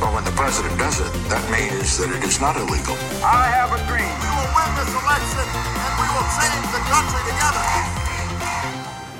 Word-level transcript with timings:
Well, 0.00 0.12
when 0.14 0.24
the 0.24 0.36
president 0.42 0.78
does 0.78 1.00
it, 1.00 1.10
that 1.32 1.42
means 1.50 1.98
that 1.98 2.10
it 2.16 2.22
is 2.30 2.40
not 2.40 2.54
illegal. 2.56 2.96
I 3.22 3.44
have 3.58 3.70
a 3.78 3.80
dream. 3.90 4.14
We 4.24 4.30
will 4.38 4.50
win 4.58 4.70
this 4.78 4.92
election 5.02 5.46
and 5.84 5.92
we 6.00 6.06
will 6.14 6.28
change 6.38 6.66
the 6.76 6.82
country 6.92 7.22
together. 7.30 7.66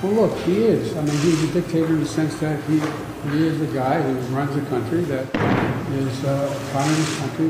Well, 0.01 0.13
look, 0.21 0.33
he 0.47 0.55
is. 0.75 0.95
I 0.95 1.01
mean, 1.07 1.17
he's 1.25 1.41
a 1.43 1.51
dictator 1.57 1.91
in 1.95 1.99
the 1.99 2.11
sense 2.17 2.35
that 2.39 2.57
he, 2.69 2.77
he 3.31 3.39
is 3.49 3.59
the 3.59 3.71
guy 3.75 4.01
who 4.01 4.13
runs 4.35 4.55
a 4.55 4.63
country 4.73 5.01
that 5.11 5.25
is 5.99 6.23
uh, 6.23 6.31
a 6.55 6.71
communist 6.73 7.19
country. 7.19 7.49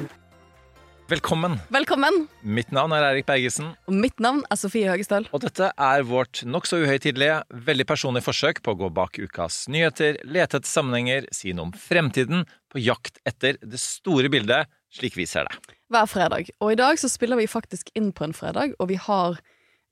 Velkommen. 1.09 1.59
Velkommen. 1.73 2.27
Mitt 2.43 2.69
navn 2.71 2.91
er 2.93 3.01
Eirik 3.07 3.25
Bergesen, 3.25 3.71
Og 3.89 3.95
mitt 3.97 4.19
navn 4.21 4.43
er 4.45 4.55
Sofie 4.61 4.85
Høgestøl. 4.91 5.25
og 5.33 5.41
dette 5.41 5.71
er 5.73 6.03
vårt 6.05 6.43
nokså 6.45 6.83
uhøytidelige, 6.83 7.39
veldig 7.49 7.85
personlige 7.89 8.27
forsøk 8.27 8.61
på 8.61 8.75
å 8.75 8.77
gå 8.77 8.89
bak 8.93 9.17
ukas 9.17 9.63
nyheter, 9.73 10.19
lete 10.23 10.59
etter 10.61 10.69
sammenhenger, 10.69 11.25
si 11.33 11.49
noe 11.57 11.65
om 11.65 11.73
fremtiden, 11.73 12.45
på 12.69 12.81
jakt 12.81 13.17
etter 13.29 13.57
det 13.61 13.79
store 13.81 14.29
bildet, 14.29 14.69
slik 14.93 15.15
vi 15.17 15.25
ser 15.29 15.45
det. 15.49 15.75
Hver 15.89 16.05
fredag. 16.09 16.49
Og 16.61 16.71
i 16.73 16.77
dag 16.79 16.99
så 17.01 17.09
spiller 17.09 17.37
vi 17.39 17.47
faktisk 17.49 17.89
inn 17.97 18.11
på 18.13 18.23
en 18.27 18.33
fredag, 18.33 18.75
og 18.79 18.89
vi 18.91 18.95
har 18.95 19.39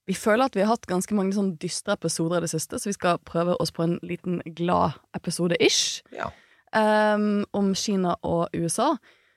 Vi 0.08 0.14
føler 0.16 0.46
at 0.48 0.54
vi 0.56 0.62
har 0.64 0.70
hatt 0.72 0.86
ganske 0.88 1.12
mange 1.12 1.34
sånn 1.36 1.50
dystre 1.60 1.92
episoder 1.92 2.38
i 2.38 2.46
det 2.46 2.48
siste, 2.48 2.78
så 2.80 2.88
vi 2.88 2.94
skal 2.96 3.18
prøve 3.28 3.58
oss 3.60 3.68
på 3.76 3.82
en 3.84 3.98
liten 4.00 4.38
glad 4.56 4.94
episode-ish 5.12 6.00
Ja. 6.16 6.30
um, 6.72 7.44
om 7.52 7.74
Kina 7.74 8.14
og 8.24 8.48
USA. 8.56 8.96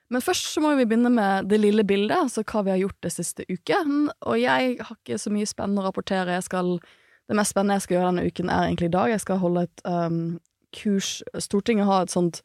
Men 0.10 0.22
først 0.22 0.48
så 0.54 0.62
må 0.64 0.72
vi 0.78 0.86
begynne 0.86 1.12
med 1.12 1.50
det 1.50 1.60
lille 1.60 1.84
bildet, 1.84 2.16
altså 2.16 2.44
hva 2.48 2.64
vi 2.64 2.72
har 2.72 2.80
gjort 2.80 3.02
det 3.04 3.12
siste 3.12 3.44
uken. 3.52 4.12
Og 4.22 4.40
jeg 4.40 4.78
har 4.80 4.96
ikke 4.96 5.20
så 5.20 5.30
mye 5.30 5.46
spennende 5.46 5.82
å 5.84 5.90
rapportere. 5.90 6.38
Jeg 6.40 6.44
skal, 6.48 6.80
det 7.28 7.36
mest 7.36 7.52
spennende 7.52 7.76
jeg 7.76 7.82
skal 7.90 7.96
gjøre 7.98 8.14
denne 8.14 8.26
uken, 8.32 8.50
er 8.50 8.64
egentlig 8.70 8.88
i 8.94 8.96
dag. 8.96 9.10
Jeg 9.12 9.20
skal 9.28 9.44
holde 9.44 9.64
et 9.68 9.82
um, 9.84 10.40
kurs 10.72 11.22
Stortinget 11.38 11.86
har 11.86 12.04
et 12.08 12.12
sånt 12.16 12.42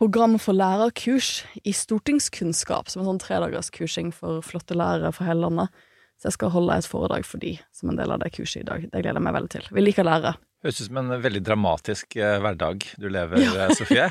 program 0.00 0.38
for 0.40 0.56
lærerkurs 0.56 1.42
i 1.68 1.72
stortingskunnskap, 1.76 2.88
som 2.88 3.02
en 3.02 3.10
sånn 3.12 3.20
tredagerskursing 3.22 4.10
for 4.16 4.40
flotte 4.46 4.76
lærere 4.78 5.12
fra 5.12 5.28
hele 5.28 5.44
landet. 5.46 5.68
Så 6.20 6.28
jeg 6.28 6.36
skal 6.36 6.52
holde 6.52 6.76
et 6.80 6.88
foredrag 6.88 7.24
for 7.28 7.40
de 7.40 7.54
som 7.76 7.92
en 7.92 7.96
del 8.00 8.12
av 8.12 8.20
det 8.20 8.32
kurset 8.34 8.62
i 8.64 8.68
dag. 8.68 8.82
Det 8.88 9.00
gleder 9.00 9.16
jeg 9.20 9.24
meg 9.24 9.36
veldig 9.38 9.50
til. 9.54 9.68
Vi 9.76 9.84
liker 9.84 10.04
lærere. 10.08 10.34
Høres 10.60 10.80
ut 10.82 10.88
som 10.90 10.98
en 11.00 11.14
veldig 11.24 11.40
dramatisk 11.46 12.16
eh, 12.20 12.36
hverdag 12.44 12.84
du 13.00 13.06
lever, 13.12 13.40
ja. 13.46 13.70
Sofie. 13.76 14.10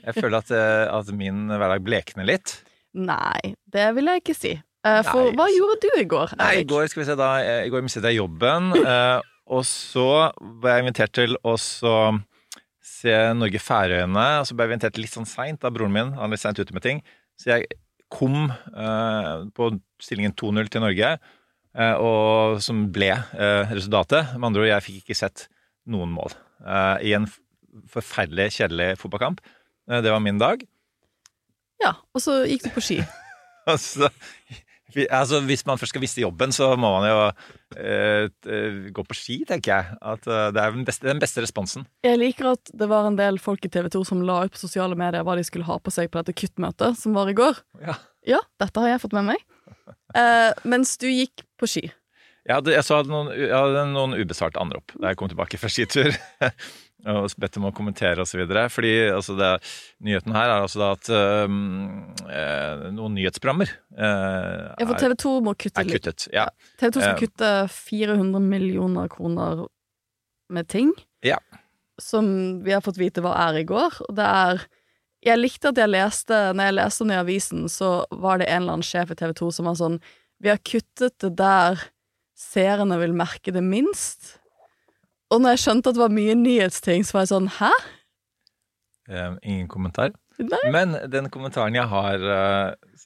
Jeg 0.00 0.14
føler 0.16 0.38
at, 0.38 0.52
eh, 0.56 0.86
at 0.88 1.10
min 1.12 1.42
hverdag 1.52 1.84
blekner 1.84 2.24
litt. 2.28 2.54
Nei, 2.96 3.52
det 3.68 3.90
vil 3.98 4.08
jeg 4.08 4.22
ikke 4.22 4.36
si. 4.38 4.54
Eh, 4.56 5.02
for 5.10 5.28
Nei. 5.28 5.34
hva 5.36 5.48
gjorde 5.52 5.76
du 5.84 5.90
i 6.00 6.06
går? 6.08 6.32
Nei, 6.40 6.48
I 6.54 6.62
Erik? 6.62 6.70
går 6.72 6.88
skal 6.88 7.02
vi 7.02 7.08
se 7.10 7.18
da, 7.20 7.28
eh, 7.44 7.66
i 7.66 7.72
går 7.74 7.84
mistet 7.84 8.08
jeg 8.08 8.16
jobben, 8.22 8.72
eh, 8.80 9.20
og 9.52 9.64
så 9.68 10.08
ble 10.40 10.72
jeg 10.78 10.86
invitert 10.86 11.12
til 11.20 11.36
å 11.44 11.58
så 11.60 11.94
se 13.00 13.14
Norge-Færøyene, 13.40 14.26
og 14.42 14.48
så 14.48 14.54
ble 14.56 14.66
jeg 14.68 14.76
invitert 14.78 15.00
litt 15.00 15.14
sånn 15.16 15.28
seint 15.28 15.64
av 15.64 15.72
broren 15.76 15.94
min, 15.94 16.12
han 16.18 16.28
er 16.28 16.34
litt 16.36 16.42
seint 16.44 16.60
ute 16.60 16.76
med 16.76 16.84
ting, 16.84 17.00
så 17.40 17.54
jeg 17.54 17.68
kom 18.12 18.48
eh, 18.50 19.44
på 19.56 19.68
stillingen 20.02 20.34
2-0 20.36 20.68
til 20.74 20.82
Norge, 20.84 21.12
eh, 21.78 21.94
og 22.02 22.58
som 22.64 22.86
ble 22.92 23.12
eh, 23.14 23.70
resultatet. 23.70 24.32
Med 24.36 24.50
andre 24.50 24.64
ord, 24.66 24.70
jeg 24.72 24.86
fikk 24.88 24.98
ikke 25.04 25.18
sett 25.20 25.44
noen 25.90 26.10
mål 26.16 26.34
eh, 26.66 26.96
i 27.10 27.14
en 27.16 27.28
forferdelig 27.90 28.48
kjedelig 28.58 28.88
fotballkamp. 29.00 29.38
Eh, 29.90 30.00
det 30.04 30.10
var 30.12 30.22
min 30.24 30.40
dag. 30.42 30.64
Ja, 31.80 31.94
og 32.12 32.20
så 32.24 32.40
gikk 32.50 32.66
du 32.68 32.72
på 32.76 32.82
ski. 32.84 33.00
Altså, 33.70 34.08
vi- 34.50 34.56
altså, 35.10 35.40
hvis 35.46 35.64
man 35.68 35.78
først 35.80 35.94
skal 35.94 36.02
miste 36.02 36.22
jobben, 36.22 36.52
så 36.54 36.72
må 36.80 36.90
man 36.96 37.06
jo 37.08 37.18
eh, 37.76 38.88
gå 38.94 39.04
på 39.06 39.16
ski, 39.16 39.40
tenker 39.48 39.72
jeg. 39.74 39.98
At 40.00 40.26
uh, 40.30 40.48
det 40.54 40.62
er 40.62 40.74
den 40.76 40.86
beste, 40.88 41.08
den 41.08 41.22
beste 41.22 41.44
responsen. 41.44 41.86
Jeg 42.06 42.20
liker 42.20 42.52
at 42.54 42.72
det 42.76 42.90
var 42.90 43.08
en 43.08 43.18
del 43.18 43.40
folk 43.42 43.64
i 43.66 43.72
TV 43.72 43.90
2 43.92 44.04
som 44.08 44.24
la 44.26 44.42
ut 44.46 44.54
på 44.54 44.62
sosiale 44.62 44.98
medier 44.98 45.26
hva 45.26 45.38
de 45.38 45.46
skulle 45.46 45.68
ha 45.68 45.78
på 45.80 45.94
seg 45.94 46.10
på 46.10 46.20
dette 46.20 46.36
kuttmøtet 46.36 46.98
som 47.00 47.16
var 47.16 47.30
i 47.30 47.36
går. 47.38 47.62
Ja. 47.84 47.96
Ja, 48.28 48.42
dette 48.60 48.82
har 48.82 48.92
jeg 48.92 49.02
fått 49.02 49.16
med 49.16 49.30
meg. 49.32 49.48
Uh, 50.12 50.52
mens 50.68 50.96
du 51.00 51.08
gikk 51.08 51.46
på 51.60 51.68
ski. 51.70 51.86
Jeg 52.48 52.56
hadde, 52.56 52.72
jeg 52.72 52.84
så 52.86 52.98
hadde 52.98 53.12
noen, 53.12 53.30
jeg 53.36 53.52
hadde 53.52 53.82
noen 53.92 54.16
ubesvarte 54.16 54.60
anrop 54.62 54.94
da 54.96 55.12
jeg 55.12 55.18
kom 55.20 55.28
tilbake 55.30 55.60
fra 55.60 55.70
skitur. 55.72 56.14
og 57.06 57.30
bedt 57.40 57.56
om 57.56 57.64
å 57.68 57.72
kommentere 57.72 58.20
osv. 58.20 58.42
Fordi 58.72 58.90
altså 59.14 59.36
det, 59.38 59.50
nyheten 60.04 60.34
her 60.36 60.50
er 60.50 60.64
altså 60.66 60.82
at 60.92 61.08
um, 61.46 62.14
eh, 62.28 62.90
noen 62.92 63.14
nyhetsprogrammer 63.16 63.70
eh, 63.96 64.74
Ja, 64.80 64.86
for 64.86 64.98
TV 65.00 65.14
2 65.22 65.32
må 65.46 65.54
kutte 65.56 65.84
litt. 65.86 65.94
kuttet. 66.02 66.26
Ja. 66.34 66.48
TV 66.80 66.90
2 66.98 67.00
skal 67.00 67.14
Eh. 67.14 67.22
kutte 67.22 67.52
400 67.72 68.40
millioner 68.40 69.08
kroner 69.08 69.66
med 70.50 70.68
ting. 70.68 70.92
Ja. 71.24 71.38
Som 72.00 72.62
vi 72.64 72.72
har 72.72 72.80
fått 72.82 72.98
vite 72.98 73.20
hva 73.22 73.36
er 73.48 73.60
i 73.60 73.64
går. 73.64 74.00
Og 74.08 74.14
det 74.16 74.26
er 74.26 74.66
Jeg 75.22 75.36
likte 75.36 75.68
at 75.68 75.76
jeg 75.76 75.90
leste 75.92 76.32
Når 76.56 76.64
jeg 76.64 76.74
leste 76.78 77.04
den 77.04 77.10
i 77.12 77.20
avisen, 77.20 77.64
så 77.68 78.06
var 78.10 78.38
det 78.40 78.48
en 78.48 78.62
eller 78.62 78.72
annen 78.78 78.82
sjef 78.82 79.10
i 79.12 79.14
TV 79.14 79.34
2 79.36 79.50
som 79.52 79.66
var 79.68 79.74
sånn 79.76 80.00
Vi 80.40 80.48
har 80.48 80.56
kuttet 80.64 81.18
det 81.20 81.36
der 81.36 81.76
seerne 82.40 82.96
vil 82.98 83.12
merke 83.12 83.52
det 83.52 83.60
minst. 83.62 84.39
Og 85.30 85.38
når 85.38 85.54
jeg 85.54 85.62
skjønte 85.64 85.90
at 85.90 85.96
det 85.96 86.02
var 86.02 86.14
mye 86.14 86.34
nyhetsting, 86.38 87.04
så 87.06 87.16
var 87.16 87.26
jeg 87.26 87.32
sånn 87.32 87.48
Hæ? 87.60 87.70
Eh, 89.10 89.34
ingen 89.46 89.68
kommentar. 89.70 90.14
Nei? 90.40 90.62
Men 90.74 90.96
den 91.12 91.28
kommentaren 91.32 91.76
jeg 91.76 91.86
har 91.90 92.22
uh, 92.24 93.00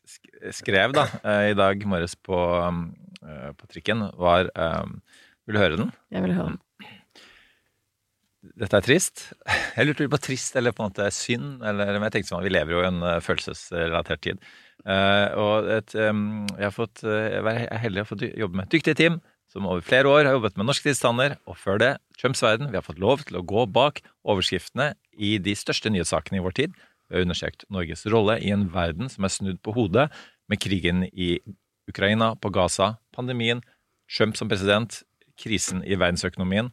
skrev 0.54 0.94
da, 0.96 1.08
uh, 1.24 1.46
i 1.50 1.56
dag 1.58 1.80
morges 1.90 2.14
på, 2.14 2.36
um, 2.36 2.86
eh, 3.24 3.48
på 3.58 3.70
trikken, 3.72 4.04
var 4.20 4.52
um, 4.54 5.00
Vil 5.44 5.56
du 5.56 5.60
høre 5.60 5.80
den? 5.80 5.90
Jeg 6.14 6.24
vil 6.24 6.36
høre. 6.36 6.54
den. 6.54 6.60
Dette 8.60 8.78
er 8.78 8.86
trist. 8.86 9.26
Jeg 9.76 9.88
lurte 9.88 10.08
på 10.12 10.20
trist 10.22 10.56
eller 10.56 10.72
på 10.76 10.84
en 10.84 10.92
måte 10.92 11.10
synd. 11.12 11.64
Eller, 11.64 11.96
men 11.96 12.06
jeg 12.06 12.18
tenkte 12.18 12.30
sånn 12.30 12.44
vi 12.44 12.52
lever 12.52 12.76
jo 12.76 12.82
i 12.84 12.88
en 12.88 13.00
følelsesrelatert 13.24 14.20
tid. 14.22 14.42
Og 14.84 15.70
et, 15.72 15.94
em, 15.98 16.44
jeg 16.52 16.66
har 16.66 16.74
fått, 16.76 17.02
jeg 17.02 17.40
er 17.40 17.80
heldig 17.80 18.04
å 18.04 18.06
få 18.06 18.18
jobbe 18.20 18.58
med 18.60 18.66
et 18.68 18.76
dyktig 18.76 18.94
team 19.00 19.16
som 19.54 19.68
over 19.70 19.84
flere 19.86 20.10
år 20.10 20.26
har 20.26 20.34
jobbet 20.34 20.56
med 20.58 20.66
norske 20.66 20.88
tilstander, 20.88 21.36
og 21.46 21.56
før 21.60 21.78
det 21.78 21.92
Trumps 22.18 22.42
verden. 22.42 22.72
Vi 22.72 22.78
har 22.78 22.86
fått 22.86 22.98
lov 23.02 23.22
til 23.22 23.38
å 23.38 23.44
gå 23.46 23.66
bak 23.70 24.00
overskriftene 24.26 24.92
i 25.14 25.36
de 25.38 25.54
største 25.54 25.92
nyhetssakene 25.94 26.40
i 26.40 26.44
vår 26.44 26.56
tid. 26.58 26.74
Vi 27.06 27.16
har 27.16 27.26
undersøkt 27.26 27.66
Norges 27.70 28.02
rolle 28.10 28.40
i 28.42 28.50
en 28.54 28.66
verden 28.74 29.10
som 29.12 29.26
er 29.26 29.32
snudd 29.32 29.60
på 29.62 29.76
hodet, 29.76 30.08
med 30.50 30.60
krigen 30.60 31.06
i 31.08 31.38
Ukraina, 31.88 32.34
på 32.36 32.50
Gaza, 32.52 32.96
pandemien, 33.16 33.62
Trump 34.10 34.36
som 34.36 34.50
president, 34.50 34.98
krisen 35.40 35.80
i 35.86 35.96
verdensøkonomien. 35.96 36.72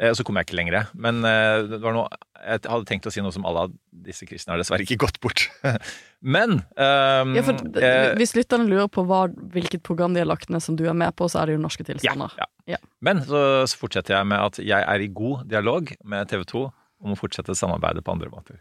Eh, 0.00 0.10
så 0.10 0.24
kom 0.26 0.34
jeg 0.38 0.48
ikke 0.48 0.56
lenger, 0.58 0.88
men 0.98 1.20
eh, 1.22 1.60
det 1.70 1.78
var 1.82 1.94
noe, 1.94 2.08
jeg 2.42 2.64
hadde 2.66 2.86
tenkt 2.88 3.06
å 3.06 3.12
si 3.14 3.22
noe 3.22 3.30
som 3.34 3.44
alle 3.46 3.68
disse 4.04 4.26
kristne 4.26 4.54
har 4.54 4.58
dessverre 4.60 4.82
ikke 4.82 4.98
gått 5.04 5.20
bort. 5.22 5.44
men 6.34 6.56
um, 6.74 7.34
Ja, 7.36 7.44
for 7.46 7.60
eh, 7.78 8.10
Hvis 8.18 8.34
lytterne 8.34 8.66
lurer 8.66 8.90
på 8.90 9.04
hva, 9.06 9.28
hvilket 9.54 9.84
program 9.86 10.16
de 10.16 10.24
har 10.24 10.28
lagt 10.28 10.50
ned 10.50 10.64
som 10.64 10.74
du 10.78 10.82
er 10.90 10.98
med 10.98 11.14
på, 11.14 11.28
så 11.30 11.40
er 11.40 11.50
det 11.52 11.56
jo 11.58 11.62
Norske 11.62 11.86
tilstander. 11.86 12.34
Ja, 12.40 12.50
Ja. 12.74 12.80
Men 13.04 13.20
så, 13.28 13.38
så 13.68 13.78
fortsetter 13.78 14.16
jeg 14.16 14.26
med 14.32 14.40
at 14.40 14.58
jeg 14.64 14.80
er 14.82 15.04
i 15.04 15.08
god 15.14 15.46
dialog 15.52 15.94
med 16.02 16.30
TV 16.32 16.42
2 16.48 16.64
om 17.04 17.14
å 17.14 17.18
fortsette 17.20 17.54
samarbeidet 17.54 18.02
på 18.02 18.14
andre 18.16 18.32
måter. 18.32 18.58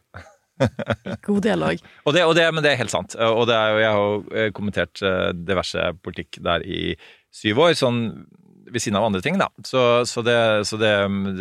God 1.26 1.42
dialog. 1.48 1.80
Og 2.04 2.14
det, 2.14 2.26
og 2.28 2.36
det, 2.38 2.46
men 2.54 2.62
det 2.62 2.74
er 2.74 2.82
helt 2.84 2.94
sant. 2.94 3.16
Og 3.16 3.48
det 3.50 3.56
er 3.58 3.80
jeg 3.80 3.96
har 3.96 4.04
jo 4.04 4.20
eh, 4.36 4.52
kommentert 4.54 5.02
diverse 5.34 5.88
politikk 6.06 6.38
der 6.46 6.68
i 6.68 6.94
syv 7.34 7.64
år, 7.64 7.74
sånn 7.80 8.04
ved 8.74 8.84
siden 8.84 8.98
av 9.00 9.08
andre 9.08 9.22
ting, 9.26 9.38
da. 9.42 9.50
Så, 9.66 9.82
så, 10.10 10.24
det, 10.26 10.38
så 10.70 10.80
det, 10.82 10.94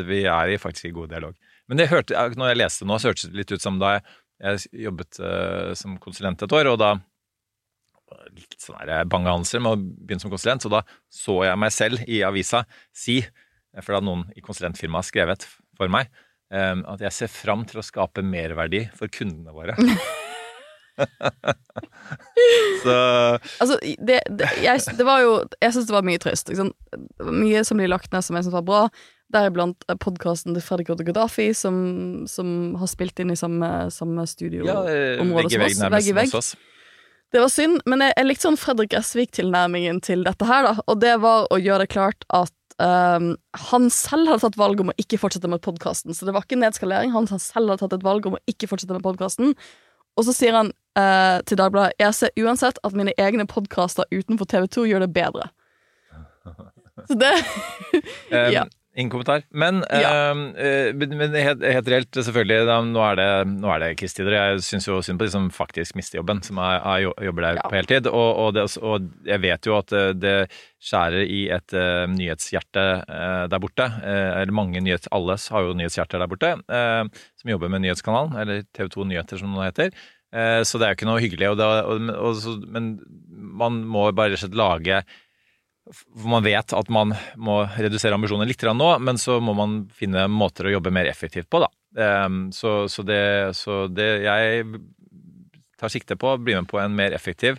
vi 0.09 0.25
er 0.29 0.53
i 0.53 0.61
faktisk 0.61 0.91
i 0.91 0.97
god 0.97 1.13
dialog. 1.15 1.37
Men 1.71 1.81
det 1.81 1.91
hørte, 1.93 2.27
når 2.37 2.53
jeg 2.53 2.61
leste 2.61 2.89
nå, 2.89 2.99
så 3.01 3.13
hørtes 3.13 3.31
det 3.31 3.41
litt 3.41 3.55
ut 3.55 3.65
som 3.65 3.79
da 3.81 3.97
jeg, 3.97 4.05
jeg 4.43 4.85
jobbet 4.89 5.21
uh, 5.23 5.73
som 5.79 5.97
konsulent 6.03 6.45
et 6.45 6.55
år, 6.59 6.73
og 6.73 6.81
da 6.83 6.97
litt 8.33 8.59
sånn 8.61 8.81
her 8.81 9.07
bangehanser 9.09 9.63
med 9.63 9.75
å 9.75 9.81
begynne 9.81 10.25
som 10.25 10.33
konsulent, 10.33 10.65
så 10.65 10.73
da 10.73 10.83
så 11.13 11.39
jeg 11.47 11.61
meg 11.61 11.75
selv 11.75 12.03
i 12.07 12.23
avisa 12.27 12.65
si, 12.93 13.21
for 13.79 13.93
da 13.93 14.01
hadde 14.01 14.09
noen 14.09 14.27
i 14.37 14.45
konsulentfirmaet 14.45 15.09
skrevet 15.09 15.47
for 15.79 15.93
meg, 15.93 16.11
eh, 16.53 16.75
at 16.77 17.07
jeg 17.09 17.17
ser 17.17 17.33
fram 17.33 17.65
til 17.69 17.81
å 17.81 17.87
skape 17.87 18.25
merverdi 18.27 18.85
for 18.99 19.13
kundene 19.13 19.55
våre. 19.57 19.79
så 22.85 22.97
Altså, 23.61 23.79
det, 23.83 24.21
det, 24.29 24.49
jeg, 24.63 24.83
det 24.99 25.07
var 25.07 25.23
jo 25.23 25.35
Jeg 25.63 25.75
syns 25.75 25.89
det 25.89 25.95
var 25.95 26.07
mye 26.07 26.21
var 26.23 27.37
mye 27.43 27.65
som 27.67 27.81
blir 27.81 27.91
lagt 27.93 28.13
ned 28.15 28.25
som 28.27 28.39
jeg 28.39 28.47
syns 28.47 28.57
var 28.57 28.67
bra. 28.67 28.83
Deriblant 29.33 29.87
podkasten 30.03 30.57
til 30.57 30.65
Fredrik 30.65 30.91
Odde 30.93 31.07
Gaddafi, 31.09 31.53
som, 31.57 31.77
som 32.29 32.75
har 32.81 32.91
spilt 32.91 33.23
inn 33.23 33.33
i 33.33 33.39
samme, 33.39 33.71
samme 33.95 34.27
studioområde 34.29 34.93
ja, 34.93 35.15
eh, 35.15 35.23
som 35.23 35.33
oss, 35.41 35.81
vegg 35.97 36.11
i 36.11 36.17
vegg. 36.19 36.35
Det 37.33 37.41
var 37.41 37.49
synd, 37.49 37.79
men 37.89 38.05
jeg, 38.05 38.13
jeg 38.19 38.29
likte 38.29 38.45
sånn 38.45 38.61
Fredrik 38.61 38.93
Esvik-tilnærmingen 38.99 40.03
til 40.05 40.27
dette 40.27 40.45
her, 40.45 40.67
da. 40.67 40.75
Og 40.85 41.01
det 41.01 41.15
var 41.23 41.47
å 41.49 41.57
gjøre 41.57 41.87
det 41.87 41.95
klart 41.95 42.29
at 42.29 42.53
Um, 42.83 43.35
han 43.69 43.91
selv 43.93 44.31
hadde 44.31 44.43
tatt 44.43 44.59
valg 44.59 44.81
om 44.83 44.91
å 44.91 44.95
ikke 44.99 45.21
fortsette 45.21 45.51
med 45.51 45.63
podkasten. 45.63 46.17
Så 46.17 46.27
det 46.27 46.35
var 46.35 46.47
ikke 46.47 46.59
nedskalering. 46.59 47.13
Han 47.15 47.29
selv 47.31 47.71
hadde 47.71 47.83
tatt 47.85 47.99
et 47.99 48.07
valg 48.07 48.27
om 48.27 48.39
å 48.39 48.43
ikke 48.51 48.69
fortsette 48.71 48.97
med 48.97 49.05
podkasten. 49.05 49.53
Og 50.17 50.27
så 50.29 50.35
sier 50.37 50.57
han 50.57 50.71
uh, 50.99 51.41
til 51.49 51.59
Dagbladet 51.59 51.97
Jeg 52.01 52.15
ser 52.15 52.35
uansett 52.45 52.79
at 52.85 52.97
mine 52.97 53.15
egne 53.19 53.47
podkaster 53.49 54.05
utenfor 54.13 54.49
TV2 54.51 54.87
gjør 54.91 55.07
det 55.07 55.13
bedre. 55.17 55.49
Så 57.09 57.17
det 57.19 57.33
Um, 58.33 58.53
Ja. 58.57 58.65
Ingen 58.93 59.09
kommentar. 59.11 59.43
Men, 59.51 59.85
Ja. 59.89 60.31
eh, 60.33 60.93
men 60.93 61.33
helt, 61.33 61.63
helt 61.65 61.89
reelt, 61.89 62.11
selvfølgelig, 62.13 62.67
da, 62.69 62.75
nå 62.85 63.01
er 63.01 63.17
det, 63.17 63.29
nå 63.49 63.71
er 63.73 63.79
det 63.81 63.97
krigstider. 63.97 64.35
Jeg 64.37 64.61
syns 64.67 64.87
jo 64.87 64.99
synd 65.01 65.19
på 65.19 65.25
de 65.25 65.33
som 65.33 65.49
faktisk 65.51 65.97
mister 65.97 66.19
jobben, 66.19 66.43
som 66.45 66.59
er, 66.59 66.77
er, 66.85 67.07
jobber 67.25 67.43
der 67.47 67.55
Ja. 67.57 67.63
på 67.71 67.79
heltid. 67.79 68.07
Og, 68.07 68.37
og, 68.37 68.55
det, 68.55 68.67
og 68.83 69.09
jeg 69.25 69.41
vet 69.41 69.65
jo 69.65 69.79
at 69.79 69.93
eh, 69.97 70.13
det 70.13 70.51
skjærer 70.83 71.25
i 71.25 71.49
et 71.55 71.73
uh, 71.79 72.05
nyhetshjerte 72.11 72.85
uh, 73.07 73.47
der 73.49 73.61
borte. 73.63 73.87
Uh, 74.03 74.43
eller 74.43 74.53
mange 74.53 74.81
nyhets... 74.83 75.09
Alle 75.15 75.39
har 75.39 75.63
jo 75.63 75.77
nyhetshjerter 75.79 76.19
der 76.19 76.27
borte, 76.27 76.51
som 77.39 77.51
jobber 77.53 77.71
med 77.71 77.85
Nyhetskanalen, 77.85 78.35
eller 78.37 78.65
TV2 78.75 79.07
Nyheter, 79.07 79.39
som 79.39 79.55
det 79.55 79.69
heter. 79.71 79.93
Så 80.65 80.79
det 80.81 80.87
er 80.87 80.93
jo 80.95 80.97
ikke 80.97 81.07
noe 81.07 81.21
hyggelig. 81.21 81.51
Og 81.53 81.59
det, 81.61 82.67
men 82.73 82.99
man 83.63 83.83
må 83.85 84.09
bare 84.11 84.33
rett 84.33 84.41
og 84.41 84.47
slett 84.47 84.59
lage 84.59 85.03
man 86.25 86.45
vet 86.45 86.73
at 86.77 86.91
man 86.93 87.15
må 87.37 87.63
redusere 87.75 88.15
ambisjonene 88.17 88.49
litt 88.49 88.63
nå, 88.63 88.91
men 89.03 89.19
så 89.19 89.41
må 89.43 89.55
man 89.59 89.81
finne 89.95 90.29
måter 90.31 90.69
å 90.69 90.75
jobbe 90.77 90.93
mer 90.95 91.11
effektivt 91.11 91.51
på, 91.51 91.63
da. 91.65 91.71
Ehm, 91.99 92.51
Så, 92.55 92.89
så, 92.89 93.03
det, 93.03 93.57
så 93.59 93.87
det 93.89 94.11
jeg 94.25 94.67
tar 95.79 95.91
sikte 95.93 96.17
på, 96.17 96.35
å 96.35 96.41
bli 96.41 96.55
med 96.55 96.71
på 96.71 96.79
en 96.79 96.95
mer 96.95 97.13
effektiv 97.13 97.59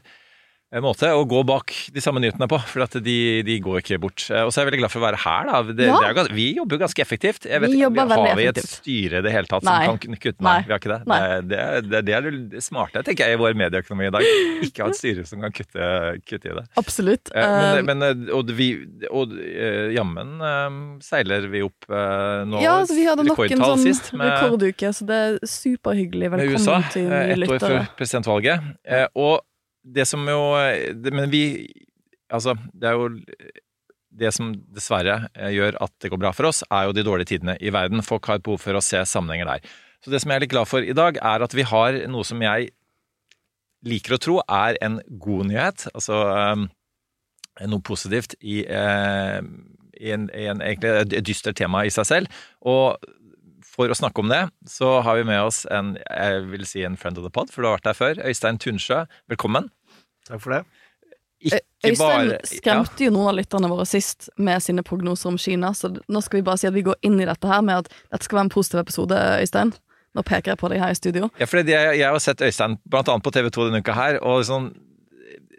måte 0.81 1.05
å 1.13 1.21
gå 1.29 1.43
bak 1.45 1.69
de 1.93 2.01
samme 2.01 2.17
nyhetene 2.23 2.47
på, 2.49 2.57
for 2.65 2.81
at 2.81 2.95
de, 3.05 3.43
de 3.45 3.59
går 3.61 3.81
ikke 3.83 3.99
bort. 4.01 4.23
Eh, 4.33 4.41
Og 4.41 4.49
så 4.49 4.57
er 4.57 4.63
jeg 4.65 4.69
veldig 4.71 4.79
glad 4.81 4.91
for 4.95 5.03
å 5.03 5.05
være 5.05 5.19
her, 5.21 5.43
da. 5.51 5.59
Det, 5.69 5.85
Ja. 5.85 5.99
det 6.01 6.23
er 6.23 6.33
vi 6.33 6.47
jobber 6.57 6.79
jo 6.79 6.81
ganske 6.81 7.01
effektivt. 7.05 7.45
Jeg 7.45 7.61
vet, 7.61 7.69
Vi 7.69 7.83
jobber 7.83 8.07
veldig 8.09 8.31
effektivt. 8.31 8.33
har 8.33 8.41
vi 8.41 8.47
et 8.47 8.71
styre 8.71 9.19
i 9.19 9.21
det 9.21 9.31
hele 9.35 9.45
tatt 9.51 9.63
Nei. 9.67 9.85
som 9.85 9.99
kan 10.01 10.15
kutte 10.17 10.41
Nei, 10.41 10.55
Nei. 10.57 10.63
vi 10.65 10.73
har 10.73 10.79
ikke 10.81 10.93
det. 10.95 10.99
Nei. 11.05 11.19
Det, 11.53 11.59
det, 11.91 12.01
det 12.09 12.15
er 12.17 12.21
det 12.55 12.63
smarte, 12.65 13.03
tenker 13.05 13.27
jeg, 13.29 13.37
i 13.37 13.41
vår 13.43 13.53
medieøkonomi 13.61 14.07
i 14.09 14.13
dag. 14.17 14.25
Ikke 14.65 14.81
ha 14.87 14.89
et 14.89 14.97
styre 14.97 15.27
som 15.29 15.45
kan 15.45 15.51
kutte, 15.53 15.91
kutte 16.25 16.49
i 16.49 16.57
det. 16.57 16.65
Absolutt. 16.81 17.29
Eh, 17.35 17.83
Men, 17.83 17.85
men 17.99 18.01
eh, 18.09 18.33
og 18.33 18.49
vi, 18.57 18.71
og 19.13 19.29
jammen 19.93 20.41
seiler 21.05 21.45
vi 21.53 21.61
opp 21.61 21.85
nå. 21.87 22.59
ja, 22.63 22.79
altså, 22.81 22.95
vi 22.97 23.05
hadde 23.05 23.23
nok 23.29 23.45
en 23.45 23.61
sånn 23.67 23.83
sist 23.85 24.13
med, 24.17 24.31
rekorduke, 24.31 24.89
så 24.95 25.05
det 25.05 25.21
er 25.21 25.37
superhyggelig. 25.45 26.31
Velkommen 26.33 26.57
Velkommen 26.57 26.83
USA, 26.83 26.93
til 26.93 27.09
Med 27.09 27.37
USA, 27.37 27.43
ett 27.43 27.49
år 27.53 27.67
før 27.69 27.89
presidentvalget. 27.99 28.69
Og 29.15 29.41
det 29.83 30.05
som 30.07 30.23
jo 30.27 30.41
det, 30.95 31.11
Men 31.13 31.29
vi 31.31 31.67
Altså, 32.33 32.55
det 32.73 32.87
er 32.89 32.95
jo 32.97 33.09
det 34.09 34.31
som 34.33 34.53
dessverre 34.73 35.27
eh, 35.33 35.51
gjør 35.53 35.77
at 35.83 35.93
det 36.01 36.09
går 36.09 36.21
bra 36.21 36.31
for 36.33 36.49
oss, 36.49 36.63
er 36.69 36.87
jo 36.87 36.95
de 36.95 37.03
dårlige 37.05 37.33
tidene 37.33 37.57
i 37.61 37.69
verden. 37.73 38.01
Folk 38.05 38.25
har 38.29 38.39
et 38.39 38.45
behov 38.45 38.61
for 38.63 38.77
å 38.77 38.81
se 38.81 39.01
sammenhenger 39.09 39.49
der. 39.49 39.67
Så 40.03 40.11
det 40.11 40.21
som 40.21 40.31
jeg 40.31 40.39
er 40.39 40.45
litt 40.45 40.53
glad 40.53 40.69
for 40.69 40.85
i 40.85 40.95
dag, 40.97 41.19
er 41.21 41.45
at 41.45 41.55
vi 41.55 41.65
har 41.67 41.97
noe 42.11 42.27
som 42.27 42.41
jeg 42.43 42.71
liker 43.87 44.15
å 44.15 44.21
tro 44.21 44.39
er 44.43 44.79
en 44.83 44.99
god 45.21 45.49
nyhet. 45.49 45.85
Altså 45.93 46.19
um, 46.53 46.67
noe 47.69 47.85
positivt 47.85 48.35
i, 48.41 48.61
uh, 48.67 49.39
i, 49.99 50.11
en, 50.15 50.27
en 50.29 50.63
egentlig 50.63 50.93
et 51.05 51.27
dystert 51.27 51.59
tema 51.59 51.85
i 51.87 51.93
seg 51.93 52.09
selv. 52.09 52.43
Og 52.67 52.97
for 53.73 53.89
å 53.89 53.97
snakke 53.97 54.21
om 54.21 54.29
det, 54.29 54.43
så 54.69 54.99
har 55.05 55.17
vi 55.17 55.25
med 55.27 55.41
oss 55.41 55.63
en 55.73 55.95
jeg 55.97 56.45
vil 56.51 56.65
si 56.69 56.83
en 56.85 56.97
friend 56.99 57.17
of 57.17 57.25
the 57.25 57.33
pod, 57.33 57.51
for 57.51 57.63
du 57.63 57.69
har 57.69 57.79
vært 57.79 57.89
der 57.89 57.97
før. 57.97 58.21
Øystein 58.29 58.59
Tunsjø, 58.61 59.03
velkommen. 59.31 59.71
Takk 60.29 60.43
for 60.43 60.57
det. 60.57 60.63
Ikke 61.43 61.59
Øystein 61.83 61.99
bare 61.99 62.37
skremte 62.47 63.07
jo 63.07 63.13
noen 63.15 63.33
av 63.33 63.39
lytterne 63.39 63.71
våre 63.71 63.87
sist 63.89 64.29
med 64.37 64.63
sine 64.63 64.85
prognoser 64.85 65.33
om 65.33 65.39
Kina, 65.41 65.73
så 65.75 65.91
nå 65.91 66.21
skal 66.23 66.39
vi 66.39 66.45
bare 66.47 66.61
si 66.61 66.69
at 66.69 66.77
vi 66.77 66.85
går 66.85 67.01
inn 67.03 67.17
i 67.19 67.27
dette 67.27 67.49
her 67.49 67.65
med 67.65 67.83
at 67.83 67.89
dette 68.13 68.23
skal 68.27 68.39
være 68.39 68.47
en 68.47 68.53
positiv 68.53 68.83
episode, 68.85 69.19
Øystein. 69.41 69.73
Nå 70.13 70.21
peker 70.21 70.53
jeg 70.53 70.61
på 70.61 70.69
deg 70.69 70.83
her 70.83 70.93
i 70.93 70.97
studio. 70.97 71.27
Ja, 71.41 71.49
for 71.49 71.65
jeg, 71.65 71.97
jeg 71.97 72.05
har 72.05 72.21
sett 72.21 72.41
Øystein 72.45 72.77
blant 72.85 73.09
annet 73.09 73.25
på 73.25 73.33
TV 73.33 73.49
2 73.49 73.69
denne 73.71 73.81
uka 73.81 73.97
her, 73.97 74.21
og 74.21 74.45
sånn 74.47 74.69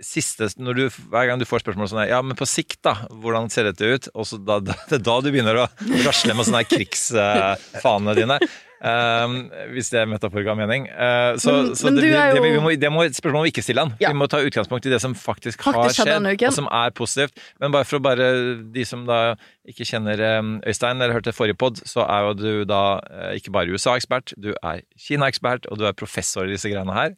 siste, 0.02 0.48
når 0.58 0.78
du, 0.78 0.82
Hver 1.12 1.28
gang 1.30 1.40
du 1.40 1.46
får 1.48 1.64
spørsmål 1.64 1.90
sånn 1.90 2.08
Ja, 2.10 2.20
men 2.24 2.38
på 2.38 2.48
sikt, 2.48 2.80
da? 2.86 2.96
Hvordan 3.10 3.50
ser 3.52 3.68
dette 3.70 3.94
ut? 3.94 4.10
Og 4.14 4.28
så 4.28 4.38
da, 4.40 4.60
da, 4.64 4.76
det 4.90 5.00
er 5.00 5.06
da 5.06 5.16
du 5.22 5.30
begynner 5.30 5.64
å 5.64 5.66
rasle 6.06 6.34
med 6.34 6.48
sånne 6.48 6.62
her 6.64 6.70
krigsfanene 6.70 8.16
dine. 8.18 8.38
Um, 8.84 9.46
hvis 9.72 9.88
det 9.88 10.02
er 10.02 10.08
metafor 10.10 10.44
ga 10.44 10.52
mening. 10.58 10.84
Uh, 10.92 11.38
så 11.40 11.52
Men- 11.54 11.70
så 11.72 11.86
men 11.88 11.94
det, 11.96 12.02
du 12.02 12.10
det, 12.12 12.42
vi 12.42 12.58
må, 12.60 12.72
det 12.76 12.90
må 13.32 13.42
vi 13.46 13.48
ikke 13.48 13.64
stille 13.64 13.80
han. 13.80 13.94
Ja. 14.02 14.10
Vi 14.12 14.18
må 14.20 14.28
ta 14.28 14.42
utgangspunkt 14.44 14.84
i 14.84 14.92
det 14.92 15.00
som 15.00 15.14
faktisk, 15.16 15.62
har 15.64 15.88
skjedd, 15.88 16.20
og 16.20 16.52
som 16.52 16.68
er 16.68 16.92
positivt. 16.92 17.40
Men 17.62 17.72
bare 17.72 17.88
for 17.88 17.96
å 17.96 18.04
bare 18.04 18.28
de 18.74 18.84
som 18.84 19.06
da 19.08 19.36
ikke 19.64 19.88
kjenner 19.88 20.20
um, 20.38 20.58
Øystein, 20.68 21.00
eller 21.00 21.16
hørte 21.16 21.32
forrige 21.32 21.56
pod, 21.56 21.80
så 21.88 22.04
er 22.04 22.28
jo 22.28 22.34
du 22.36 22.64
da 22.68 23.00
uh, 23.00 23.30
ikke 23.32 23.54
bare 23.56 23.72
USA-ekspert, 23.72 24.36
du 24.36 24.52
er 24.60 24.84
Kina-ekspert, 25.00 25.70
og 25.70 25.80
du 25.80 25.86
er 25.88 25.96
professor 25.96 26.44
i 26.44 26.52
disse 26.52 26.68
greiene 26.68 26.92
her. 26.92 27.16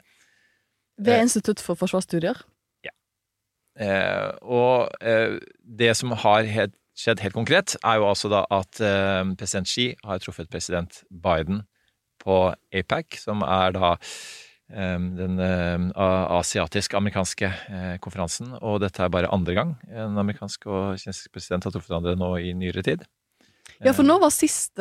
Ved 1.02 1.26
Institutt 1.26 1.60
for 1.60 1.74
forsvarsstudier. 1.74 2.38
Eh, 3.76 4.30
og 4.40 4.88
eh, 5.04 5.36
det 5.60 5.92
som 5.98 6.14
har 6.16 6.48
helt, 6.48 6.74
skjedd 6.96 7.20
helt 7.20 7.36
konkret, 7.36 7.76
er 7.84 8.00
jo 8.00 8.08
altså 8.08 8.30
da 8.32 8.46
at 8.56 8.80
eh, 8.80 9.22
president 9.36 9.68
Xi 9.68 9.90
har 10.06 10.22
truffet 10.24 10.48
president 10.48 11.02
Biden 11.10 11.62
på 12.22 12.54
APAC, 12.72 13.20
som 13.26 13.44
er 13.44 13.76
da 13.76 13.96
den 14.66 15.38
asiatisk-amerikanske 15.94 17.46
konferansen. 18.02 18.48
Og 18.66 18.80
dette 18.82 18.98
er 19.04 19.12
bare 19.14 19.30
andre 19.30 19.54
gang 19.54 19.76
en 19.86 20.18
amerikansk 20.18 20.66
og 20.66 20.96
kinesisk 20.98 21.30
president 21.36 21.62
har 21.68 21.70
truffet 21.70 21.92
hverandre 21.92 22.16
nå 22.18 22.32
i 22.42 22.50
nyere 22.58 22.82
tid. 22.82 23.04
Ja, 23.78 23.92
for 23.94 24.02
nå 24.02 24.16
var 24.18 24.34
sist, 24.34 24.74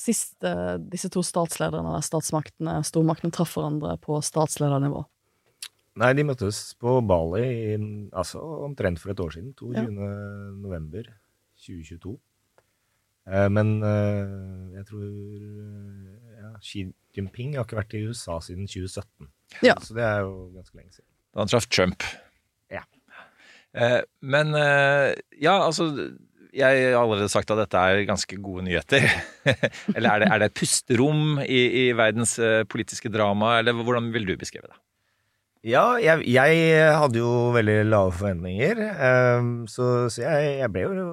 sist 0.00 0.40
disse 0.88 1.12
to 1.12 1.20
statslederne, 1.20 1.98
statsmaktene, 2.06 2.78
stormaktene, 2.88 3.34
traff 3.36 3.52
hverandre 3.58 3.98
på 4.00 4.22
statsledernivå. 4.24 5.04
Nei, 5.96 6.12
de 6.12 6.26
møttes 6.28 6.60
på 6.80 6.98
Bali 7.08 7.44
i, 7.46 7.76
altså, 8.12 8.42
omtrent 8.66 9.00
for 9.00 9.14
et 9.14 9.22
år 9.22 9.32
siden. 9.32 9.54
22. 9.56 9.86
november 10.60 11.08
2022. 11.64 12.16
Eh, 13.26 13.48
men 13.50 13.72
eh, 13.82 14.76
jeg 14.76 14.86
tror 14.90 15.06
eh, 15.06 16.36
ja, 16.42 16.52
Xi 16.62 16.84
Jinping 17.16 17.56
har 17.56 17.66
ikke 17.66 17.80
vært 17.80 17.96
i 17.96 18.04
USA 18.06 18.38
siden 18.44 18.68
2017. 18.68 19.30
Ja. 19.64 19.74
Så 19.82 19.96
det 19.96 20.04
er 20.04 20.22
jo 20.26 20.50
ganske 20.54 20.78
lenge 20.78 20.92
siden. 20.92 21.08
Da 21.32 21.42
han 21.42 21.50
traff 21.50 21.68
Trump. 21.72 22.06
Ja. 22.72 22.84
Eh, 23.74 24.00
men 24.20 24.54
eh, 24.56 25.12
ja, 25.42 25.58
altså 25.58 25.90
Jeg 26.56 26.94
har 26.94 27.02
allerede 27.02 27.28
sagt 27.28 27.50
at 27.52 27.58
dette 27.60 27.76
er 27.76 28.06
ganske 28.08 28.38
gode 28.40 28.64
nyheter. 28.68 29.04
eller 29.96 30.10
er 30.12 30.22
det, 30.22 30.28
er 30.32 30.40
det 30.40 30.50
et 30.52 30.60
pusterom 30.60 31.40
i, 31.44 31.62
i 31.82 31.86
verdens 31.96 32.38
eh, 32.38 32.62
politiske 32.68 33.12
drama, 33.12 33.58
eller 33.58 33.76
hvordan 33.76 34.12
vil 34.14 34.28
du 34.28 34.36
beskrive 34.40 34.70
det? 34.70 34.78
Ja, 35.66 35.96
jeg, 35.98 36.22
jeg 36.30 36.58
hadde 36.94 37.18
jo 37.18 37.30
veldig 37.56 37.80
lave 37.88 38.12
forventninger, 38.14 38.82
um, 39.40 39.64
så, 39.66 40.06
så 40.14 40.22
jeg, 40.22 40.50
jeg 40.60 40.70
ble 40.70 40.84
jo 40.84 41.06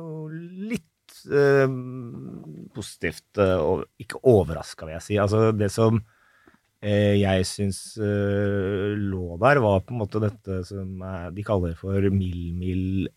litt 0.70 1.24
um, 1.26 2.68
positivt 2.76 3.42
eh, 3.42 3.58
og 3.58 3.88
ikke 4.02 4.22
overraska, 4.30 4.86
vil 4.86 4.94
jeg 5.00 5.06
si. 5.08 5.18
Altså, 5.24 5.48
det 5.58 5.72
som 5.74 5.98
eh, 6.86 7.16
jeg 7.18 7.48
syns 7.50 7.82
eh, 7.98 8.94
lå 9.00 9.40
der, 9.42 9.64
var 9.64 9.82
på 9.88 9.96
en 9.96 10.04
måte 10.04 10.22
dette 10.22 10.62
som 10.70 11.02
er, 11.02 11.34
de 11.34 11.46
kaller 11.48 11.74
for 11.80 12.06
mild-mild 12.14 13.10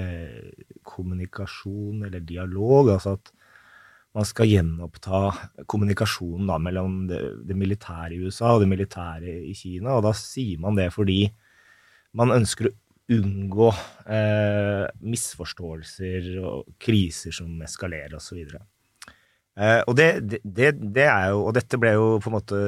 eh, 0.00 0.64
kommunikasjon 0.94 2.06
eller 2.08 2.24
dialog. 2.24 2.94
Altså 2.96 3.18
at 3.18 3.34
man 4.14 4.26
skal 4.28 4.46
gjenoppta 4.46 5.20
kommunikasjonen 5.70 6.50
da, 6.52 6.58
mellom 6.62 7.00
det, 7.10 7.20
det 7.48 7.56
militære 7.58 8.14
i 8.14 8.20
USA 8.22 8.54
og 8.54 8.62
det 8.62 8.70
militære 8.70 9.40
i 9.50 9.54
Kina. 9.58 9.96
Og 9.96 10.04
da 10.06 10.14
sier 10.16 10.60
man 10.62 10.78
det 10.78 10.92
fordi 10.94 11.24
man 12.14 12.34
ønsker 12.36 12.70
å 12.70 12.74
unngå 13.14 13.72
eh, 14.06 14.86
misforståelser 15.04 16.30
og 16.46 16.70
kriser 16.80 17.34
som 17.34 17.58
eskalerer 17.66 18.14
osv. 18.16 18.38
Eh, 19.54 19.80
og 19.82 19.96
det, 19.98 20.08
det, 20.42 20.70
det, 20.78 21.08
er 21.08 21.28
jo, 21.34 21.44
og 21.48 21.52
dette 21.58 21.78
ble 21.80 21.96
jo 21.98 22.06
på 22.22 22.30
en 22.30 22.36
måte 22.38 22.60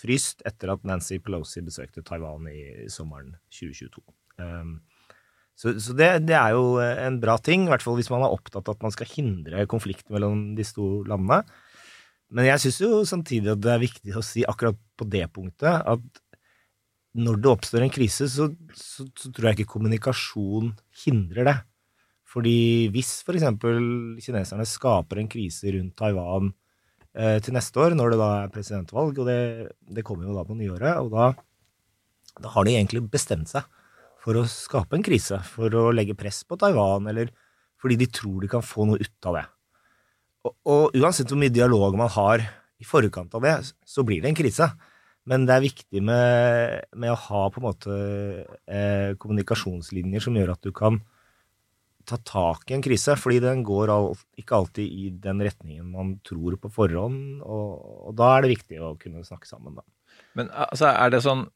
fryst 0.00 0.46
etter 0.46 0.72
at 0.76 0.86
Nancy 0.86 1.18
Pelosi 1.22 1.62
besøkte 1.66 2.06
Taiwan 2.06 2.46
i 2.50 2.86
sommeren 2.90 3.34
2022. 3.50 4.02
Um, 4.38 4.78
så, 5.54 5.74
så 5.78 5.94
det, 5.96 6.08
det 6.26 6.34
er 6.34 6.54
jo 6.56 6.78
en 6.82 7.20
bra 7.22 7.36
ting, 7.38 7.66
i 7.66 7.70
hvert 7.70 7.84
fall 7.84 7.96
hvis 7.98 8.10
man 8.10 8.24
er 8.26 8.34
opptatt 8.34 8.66
av 8.66 8.74
at 8.74 8.84
man 8.84 8.94
skal 8.94 9.10
hindre 9.10 9.66
konflikt 9.70 10.08
mellom 10.10 10.52
disse 10.58 10.74
to 10.76 11.04
landene. 11.08 11.44
Men 12.34 12.48
jeg 12.48 12.64
syns 12.64 12.80
jo 12.82 13.04
samtidig 13.06 13.52
at 13.52 13.62
det 13.62 13.70
er 13.74 13.84
viktig 13.84 14.16
å 14.18 14.24
si 14.24 14.42
akkurat 14.48 14.78
på 14.98 15.06
det 15.10 15.28
punktet 15.34 15.86
at 15.86 16.22
når 17.14 17.38
det 17.38 17.50
oppstår 17.52 17.84
en 17.84 17.94
krise, 17.94 18.26
så, 18.26 18.48
så, 18.74 19.06
så 19.14 19.30
tror 19.30 19.52
jeg 19.52 19.60
ikke 19.60 19.76
kommunikasjon 19.76 20.72
hindrer 21.04 21.46
det. 21.46 21.56
Fordi 22.26 22.90
hvis 22.90 23.20
f.eks. 23.22 23.46
kineserne 24.24 24.66
skaper 24.66 25.20
en 25.22 25.30
krise 25.30 25.70
rundt 25.76 25.94
Taiwan 26.00 26.50
eh, 27.14 27.38
til 27.38 27.54
neste 27.54 27.78
år, 27.78 27.94
når 27.94 28.16
det 28.16 28.18
da 28.18 28.30
er 28.40 28.50
presidentvalg, 28.56 29.20
og 29.22 29.30
det, 29.30 29.38
det 29.94 30.02
kommer 30.02 30.26
jo 30.26 30.34
da 30.34 30.42
på 30.48 30.58
nyåret, 30.58 30.98
og 30.98 31.14
da 31.14 31.30
da 32.42 32.50
har 32.50 32.66
de 32.66 32.74
egentlig 32.74 33.04
bestemt 33.12 33.50
seg 33.50 33.66
for 34.24 34.40
å 34.40 34.46
skape 34.48 34.96
en 34.96 35.04
krise, 35.04 35.38
for 35.44 35.74
å 35.76 35.90
legge 35.92 36.16
press 36.16 36.42
på 36.48 36.56
Taiwan, 36.60 37.10
eller 37.12 37.32
fordi 37.80 37.98
de 38.00 38.08
tror 38.08 38.40
de 38.40 38.48
kan 38.48 38.64
få 38.64 38.88
noe 38.88 39.02
ut 39.02 39.28
av 39.28 39.38
det. 39.38 39.44
Og, 40.44 40.54
og 40.72 40.96
uansett 40.96 41.28
hvor 41.28 41.40
mye 41.40 41.52
dialog 41.52 41.96
man 42.00 42.12
har 42.14 42.44
i 42.80 42.86
forkant 42.88 43.34
av 43.36 43.44
det, 43.44 43.54
så 43.84 44.04
blir 44.06 44.22
det 44.24 44.32
en 44.32 44.38
krise. 44.38 44.68
Men 45.28 45.46
det 45.48 45.54
er 45.54 45.64
viktig 45.64 46.02
med, 46.04 46.84
med 47.00 47.12
å 47.12 47.20
ha 47.28 47.42
på 47.52 47.60
en 47.60 47.66
måte 47.66 47.98
eh, 48.68 49.12
kommunikasjonslinjer 49.20 50.24
som 50.24 50.36
gjør 50.36 50.52
at 50.56 50.64
du 50.64 50.72
kan 50.76 51.00
ta 52.04 52.18
tak 52.20 52.68
i 52.68 52.76
en 52.76 52.84
krise, 52.84 53.16
fordi 53.16 53.40
den 53.40 53.62
går 53.64 53.92
all, 53.92 54.10
ikke 54.36 54.58
alltid 54.58 54.84
i 54.84 55.10
den 55.24 55.40
retningen 55.44 55.88
man 55.88 56.18
tror 56.26 56.58
på 56.60 56.68
forhånd, 56.72 57.40
og, 57.40 57.84
og 58.10 58.16
da 58.20 58.34
er 58.34 58.44
det 58.44 58.52
viktig 58.58 58.80
å 58.84 58.92
kunne 59.00 59.24
snakke 59.24 59.48
sammen, 59.48 59.78
da. 59.78 59.84
Men 60.36 60.50
altså, 60.52 60.90
er 60.90 61.14
det 61.14 61.22
sånn 61.24 61.46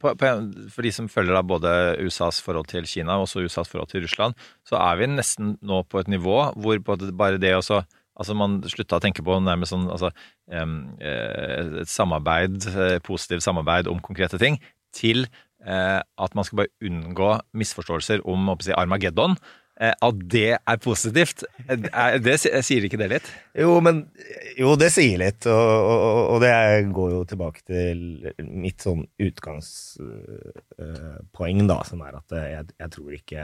på, 0.00 0.12
på, 0.14 0.28
For 0.70 0.86
de 0.86 0.92
som 0.94 1.08
følger 1.10 1.34
da 1.34 1.40
både 1.42 1.70
USAs 2.04 2.38
forhold 2.44 2.68
til 2.70 2.86
Kina 2.86 3.16
og 3.18 3.26
USAs 3.26 3.68
forhold 3.68 3.90
til 3.90 4.04
Russland, 4.04 4.36
så 4.62 4.78
er 4.78 5.00
vi 5.00 5.08
nesten 5.10 5.56
nå 5.60 5.82
på 5.90 5.98
et 6.02 6.10
nivå 6.12 6.36
hvor 6.54 6.78
bare 6.86 7.40
det 7.40 7.56
også 7.56 7.82
Altså 8.20 8.36
Man 8.36 8.58
slutta 8.68 8.98
å 8.98 9.02
tenke 9.02 9.24
på 9.24 9.38
nærmest 9.40 9.72
sånn 9.72 9.86
altså, 9.88 10.10
et 10.50 11.88
samarbeid, 11.88 12.66
eh, 12.68 12.98
positivt 13.06 13.46
samarbeid 13.46 13.88
om 13.88 14.02
konkrete 14.04 14.36
ting, 14.40 14.58
til 14.92 15.24
eh, 15.64 16.00
at 16.02 16.36
man 16.36 16.44
skal 16.44 16.62
bare 16.62 16.74
unngå 16.84 17.30
misforståelser 17.56 18.26
om 18.28 18.52
si, 18.60 18.74
Armageddon. 18.76 19.38
Eh, 19.80 19.94
at 19.96 20.16
det 20.32 20.58
er 20.58 20.78
positivt. 20.84 21.44
Det, 21.66 22.36
sier 22.36 22.84
ikke 22.84 22.98
det 23.00 23.08
litt? 23.14 23.26
Jo, 23.56 23.80
men, 23.84 24.12
jo 24.58 24.76
det 24.80 24.90
sier 24.92 25.18
litt. 25.22 25.46
Og, 25.48 25.56
og, 25.56 26.20
og, 26.34 26.38
det 26.44 26.52
går 26.92 27.10
jo 27.14 27.24
tilbake 27.30 27.60
til 27.64 27.98
mitt 28.44 28.80
sånn 28.84 29.02
utgangspoeng, 29.24 31.58
da, 31.70 31.78
som 31.88 31.98
er 32.04 32.12
at 32.20 32.28
jeg, 32.36 32.64
jeg 32.76 32.90
tror 32.96 33.10
ikke 33.16 33.42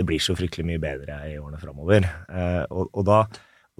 det 0.00 0.04
blir 0.08 0.20
så 0.24 0.32
fryktelig 0.34 0.66
mye 0.66 0.82
bedre 0.82 1.14
i 1.28 1.38
årene 1.38 1.62
framover. 1.62 2.02
Og, 2.72 2.84
og 2.90 3.02
da 3.06 3.18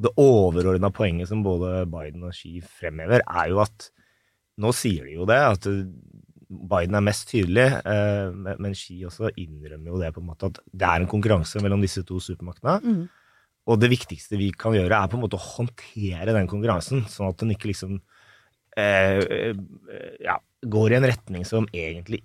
det 0.02 0.10
overordna 0.20 0.90
poenget 0.94 1.28
som 1.28 1.42
både 1.44 1.86
Biden 1.90 2.24
og 2.26 2.34
Xi 2.36 2.60
fremhever, 2.64 3.20
er 3.26 3.46
jo 3.52 3.58
at 3.64 3.90
Nå 4.60 4.68
sier 4.76 5.06
de 5.08 5.14
jo 5.16 5.24
det, 5.24 5.38
at 5.40 5.64
Biden 6.52 6.96
er 6.98 7.04
mest 7.04 7.30
tydelig, 7.30 7.66
eh, 7.88 8.54
men 8.60 8.76
Xi 8.76 8.98
også 9.08 9.32
innrømmer 9.40 9.92
jo 9.92 10.00
det 10.02 10.12
på 10.14 10.22
en 10.22 10.28
måte 10.28 10.50
at 10.50 10.60
det 10.68 10.88
er 10.88 11.02
en 11.02 11.10
konkurranse 11.10 11.62
mellom 11.64 11.82
disse 11.84 12.04
to 12.08 12.20
supermaktene. 12.22 12.78
Mm. 12.82 13.04
Og 13.72 13.78
det 13.78 13.92
viktigste 13.92 14.38
vi 14.40 14.50
kan 14.58 14.74
gjøre, 14.74 14.98
er 14.98 15.10
på 15.10 15.18
en 15.18 15.22
måte 15.24 15.38
å 15.38 15.44
håndtere 15.44 16.34
den 16.34 16.50
konkurransen, 16.50 17.06
sånn 17.10 17.30
at 17.30 17.38
den 17.40 17.54
ikke 17.54 17.70
liksom 17.70 18.00
eh, 18.76 19.22
eh 19.22 20.18
ja, 20.24 20.36
går 20.62 20.92
i 20.92 20.98
en 20.98 21.08
retning 21.08 21.46
som 21.48 21.68
egentlig 21.70 22.22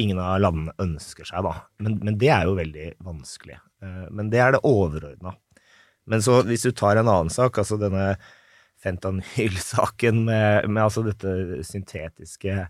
ingen 0.00 0.20
av 0.22 0.40
landene 0.40 0.74
ønsker 0.80 1.28
seg, 1.28 1.44
da. 1.46 1.54
Men, 1.82 1.98
men 2.04 2.18
det 2.20 2.30
er 2.32 2.48
jo 2.48 2.58
veldig 2.58 2.88
vanskelig. 3.06 3.58
Eh, 3.84 4.04
men 4.10 4.32
det 4.32 4.42
er 4.42 4.56
det 4.56 4.64
overordna. 4.66 5.34
Men 6.10 6.24
så, 6.24 6.40
hvis 6.46 6.66
du 6.66 6.72
tar 6.74 6.98
en 6.98 7.08
annen 7.10 7.32
sak, 7.32 7.60
altså 7.60 7.78
denne 7.80 8.14
fentanyl-saken 8.80 10.24
med, 10.24 10.68
med, 10.70 10.82
altså 10.82 11.04
dette 11.04 11.60
syntetiske 11.68 12.64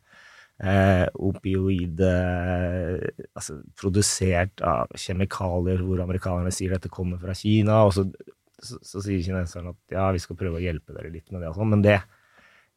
eh, 0.60 1.06
opioid 1.16 2.02
altså 2.04 3.60
produsert 3.80 4.62
av 4.66 4.92
kjemikalier 4.98 5.82
hvor 5.84 6.04
amerikanerne 6.04 6.52
sier 6.54 6.76
dette 6.76 6.92
kommer 6.92 7.20
fra 7.22 7.36
Kina, 7.36 7.82
og 7.86 7.94
så, 7.96 8.06
så, 8.60 8.78
så 8.84 9.02
sier 9.04 9.24
kineserne 9.24 9.74
at 9.74 9.96
ja, 9.96 10.10
vi 10.14 10.22
skal 10.22 10.38
prøve 10.40 10.60
å 10.60 10.64
hjelpe 10.64 10.96
dere 10.96 11.12
litt 11.12 11.28
med 11.32 11.42
det 11.42 11.50
og 11.52 11.58
sånn, 11.60 11.72
men 11.74 11.84
det, 11.86 11.98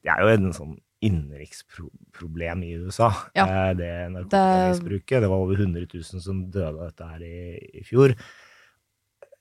det, 0.04 0.14
er 0.14 0.24
jo 0.24 0.34
en 0.34 0.56
sånn 0.56 0.80
innenriksproblem 1.04 2.64
i 2.64 2.72
USA, 2.86 3.10
ja, 3.36 3.44
eh, 3.44 3.74
det 3.76 3.92
narkotikamisbruket. 4.14 5.18
Det... 5.18 5.22
det 5.26 5.32
var 5.34 5.44
over 5.44 5.60
100 5.60 5.88
000 5.92 6.24
som 6.24 6.46
døde 6.52 6.74
av 6.78 6.86
dette 6.88 7.10
her 7.10 7.26
i, 7.28 7.38
i 7.82 7.84
fjor. 7.88 8.16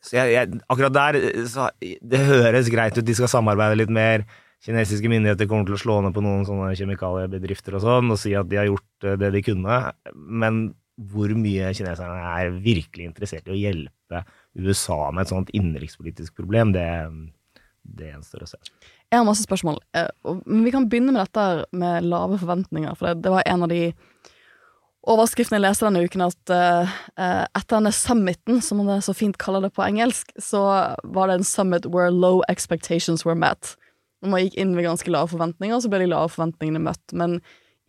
Så 0.02 0.16
jeg, 0.18 0.32
jeg, 0.34 0.62
akkurat 0.66 0.94
der 0.96 1.18
så, 1.46 1.68
Det 1.78 2.18
høres 2.26 2.70
greit 2.72 2.96
ut, 2.98 3.06
de 3.06 3.14
skal 3.14 3.30
samarbeide 3.30 3.78
litt 3.78 3.92
mer. 3.94 4.26
Kinesiske 4.62 5.10
myndigheter 5.10 5.48
kommer 5.50 5.66
til 5.66 5.74
å 5.74 5.80
slå 5.82 5.96
ned 6.04 6.14
på 6.14 6.22
noen 6.22 6.44
sånne 6.46 6.70
kjemikaliebedrifter 6.78 7.74
og 7.78 7.82
sånn, 7.82 8.12
og 8.14 8.20
si 8.20 8.36
at 8.38 8.46
de 8.50 8.60
har 8.60 8.68
gjort 8.70 9.08
eh, 9.08 9.18
det 9.18 9.32
de 9.34 9.42
kunne. 9.48 9.80
Men 10.14 10.62
hvor 11.10 11.32
mye 11.34 11.72
kineserne 11.74 12.20
er 12.38 12.54
virkelig 12.62 13.08
interessert 13.08 13.48
i 13.48 13.54
å 13.54 13.58
hjelpe 13.58 14.22
USA 14.54 15.08
med 15.10 15.24
et 15.24 15.32
sånt 15.32 15.50
innenrikspolitisk 15.56 16.36
problem, 16.38 16.74
det, 16.76 16.86
det 17.82 18.12
gjenstår 18.12 18.46
å 18.46 18.50
se. 18.52 18.60
Jeg 19.10 19.18
har 19.18 19.26
masse 19.26 19.48
spørsmål, 19.48 19.82
eh, 19.98 20.08
men 20.46 20.62
vi 20.68 20.74
kan 20.74 20.86
begynne 20.86 21.16
med 21.16 21.24
dette 21.24 21.66
med 21.74 22.06
lave 22.06 22.38
forventninger. 22.44 22.94
For 23.00 23.10
det, 23.10 23.26
det 23.26 23.34
var 23.34 23.48
en 23.50 23.66
av 23.66 23.72
de 23.72 23.82
overskriftene 25.10 25.58
jeg 25.58 25.66
leste 25.66 25.88
denne 25.88 26.06
uken, 26.06 26.22
at 26.28 26.52
uh, 26.54 26.98
etter 27.18 27.74
denne 27.74 27.90
summiten, 27.90 28.60
som 28.62 28.78
man 28.78 29.02
så 29.02 29.10
fint 29.16 29.34
kaller 29.42 29.66
det 29.66 29.72
på 29.74 29.82
engelsk, 29.82 30.30
så 30.38 30.62
var 31.02 31.26
det 31.26 31.40
en 31.40 31.46
summit 31.46 31.88
where 31.90 32.12
low 32.14 32.44
expectations 32.46 33.26
were 33.26 33.34
met. 33.34 33.74
Og 34.22 34.30
man 34.30 34.44
gikk 34.44 34.58
inn 34.60 34.74
med 34.76 34.86
ganske 34.86 35.10
lave 35.10 35.30
forventninger, 35.32 35.80
så 35.82 35.90
ble 35.90 36.04
de 36.04 36.12
lave 36.12 36.30
forventningene 36.30 36.82
møtt. 36.82 37.14
Men 37.18 37.40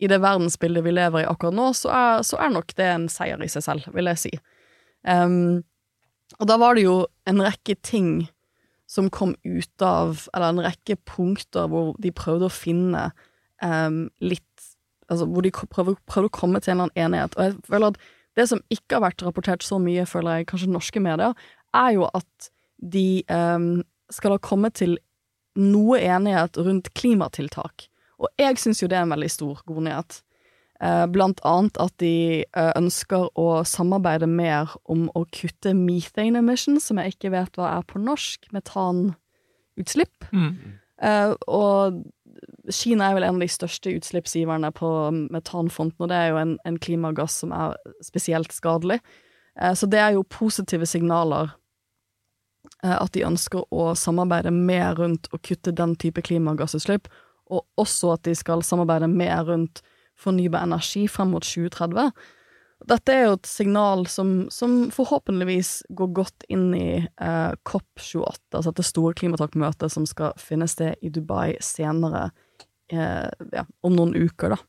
i 0.02 0.10
det 0.10 0.20
verdensbildet 0.22 0.84
vi 0.84 0.94
lever 0.94 1.22
i 1.22 1.28
akkurat 1.30 1.54
nå, 1.54 1.70
så 1.78 1.92
er, 1.94 2.24
så 2.26 2.40
er 2.42 2.54
nok 2.54 2.74
det 2.78 2.88
en 2.90 3.06
seier 3.12 3.40
i 3.44 3.50
seg 3.50 3.64
selv, 3.66 3.86
vil 3.94 4.10
jeg 4.10 4.22
si. 4.24 4.32
Um, 5.06 5.62
og 6.40 6.48
da 6.50 6.56
var 6.58 6.74
det 6.74 6.86
jo 6.86 7.04
en 7.30 7.42
rekke 7.44 7.76
ting 7.84 8.26
som 8.90 9.10
kom 9.12 9.34
ut 9.44 9.82
av 9.84 10.26
Eller 10.36 10.52
en 10.52 10.62
rekke 10.64 10.96
punkter 11.08 11.68
hvor 11.68 11.94
de 12.00 12.12
prøvde 12.14 12.48
å 12.48 12.52
finne 12.52 13.06
um, 13.62 14.06
litt 14.24 14.66
altså, 15.08 15.28
hvor 15.28 15.44
de 15.44 15.52
prøvde, 15.54 15.96
prøvde, 16.08 16.30
å 16.30 16.36
komme 16.36 16.60
til 16.60 16.74
en 16.74 16.84
eller 16.84 16.90
annen 16.90 17.06
enighet. 17.06 17.38
Og 17.38 17.46
jeg 17.46 17.56
føler 17.68 17.92
at 17.92 18.12
det 18.34 18.48
som 18.50 18.62
ikke 18.72 18.96
har 18.96 19.04
vært 19.06 19.24
rapportert 19.24 19.64
så 19.64 19.78
mye, 19.82 20.06
føler 20.10 20.40
jeg, 20.40 20.48
kanskje 20.50 20.72
norske 20.72 21.02
medier, 21.02 21.36
er 21.76 21.90
jo 21.94 22.08
at 22.10 22.48
de 22.82 23.22
um, 23.30 23.84
skal 24.12 24.34
ha 24.34 24.40
kommet 24.42 24.76
til 24.80 24.96
noe 25.60 26.00
enighet 26.02 26.58
rundt 26.60 26.92
klimatiltak. 26.98 27.88
Og 28.22 28.30
jeg 28.40 28.60
syns 28.62 28.82
jo 28.82 28.88
det 28.90 28.98
er 28.98 29.06
en 29.06 29.14
veldig 29.14 29.30
stor 29.32 29.60
god 29.66 29.84
nyhet. 29.88 30.20
Uh, 30.82 31.04
blant 31.08 31.38
annet 31.46 31.78
at 31.80 31.94
de 32.02 32.44
uh, 32.56 32.72
ønsker 32.76 33.28
å 33.38 33.62
samarbeide 33.68 34.26
mer 34.28 34.74
om 34.90 35.06
å 35.14 35.22
kutte 35.32 35.72
methane 35.78 36.42
emissions, 36.42 36.90
som 36.90 36.98
jeg 37.00 37.14
ikke 37.14 37.32
vet 37.34 37.58
hva 37.58 37.76
er 37.78 37.86
på 37.88 38.02
norsk, 38.02 38.50
metanutslipp. 38.52 40.28
Mm. 40.34 40.50
Uh, 40.98 41.32
og 41.46 42.02
Kina 42.72 43.10
er 43.10 43.18
vel 43.18 43.26
en 43.26 43.38
av 43.38 43.44
de 43.44 43.50
største 43.50 43.92
utslippsgiverne 43.94 44.70
på 44.74 44.88
metanfronten, 45.32 46.00
og 46.02 46.10
det 46.10 46.18
er 46.18 46.32
jo 46.32 46.40
en, 46.40 46.56
en 46.66 46.80
klimagass 46.80 47.38
som 47.44 47.52
er 47.54 47.76
spesielt 48.04 48.54
skadelig. 48.56 49.00
Eh, 49.60 49.74
så 49.74 49.86
det 49.86 50.00
er 50.00 50.14
jo 50.16 50.26
positive 50.30 50.86
signaler 50.88 51.50
eh, 51.50 51.58
at 52.92 53.14
de 53.16 53.24
ønsker 53.24 53.64
å 53.72 53.92
samarbeide 53.96 54.52
mer 54.54 54.98
rundt 54.98 55.30
å 55.32 55.40
kutte 55.40 55.72
den 55.72 55.94
type 56.00 56.24
klimagassutslipp, 56.26 57.08
og 57.52 57.64
også 57.80 58.14
at 58.16 58.24
de 58.28 58.34
skal 58.36 58.64
samarbeide 58.64 59.08
mer 59.10 59.44
rundt 59.48 59.82
fornybar 60.20 60.66
energi 60.66 61.06
frem 61.10 61.32
mot 61.34 61.44
2030. 61.44 62.12
Dette 62.84 63.14
er 63.14 63.22
jo 63.24 63.36
et 63.38 63.48
signal 63.48 64.04
som, 64.10 64.34
som 64.52 64.90
forhåpentligvis 64.92 65.86
går 65.96 66.10
godt 66.16 66.44
inn 66.52 66.66
i 66.76 66.88
eh, 67.00 67.52
COP28, 67.64 68.42
altså 68.52 68.70
dette 68.70 68.84
store 68.84 69.16
klimatakmøtet 69.16 69.92
som 69.92 70.04
skal 70.08 70.34
finne 70.40 70.68
sted 70.68 71.00
i 71.00 71.12
Dubai 71.14 71.54
senere 71.64 72.26
eh, 72.92 73.30
ja, 73.54 73.64
om 73.86 73.96
noen 73.96 74.12
uker, 74.12 74.56
da. 74.56 74.60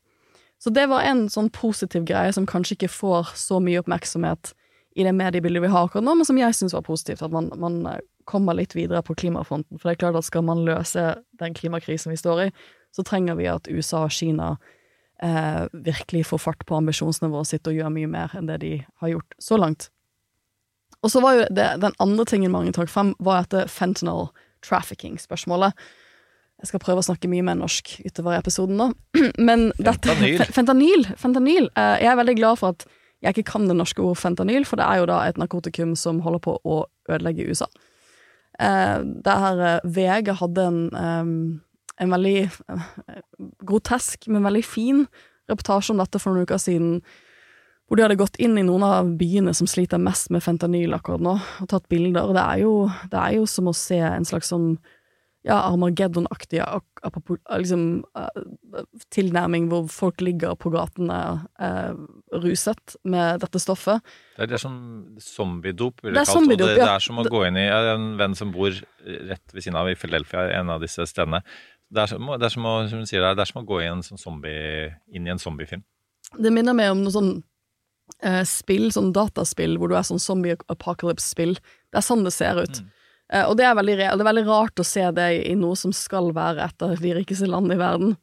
Så 0.56 0.72
det 0.72 0.86
var 0.88 1.04
en 1.04 1.26
sånn 1.28 1.50
positiv 1.52 2.06
greie 2.08 2.32
som 2.32 2.46
kanskje 2.48 2.78
ikke 2.78 2.94
får 2.94 3.34
så 3.36 3.60
mye 3.60 3.82
oppmerksomhet 3.82 4.54
i 4.96 5.04
det 5.04 5.12
mediebildet 5.12 5.62
vi 5.62 5.68
har 5.68 5.86
akkurat 5.86 6.04
nå, 6.06 6.14
men 6.16 6.24
som 6.24 6.38
jeg 6.40 6.56
syns 6.56 6.72
var 6.72 6.84
positivt. 6.86 7.22
At 7.22 7.34
man, 7.34 7.50
man, 7.60 7.82
eh, 7.90 8.00
kommer 8.26 8.56
litt 8.58 8.72
videre 8.74 9.04
på 9.06 9.14
klimafronten. 9.14 9.78
For 9.78 9.86
det 9.86 9.92
er 9.96 10.00
klart 10.00 10.16
at 10.18 10.26
skal 10.26 10.42
man 10.42 10.64
løse 10.66 11.02
den 11.38 11.54
klimakrisen 11.54 12.10
vi 12.10 12.18
står 12.18 12.40
i, 12.42 12.50
så 12.96 13.04
trenger 13.06 13.36
vi 13.38 13.46
at 13.46 13.68
USA 13.70 14.00
og 14.08 14.14
Kina 14.16 14.56
eh, 15.22 15.68
virkelig 15.86 16.24
får 16.32 16.42
fart 16.42 16.64
på 16.66 16.78
ambisjonsnivået 16.80 17.52
sitt 17.52 17.70
og 17.70 17.76
gjør 17.76 17.92
mye 17.94 18.10
mer 18.10 18.34
enn 18.34 18.48
det 18.50 18.58
de 18.64 18.72
har 19.02 19.12
gjort 19.12 19.38
så 19.38 19.60
langt. 19.60 19.90
Og 21.04 21.12
så 21.12 21.22
var 21.22 21.36
jo 21.36 21.46
det, 21.54 21.68
Den 21.84 21.94
andre 22.02 22.24
tingen 22.26 22.50
mange 22.50 22.72
trakk 22.74 22.90
frem, 22.90 23.14
var 23.22 23.44
dette 23.44 23.68
fentanyl 23.70 24.30
trafficking-spørsmålet. 24.66 25.76
Jeg 26.64 26.72
skal 26.72 26.82
prøve 26.82 27.04
å 27.04 27.06
snakke 27.06 27.28
mye 27.30 27.44
mer 27.44 27.60
norsk 27.60 27.98
utover 28.08 28.34
i 28.34 28.40
episoden 28.40 28.80
nå. 28.80 28.90
Men 29.48 29.68
fentanyl. 29.76 30.38
Dette, 30.40 30.52
fentanyl, 30.56 31.10
fentanyl 31.20 31.68
eh, 31.76 31.98
Jeg 32.00 32.10
er 32.10 32.22
veldig 32.24 32.40
glad 32.40 32.62
for 32.64 32.74
at 32.74 32.88
jeg 33.22 33.32
ikke 33.32 33.50
kan 33.52 33.68
det 33.68 33.76
norske 33.76 34.02
ordet 34.02 34.20
fentanyl, 34.20 34.66
for 34.68 34.80
det 34.80 34.86
er 34.86 35.00
jo 35.00 35.10
da 35.10 35.20
et 35.24 35.38
narkotikum 35.40 35.94
som 35.98 36.20
holder 36.24 36.42
på 36.44 36.56
å 36.64 36.80
ødelegge 37.08 37.48
USA. 37.48 37.68
Eh, 38.60 38.98
det 39.24 39.36
her 39.42 39.80
VG 39.84 40.32
hadde 40.40 40.66
en, 40.66 40.82
eh, 40.96 42.02
en 42.04 42.12
veldig 42.16 42.36
eh, 42.44 42.90
grotesk, 43.64 44.28
men 44.28 44.44
veldig 44.44 44.64
fin 44.64 45.06
reportasje 45.50 45.94
om 45.94 46.02
dette 46.02 46.20
for 46.20 46.32
noen 46.32 46.48
uker 46.48 46.60
siden. 46.60 47.00
Hvor 47.86 47.96
de 47.96 48.02
hadde 48.02 48.18
gått 48.18 48.38
inn 48.42 48.56
i 48.58 48.64
noen 48.66 48.82
av 48.82 49.12
byene 49.18 49.54
som 49.54 49.68
sliter 49.70 50.00
mest 50.02 50.32
med 50.34 50.42
fentanyl 50.42 50.96
akkurat 50.96 51.22
nå, 51.22 51.36
og 51.62 51.68
tatt 51.70 51.86
bilder. 51.88 52.32
Det 52.34 52.42
er 52.42 52.62
jo, 52.64 52.72
det 53.12 53.20
er 53.20 53.36
jo 53.38 53.44
som 53.46 53.70
å 53.70 53.76
se 53.76 54.00
en 54.02 54.26
slags 54.26 54.50
sånn 54.50 54.72
ja, 55.46 55.60
Armageddon-aktig 55.68 56.58
liksom, 57.62 57.82
eh, 58.18 58.82
tilnærming 59.14 59.68
hvor 59.70 59.86
folk 59.92 60.20
ligger 60.24 60.56
på 60.58 60.72
gatene 60.74 61.18
eh, 61.62 61.94
ruset 62.42 62.96
med 63.06 63.44
dette 63.44 63.62
stoffet. 63.62 64.02
Det 64.34 64.42
er, 64.42 64.50
det 64.50 64.58
er 64.58 64.64
som 64.64 64.76
zombiedop, 65.22 66.02
vil 66.02 66.18
jeg 66.18 66.26
kalle 66.32 66.50
det. 66.50 66.58
Og 66.58 66.68
ja. 66.68 66.74
det. 66.74 66.82
Det 66.82 66.90
er 66.90 67.06
som 67.06 67.22
å 67.22 67.26
gå 67.30 67.44
inn 67.46 67.60
i 67.62 67.68
en 67.70 68.08
venn 68.18 68.34
som 68.38 68.50
bor 68.54 68.74
rett 68.74 69.54
ved 69.54 69.62
siden 69.62 69.78
av 69.78 69.90
i 69.92 69.96
Philadelphia, 69.98 70.48
en 70.58 70.74
av 70.74 70.82
disse 70.82 71.06
stedene. 71.06 71.44
Det 71.94 72.02
er 72.02 72.10
som, 72.10 72.32
det 72.34 72.48
er 72.48 72.56
som, 72.56 72.66
å, 72.66 72.78
som 72.90 73.04
der, 73.06 73.28
det 73.38 73.44
er 73.44 73.52
som 73.52 73.62
å 73.62 73.68
gå 73.68 73.80
i 73.84 73.90
en 73.90 74.02
sånn 74.02 74.18
zombie, 74.18 74.90
inn 75.14 75.28
i 75.28 75.34
en 75.34 75.42
zombiefilm. 75.42 75.86
Det 76.34 76.50
minner 76.50 76.74
meg 76.74 76.90
om 76.90 77.04
noe 77.04 77.14
sånn 77.14 77.32
eh, 78.26 78.42
spill, 78.48 78.90
sånn 78.94 79.12
dataspill, 79.14 79.78
hvor 79.78 79.92
du 79.92 79.94
er 79.94 80.06
sånn 80.06 80.22
zombie 80.22 80.58
apocalypse-spill. 80.72 81.54
Det 81.54 82.02
er 82.02 82.06
sånn 82.06 82.26
det 82.26 82.34
ser 82.34 82.58
ut. 82.58 82.82
Eh, 82.82 82.95
og 83.48 83.56
det 83.58 83.64
er, 83.66 83.74
veldig, 83.74 83.96
det 83.98 84.06
er 84.12 84.30
veldig 84.32 84.46
rart 84.46 84.78
å 84.78 84.84
se 84.86 85.02
det 85.16 85.30
i 85.48 85.54
noe 85.58 85.74
som 85.78 85.92
skal 85.96 86.32
være 86.36 86.64
et 86.68 86.82
av 86.86 86.96
de 87.02 87.14
rikeste 87.16 87.46
landene 87.50 87.74
i 87.74 87.82
verden. 87.82 88.16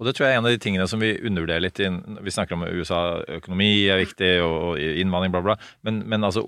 Og 0.00 0.06
det 0.08 0.16
tror 0.16 0.26
jeg 0.26 0.34
er 0.34 0.38
en 0.40 0.46
av 0.48 0.54
de 0.54 0.58
tingene 0.58 0.86
som 0.90 0.98
vi 0.98 1.12
undervurderer 1.20 1.62
litt. 1.62 1.78
Vi 1.78 2.32
snakker 2.34 2.56
om 2.56 2.64
USA, 2.66 3.22
økonomi 3.36 3.86
er 3.92 4.00
viktig, 4.00 4.30
og, 4.42 4.54
og 4.72 4.80
innvandring, 4.82 5.30
bla, 5.30 5.42
bla. 5.46 5.54
Men, 5.86 6.00
men 6.10 6.26
altså 6.26 6.42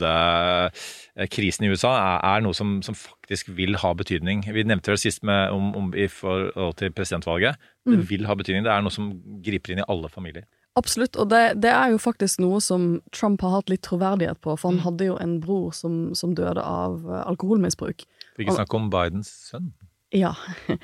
opiodekrisen 0.00 1.66
i 1.66 1.70
USA 1.74 1.92
er, 1.98 2.18
er 2.30 2.40
noe 2.46 2.56
som, 2.56 2.78
som 2.86 2.94
faktisk 2.96 3.50
vil 3.58 3.76
ha 3.82 3.90
betydning. 3.98 4.42
Vi 4.48 4.64
nevnte 4.64 4.94
det 4.94 5.02
sist 5.02 5.20
med, 5.28 5.52
om, 5.52 5.74
om, 5.76 5.90
i 5.92 6.08
forhold 6.08 6.74
til 6.80 6.94
presidentvalget. 6.96 7.54
Det 7.84 7.96
Mm. 7.96 8.06
vil 8.08 8.26
ha 8.28 8.34
betydning. 8.36 8.64
Det 8.64 8.72
er 8.72 8.82
noe 8.84 8.92
som 8.92 9.12
griper 9.44 9.72
inn 9.72 9.80
i 9.80 9.88
alle 9.88 10.08
familier. 10.12 10.44
Absolutt, 10.78 11.16
og 11.18 11.30
det, 11.32 11.42
det 11.64 11.70
er 11.74 11.90
jo 11.90 11.98
faktisk 11.98 12.38
noe 12.42 12.60
som 12.62 13.00
Trump 13.16 13.42
har 13.42 13.56
hatt 13.56 13.72
litt 13.72 13.82
troverdighet 13.82 14.38
på, 14.44 14.54
for 14.54 14.70
han 14.70 14.84
hadde 14.84 15.08
jo 15.08 15.16
en 15.18 15.38
bror 15.42 15.74
som, 15.74 16.12
som 16.14 16.36
døde 16.38 16.62
av 16.62 17.02
eh, 17.08 17.24
alkoholmisbruk. 17.26 18.04
For 18.36 18.44
ikke 18.44 18.54
snakke 18.60 18.78
om 18.78 18.86
Bidens 18.92 19.32
sønn. 19.50 19.72
Ja. 20.14 20.36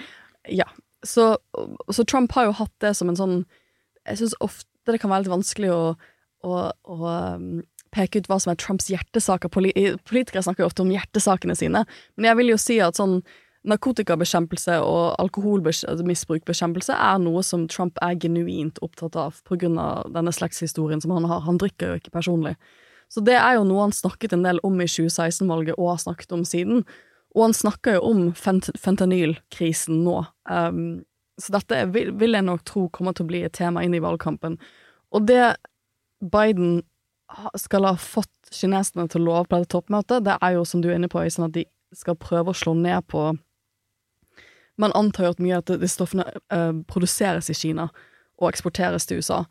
ja. 0.60 0.66
Så, 1.06 1.36
så 1.92 2.04
Trump 2.04 2.34
har 2.34 2.48
jo 2.48 2.58
hatt 2.58 2.74
det 2.82 2.96
som 2.98 3.10
en 3.12 3.18
sånn 3.18 3.34
Jeg 4.08 4.18
syns 4.18 4.34
ofte 4.42 4.66
det 4.90 4.98
kan 5.02 5.10
være 5.10 5.24
litt 5.24 5.32
vanskelig 5.32 5.70
å, 5.74 5.80
å, 6.46 6.58
å 6.70 6.96
um, 7.36 7.62
peke 7.94 8.20
ut 8.22 8.28
hva 8.30 8.38
som 8.42 8.52
er 8.52 8.58
Trumps 8.60 8.86
hjertesaker. 8.90 9.50
Poli 9.50 9.72
politikere 10.06 10.44
snakker 10.46 10.62
jo 10.62 10.68
ofte 10.70 10.84
om 10.84 10.92
hjertesakene 10.94 11.56
sine, 11.58 11.82
men 12.14 12.28
jeg 12.30 12.38
vil 12.38 12.52
jo 12.52 12.58
si 12.60 12.76
at 12.82 12.98
sånn 12.98 13.18
narkotikabekjempelse 13.66 14.78
og 14.84 15.16
alkoholmisbrukbekjempelse 15.22 16.94
er 16.94 17.18
noe 17.22 17.42
som 17.46 17.66
Trump 17.70 17.98
er 18.04 18.18
genuint 18.22 18.78
opptatt 18.84 19.16
av 19.18 19.40
av 19.50 20.12
denne 20.14 20.32
slektshistorien 20.32 21.02
som 21.02 21.14
han 21.16 21.26
har. 21.26 21.42
Han 21.46 21.58
drikker 21.58 21.90
jo 21.90 22.00
ikke 22.00 22.14
personlig. 22.14 22.56
Så 23.08 23.22
det 23.22 23.36
er 23.38 23.56
jo 23.56 23.66
noe 23.66 23.86
han 23.86 23.94
snakket 23.94 24.34
en 24.34 24.46
del 24.46 24.60
om 24.66 24.80
i 24.80 24.86
2016-valget 24.86 25.78
og 25.78 25.92
har 25.94 26.02
snakket 26.02 26.32
om 26.32 26.44
siden. 26.44 26.84
Og 27.36 27.42
han 27.48 27.54
snakker 27.54 27.98
jo 27.98 28.08
om 28.08 28.22
fent 28.34 28.70
fentanylkrisen 28.80 30.02
nå. 30.06 30.24
Um, 30.50 31.04
så 31.38 31.52
dette 31.58 31.84
vil, 31.92 32.14
vil 32.16 32.38
jeg 32.38 32.46
nok 32.46 32.64
tro 32.66 32.88
kommer 32.88 33.14
til 33.14 33.26
å 33.26 33.30
bli 33.30 33.44
et 33.46 33.54
tema 33.56 33.84
inn 33.84 33.94
i 33.94 34.02
valgkampen. 34.02 34.56
Og 35.14 35.26
det 35.28 35.56
Biden 36.24 36.80
skal 37.58 37.84
ha 37.84 37.96
fått 38.00 38.32
kineserne 38.54 39.08
til 39.10 39.24
å 39.24 39.26
love 39.26 39.48
på 39.50 39.58
dette 39.58 39.74
toppmøtet, 39.74 40.24
det 40.24 40.36
er 40.40 40.54
jo, 40.56 40.64
som 40.64 40.80
du 40.80 40.88
er 40.88 40.96
inne 40.96 41.10
på, 41.12 41.20
Øystein, 41.20 41.48
at 41.50 41.56
de 41.56 41.66
skal 41.96 42.16
prøve 42.18 42.52
å 42.52 42.56
slå 42.56 42.74
ned 42.78 43.04
på 43.10 43.32
Man 44.80 44.92
antar 44.92 45.24
jo 45.24 45.32
at 45.34 45.40
mye 45.42 45.60
av 45.60 45.64
disse 45.68 45.96
stoffene 45.96 46.26
eh, 46.52 46.72
produseres 46.90 47.48
i 47.52 47.56
Kina 47.56 47.88
og 48.36 48.50
eksporteres 48.50 49.08
til 49.08 49.22
USA. 49.22 49.44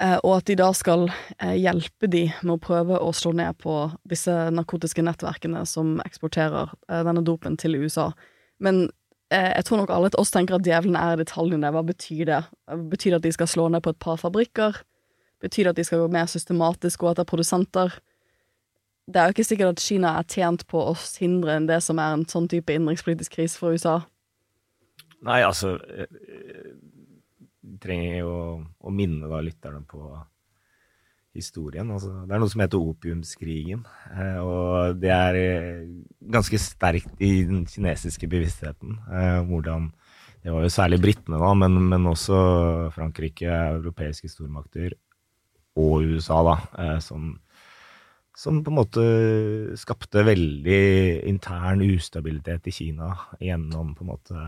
Eh, 0.00 0.18
og 0.22 0.36
at 0.36 0.50
de 0.50 0.58
da 0.60 0.68
skal 0.76 1.08
eh, 1.08 1.56
hjelpe 1.58 2.10
de 2.10 2.26
med 2.42 2.54
å 2.54 2.60
prøve 2.62 3.00
å 3.00 3.08
slå 3.16 3.32
ned 3.38 3.56
på 3.62 3.80
disse 4.08 4.34
narkotiske 4.54 5.02
nettverkene 5.02 5.64
som 5.66 5.96
eksporterer 6.04 6.74
eh, 6.90 7.02
denne 7.06 7.24
dopen 7.26 7.56
til 7.58 7.78
USA. 7.80 8.10
Men 8.62 8.84
eh, 9.32 9.50
jeg 9.56 9.66
tror 9.66 9.82
nok 9.82 9.94
alle 9.94 10.12
til 10.12 10.22
oss 10.22 10.34
tenker 10.34 10.58
at 10.58 10.68
djevelen 10.68 10.98
er 11.00 11.16
i 11.16 11.22
detaljene. 11.22 11.72
Hva 11.74 11.82
betyr 11.88 12.28
det? 12.28 12.42
Betyr 12.92 13.16
det 13.16 13.22
at 13.22 13.26
de 13.26 13.34
skal 13.38 13.50
slå 13.50 13.66
ned 13.72 13.82
på 13.86 13.96
et 13.96 14.02
par 14.04 14.20
fabrikker? 14.20 14.82
Betyr 15.42 15.66
det 15.66 15.74
at 15.74 15.80
de 15.80 15.88
skal 15.88 16.04
gå 16.04 16.12
mer 16.12 16.28
systematisk 16.30 17.02
og 17.02 17.14
etter 17.14 17.26
produsenter? 17.26 17.96
Det 19.08 19.18
er 19.18 19.30
jo 19.30 19.38
ikke 19.38 19.48
sikkert 19.48 19.78
at 19.78 19.82
Kina 19.82 20.12
er 20.20 20.28
tjent 20.28 20.66
på 20.68 20.84
å 20.90 20.94
hindre 21.16 21.56
enn 21.56 21.66
det 21.66 21.80
som 21.82 21.98
er 22.02 22.12
en 22.12 22.26
sånn 22.28 22.48
type 22.50 22.74
innenrikspolitisk 22.74 23.38
krise 23.38 23.56
for 23.56 23.72
USA. 23.72 24.02
Nei, 25.26 25.40
altså 25.42 25.74
eh, 25.90 26.06
eh, 26.06 26.74
Vi 27.68 27.78
trenger 27.82 28.20
jo 28.20 28.32
å 28.78 28.92
minne 28.94 29.28
da 29.30 29.40
lytterne 29.44 29.82
på 29.88 30.02
historien. 31.38 31.90
Altså, 31.94 32.10
det 32.26 32.34
er 32.34 32.40
noe 32.42 32.50
som 32.50 32.62
heter 32.62 32.82
opiumskrigen. 32.92 33.82
eh, 34.14 34.38
Og 34.42 35.00
det 35.02 35.10
er 35.14 35.38
ganske 36.34 36.58
sterkt 36.62 37.20
i 37.22 37.44
den 37.48 37.66
kinesiske 37.68 38.30
bevisstheten. 38.30 38.98
Hvordan 39.50 39.92
Det 40.42 40.52
var 40.54 40.62
jo 40.62 40.70
særlig 40.70 41.00
britene, 41.02 41.38
da, 41.42 41.50
men, 41.54 41.74
men 41.90 42.06
også 42.06 42.36
Frankrike, 42.94 43.50
europeiske 43.50 44.30
stormakter 44.30 44.94
og 45.76 46.06
USA, 46.14 46.38
da, 46.46 46.98
som 47.02 47.40
som 48.38 48.60
på 48.62 48.70
en 48.70 48.76
måte 48.78 49.04
skapte 49.74 50.22
veldig 50.22 50.82
intern 51.26 51.82
ustabilitet 51.82 52.68
i 52.70 52.74
Kina 52.76 53.08
gjennom 53.42 53.96
på 53.98 54.04
en 54.04 54.10
måte 54.12 54.44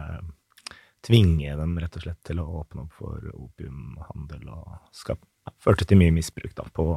tvinge 1.06 1.54
dem 1.56 1.78
rett 1.80 1.96
og 1.96 2.04
slett 2.04 2.20
til 2.28 2.40
å 2.42 2.48
åpne 2.60 2.84
opp 2.86 2.96
for 2.98 3.30
opiumhandel 3.34 4.48
og 4.52 4.74
skap, 4.96 5.20
førte 5.62 5.86
til 5.88 6.00
mye 6.00 6.12
misbruk 6.14 6.52
da 6.58 6.66
på, 6.76 6.92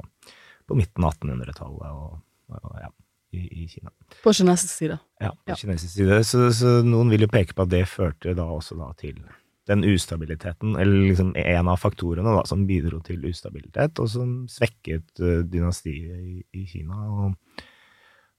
på 0.67 0.77
midten 0.79 1.05
av 1.07 1.15
1800-tallet 1.15 1.93
og, 1.93 2.17
og 2.57 2.75
ja, 2.81 2.89
i, 3.33 3.45
i 3.63 3.67
Kina. 3.71 3.93
På 4.23 4.33
kinesisk 4.35 4.73
side. 4.75 4.99
Ja, 5.23 5.31
på 5.33 5.53
Ja. 5.53 5.55
kinesisk 5.59 5.93
side. 5.95 6.19
Så, 6.27 6.49
så 6.53 6.75
noen 6.85 7.09
vil 7.13 7.25
jo 7.25 7.31
peke 7.31 7.55
på 7.57 7.65
at 7.65 7.71
det 7.73 7.85
førte 7.89 8.35
da 8.37 8.45
også 8.53 8.77
da 8.77 8.91
til 8.99 9.21
den 9.71 9.85
ustabiliteten, 9.87 10.73
eller 10.75 11.05
liksom 11.07 11.29
en 11.39 11.69
av 11.71 11.79
faktorene 11.79 12.33
da, 12.35 12.41
som 12.49 12.65
bidro 12.67 12.99
til 13.05 13.23
ustabilitet, 13.29 13.95
og 14.03 14.09
som 14.11 14.33
svekket 14.51 15.21
eh, 15.23 15.39
dynastiet 15.47 16.17
i, 16.19 16.41
i 16.59 16.65
Kina. 16.67 16.97
Og, 17.07 17.61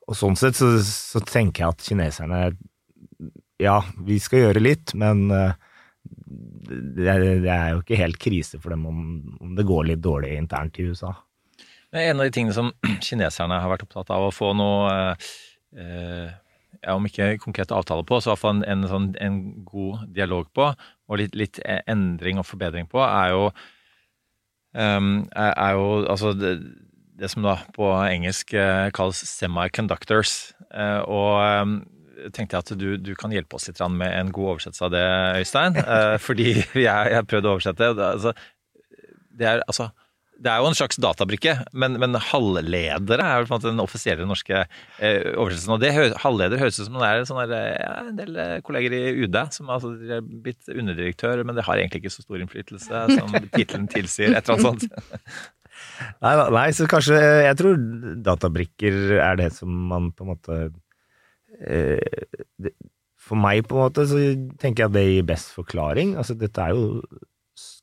og 0.04 0.18
sånn 0.20 0.36
sett 0.36 0.58
så, 0.60 0.68
så 0.84 1.22
tenker 1.24 1.64
jeg 1.64 1.72
at 1.72 1.86
kineserne 1.88 2.42
Ja, 3.62 3.78
vi 4.06 4.16
skal 4.22 4.46
gjøre 4.48 4.62
litt, 4.62 4.94
men 4.98 5.28
eh, 5.30 5.52
det, 6.04 7.06
er- 7.06 7.74
jo 7.74 7.82
ikke 7.82 8.00
helt 8.00 8.18
krise 8.22 8.58
for 8.62 8.74
dem 8.74 8.86
om, 8.90 9.02
det 9.56 9.66
går 9.68 9.90
litt 9.92 10.02
dårlig 10.04 10.32
internt 10.38 10.78
i 10.82 10.88
USA. 10.90 11.12
En 11.94 12.18
av 12.18 12.26
de 12.26 12.32
tingene 12.34 12.56
som 12.56 12.72
kineserne 13.06 13.60
har 13.62 13.70
vært 13.70 13.84
opptatt 13.86 14.10
av 14.14 14.26
å 14.26 14.32
få 14.34 14.50
noe 14.58 14.88
eh, 15.78 16.32
ja, 16.82 16.96
Om 16.98 17.06
ikke 17.06 17.36
konkrete 17.40 17.76
avtaler 17.76 18.04
på, 18.08 18.18
så 18.20 18.28
i 18.28 18.32
hvert 18.34 18.42
fall 18.42 18.56
en, 18.58 18.64
en, 18.68 18.82
sånn, 18.90 19.06
en 19.22 19.38
god 19.64 20.02
dialog 20.12 20.50
på, 20.52 20.66
og 20.74 21.20
litt, 21.20 21.36
litt 21.38 21.60
endring 21.86 22.40
og 22.42 22.48
forbedring 22.48 22.90
på, 22.90 22.98
er 23.06 23.30
jo 23.32 23.46
um, 24.74 25.22
er, 25.30 25.52
er 25.54 25.78
jo 25.78 25.86
altså 26.10 26.32
det, 26.36 26.56
det 27.22 27.30
som 27.30 27.46
da 27.46 27.54
på 27.76 27.88
engelsk 28.10 28.52
eh, 28.58 28.90
kalles 28.96 29.22
semiconductors. 29.30 30.34
Eh, 30.74 31.00
og 31.06 31.38
ehm, 31.46 31.76
tenkte 32.32 32.56
jeg 32.56 32.64
at 32.64 32.72
du, 32.80 32.86
du 33.00 33.12
kan 33.18 33.34
hjelpe 33.34 33.58
oss 33.58 33.68
litt 33.68 33.82
med 33.92 34.12
en 34.12 34.32
god 34.34 34.54
oversettelse 34.54 34.86
av 34.86 34.94
det, 34.94 35.04
Øystein. 35.42 35.76
Eh, 35.82 36.16
fordi 36.22 36.48
jeg 36.86 37.18
har 37.18 37.28
prøvd 37.28 37.50
å 37.50 37.54
oversette. 37.56 37.92
det, 37.98 38.08
altså, 38.14 38.34
det 39.34 39.50
er 39.50 39.64
altså 39.66 39.90
det 40.34 40.50
er 40.50 40.60
jo 40.60 40.68
en 40.68 40.76
slags 40.76 40.98
databrikke, 41.00 41.52
men, 41.78 41.96
men 42.02 42.18
halvledere 42.18 43.22
er 43.22 43.46
måte 43.48 43.70
den 43.70 43.82
offisielle 43.82 44.26
norske 44.26 44.64
eh, 44.64 45.30
oversettelsen. 45.38 45.74
Og 45.76 45.82
det 45.82 45.92
halvleder 46.24 46.60
høres 46.60 46.80
ut 46.80 46.88
som 46.88 46.98
det 46.98 47.10
er 47.10 47.26
sånn 47.28 47.42
der, 47.50 47.68
ja, 47.78 47.92
en 48.02 48.18
del 48.18 48.38
eh, 48.42 48.56
kolleger 48.66 48.96
i 48.98 49.02
UD 49.24 49.38
som 49.54 49.70
altså, 49.72 49.94
er 49.94 50.24
blitt 50.24 50.70
underdirektør, 50.72 51.44
men 51.46 51.58
det 51.58 51.66
har 51.68 51.78
egentlig 51.78 52.04
ikke 52.04 52.16
så 52.16 52.26
stor 52.26 52.42
innflytelse 52.42 53.04
som 53.14 53.36
tittelen 53.56 53.86
tilsier. 53.92 54.34
Et 54.34 54.42
eller 54.42 54.58
annet 54.58 54.88
sånt. 54.88 54.88
Nei, 56.22 56.32
nei, 56.54 56.68
så 56.74 56.86
kanskje 56.90 57.16
Jeg 57.18 57.56
tror 57.58 57.78
databrikker 58.24 59.16
er 59.18 59.38
det 59.38 59.48
som 59.56 59.70
man 59.90 60.12
på 60.14 60.24
en 60.24 60.30
måte 60.30 60.58
For 63.24 63.40
meg, 63.40 63.64
på 63.68 63.78
en 63.78 63.86
måte, 63.86 64.04
så 64.10 64.18
tenker 64.60 64.84
jeg 64.84 64.90
at 64.90 64.96
det 64.96 65.04
gir 65.06 65.28
best 65.28 65.54
forklaring. 65.56 66.14
Altså, 66.20 66.36
dette 66.36 66.60
er 66.60 66.74
jo 66.74 67.00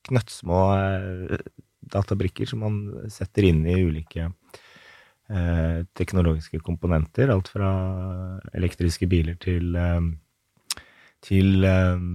knøttsmå 0.10 0.60
eh, 0.76 1.46
databrikker 1.94 2.50
som 2.50 2.62
man 2.66 2.82
setter 3.12 3.48
inn 3.48 3.64
i 3.66 3.80
ulike 3.82 4.28
eh, 4.28 5.80
teknologiske 5.98 6.62
komponenter. 6.66 7.32
Alt 7.34 7.50
fra 7.54 7.72
elektriske 8.54 9.10
biler 9.10 9.40
til 9.42 9.74
eh, 9.80 10.12
til 11.22 11.66
eh, 11.70 12.06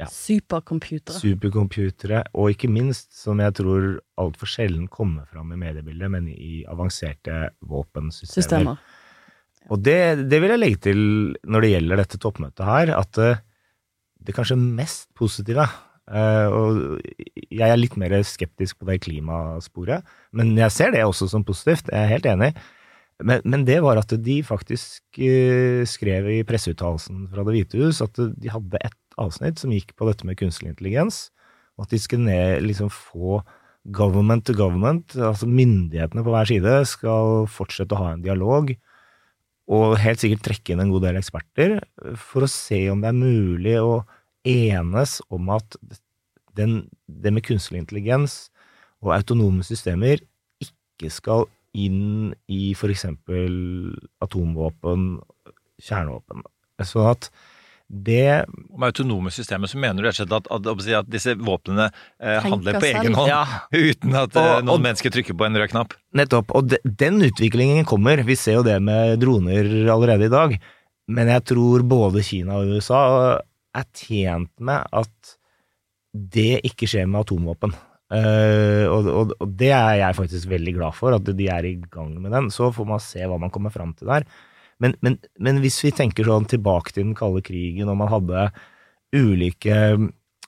ja, 0.00 0.06
Supercomputere. 0.08 1.18
supercomputere, 1.20 2.22
og 2.32 2.54
ikke 2.54 2.70
minst, 2.72 3.10
som 3.18 3.40
jeg 3.44 3.54
tror 3.58 3.88
altfor 4.20 4.48
sjelden 4.48 4.86
kommer 4.88 5.26
fram 5.28 5.52
i 5.52 5.58
mediebildet, 5.60 6.10
men 6.14 6.30
i 6.32 6.62
avanserte 6.68 7.50
våpensystemer. 7.60 8.32
Systemer. 8.32 8.80
Og 9.72 9.82
det, 9.82 10.28
det 10.30 10.38
vil 10.42 10.52
jeg 10.54 10.62
legge 10.62 10.82
til 10.88 11.00
når 11.46 11.64
det 11.64 11.72
gjelder 11.72 12.02
dette 12.02 12.20
toppmøtet 12.22 12.64
her, 12.66 12.92
at 12.94 13.20
eh, 13.22 13.42
det 14.26 14.34
kanskje 14.34 14.58
mest 14.58 15.08
positive 15.18 15.66
eh, 15.66 16.46
Og 16.50 17.00
jeg 17.50 17.66
er 17.66 17.78
litt 17.78 17.96
mer 17.98 18.14
skeptisk 18.26 18.78
på 18.80 18.88
det 18.90 19.00
klimasporet, 19.06 20.06
men 20.36 20.54
jeg 20.58 20.74
ser 20.74 20.94
det 20.94 21.04
også 21.06 21.30
som 21.32 21.46
positivt, 21.46 21.90
jeg 21.90 21.98
er 21.98 22.14
helt 22.14 22.30
enig. 22.30 22.52
Men, 23.24 23.40
men 23.48 23.64
det 23.64 23.78
var 23.80 23.96
at 23.98 24.12
de 24.20 24.40
faktisk 24.44 25.18
eh, 25.24 25.82
skrev 25.88 26.28
i 26.34 26.42
presseuttalelsen 26.46 27.26
fra 27.32 27.46
Det 27.46 27.54
hvite 27.54 27.80
hus 27.80 28.02
at 28.04 28.18
de 28.18 28.52
hadde 28.52 28.82
et 28.84 28.98
avsnitt 29.16 29.62
som 29.62 29.72
gikk 29.72 29.94
på 29.96 30.08
dette 30.08 30.26
med 30.28 30.36
kunstig 30.38 30.68
intelligens, 30.68 31.30
og 31.76 31.86
at 31.86 31.94
de 31.94 32.00
skulle 32.00 32.28
ned, 32.28 32.66
liksom 32.66 32.92
få 32.92 33.40
government 33.96 34.44
to 34.46 34.54
government, 34.56 35.14
altså 35.14 35.48
myndighetene 35.48 36.24
på 36.26 36.34
hver 36.34 36.48
side, 36.50 36.74
skal 36.90 37.46
fortsette 37.50 37.96
å 37.96 38.02
ha 38.02 38.12
en 38.14 38.24
dialog, 38.24 38.72
og 39.66 39.96
helt 39.98 40.22
sikkert 40.22 40.44
trekke 40.46 40.74
inn 40.74 40.82
en 40.84 40.92
god 40.94 41.08
del 41.08 41.18
eksperter, 41.18 41.78
for 42.20 42.46
å 42.46 42.50
se 42.50 42.84
om 42.92 43.02
det 43.02 43.10
er 43.10 43.18
mulig 43.18 43.74
å 43.82 44.04
enes 44.46 45.18
om 45.34 45.50
at 45.54 45.78
den, 46.56 46.86
det 47.06 47.32
med 47.34 47.44
kunstig 47.46 47.80
intelligens 47.80 48.46
og 49.02 49.12
autonome 49.16 49.66
systemer 49.66 50.22
ikke 50.62 51.10
skal 51.12 51.48
inn 51.76 52.32
i 52.48 52.70
eksempel 52.72 53.56
atomvåpen, 54.24 55.18
kjernevåpen. 55.82 56.46
Sånn 56.86 57.10
at 57.10 57.28
det 57.88 58.44
Om 58.74 58.82
autonome 58.82 59.30
systemer 59.30 59.70
så 59.70 59.78
mener 59.78 60.02
du 60.02 60.08
rett 60.08 60.16
og 60.18 60.26
slett 60.26 60.32
at, 60.34 60.48
at, 60.50 60.88
at 61.00 61.10
disse 61.12 61.36
våpnene 61.38 61.84
eh, 62.18 62.40
handler 62.42 62.80
på 62.82 62.88
egen 62.88 63.14
hånd, 63.14 63.30
Ja. 63.30 63.44
uten 63.72 64.16
at 64.18 64.34
eh, 64.34 64.42
Og- 64.56 64.64
noen 64.66 64.72
og- 64.74 64.82
mennesker 64.88 65.14
trykker 65.14 65.36
på 65.38 65.46
en 65.46 65.54
rød 65.60 65.70
knapp? 65.70 65.94
Nettopp. 66.18 66.50
Og 66.58 66.66
de, 66.72 66.80
den 66.84 67.20
utviklingen 67.22 67.84
kommer. 67.86 68.24
Vi 68.26 68.34
ser 68.34 68.58
jo 68.58 68.64
det 68.66 68.80
med 68.82 69.20
droner 69.22 69.70
allerede 69.94 70.26
i 70.26 70.32
dag. 70.34 70.56
Men 71.06 71.28
jeg 71.30 71.44
tror 71.52 71.84
både 71.86 72.24
Kina 72.26 72.58
og 72.58 72.74
USA 72.74 73.02
er 73.76 73.84
tjent 73.94 74.50
med 74.58 74.82
at 74.90 75.36
det 76.16 76.62
ikke 76.66 76.88
skjer 76.90 77.06
med 77.06 77.22
atomvåpen. 77.22 77.74
Uh, 78.06 78.86
og, 78.90 79.06
og, 79.10 79.32
og 79.42 79.54
det 79.58 79.70
er 79.74 79.96
jeg 80.00 80.14
faktisk 80.18 80.48
veldig 80.50 80.74
glad 80.78 80.94
for, 80.94 81.14
at 81.16 81.26
de 81.38 81.48
er 81.50 81.66
i 81.66 81.76
gang 81.90 82.12
med 82.22 82.30
den. 82.34 82.50
Så 82.54 82.72
får 82.74 82.86
man 82.88 83.02
se 83.02 83.22
hva 83.26 83.38
man 83.42 83.50
kommer 83.54 83.70
fram 83.74 83.94
til 83.98 84.10
der. 84.10 84.26
Men, 84.82 84.92
men, 85.04 85.14
men 85.40 85.60
hvis 85.64 85.78
vi 85.84 85.90
tenker 85.96 86.24
sånn 86.28 86.48
tilbake 86.50 86.92
til 86.92 87.06
den 87.06 87.16
kalde 87.16 87.40
krigen, 87.44 87.88
og 87.88 87.96
man 88.00 88.10
hadde 88.12 88.48
ulike 89.16 89.76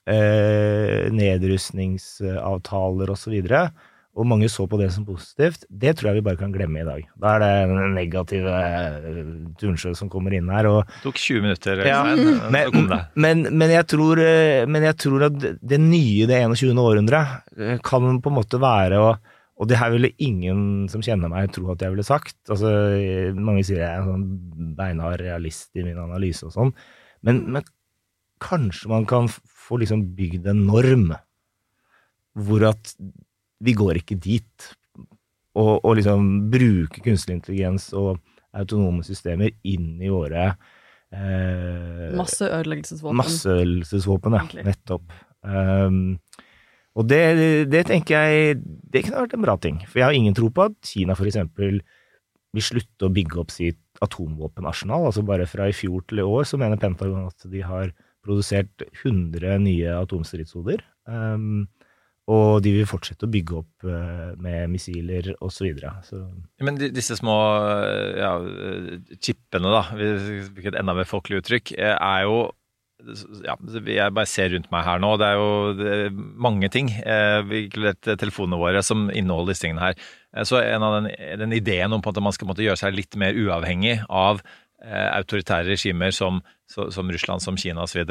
eh, 0.09 1.09
nedrustningsavtaler 1.15 3.09
osv., 3.15 3.37
og, 3.39 3.71
og 4.19 4.27
mange 4.27 4.49
så 4.51 4.67
på 4.67 4.79
det 4.81 4.89
som 4.91 5.05
positivt, 5.07 5.63
det 5.71 5.93
tror 5.97 6.09
jeg 6.11 6.19
vi 6.19 6.25
bare 6.27 6.41
kan 6.41 6.53
glemme 6.55 6.81
i 6.83 6.87
dag. 6.87 7.05
Da 7.23 7.37
er 7.37 7.41
det 7.45 7.51
den 7.71 7.95
negative 7.95 8.51
eh, 8.51 9.21
Tunsjø 9.61 9.93
som 9.97 10.11
kommer 10.11 10.35
inn 10.35 10.51
her. 10.51 10.67
og 10.67 10.81
Det 10.91 11.05
tok 11.05 11.19
20 11.23 11.45
minutter. 11.47 11.85
ja. 11.87 12.03
Men, 12.51 12.67
men, 13.15 13.47
men, 13.53 13.71
jeg 13.77 13.87
tror, 13.95 14.19
eh, 14.25 14.67
men 14.67 14.83
jeg 14.91 14.97
tror 15.05 15.21
at 15.31 15.37
det 15.39 15.81
nye, 15.81 16.27
det 16.29 16.43
21. 16.43 16.75
århundret, 16.83 17.27
eh, 17.57 17.79
kan 17.85 18.19
på 18.19 18.29
en 18.33 18.39
måte 18.41 18.59
være 18.63 18.99
å 19.05 19.11
Og 19.59 19.67
det 19.67 19.79
her 19.81 19.91
ville 19.91 20.13
ingen 20.23 20.87
som 20.91 21.03
kjenner 21.03 21.31
meg, 21.33 21.51
tro 21.55 21.73
at 21.73 21.83
jeg 21.83 21.91
ville 21.91 22.07
sagt. 22.07 22.37
Altså, 22.47 22.71
mange 23.35 23.65
sier 23.67 23.83
jeg 23.83 23.89
er 23.91 24.03
en 24.05 24.13
sånn 24.13 24.75
beinhard 24.79 25.19
realist 25.23 25.75
i 25.75 25.83
min 25.87 25.99
analyse 25.99 26.47
og 26.47 26.55
sånn. 26.55 26.71
Men, 27.27 27.43
men 27.57 27.67
kanskje 28.43 28.91
man 28.93 29.07
kan 29.11 29.27
få 29.29 29.81
liksom 29.83 30.05
bygd 30.19 30.47
en 30.53 30.63
norm 30.69 31.09
hvor 32.39 32.69
at 32.71 32.95
vi 33.67 33.75
går 33.75 33.99
ikke 34.03 34.19
dit. 34.23 34.69
Og, 35.59 35.81
og 35.83 35.97
liksom 35.99 36.27
bruke 36.53 37.03
kunstig 37.03 37.41
intelligens 37.41 37.91
og 37.99 38.21
autonome 38.55 39.03
systemer 39.07 39.51
inn 39.67 39.97
i 39.99 40.11
våre 40.13 40.53
eh, 41.11 42.15
Masseødeleggelsesvåpen. 42.15 43.19
Masseødeleggelsesvåpen, 43.19 44.39
ja. 44.39 44.65
Nettopp. 44.69 45.17
Um, 45.43 46.19
og 46.99 47.07
det, 47.07 47.23
det 47.71 47.85
tenker 47.87 48.19
jeg 48.19 48.59
det 48.59 49.05
kunne 49.07 49.23
vært 49.23 49.37
en 49.37 49.45
bra 49.45 49.55
ting. 49.63 49.79
For 49.87 50.01
jeg 50.01 50.09
har 50.09 50.19
ingen 50.19 50.37
tro 50.37 50.51
på 50.51 50.67
at 50.67 50.77
Kina 50.87 51.15
eksempel 51.15 51.81
vil 52.57 52.65
slutte 52.65 53.07
å 53.07 53.15
bygge 53.15 53.39
opp 53.43 53.55
sitt 53.55 53.81
atomvåpenarsenal. 54.05 55.07
Altså 55.07 55.23
bare 55.27 55.47
fra 55.51 55.69
i 55.71 55.77
fjor 55.77 56.03
til 56.09 56.23
i 56.23 56.27
år 56.27 56.49
så 56.49 56.59
mener 56.61 56.81
Pentagon 56.81 57.29
at 57.29 57.49
de 57.51 57.63
har 57.63 57.93
produsert 58.27 58.87
100 59.05 59.61
nye 59.63 59.95
atomstridshoder. 60.01 60.83
Um, 61.09 61.69
og 62.29 62.61
de 62.61 62.75
vil 62.77 62.89
fortsette 62.89 63.25
å 63.25 63.33
bygge 63.33 63.55
opp 63.57 63.87
eh, 63.89 64.33
med 64.37 64.69
missiler 64.75 65.31
osv. 65.39 65.55
Så, 65.55 65.65
videre. 65.65 65.93
så 66.05 66.21
Men 66.67 66.77
disse 66.77 67.17
små 67.17 67.37
eh, 67.65 68.19
ja, 68.21 68.35
eh, 68.45 69.15
chipene, 69.17 69.73
da, 69.73 69.81
et 69.97 70.77
enda 70.77 70.97
mer 70.99 71.09
folkelig 71.09 71.41
uttrykk, 71.41 71.73
er 71.79 72.27
jo 72.27 72.43
ja, 73.45 73.55
Jeg 73.87 74.15
bare 74.15 74.27
ser 74.27 74.51
rundt 74.55 74.71
meg 74.75 74.85
her 74.85 75.03
nå. 75.03 75.15
Det 75.21 75.27
er 75.29 75.39
jo 75.39 75.51
det 75.79 75.91
er 75.95 76.15
mange 76.19 76.71
ting, 76.75 76.91
eh, 76.91 77.41
inkludert 77.65 78.03
telefonene 78.19 78.59
våre, 78.59 78.83
som 78.83 79.09
inneholder 79.11 79.55
disse 79.55 79.67
tingene 79.67 79.85
her. 79.85 79.99
Eh, 80.35 80.43
Så 80.43 80.61
en 80.61 80.83
av 80.83 81.03
den, 81.03 81.13
den 81.39 81.53
ideen 81.53 81.93
om 81.93 82.03
på 82.03 82.11
at 82.11 82.23
man 82.23 82.35
skal 82.35 82.49
måtte 82.49 82.65
gjøre 82.67 82.81
seg 82.81 82.97
litt 82.97 83.15
mer 83.17 83.39
uavhengig 83.39 84.01
av 84.11 84.43
eh, 84.83 85.09
autoritære 85.15 85.71
regimer 85.71 86.11
som, 86.11 86.43
så, 86.69 86.89
som 86.95 87.11
Russland, 87.11 87.43
som 87.43 87.57
Kina 87.57 87.87
osv. 87.87 88.03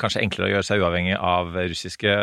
Kanskje 0.00 0.22
enklere 0.24 0.48
å 0.48 0.54
gjøre 0.56 0.68
seg 0.68 0.84
uavhengig 0.84 1.16
av 1.20 1.52
russiske 1.56 2.16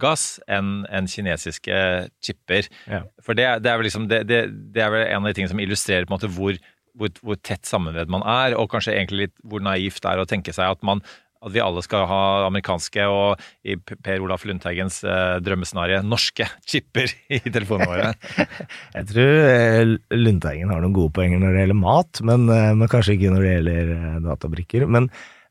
gass 0.00 0.40
enn 0.48 0.86
enn 0.88 1.10
kinesiske 1.10 1.80
chipper. 2.24 2.70
Ja. 2.88 3.04
For 3.24 3.36
det, 3.36 3.50
det, 3.64 3.70
er 3.70 3.80
vel 3.80 3.90
liksom, 3.90 4.08
det, 4.08 4.24
det, 4.28 4.46
det 4.74 4.84
er 4.84 4.94
vel 4.94 5.06
en 5.06 5.22
av 5.22 5.28
de 5.28 5.36
tingene 5.36 5.52
som 5.52 5.60
illustrerer 5.60 6.08
på 6.08 6.14
en 6.14 6.18
måte 6.18 6.32
hvor, 6.36 6.56
hvor, 6.94 7.12
hvor 7.20 7.36
tett 7.42 7.68
sammenvevd 7.68 8.12
man 8.12 8.24
er, 8.24 8.56
og 8.56 8.70
kanskje 8.72 8.96
egentlig 8.96 9.28
litt 9.28 9.36
hvor 9.44 9.62
naivt 9.64 10.02
det 10.02 10.10
er 10.12 10.22
å 10.22 10.28
tenke 10.30 10.54
seg 10.56 10.76
at 10.76 10.84
man 10.86 11.04
at 11.44 11.52
vi 11.52 11.62
alle 11.62 11.82
skal 11.84 12.06
ha 12.08 12.22
amerikanske 12.46 13.06
og 13.10 13.42
i 13.68 13.76
Per 13.76 14.24
Olaf 14.24 14.46
Lundteigens 14.48 15.02
eh, 15.04 15.36
drømmescenario 15.44 16.00
norske 16.06 16.46
chipper 16.68 17.12
i 17.28 17.42
telefonene 17.44 17.90
våre. 17.90 18.12
Jeg 18.96 19.08
tror 19.12 19.40
eh, 19.44 19.94
Lundteigen 20.16 20.72
har 20.72 20.84
noen 20.84 20.96
gode 20.96 21.14
poenger 21.16 21.42
når 21.42 21.54
det 21.54 21.64
gjelder 21.64 21.80
mat, 21.84 22.22
men, 22.26 22.46
eh, 22.52 22.70
men 22.80 22.92
kanskje 22.92 23.18
ikke 23.18 23.32
når 23.34 23.46
det 23.46 23.56
gjelder 23.56 23.96
eh, 23.96 24.20
databrikker. 24.28 24.86
Men, 24.88 25.10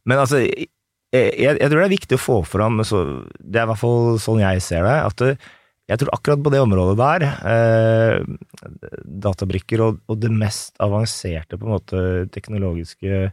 men 0.10 0.24
altså, 0.24 0.42
jeg, 0.44 0.70
jeg 1.14 1.60
tror 1.62 1.80
det 1.84 1.88
er 1.88 1.98
viktig 1.98 2.18
å 2.18 2.24
få 2.24 2.40
fram, 2.48 2.82
så, 2.88 3.04
det 3.38 3.62
er 3.62 3.68
i 3.68 3.74
hvert 3.74 3.84
fall 3.84 4.16
sånn 4.22 4.42
jeg 4.42 4.64
ser 4.66 4.88
det, 4.88 4.98
at 5.12 5.22
det, 5.22 5.36
jeg 5.92 6.00
tror 6.00 6.14
akkurat 6.16 6.42
på 6.42 6.52
det 6.54 6.62
området 6.64 6.96
der, 6.98 7.26
eh, 7.54 8.70
databrikker 9.04 9.84
og, 9.84 10.00
og 10.08 10.20
det 10.24 10.32
mest 10.32 10.80
avanserte 10.82 11.60
på 11.60 11.68
en 11.68 11.76
måte 11.76 12.04
teknologiske 12.34 13.28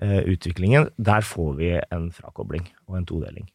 utviklingen, 0.00 0.88
der 0.96 1.24
får 1.26 1.50
vi 1.58 1.72
en 1.92 2.06
frakobling 2.14 2.64
og 2.88 2.96
en 2.96 3.08
todeling. 3.08 3.48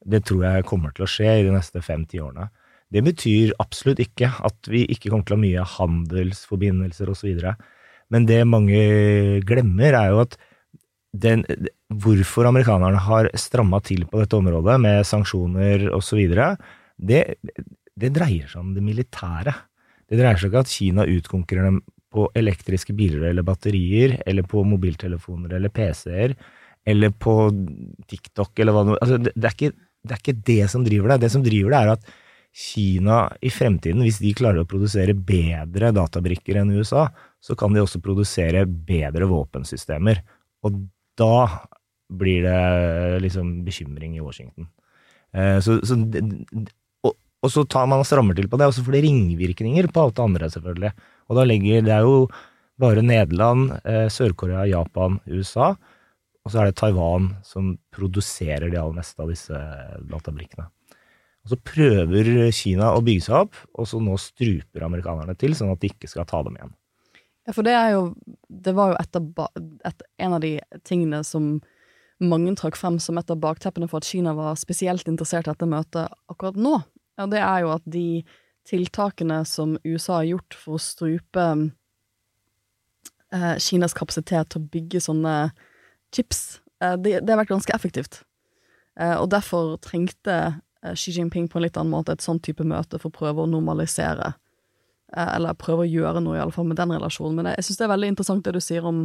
Det 0.00 0.22
tror 0.28 0.44
jeg 0.44 0.66
kommer 0.68 0.92
til 0.96 1.04
å 1.06 1.10
skje 1.10 1.38
i 1.38 1.46
de 1.46 1.54
neste 1.54 1.82
fem-ti 1.84 2.20
årene. 2.20 2.48
Det 2.90 3.02
betyr 3.06 3.54
absolutt 3.62 4.00
ikke 4.02 4.28
at 4.44 4.70
vi 4.70 4.82
ikke 4.90 5.12
kommer 5.12 5.26
til 5.26 5.36
å 5.36 5.38
ha 5.38 5.44
mye 5.44 5.66
handelsforbindelser 5.76 7.12
osv. 7.12 7.42
Men 8.10 8.26
det 8.26 8.40
mange 8.48 8.80
glemmer, 9.46 9.94
er 9.94 10.12
jo 10.12 10.22
at 10.24 10.36
den, 11.10 11.44
hvorfor 11.90 12.48
amerikanerne 12.50 12.98
har 13.06 13.30
stramma 13.38 13.80
til 13.86 14.04
på 14.10 14.20
dette 14.20 14.38
området 14.38 14.76
med 14.82 15.06
sanksjoner 15.06 15.88
osv., 15.94 16.22
det, 17.00 17.22
det 17.96 18.12
dreier 18.14 18.50
seg 18.50 18.60
om 18.62 18.74
det 18.76 18.84
militære. 18.84 19.54
Det 20.10 20.18
dreier 20.18 20.38
seg 20.38 20.50
ikke 20.50 20.64
at 20.66 20.74
Kina 20.74 21.06
utkonkurrerer 21.08 21.70
dem 21.70 21.80
på 22.10 22.26
elektriske 22.34 22.94
biler 22.96 23.28
eller 23.30 23.46
batterier, 23.46 24.16
eller 24.26 24.46
på 24.48 24.64
mobiltelefoner 24.66 25.54
eller 25.56 25.72
PC-er, 25.74 26.34
eller 26.90 27.12
på 27.14 27.34
TikTok 28.10 28.58
eller 28.58 28.74
hva 28.74 28.84
altså, 28.96 29.20
det, 29.20 29.34
det, 29.36 29.46
er 29.46 29.54
ikke, 29.56 29.72
det 30.02 30.16
er 30.16 30.22
ikke 30.22 30.40
det 30.50 30.64
som 30.72 30.84
driver 30.86 31.12
det. 31.12 31.20
Det 31.24 31.32
som 31.34 31.44
driver 31.44 31.74
det, 31.74 31.80
er 31.80 31.94
at 31.94 32.10
Kina 32.50 33.28
i 33.46 33.50
fremtiden, 33.54 34.02
hvis 34.02 34.18
de 34.18 34.32
klarer 34.34 34.64
å 34.64 34.68
produsere 34.68 35.14
bedre 35.14 35.92
databrikker 35.94 36.58
enn 36.58 36.72
USA, 36.74 37.06
så 37.38 37.54
kan 37.58 37.74
de 37.74 37.82
også 37.84 38.02
produsere 38.02 38.64
bedre 38.66 39.28
våpensystemer. 39.30 40.18
Og 40.66 40.80
da 41.20 41.46
blir 42.10 42.42
det 42.42 43.22
liksom 43.22 43.60
bekymring 43.66 44.16
i 44.18 44.24
Washington. 44.24 44.66
Eh, 45.30 45.60
så, 45.62 45.78
så, 45.86 45.94
og, 47.06 47.14
og 47.14 47.54
så 47.54 47.64
tar 47.70 47.86
man 47.86 48.02
og 48.02 48.08
strammer 48.08 48.34
til 48.34 48.50
på 48.50 48.58
det, 48.58 48.66
og 48.66 48.74
så 48.74 48.82
får 48.82 48.98
det 48.98 49.04
ringvirkninger 49.06 49.90
på 49.94 50.02
alt 50.02 50.18
det 50.18 50.26
andre, 50.26 50.50
selvfølgelig. 50.56 50.92
Og 51.30 51.38
da 51.38 51.46
ligger 51.46 51.84
Det 51.86 51.94
er 51.94 52.06
jo 52.06 52.26
bare 52.80 53.04
Nederland, 53.04 53.70
eh, 53.84 54.08
Sør-Korea, 54.08 54.64
Japan, 54.66 55.20
USA, 55.28 55.74
og 56.44 56.50
så 56.50 56.60
er 56.60 56.70
det 56.70 56.78
Taiwan 56.80 57.36
som 57.44 57.74
produserer 57.92 58.70
de 58.70 58.78
aller 58.80 58.96
meste 58.96 59.20
av 59.20 59.28
disse 59.28 59.56
databrikkene. 60.08 60.66
Og 61.44 61.52
så 61.52 61.58
prøver 61.60 62.50
Kina 62.52 62.92
å 62.96 63.02
bygge 63.04 63.26
seg 63.28 63.36
opp, 63.44 63.58
og 63.76 63.88
så 63.88 64.00
nå 64.00 64.16
struper 64.20 64.84
amerikanerne 64.84 65.36
til, 65.38 65.54
sånn 65.56 65.72
at 65.72 65.80
de 65.80 65.92
ikke 65.92 66.08
skal 66.08 66.28
ta 66.28 66.42
dem 66.46 66.56
igjen. 66.56 66.72
Ja, 67.48 67.54
for 67.56 67.66
det 67.66 67.72
er 67.72 67.94
jo 67.96 68.14
Det 68.48 68.74
var 68.76 68.92
jo 68.92 68.96
et 69.00 69.16
av, 69.16 69.48
et, 69.88 70.02
en 70.18 70.34
av 70.36 70.40
de 70.40 70.58
tingene 70.84 71.22
som 71.24 71.60
mange 72.20 72.52
trakk 72.58 72.76
frem 72.76 72.98
som 73.00 73.16
et 73.16 73.30
av 73.32 73.40
bakteppene 73.40 73.88
for 73.88 74.02
at 74.02 74.08
Kina 74.08 74.34
var 74.36 74.58
spesielt 74.60 75.08
interessert 75.08 75.46
i 75.46 75.52
dette 75.52 75.68
møtet 75.68 76.12
akkurat 76.28 76.56
nå. 76.56 76.82
Og 77.20 77.30
det 77.32 77.40
er 77.40 77.64
jo 77.64 77.70
at 77.72 77.86
de 77.88 78.22
tiltakene 78.68 79.44
som 79.48 79.76
USA 79.84 80.20
har 80.20 80.30
gjort 80.32 80.56
for 80.58 80.76
å 80.76 80.82
strupe 80.82 81.46
eh, 83.32 83.56
Kinas 83.62 83.96
kapasitet 83.96 84.52
til 84.52 84.60
å 84.60 84.70
bygge 84.72 85.02
sånne 85.04 85.36
chips, 86.14 86.60
eh, 86.82 86.96
det, 86.96 87.20
det 87.24 87.32
har 87.32 87.40
vært 87.42 87.54
ganske 87.54 87.74
effektivt. 87.76 88.22
Eh, 89.00 89.16
og 89.16 89.30
derfor 89.32 89.76
trengte 89.82 90.36
eh, 90.82 90.94
Xi 90.94 91.14
Jinping 91.16 91.48
på 91.48 91.58
en 91.58 91.66
litt 91.66 91.78
annen 91.80 91.94
måte 91.94 92.14
et 92.16 92.24
sånn 92.24 92.42
type 92.42 92.66
møte 92.66 92.98
for 93.00 93.10
å 93.10 93.18
prøve 93.20 93.44
å 93.44 93.50
normalisere 93.50 94.34
eh, 95.14 95.30
eller 95.36 95.58
prøve 95.58 95.86
å 95.86 95.90
gjøre 95.90 96.22
noe 96.24 96.38
i 96.38 96.42
alle 96.42 96.54
fall 96.54 96.68
med 96.68 96.80
den 96.80 96.94
relasjonen. 96.96 97.38
Men 97.38 97.50
jeg, 97.50 97.60
jeg 97.60 97.68
syns 97.68 97.80
det 97.80 97.86
er 97.86 97.94
veldig 97.94 98.14
interessant 98.14 98.46
det 98.46 98.56
du 98.56 98.62
sier 98.64 98.88
om, 98.88 99.04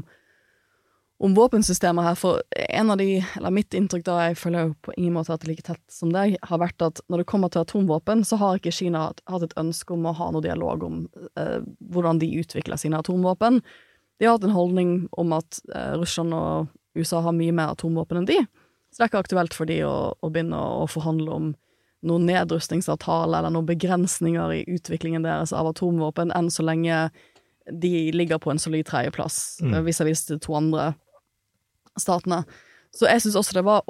om 1.24 1.34
våpensystemer 1.34 2.04
her, 2.04 2.16
for 2.20 2.42
en 2.70 2.90
av 2.92 2.98
de, 3.00 3.22
eller 3.38 3.54
mitt 3.56 3.74
inntrykk 3.74 4.04
da, 4.04 4.16
jeg 4.28 4.38
føler 4.40 4.66
jo 4.66 4.74
på 4.84 4.94
ingen 4.98 5.14
måte 5.16 5.32
at 5.32 5.40
det 5.42 5.48
er 5.48 5.52
like 5.54 5.64
tett 5.64 5.84
som 5.92 6.12
deg, 6.12 6.36
har 6.44 6.60
vært 6.60 6.84
at 6.84 7.00
når 7.08 7.22
det 7.22 7.28
kommer 7.32 7.52
til 7.54 7.64
atomvåpen, 7.64 8.26
så 8.28 8.36
har 8.42 8.60
ikke 8.60 8.74
Kina 8.76 9.06
hatt, 9.08 9.22
hatt 9.32 9.46
et 9.48 9.56
ønske 9.60 9.96
om 9.96 10.04
å 10.10 10.16
ha 10.18 10.28
noe 10.36 10.44
dialog 10.44 10.84
om 10.84 10.98
eh, 11.40 11.62
hvordan 11.94 12.20
de 12.20 12.34
utvikler 12.42 12.80
sine 12.82 13.00
atomvåpen. 13.00 13.62
De 14.20 14.28
har 14.28 14.36
hatt 14.36 14.48
en 14.48 14.56
holdning 14.58 14.92
om 15.16 15.32
at 15.38 15.62
eh, 15.72 15.94
Russland 16.02 16.36
og 16.36 16.74
USA 17.00 17.22
har 17.24 17.36
mye 17.36 17.56
mer 17.56 17.72
atomvåpen 17.78 18.20
enn 18.20 18.28
de, 18.28 18.42
så 18.92 19.00
det 19.00 19.06
er 19.06 19.14
ikke 19.14 19.24
aktuelt 19.24 19.56
for 19.56 19.72
de 19.72 19.80
å, 19.88 19.96
å 20.20 20.32
begynne 20.32 20.60
å, 20.60 20.84
å 20.84 20.92
forhandle 20.92 21.32
om 21.32 21.48
noen 22.06 22.28
nedrustningsavtale 22.28 23.40
eller 23.40 23.56
noen 23.56 23.68
begrensninger 23.72 24.52
i 24.60 24.60
utviklingen 24.76 25.24
deres 25.26 25.56
av 25.56 25.72
atomvåpen, 25.72 26.36
enn 26.36 26.52
så 26.54 26.68
lenge 26.68 27.08
de 27.72 28.12
ligger 28.14 28.38
på 28.38 28.52
en 28.52 28.60
solid 28.62 28.86
tredjeplass 28.86 29.58
Mm. 29.64 29.74
eh, 29.74 29.82
vis-à-vis 29.88 30.28
de 30.28 30.38
to 30.44 30.54
andre 30.60 30.92
statene. 32.00 32.44
Så 32.96 33.10
jeg 33.10 33.24
syns 33.24 33.38
også 33.40 33.58
det 33.58 33.66
var 33.68 33.86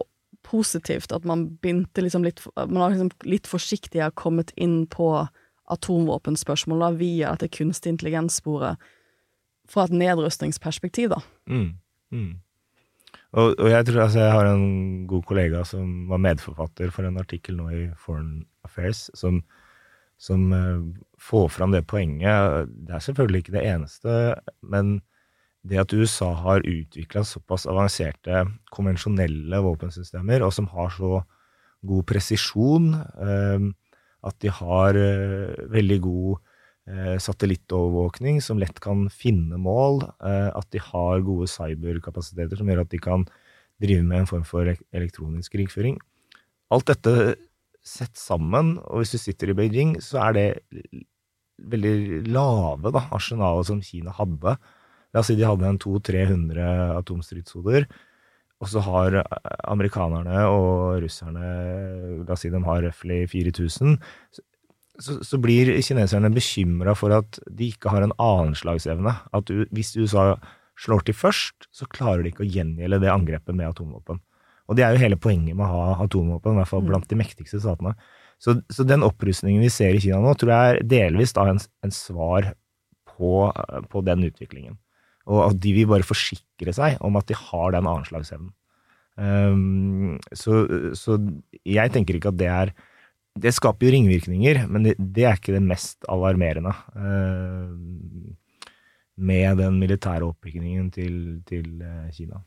positivt 0.46 1.14
at 1.16 1.26
man 1.26 1.48
begynte 1.62 2.04
liksom 2.04 2.26
litt 2.26 2.44
Man 2.56 2.82
har 2.84 2.94
liksom 2.94 3.12
litt 3.26 3.48
forsiktig 3.50 4.04
kommet 4.20 4.54
inn 4.56 4.86
på 4.92 5.28
atomvåpenspørsmål 5.74 6.84
da, 6.84 6.90
via 6.94 7.34
dette 7.34 7.50
kunstig 7.58 7.96
intelligens-sporet 7.96 8.82
fra 9.66 9.88
et 9.88 9.96
nedrustningsperspektiv, 9.98 11.10
da. 11.16 11.22
Mm. 11.50 11.72
Mm. 12.14 12.34
Og, 13.36 13.56
og 13.58 13.70
jeg 13.72 13.88
tror 13.88 14.04
altså 14.04 14.22
jeg 14.22 14.36
har 14.36 14.50
en 14.52 14.68
god 15.10 15.24
kollega 15.26 15.64
som 15.68 16.06
var 16.12 16.22
medforfatter 16.22 16.94
for 16.94 17.08
en 17.08 17.18
artikkel 17.18 17.58
nå 17.58 17.72
i 17.74 17.82
Foreign 17.98 18.46
Affairs, 18.68 19.08
som, 19.18 19.42
som 20.22 20.46
uh, 20.54 20.86
får 21.18 21.50
fram 21.58 21.74
det 21.74 21.88
poenget. 21.90 22.70
Det 22.86 22.94
er 22.96 23.04
selvfølgelig 23.08 23.44
ikke 23.44 23.58
det 23.58 23.66
eneste, 23.74 24.20
men 24.62 25.00
det 25.66 25.80
at 25.82 25.94
USA 25.98 26.30
har 26.44 26.66
utvikla 26.66 27.24
såpass 27.26 27.66
avanserte 27.70 28.44
konvensjonelle 28.74 29.62
våpensystemer, 29.66 30.44
og 30.46 30.54
som 30.54 30.68
har 30.74 30.92
så 30.94 31.22
god 31.86 32.06
presisjon, 32.10 32.92
eh, 32.96 33.66
at 34.26 34.38
de 34.42 34.52
har 34.60 34.98
eh, 34.98 35.56
veldig 35.74 35.98
god 36.06 36.38
eh, 36.90 37.16
satellittovervåkning 37.22 38.42
som 38.46 38.62
lett 38.62 38.80
kan 38.84 39.08
finne 39.14 39.58
mål, 39.62 40.04
at 40.22 40.70
de 40.74 40.82
har 40.82 41.26
gode 41.26 41.50
cyberkapasiteter 41.52 42.60
som 42.60 42.70
gjør 42.70 42.86
at 42.86 42.94
de 42.94 43.02
kan 43.02 43.26
drive 43.82 44.06
med 44.06 44.24
en 44.24 44.30
form 44.30 44.46
for 44.48 44.70
elektronisk 44.70 45.58
krigføring. 45.58 45.98
Alt 46.74 46.90
dette 46.90 47.36
sett 47.86 48.18
sammen, 48.18 48.78
og 48.86 49.04
hvis 49.04 49.14
du 49.14 49.20
sitter 49.22 49.52
i 49.52 49.58
Beijing, 49.58 49.98
så 50.02 50.24
er 50.30 50.38
det 50.38 50.48
veldig 51.62 52.26
lave 52.34 52.92
da, 52.94 53.06
arsenalet 53.16 53.70
som 53.70 53.84
Kina 53.86 54.14
hadde. 54.16 54.56
La 55.16 55.24
oss 55.24 55.32
si 55.32 55.38
de 55.40 55.48
hadde 55.48 55.70
en 55.70 55.80
200-300 55.80 56.66
atomstridshoder, 56.98 57.88
og 58.60 58.72
så 58.72 58.82
har 58.84 59.22
amerikanerne 59.68 60.44
og 60.52 61.00
russerne 61.04 61.48
La 62.28 62.36
oss 62.36 62.44
si 62.44 62.52
de 62.52 62.62
har 62.68 62.84
røftlig 62.84 63.24
4000 63.32 63.96
så, 65.02 65.18
så 65.24 65.40
blir 65.42 65.74
kineserne 65.84 66.32
bekymra 66.34 66.96
for 66.98 67.14
at 67.16 67.40
de 67.52 67.72
ikke 67.74 67.92
har 67.92 68.06
en 68.06 68.14
annenslagsevne. 68.22 69.12
At 69.36 69.50
du, 69.50 69.66
hvis 69.76 69.96
USA 69.98 70.36
slår 70.80 71.06
til 71.08 71.18
først, 71.18 71.68
så 71.76 71.88
klarer 71.92 72.24
de 72.24 72.32
ikke 72.32 72.46
å 72.46 72.52
gjengjelde 72.52 73.02
det 73.04 73.12
angrepet 73.12 73.56
med 73.56 73.70
atomvåpen. 73.70 74.22
Og 74.66 74.78
det 74.78 74.86
er 74.86 74.96
jo 74.96 75.04
hele 75.04 75.20
poenget 75.22 75.58
med 75.58 75.66
å 75.68 75.74
ha 75.74 76.06
atomvåpen, 76.06 76.56
i 76.56 76.62
hvert 76.62 76.72
fall 76.72 76.86
blant 76.88 77.10
de 77.10 77.20
mektigste 77.20 77.62
statene. 77.62 77.94
Så, 78.42 78.58
så 78.74 78.84
den 78.88 79.06
opprustningen 79.06 79.64
vi 79.64 79.72
ser 79.72 79.96
i 79.96 80.02
Kina 80.04 80.20
nå, 80.24 80.34
tror 80.40 80.52
jeg 80.52 80.72
er 80.72 80.88
delvis 80.96 81.36
da 81.36 81.46
en, 81.52 81.62
en 81.86 81.94
svar 81.94 82.52
på, 83.16 83.36
på 83.92 84.04
den 84.08 84.26
utviklingen. 84.28 84.80
Og 85.26 85.42
at 85.48 85.62
de 85.62 85.72
vil 85.74 85.90
bare 85.90 86.06
forsikre 86.06 86.74
seg 86.76 87.00
om 87.06 87.18
at 87.18 87.30
de 87.30 87.38
har 87.40 87.74
den 87.74 87.90
annenslagsevnen. 87.90 88.52
Um, 89.16 90.18
så, 90.36 90.66
så 90.98 91.16
jeg 91.64 91.94
tenker 91.94 92.18
ikke 92.18 92.34
at 92.34 92.42
det 92.42 92.52
er 92.52 92.74
det 93.36 93.52
skaper 93.52 93.88
jo 93.88 93.92
ringvirkninger, 93.92 94.62
men 94.72 94.86
det, 94.88 94.94
det 95.00 95.26
er 95.28 95.40
ikke 95.40 95.58
det 95.58 95.66
mest 95.66 96.08
alarmerende 96.12 96.76
Uh, 96.96 98.36
med 99.16 99.62
den 99.62 99.78
militære 99.80 100.28
oppbyggingen 100.28 100.90
til, 100.92 101.14
til 101.48 101.80
eh, 101.80 102.10
Kina. 102.12 102.42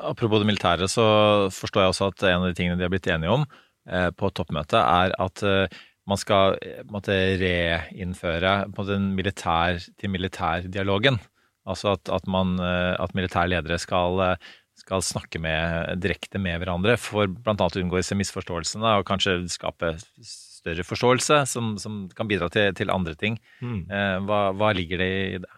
Apropos 0.00 0.40
det 0.40 0.48
militære, 0.48 0.88
så 0.88 1.04
forstår 1.52 1.84
jeg 1.84 1.92
også 1.92 2.08
at 2.12 2.24
en 2.30 2.44
av 2.44 2.48
de 2.48 2.56
tingene 2.56 2.78
de 2.78 2.86
har 2.86 2.92
blitt 2.92 3.08
enige 3.10 3.34
om 3.34 3.44
eh, 3.90 4.08
på 4.14 4.30
toppmøtet, 4.32 4.78
er 4.80 5.12
at 5.20 5.42
eh, 5.44 5.80
man 6.08 6.20
skal 6.20 6.56
eh, 6.62 6.80
på 6.88 7.18
reinnføre 7.42 8.54
den 8.88 9.10
militær-til-militær-dialogen. 9.18 11.20
Altså 11.68 11.94
at, 11.94 12.08
at, 12.12 12.26
man, 12.30 12.56
eh, 12.62 12.94
at 12.96 13.14
militære 13.16 13.52
ledere 13.52 13.78
skal, 13.80 14.20
eh, 14.24 14.50
skal 14.80 15.04
snakke 15.04 15.40
med, 15.42 16.00
direkte 16.00 16.40
med 16.40 16.60
hverandre 16.62 16.96
for 17.00 17.28
bl.a. 17.28 17.56
å 17.56 17.82
unngå 17.82 18.00
disse 18.00 18.16
misforståelsene 18.16 18.96
og 19.00 19.06
kanskje 19.08 19.42
skape 19.52 19.94
større 20.24 20.84
forståelse 20.86 21.42
som, 21.48 21.74
som 21.80 22.02
kan 22.16 22.28
bidra 22.30 22.50
til, 22.52 22.72
til 22.76 22.92
andre 22.92 23.16
ting. 23.18 23.38
Mm. 23.64 23.84
Hva, 24.28 24.42
hva 24.56 24.74
ligger 24.76 25.00
det 25.00 25.10
i 25.10 25.40
det? 25.40 25.50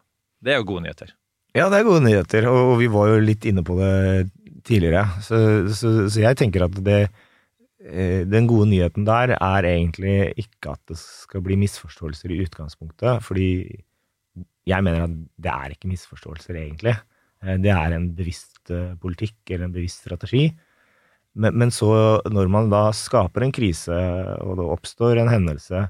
Det 0.42 0.54
er 0.54 0.60
jo 0.60 0.68
gode 0.72 0.86
nyheter. 0.86 1.10
Ja, 1.54 1.68
det 1.70 1.78
er 1.78 1.86
gode 1.86 2.02
nyheter, 2.06 2.46
og 2.50 2.76
vi 2.80 2.88
var 2.90 3.10
jo 3.10 3.18
litt 3.22 3.44
inne 3.46 3.62
på 3.66 3.76
det 3.78 4.30
tidligere. 4.66 5.04
Så, 5.22 5.36
så, 5.74 5.92
så 6.10 6.22
jeg 6.22 6.38
tenker 6.38 6.64
at 6.66 6.78
det, 6.86 7.00
den 8.30 8.48
gode 8.50 8.70
nyheten 8.70 9.06
der 9.06 9.34
er 9.36 9.68
egentlig 9.68 10.32
ikke 10.40 10.74
at 10.74 10.82
det 10.90 10.98
skal 11.02 11.44
bli 11.46 11.58
misforståelser 11.60 12.34
i 12.34 12.40
utgangspunktet, 12.46 13.22
fordi 13.26 13.50
jeg 14.68 14.85
mener 14.85 15.07
at 15.07 15.14
det 15.42 15.53
er 15.53 15.75
ikke 15.75 15.90
misforståelser, 15.90 16.59
egentlig. 16.61 16.94
Eh, 17.42 17.57
Det 17.62 17.72
er 17.75 17.96
en 17.96 18.12
bevisst 18.14 18.70
eh, 18.70 18.94
politikk 19.01 19.38
eller 19.51 19.66
en 19.66 19.75
bevisst 19.75 20.05
strategi. 20.05 20.51
Men, 21.35 21.57
men 21.57 21.70
så, 21.72 22.20
når 22.29 22.51
man 22.53 22.68
da 22.72 22.90
skaper 22.92 23.46
en 23.46 23.55
krise, 23.55 23.96
og 24.44 24.59
det 24.59 24.68
oppstår 24.68 25.22
en 25.22 25.33
hendelse, 25.33 25.87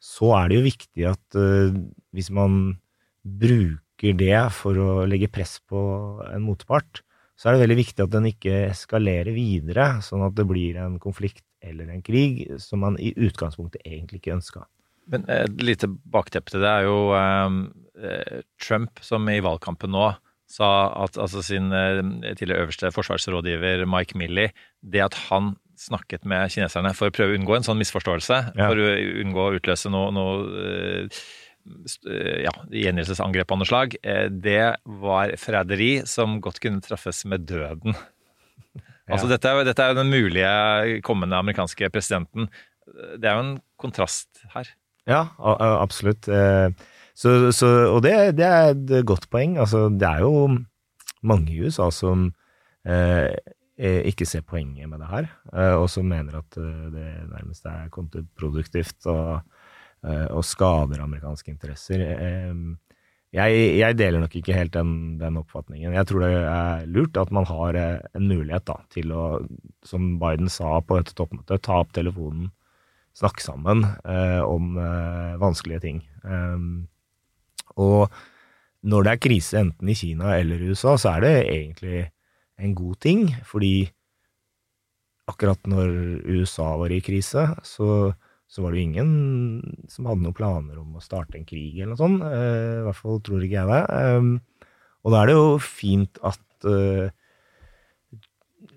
så 0.00 0.32
er 0.38 0.48
det 0.48 0.56
jo 0.58 0.64
viktig 0.64 1.06
at 1.10 1.36
uh, 1.36 1.76
hvis 2.16 2.30
man 2.32 2.80
bruker 3.22 4.16
det 4.16 4.40
for 4.56 4.78
å 4.80 5.04
legge 5.06 5.28
press 5.30 5.58
på 5.68 5.78
en 6.24 6.42
motpart, 6.46 7.02
så 7.36 7.48
er 7.48 7.56
det 7.56 7.62
veldig 7.66 7.78
viktig 7.82 8.04
at 8.04 8.12
den 8.12 8.26
ikke 8.32 8.56
eskalerer 8.70 9.30
videre, 9.36 10.00
sånn 10.04 10.24
at 10.26 10.34
det 10.36 10.48
blir 10.48 10.80
en 10.80 10.98
konflikt 11.00 11.44
eller 11.60 11.92
en 11.92 12.02
krig 12.04 12.46
som 12.60 12.82
man 12.84 12.96
i 13.00 13.12
utgangspunktet 13.12 13.84
egentlig 13.84 14.22
ikke 14.22 14.38
ønska. 14.38 14.64
Men 15.10 15.26
et 15.32 15.62
lite 15.64 15.88
bakteppe 16.12 16.52
til 16.52 16.62
det 16.62 16.70
er 16.70 16.86
jo 16.86 16.98
eh, 17.18 18.42
Trump 18.62 19.02
som 19.04 19.26
i 19.30 19.40
valgkampen 19.44 19.90
nå 19.94 20.12
sa 20.50 20.68
at 21.04 21.18
altså 21.20 21.42
sin 21.46 21.70
eh, 21.74 22.00
tidligere 22.34 22.66
øverste 22.66 22.90
forsvarsrådgiver 22.94 23.84
Mike 23.90 24.18
Milley, 24.18 24.50
det 24.82 25.04
at 25.04 25.18
han 25.28 25.52
snakket 25.80 26.26
med 26.28 26.50
kineserne 26.52 26.92
for 26.96 27.08
å 27.08 27.14
prøve 27.14 27.34
å 27.34 27.38
unngå 27.38 27.54
en 27.56 27.66
sånn 27.66 27.78
misforståelse, 27.80 28.40
Ja. 28.58 28.66
for 28.68 28.80
å 28.82 28.88
unngå 29.22 29.44
å 29.46 29.54
utløse 29.56 29.92
noe, 29.92 30.10
noe 30.12 30.32
eh, 30.66 31.20
eh, 32.10 32.40
ja, 32.44 32.52
gjengjeldelsesangrep 32.68 33.54
av 33.54 33.60
noe 33.62 33.70
slag, 33.70 33.96
eh, 34.02 34.26
det 34.28 34.74
var 34.84 35.36
forræderi 35.40 35.92
som 36.10 36.40
godt 36.44 36.60
kunne 36.60 36.82
traffes 36.84 37.24
med 37.30 37.46
døden. 37.48 37.96
Altså 39.10 39.26
dette 39.26 39.48
er, 39.50 39.64
dette 39.66 39.82
er 39.82 39.96
den 39.98 40.10
mulige 40.12 41.00
kommende 41.02 41.38
amerikanske 41.40 41.88
presidenten. 41.90 42.46
Det 43.18 43.26
er 43.26 43.34
jo 43.34 43.42
en 43.42 43.56
kontrast 43.80 44.44
her. 44.54 44.68
Ja, 45.08 45.28
absolutt. 45.38 46.28
Eh, 46.28 46.70
Så, 47.20 47.52
så, 47.52 47.68
og 47.92 47.98
det, 48.00 48.12
det 48.38 48.46
er 48.46 48.70
et 48.72 48.92
godt 49.04 49.26
poeng. 49.28 49.58
Altså, 49.60 49.90
det 49.92 50.06
er 50.08 50.22
jo 50.24 50.54
mange 51.22 51.52
i 51.52 51.58
USA 51.60 51.90
som 51.92 52.30
eh, 52.88 53.34
eh, 53.76 53.98
ikke 54.08 54.24
ser 54.24 54.40
poenget 54.46 54.88
med 54.88 55.02
det 55.02 55.08
her, 55.10 55.26
eh, 55.52 55.74
og 55.76 55.90
som 55.92 56.08
mener 56.08 56.38
at 56.38 56.56
det 56.56 57.10
nærmest 57.28 57.66
er 57.68 57.90
kontraproduktivt 57.92 59.04
og, 59.12 59.42
og 60.32 60.46
skader 60.48 61.02
amerikanske 61.04 61.52
interesser. 61.52 62.06
Jeg, 63.36 63.58
jeg 63.76 63.98
deler 63.98 64.22
nok 64.24 64.38
ikke 64.40 64.56
helt 64.56 64.72
den, 64.72 65.18
den 65.20 65.36
oppfatningen. 65.42 65.92
Jeg 65.92 66.08
tror 66.08 66.24
det 66.24 66.30
er 66.40 66.86
lurt 66.88 67.20
at 67.20 67.34
man 67.36 67.44
har 67.50 67.76
en 67.84 68.30
mulighet 68.30 68.64
da, 68.70 68.78
til 68.96 69.12
å, 69.12 69.26
som 69.84 70.14
Biden 70.22 70.48
sa 70.48 70.78
på 70.80 70.96
dette 71.02 71.12
toppmøtet, 71.20 71.60
ta 71.68 71.82
opp 71.84 71.92
telefonen, 71.92 72.48
snakke 73.16 73.42
sammen 73.44 73.84
eh, 74.04 74.40
om 74.44 74.76
eh, 74.78 75.38
vanskelige 75.40 75.82
ting. 75.84 76.02
Um, 76.22 76.88
og 77.80 78.10
når 78.86 79.04
det 79.04 79.12
er 79.12 79.22
krise 79.26 79.60
enten 79.60 79.90
i 79.92 79.96
Kina 79.98 80.34
eller 80.38 80.60
i 80.60 80.70
USA, 80.72 80.96
så 81.00 81.16
er 81.16 81.24
det 81.24 81.34
egentlig 81.42 82.04
en 82.60 82.74
god 82.76 83.00
ting, 83.02 83.26
fordi 83.48 83.90
akkurat 85.30 85.68
når 85.68 85.92
USA 86.26 86.74
var 86.80 86.92
i 86.92 87.00
krise, 87.04 87.46
så, 87.66 88.12
så 88.50 88.62
var 88.64 88.72
det 88.72 88.80
jo 88.80 88.88
ingen 88.88 89.10
som 89.90 90.08
hadde 90.08 90.24
noen 90.24 90.36
planer 90.36 90.80
om 90.80 90.96
å 90.96 91.04
starte 91.04 91.38
en 91.38 91.46
krig 91.48 91.78
eller 91.78 91.94
noe 91.94 92.00
sånt. 92.00 92.24
Eh, 92.26 92.80
I 92.80 92.84
hvert 92.88 93.00
fall 93.00 93.20
tror 93.26 93.44
ikke 93.46 93.60
jeg 93.60 93.70
det. 93.70 93.82
Um, 94.18 94.32
og 95.04 95.14
da 95.14 95.22
er 95.22 95.30
det 95.30 95.36
jo 95.38 95.50
fint 95.64 96.20
at 96.26 96.68
eh, 96.68 97.12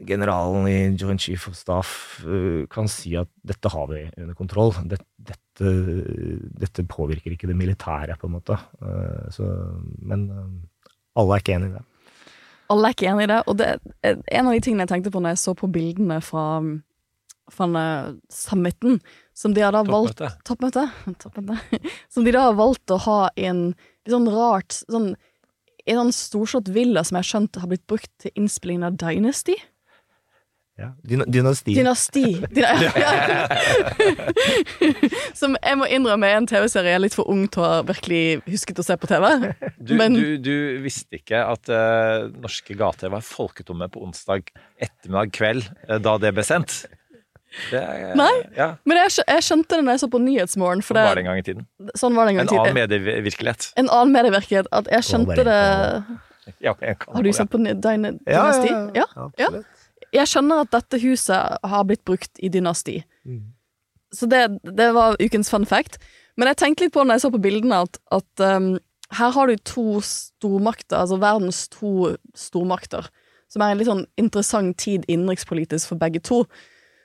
generalen 0.07 0.67
i 0.67 0.77
Joint 0.99 1.21
Chief 1.21 1.47
of 1.47 1.55
Staff 1.57 2.21
eh, 2.25 2.65
kan 2.71 2.89
si 2.91 3.15
at 3.19 3.29
dette 3.45 3.71
har 3.71 3.87
vi 3.91 4.03
under 4.17 4.35
kontroll. 4.37 4.73
Det, 4.89 4.99
dette, 5.15 5.73
dette 6.63 6.85
påvirker 6.89 7.35
ikke 7.35 7.49
det 7.49 7.57
militære, 7.57 8.17
på 8.19 8.29
en 8.29 8.37
måte. 8.37 8.57
Eh, 8.81 9.27
så, 9.33 9.49
men 10.03 10.29
eh, 10.31 10.93
alle 11.19 11.35
er 11.35 11.43
ikke 11.43 11.57
enig 11.57 11.71
i 11.71 11.75
det. 11.77 11.83
Alle 12.73 12.89
er 12.89 12.95
ikke 12.95 13.11
enig 13.11 13.27
i 13.27 13.31
det. 13.33 13.41
Og 13.47 13.59
det 13.59 13.69
er 14.03 14.23
en 14.39 14.49
av 14.49 14.55
de 14.55 14.63
tingene 14.63 14.87
jeg 14.87 14.93
tenkte 14.95 15.13
på 15.13 15.21
når 15.23 15.35
jeg 15.35 15.43
så 15.43 15.55
på 15.57 15.69
bildene 15.73 16.19
fra, 16.25 16.45
fra 17.53 17.83
summiten, 18.33 18.97
som 19.37 19.53
de 19.55 19.65
har 19.65 19.75
da 19.75 19.83
valgt 19.87 20.23
Toppmøte. 20.47 20.87
Toppmøte. 21.11 21.19
Toppmøte. 21.21 21.83
Som 22.13 22.25
de 22.25 22.33
da 22.35 22.47
har 22.47 22.57
valgt 22.57 22.91
å 22.93 22.99
ha 23.01 23.19
i 23.33 23.47
en 23.49 23.63
litt 23.73 24.13
sånn 24.13 24.29
rart 24.29 24.75
sånn, 24.83 25.13
En 25.89 25.97
sånn 25.99 26.13
storslått 26.15 26.69
villa 26.71 27.01
som 27.03 27.17
jeg 27.17 27.25
har 27.25 27.27
skjønt 27.27 27.57
har 27.59 27.67
blitt 27.67 27.83
brukt 27.91 28.11
til 28.23 28.31
innspillingen 28.39 28.85
av 28.87 28.99
Dynasty. 29.01 29.57
Ja. 30.79 30.87
Dyna- 31.05 31.25
Dynasti. 31.29 31.75
Dynasti. 31.77 32.23
Dyna 32.49 32.71
Som 35.39 35.53
jeg 35.61 35.77
må 35.79 35.85
innrømme 35.91 36.27
er 36.29 36.39
en 36.39 36.47
TV-serie 36.49 36.93
jeg 36.93 36.97
er 36.97 37.03
litt 37.03 37.17
for 37.17 37.29
ung 37.29 37.45
til 37.51 37.61
å 37.63 37.67
ha 37.69 37.77
virkelig 37.85 38.21
husket 38.49 38.81
å 38.81 38.85
se 38.85 38.97
på 38.99 39.09
TV. 39.11 39.27
Du, 39.77 39.93
Men 39.99 40.17
du, 40.17 40.25
du 40.41 40.55
visste 40.83 41.19
ikke 41.19 41.43
at 41.45 41.69
uh, 41.69 42.25
norske 42.41 42.73
gater 42.79 43.13
var 43.13 43.21
folketomme 43.25 43.85
på 43.93 44.01
onsdag 44.05 44.49
ettermiddag 44.81 45.33
kveld 45.37 45.69
uh, 45.89 45.99
da 46.01 46.17
det 46.21 46.33
ble 46.37 46.45
sendt? 46.47 46.83
Det, 47.69 47.77
er- 47.77 48.15
Nei. 48.17 48.31
Ja, 48.57 48.71
Men 48.89 48.97
jeg, 49.03 49.13
jeg 49.29 49.45
skjønte 49.45 49.77
det 49.77 49.83
når 49.85 49.93
jeg 49.99 50.01
så 50.07 50.09
på 50.15 50.21
Nyhetsmorgen. 50.25 50.81
Sånn 50.89 50.97
var 50.97 51.13
det 51.13 51.21
en 51.21 51.29
gang 51.29 51.41
i 51.43 51.45
tiden. 51.45 51.67
sånn 52.01 52.17
var 52.17 52.25
det 52.25 52.33
en 52.33 52.39
gang 52.41 52.47
En 52.47 52.49
i 52.49 52.53
tiden. 52.55 52.65
annen 52.65 52.79
medievirkelighet. 52.81 53.67
En 53.77 53.91
annen 53.93 54.15
medievirkelighet. 54.17 54.71
At 54.73 54.89
jeg 54.89 55.05
skjønte 55.11 55.37
det 55.45 55.59
Ja, 56.65 56.73
Har 56.75 57.23
du 57.23 57.29
sett 57.31 57.51
på 57.53 57.61
Ny- 57.61 57.77
Dyna- 57.79 58.17
Ja, 58.25 58.41
ja, 58.57 58.81
ja, 58.97 59.05
Ja? 59.05 59.05
absolutt. 59.29 59.69
Jeg 60.13 60.29
skjønner 60.29 60.63
at 60.63 60.73
dette 60.75 60.99
huset 61.01 61.57
har 61.65 61.85
blitt 61.89 62.03
brukt 62.05 62.41
i 62.43 62.49
Dynasti. 62.53 62.99
Mm. 63.25 63.41
Så 64.13 64.27
det, 64.29 64.43
det 64.77 64.91
var 64.93 65.17
ukens 65.21 65.49
fun 65.49 65.65
fact. 65.65 65.97
Men 66.37 66.47
jeg 66.51 66.59
tenkte 66.61 66.83
litt 66.85 66.95
på 66.95 67.03
når 67.03 67.13
jeg 67.17 67.23
så 67.25 67.31
på 67.33 67.43
bildene, 67.43 67.75
at, 67.85 67.93
at 68.13 68.31
um, 68.45 68.67
her 69.13 69.29
har 69.35 69.45
du 69.49 69.55
to 69.65 70.01
stormakter, 70.05 70.97
altså 70.99 71.17
verdens 71.21 71.59
to 71.73 71.91
stormakter, 72.37 73.03
som 73.51 73.61
er 73.61 73.69
en 73.71 73.79
litt 73.81 73.89
sånn 73.89 74.07
interessant 74.21 74.73
tid 74.81 75.01
innenrikspolitisk 75.05 75.83
for 75.91 75.97
begge 76.01 76.21
to. 76.25 76.37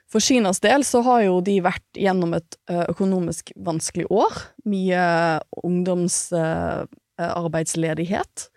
For 0.09 0.19
Kinas 0.23 0.59
del 0.63 0.81
så 0.87 0.99
har 1.05 1.19
jo 1.27 1.35
de 1.45 1.61
vært 1.61 1.97
gjennom 1.97 2.33
et 2.33 2.57
økonomisk 2.89 3.51
vanskelig 3.61 4.05
år. 4.09 4.33
Mye 4.65 5.03
ungdomsarbeidsledighet 5.61 8.49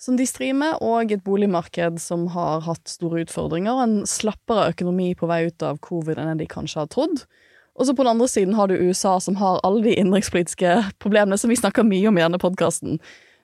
som 0.00 0.16
de 0.16 0.24
strir 0.26 0.54
med, 0.56 0.78
og 0.80 1.12
et 1.12 1.24
boligmarked 1.24 2.00
som 2.00 2.26
har 2.32 2.64
hatt 2.64 2.88
store 2.88 3.26
utfordringer, 3.26 3.74
og 3.74 3.82
en 3.84 4.08
slappere 4.08 4.70
økonomi 4.72 5.12
på 5.18 5.28
vei 5.28 5.44
ut 5.50 5.64
av 5.66 5.80
covid 5.84 6.20
enn 6.20 6.40
de 6.40 6.48
kanskje 6.48 6.80
har 6.80 6.90
trodd. 6.92 7.24
Og 7.76 7.86
så 7.86 7.94
på 7.96 8.04
den 8.04 8.14
andre 8.14 8.28
siden 8.28 8.56
har 8.56 8.68
du 8.68 8.80
USA, 8.80 9.18
som 9.20 9.36
har 9.40 9.60
alle 9.64 9.84
de 9.84 9.94
innenrikspolitiske 9.94 10.72
problemene 11.00 11.38
som 11.40 11.52
vi 11.52 11.60
snakker 11.60 11.86
mye 11.86 12.08
om 12.08 12.18
i 12.18 12.24
denne 12.24 12.40
podkasten, 12.40 12.98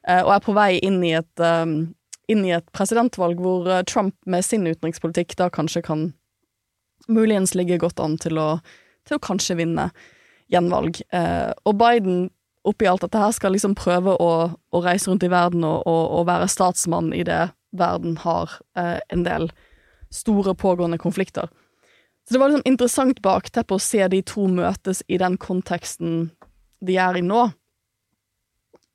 og 0.07 0.33
er 0.33 0.43
på 0.45 0.55
vei 0.55 0.77
inn 0.87 1.01
i 1.05 1.17
et, 1.19 1.43
um, 1.43 1.95
inn 2.31 2.45
i 2.47 2.53
et 2.55 2.67
presidentvalg 2.77 3.41
hvor 3.43 3.67
uh, 3.67 3.81
Trump 3.89 4.15
med 4.25 4.45
sin 4.47 4.67
utenrikspolitikk 4.69 5.35
da 5.41 5.49
kanskje 5.51 5.83
kan 5.83 6.05
muligens 7.11 7.57
ligge 7.59 7.81
godt 7.83 8.01
an 8.03 8.15
til 8.23 8.39
å, 8.39 8.49
til 9.07 9.19
å 9.19 9.23
kanskje 9.23 9.59
vinne 9.59 9.91
gjenvalg. 10.53 11.01
Eh, 11.15 11.51
og 11.67 11.79
Biden 11.81 12.29
oppi 12.67 12.89
alt 12.91 13.05
dette 13.05 13.21
her 13.21 13.35
skal 13.35 13.55
liksom 13.55 13.77
prøve 13.79 14.17
å, 14.23 14.33
å 14.55 14.83
reise 14.85 15.11
rundt 15.11 15.27
i 15.27 15.33
verden 15.33 15.65
og, 15.67 15.85
og, 15.87 16.03
og 16.19 16.27
være 16.29 16.49
statsmann 16.51 17.13
i 17.15 17.23
det 17.27 17.47
verden 17.77 18.17
har 18.23 18.59
eh, 18.79 18.99
en 19.13 19.25
del 19.27 19.51
store 20.15 20.55
pågående 20.59 20.99
konflikter. 20.99 21.49
Så 22.27 22.35
det 22.35 22.41
var 22.43 22.51
liksom 22.51 22.67
interessant 22.67 23.23
bakteppe 23.23 23.77
å 23.77 23.83
se 23.83 24.03
de 24.11 24.23
to 24.27 24.49
møtes 24.51 25.03
i 25.07 25.19
den 25.21 25.37
konteksten 25.39 26.31
de 26.85 26.97
er 26.99 27.19
i 27.19 27.25
nå. 27.25 27.45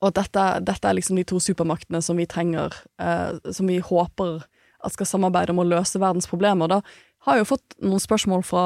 Og 0.01 0.09
at 0.09 0.17
dette, 0.17 0.45
dette 0.67 0.89
er 0.89 0.97
liksom 0.97 1.19
de 1.19 1.25
to 1.29 1.39
supermaktene 1.39 2.01
som 2.03 2.17
vi 2.19 2.27
trenger, 2.29 2.75
eh, 2.99 3.37
som 3.53 3.69
vi 3.69 3.79
håper 3.79 4.41
at 4.81 4.95
skal 4.95 5.07
samarbeide 5.07 5.53
om 5.53 5.61
å 5.61 5.67
løse 5.67 6.01
verdens 6.01 6.27
problemer. 6.29 6.67
Da 6.67 6.81
har 7.27 7.37
jeg 7.37 7.45
jo 7.45 7.51
fått 7.53 7.77
noen 7.85 8.01
spørsmål 8.01 8.43
fra 8.45 8.65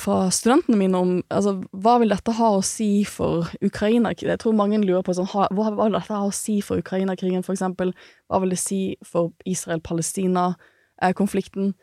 fra 0.00 0.32
studentene 0.32 0.80
mine 0.80 0.96
om 0.96 1.20
altså, 1.28 1.60
hva 1.76 2.00
vil 2.00 2.08
dette 2.14 2.32
ha 2.38 2.48
å 2.56 2.62
si 2.64 3.04
for 3.04 3.44
Ukraina? 3.60 4.14
Jeg 4.16 4.40
tror 4.40 4.56
mange 4.56 4.80
lurer 4.80 5.04
på 5.04 5.12
sånn, 5.16 5.28
hva, 5.28 5.48
vil 5.76 5.92
dette 5.98 6.14
ha 6.14 6.24
å 6.24 6.32
si 6.32 6.60
for 6.64 6.80
Ukraina-krigen, 6.80 7.44
eksempel? 7.44 7.92
Hva 8.30 8.38
vil 8.40 8.50
det 8.54 8.62
si 8.62 8.96
for 9.04 9.32
Israel-Palestina-konflikten? 9.44 11.74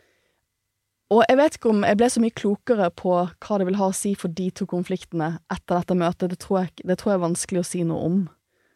Og 1.13 1.22
jeg 1.30 1.38
vet 1.40 1.56
ikke 1.56 1.70
om 1.72 1.86
jeg 1.88 1.98
ble 2.00 2.08
så 2.12 2.20
mye 2.20 2.36
klokere 2.36 2.90
på 2.92 3.13
hva 3.16 3.58
det 3.60 3.68
vil 3.70 3.80
ha 3.80 3.88
å 3.92 3.96
si 3.96 4.12
for 4.20 4.34
de 4.34 4.50
to 4.52 4.66
konfliktene 4.68 5.38
etter 5.54 5.78
dette 5.78 5.96
møtet. 5.96 6.32
Det 6.34 6.40
tror 6.44 6.66
jeg, 6.66 6.74
det 6.84 6.98
tror 7.00 7.13
jeg 7.13 7.20
er 7.20 7.28
vanskelig 7.30 7.62
å 7.62 7.70
si 7.70 7.84
noe 7.88 8.10
om. 8.10 8.18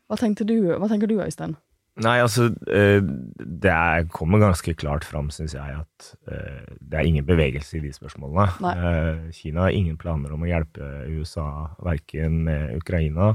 Hva, 0.07 0.15
du, 0.21 0.57
hva 0.77 0.87
tenker 0.91 1.11
du, 1.11 1.17
Øystein? 1.23 1.57
Nei, 2.01 2.17
altså 2.23 2.47
eh, 2.71 2.99
Det 3.37 3.71
er, 3.71 4.05
kommer 4.13 4.41
ganske 4.41 4.73
klart 4.79 5.05
fram, 5.07 5.29
syns 5.33 5.55
jeg, 5.57 5.81
at 5.83 6.11
eh, 6.31 6.75
det 6.79 6.99
er 6.99 7.07
ingen 7.07 7.27
bevegelse 7.27 7.77
i 7.77 7.83
de 7.83 7.91
spørsmålene. 7.95 8.47
Nei. 8.63 8.73
Eh, 8.75 9.25
Kina 9.37 9.67
har 9.67 9.77
ingen 9.77 9.99
planer 10.01 10.33
om 10.35 10.45
å 10.45 10.49
hjelpe 10.49 10.87
USA 11.11 11.47
verken 11.83 12.41
med 12.47 12.77
Ukraina 12.79 13.33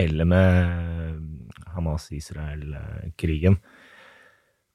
eller 0.00 0.26
med 0.26 1.66
Hamas-Israel-krigen. 1.74 3.60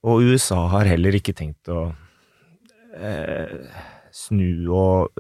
Og 0.08 0.24
USA 0.30 0.62
har 0.76 0.88
heller 0.88 1.18
ikke 1.18 1.36
tenkt 1.36 1.68
å 1.74 1.90
eh, 2.96 3.58
snu 4.16 4.70
og 4.72 5.12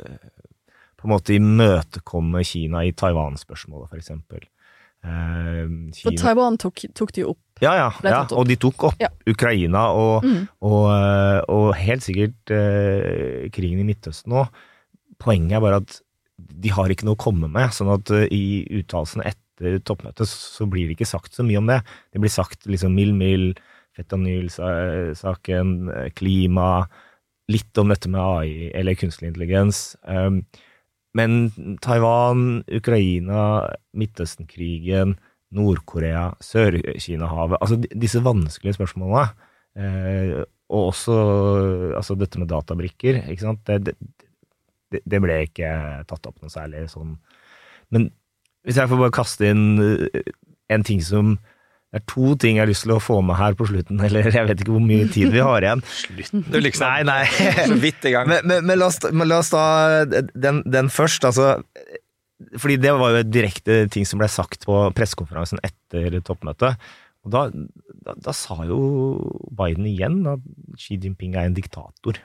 på 0.99 1.07
en 1.07 1.13
måte 1.13 1.35
imøtekomme 1.35 2.43
Kina 2.47 2.85
i 2.87 2.95
Taiwan-spørsmålet, 2.95 3.91
for 3.91 3.99
eksempel. 3.99 4.43
Eh, 4.43 4.58
For 5.03 6.11
Taiwan 6.19 6.57
tok, 6.59 6.81
tok 6.95 7.11
de 7.15 7.23
opp. 7.25 7.39
ja, 7.61 7.73
ja, 7.75 7.89
ja, 8.03 8.21
opp. 8.23 8.31
og 8.39 8.47
de 8.47 8.55
tok 8.59 8.83
opp 8.89 8.99
Ja. 9.01 9.09
Ukraina 9.27 9.87
og, 9.95 10.23
Mm. 10.23 10.47
og, 10.61 10.85
eh, 10.91 11.41
og 11.49 11.73
helt 11.75 12.03
sikkert 12.03 12.51
eh, 12.51 13.49
krigen 13.51 13.79
i 13.79 13.83
Midtøsten 13.87 14.31
òg. 14.31 14.47
Poenget 15.19 15.57
er 15.57 15.59
bare 15.61 15.81
at 15.83 16.01
de 16.39 16.69
har 16.69 16.87
ikke 16.87 17.03
noe 17.07 17.15
å 17.15 17.23
komme 17.23 17.49
med, 17.51 17.69
sånn 17.75 17.91
at 17.93 18.09
eh, 18.11 18.27
i 18.31 18.65
uttalelsene 18.79 19.25
etter 19.25 19.79
toppmøtet 19.83 20.27
så 20.27 20.67
blir 20.69 20.87
det 20.87 20.95
ikke 20.97 21.07
sagt 21.07 21.33
så 21.35 21.43
mye 21.43 21.57
om 21.59 21.67
det. 21.67 21.81
Det 22.13 22.21
blir 22.21 22.31
sagt 22.31 22.63
liksom 22.67 22.93
mild-mild, 22.95 23.59
fetanyl-saken, 23.99 25.89
eh, 25.95 26.09
klima, 26.15 26.87
litt 27.49 27.77
om 27.81 27.89
dette 27.89 28.07
med 28.09 28.21
AI 28.21 28.71
eller 28.75 28.95
kunstig 28.95 29.27
intelligens. 29.33 29.95
Um, 30.07 30.43
men 31.17 31.49
Taiwan, 31.81 32.61
Ukraina, 32.69 33.41
Midtøsten-krigen, 33.97 35.15
Nord-Korea, 35.57 36.27
Sør-Kina-havet 36.45 37.57
Altså 37.57 37.79
disse 37.81 38.21
vanskelige 38.21 38.77
spørsmålene. 38.77 39.47
Eh, 39.79 40.35
og 40.69 40.91
også 40.91 41.15
altså 41.97 42.17
dette 42.19 42.37
med 42.41 42.51
databrikker. 42.51 43.23
Ikke 43.31 43.47
sant? 43.47 43.63
Det, 43.65 43.95
det, 44.93 45.01
det 45.01 45.21
ble 45.23 45.39
ikke 45.47 45.71
tatt 46.09 46.29
opp 46.29 46.37
noe 46.43 46.53
særlig 46.53 46.85
sånn. 46.93 47.15
Men 47.89 48.11
hvis 48.67 48.77
jeg 48.77 48.91
får 48.91 49.01
bare 49.01 49.15
kaste 49.15 49.49
inn 49.49 49.81
eh, 49.81 50.29
en 50.69 50.85
ting 50.85 51.01
som 51.01 51.37
Det 51.89 52.03
er 52.03 52.05
to 52.05 52.35
ting 52.37 52.59
jeg 52.59 52.61
har 52.61 52.69
lyst 52.69 52.85
til 52.85 52.93
å 52.93 52.99
få 53.01 53.15
med 53.25 53.39
her 53.39 53.55
på 53.57 53.65
slutten, 53.69 54.01
eller 54.05 54.29
jeg 54.29 54.45
vet 54.45 54.61
ikke 54.61 54.75
hvor 54.75 54.85
mye 54.85 55.07
tid 55.09 55.33
vi 55.33 55.41
har 55.41 55.65
igjen. 55.65 55.81
Slutten, 56.03 56.45
du 56.45 56.59
liksom. 56.61 56.85
Nei, 56.85 57.01
nei. 57.09 57.23
Så 57.71 57.79
vidt 57.81 58.05
i 58.05 58.13
gang. 58.13 58.29
Men, 58.29 58.45
men, 58.45 58.67
men, 58.69 58.77
la 58.81 58.91
oss, 58.91 59.01
men 59.09 59.29
la 59.31 59.41
oss 59.41 59.49
ta 59.53 59.63
den, 60.05 60.61
den 60.69 60.93
først, 60.93 61.25
altså. 61.25 61.55
Fordi 62.61 62.77
det 62.79 62.93
var 62.95 63.17
jo 63.17 63.25
direkte 63.27 63.83
ting 63.91 64.05
som 64.07 64.21
ble 64.21 64.29
sagt 64.31 64.63
på 64.69 64.85
pressekonferansen 64.95 65.59
etter 65.65 66.21
toppmøtet. 66.23 66.79
Og 67.27 67.33
da, 67.33 67.47
da, 67.51 68.15
da 68.15 68.33
sa 68.37 68.61
jo 68.69 68.79
Biden 69.51 69.87
igjen 69.89 70.21
at 70.29 70.43
Xi 70.79 70.95
Jinping 71.01 71.35
er 71.35 71.49
en 71.49 71.57
diktator. 71.57 72.21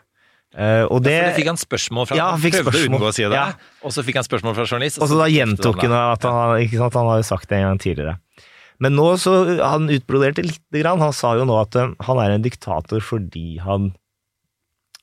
Uh, 0.55 0.87
og 0.87 1.01
det, 1.03 1.17
Ja, 1.17 1.23
det 1.33 1.39
fikk 1.41 1.49
han 1.51 1.59
spørsmål 1.59 2.07
fra 2.07 2.17
Ja, 2.19 2.29
han 2.37 2.39
prøvde 2.39 2.61
å 2.61 2.67
spørsmål. 2.69 2.93
unngå 2.95 3.09
å 3.09 3.15
si 3.17 3.25
det. 3.27 3.35
Ja. 3.35 3.81
Og 3.83 3.95
så 3.97 4.05
fikk 4.07 4.21
han 4.21 4.27
spørsmål 4.27 4.55
fra 4.55 4.67
journalist. 4.69 5.01
og 5.03 5.11
så 5.11 5.19
da 5.19 5.27
gjentok 5.33 5.81
han 5.83 5.95
at 5.99 6.27
han, 6.29 6.69
sant, 6.71 6.99
han 7.01 7.11
hadde 7.11 7.27
sagt 7.27 7.51
det 7.51 7.59
en 7.59 7.67
gang 7.73 7.81
tidligere. 7.83 8.15
Men 8.83 8.97
nå 8.99 9.07
så 9.21 9.35
han 9.61 9.91
utbroderte 9.93 10.43
lite 10.43 10.81
grann. 10.81 11.03
Han 11.03 11.15
sa 11.15 11.35
jo 11.39 11.47
nå 11.49 11.59
at 11.61 11.77
eh, 11.79 11.93
han 12.09 12.23
er 12.23 12.35
en 12.35 12.47
diktator 12.47 13.05
fordi 13.05 13.59
han 13.63 13.93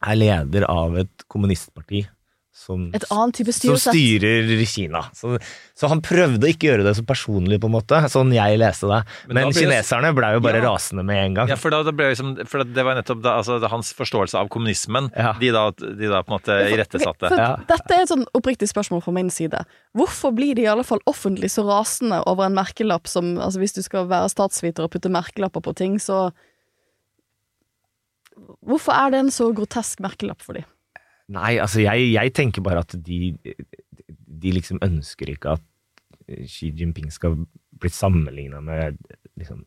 er 0.01 0.17
leder 0.17 0.65
av 0.69 0.97
et 0.97 1.27
kommunistparti 1.31 2.05
som, 2.61 2.83
Et 2.93 3.05
annet 3.09 3.37
type 3.39 3.53
som 3.55 3.77
styrer 3.81 4.49
Kina. 4.69 5.01
Så, 5.17 5.33
så 5.77 5.89
han 5.89 6.01
prøvde 6.05 6.45
å 6.45 6.51
ikke 6.51 6.67
gjøre 6.69 6.85
det 6.85 6.93
så 6.99 7.03
personlig, 7.07 7.57
på 7.63 7.69
en 7.71 7.73
måte, 7.73 7.97
sånn 8.13 8.29
jeg 8.35 8.59
leste 8.61 8.89
det. 8.91 8.99
Men 9.31 9.39
Men, 9.39 9.49
da 9.49 9.57
kineserne 9.63 10.11
ble 10.17 10.29
jo 10.35 10.43
bare 10.45 10.61
Ja. 10.61 10.67
rasende 10.69 11.03
med 11.07 11.17
en 11.23 11.37
gang. 11.39 11.49
Ja, 11.49 11.57
for, 11.57 11.73
da, 11.73 11.81
det 11.87 11.95
ble 11.97 12.11
liksom, 12.11 12.35
for 12.47 12.63
det 12.63 12.85
var 12.85 12.99
nettopp 12.99 13.23
da, 13.25 13.37
altså, 13.41 13.57
det 13.63 13.71
hans 13.73 13.89
forståelse 13.97 14.37
av 14.37 14.51
kommunismen 14.53 15.09
Ja. 15.17 15.33
de, 15.41 15.49
da, 15.55 15.65
de 15.71 16.11
da 16.11 16.21
på 16.21 16.31
en 16.31 16.37
måte 16.37 16.59
irettesatte. 16.69 17.33
Ja. 17.33 17.55
Dette 17.67 17.97
er 17.97 18.05
et 18.05 18.13
sånn 18.13 18.27
oppriktig 18.37 18.69
spørsmål 18.69 19.01
fra 19.03 19.15
min 19.17 19.29
side. 19.33 19.65
Hvorfor 19.97 20.35
blir 20.37 20.53
de 20.55 20.67
i 20.67 20.71
alle 20.71 20.85
fall 20.85 21.01
offentlig 21.09 21.49
så 21.51 21.65
rasende 21.65 22.21
over 22.29 22.45
en 22.45 22.55
merkelapp 22.55 23.07
som 23.09 23.33
altså 23.41 23.59
Hvis 23.59 23.73
du 23.73 23.81
skal 23.81 24.07
være 24.07 24.29
statsviter 24.29 24.85
og 24.85 24.91
putte 24.93 25.09
merkelapper 25.11 25.61
på 25.65 25.73
ting, 25.75 25.97
så 25.99 26.29
hvorfor 28.65 28.93
er 28.95 29.11
det 29.13 29.19
en 29.25 29.33
så 29.33 29.49
grotesk 29.55 29.99
merkelapp 30.03 30.41
for 30.45 30.57
dem? 30.57 30.65
Nei, 31.31 31.55
altså 31.63 31.83
jeg, 31.83 32.11
jeg 32.11 32.33
tenker 32.35 32.63
bare 32.65 32.83
at 32.83 32.95
de, 33.05 33.33
de 33.39 34.53
liksom 34.55 34.81
ønsker 34.83 35.31
ikke 35.31 35.55
at 35.57 35.67
Xi 36.47 36.71
Jinping 36.75 37.11
skal 37.11 37.37
bli 37.81 37.91
sammenligna 37.91 38.61
med 38.63 38.99
liksom 39.39 39.63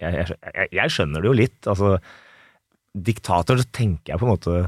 jeg, 0.00 0.26
jeg, 0.28 0.68
jeg, 0.76 0.92
skjønner 0.92 1.22
det 1.22 1.30
jo 1.30 1.36
litt. 1.38 1.68
Altså, 1.72 1.94
diktator, 2.96 3.60
så 3.60 3.68
tenker 3.72 4.12
jeg 4.12 4.20
på 4.20 4.26
en 4.26 4.34
måte 4.34 4.66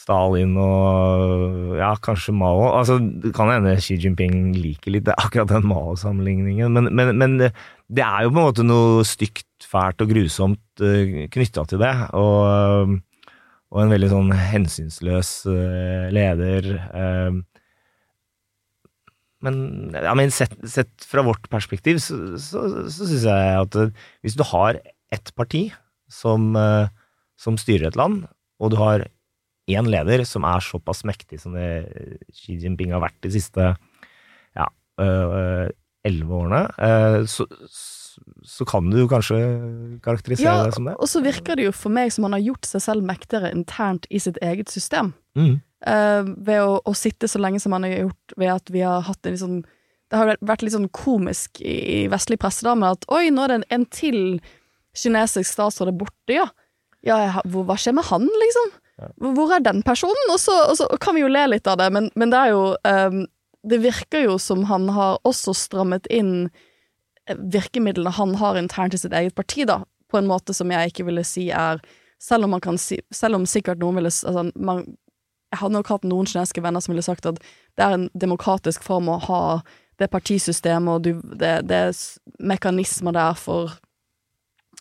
Stalin 0.00 0.54
og 0.60 1.74
ja, 1.80 1.90
kanskje 2.02 2.34
Mao. 2.38 2.68
Altså, 2.78 3.00
det 3.00 3.32
kan 3.36 3.50
hende 3.50 3.74
Xi 3.82 3.98
Jinping 4.00 4.52
liker 4.54 4.94
litt 4.94 5.10
akkurat 5.16 5.50
den 5.50 5.66
Mao-sammenligningen, 5.70 6.70
men, 6.76 6.92
men, 6.94 7.12
men 7.18 7.36
det, 7.42 8.04
er 8.04 8.24
jo 8.24 8.32
på 8.32 8.38
en 8.38 8.46
måte 8.46 8.66
noe 8.66 9.04
stygt, 9.08 9.48
fælt 9.66 10.00
og 10.00 10.14
grusomt 10.14 10.82
uh, 10.82 11.26
knytta 11.34 11.66
til 11.68 11.82
det. 11.82 11.94
Og, 12.16 12.94
og 13.70 13.84
en 13.84 13.92
veldig 13.92 14.10
sånn 14.10 14.32
hensynsløs 14.34 15.30
uh, 15.50 16.08
leder. 16.14 16.72
Uh, 16.90 17.38
men, 19.46 19.60
ja, 19.94 20.14
men 20.18 20.32
sett, 20.34 20.56
sett, 20.68 20.92
fra 21.08 21.24
vårt 21.24 21.46
perspektiv 21.52 22.00
så, 22.04 22.18
så, 22.36 22.64
så 22.92 23.06
syns 23.08 23.24
jeg 23.24 23.54
at 23.62 23.78
hvis 24.20 24.36
du 24.36 24.44
har 24.50 24.76
ett 25.10 25.32
parti 25.32 25.70
som, 26.12 26.52
som 27.40 27.56
styrer 27.56 27.88
et 27.88 27.96
land, 27.96 28.26
og 28.60 28.74
du 28.74 28.76
har 28.76 29.06
én 29.70 29.88
leder 29.88 30.26
som 30.28 30.44
er 30.44 30.60
såpass 30.60 31.00
mektig 31.08 31.40
som 31.40 31.56
det 31.56 31.70
Xi 32.36 32.58
Jinping 32.60 32.92
har 32.92 33.00
vært 33.00 33.16
de 33.24 33.32
siste 33.32 33.70
ja, 33.72 34.68
elleve 35.00 36.42
årene, 36.42 37.24
så, 37.32 37.48
så 38.46 38.64
kan 38.68 38.86
du 38.90 38.98
jo 39.02 39.08
kanskje 39.10 39.38
karakterisere 40.04 40.48
ja, 40.48 40.68
det 40.68 40.76
som 40.76 40.86
det. 40.88 40.94
Og 41.00 41.08
så 41.10 41.22
virker 41.24 41.58
det 41.58 41.66
jo 41.68 41.74
for 41.76 41.92
meg 41.92 42.12
som 42.14 42.26
han 42.26 42.36
har 42.36 42.44
gjort 42.44 42.68
seg 42.68 42.84
selv 42.84 43.06
mektigere 43.06 43.52
internt 43.54 44.08
i 44.10 44.20
sitt 44.22 44.40
eget 44.44 44.72
system. 44.72 45.12
Mm. 45.38 45.58
Uh, 45.86 46.30
ved 46.44 46.62
å, 46.62 46.78
å, 46.84 46.94
sitte 46.96 47.28
så 47.30 47.40
lenge 47.40 47.60
som 47.62 47.72
han 47.76 47.86
har 47.86 47.94
gjort, 48.06 48.34
ved 48.36 48.52
at 48.52 48.72
vi 48.72 48.82
har 48.84 49.04
hatt 49.06 49.24
en 49.24 49.36
liksom 49.36 49.60
Det 50.10 50.18
har 50.18 50.32
vært 50.42 50.64
litt 50.66 50.74
sånn 50.74 50.88
komisk 50.90 51.60
i, 51.62 52.08
vestlig 52.10 52.40
presse, 52.42 52.64
da, 52.66 52.74
med 52.74 52.96
at 52.96 53.04
oi, 53.14 53.28
nå 53.30 53.44
er 53.44 53.52
det 53.52 53.58
en, 53.60 53.66
en 53.76 53.84
til 53.94 54.18
kinesisk 54.98 55.46
statsråd 55.46 55.94
borte, 55.94 56.34
ja. 56.34 56.48
Ja, 57.06 57.16
jeg, 57.22 57.44
hva 57.54 57.76
skjer 57.78 57.94
med 57.96 58.08
han, 58.10 58.26
liksom? 58.42 58.72
Hvor 59.36 59.54
er 59.54 59.62
den 59.64 59.84
personen? 59.86 60.32
Og 60.32 60.40
så, 60.42 60.56
og 60.68 60.76
så 60.76 60.88
kan 61.00 61.16
vi 61.16 61.22
jo 61.22 61.30
le 61.30 61.46
litt 61.52 61.68
av 61.70 61.78
det, 61.80 61.88
men, 61.94 62.10
men 62.18 62.32
det 62.32 62.40
er 62.40 62.50
jo 62.52 62.64
um, 62.74 63.22
Det 63.70 63.78
virker 63.80 64.26
jo 64.26 64.36
som 64.42 64.66
han 64.68 64.88
har 64.92 65.20
også 65.28 65.54
strammet 65.56 66.10
inn 66.12 66.50
virkemidlene 67.38 68.12
han 68.16 68.34
har 68.40 68.58
internt 68.58 68.94
i 68.94 69.00
sitt 69.00 69.14
eget 69.16 69.34
parti, 69.34 69.66
da, 69.68 69.82
på 70.10 70.18
en 70.18 70.28
måte 70.30 70.54
som 70.56 70.70
jeg 70.72 70.92
ikke 70.92 71.06
ville 71.08 71.24
si 71.26 71.50
er 71.54 71.82
Selv 72.20 72.44
om 72.44 72.50
man 72.50 72.60
kan 72.60 72.78
si 72.78 72.98
Selv 73.14 73.38
om 73.38 73.46
sikkert 73.46 73.78
noen 73.80 74.00
ville 74.00 74.10
altså, 74.10 74.50
man, 74.54 74.82
Jeg 75.52 75.60
hadde 75.62 75.76
nok 75.76 75.88
hatt 75.88 76.04
noen 76.04 76.26
kinesiske 76.26 76.62
venner 76.62 76.82
som 76.82 76.92
ville 76.92 77.06
sagt 77.06 77.26
at 77.26 77.38
det 77.78 77.86
er 77.86 77.94
en 77.94 78.08
demokratisk 78.18 78.82
form 78.84 79.08
å 79.08 79.20
ha 79.24 79.42
det 80.00 80.08
partisystemet 80.10 80.90
og 80.90 81.04
du, 81.04 81.36
det, 81.38 81.52
det 81.68 81.78
er 81.88 81.96
mekanismer 82.40 83.14
der 83.14 83.36
for 83.38 83.76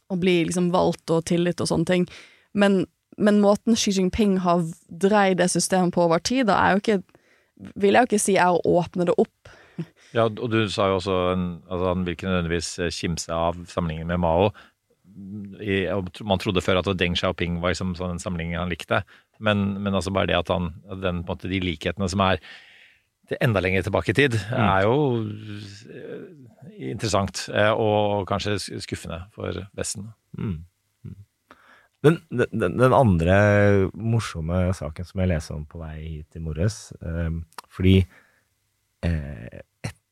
å 0.10 0.18
bli 0.20 0.39
liksom 0.47 0.72
valgt 0.74 1.12
og 1.14 1.26
tillit 1.30 1.62
og 1.62 1.70
sånne 1.70 1.89
ting. 1.89 2.06
Men, 2.58 2.82
men 3.18 3.41
måten 3.43 3.78
Xi 3.78 3.93
Jinping 3.97 4.39
har 4.45 4.64
dreid 4.89 5.39
det 5.41 5.50
systemet 5.54 5.93
på 5.95 6.06
over 6.08 6.24
tid, 6.24 6.47
da 6.50 6.60
er 6.64 6.76
jo 6.76 6.84
ikke 6.84 7.02
Vil 7.76 7.91
jeg 7.91 8.06
jo 8.06 8.08
ikke 8.08 8.24
si 8.24 8.34
er 8.39 8.56
å 8.56 8.76
åpne 8.80 9.10
det 9.10 9.18
opp 9.20 9.39
ja, 10.16 10.26
og 10.26 10.47
du 10.49 10.64
sa 10.72 10.88
jo 10.89 10.97
også 10.97 11.16
altså, 11.36 11.86
han 11.91 12.05
vil 12.05 12.16
ikke 12.16 12.30
nødvendigvis 12.30 12.70
eh, 12.82 12.93
kimse 12.93 13.34
av 13.34 13.60
samlingen 13.70 14.10
med 14.10 14.22
Mao. 14.24 14.49
I, 15.60 15.84
man 16.24 16.39
trodde 16.39 16.64
før 16.64 16.80
at 16.80 16.89
Deng 16.97 17.18
Xiaoping 17.18 17.60
var 17.60 17.74
liksom 17.74 17.91
sånn 17.97 18.16
en 18.16 18.22
samling 18.24 18.55
han 18.55 18.72
likte, 18.72 19.01
men, 19.43 19.76
men 19.84 19.97
altså 19.97 20.14
bare 20.16 20.32
det 20.32 20.38
at 20.38 20.51
han 20.53 20.72
den, 21.03 21.24
måte, 21.28 21.49
De 21.51 21.60
likhetene 21.64 22.07
som 22.10 22.24
er 22.24 22.39
enda 23.43 23.62
lenger 23.62 23.86
tilbake 23.86 24.14
i 24.14 24.18
tid, 24.18 24.38
mm. 24.39 24.64
er 24.64 24.86
jo 24.88 24.95
eh, 25.93 26.24
interessant 26.89 27.43
eh, 27.53 27.70
og 27.70 28.26
kanskje 28.30 28.57
skuffende 28.82 29.22
for 29.36 29.60
Vesten. 29.78 30.10
Mm. 30.39 30.55
mm. 31.05 31.20
Den, 32.07 32.22
den, 32.32 32.80
den, 32.80 32.95
andre 32.95 33.38
morsomme 33.93 34.70
saken 34.74 35.05
som 35.05 35.22
jeg 35.22 35.34
leser 35.34 35.60
om 35.60 35.68
på 35.70 35.84
vei 35.84 35.97
hit 35.99 36.39
i 36.39 36.41
morges, 36.41 36.88
fordi 37.70 37.97
eh, 39.03 39.60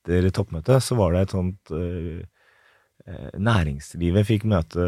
etter 0.07 0.33
toppmøtet 0.33 0.83
så 0.83 0.97
var 0.97 1.13
det 1.13 1.21
et 1.25 1.35
sånt 1.35 1.75
uh, 1.75 2.25
Næringslivet 3.39 4.25
fikk 4.27 4.43
møte 4.51 4.83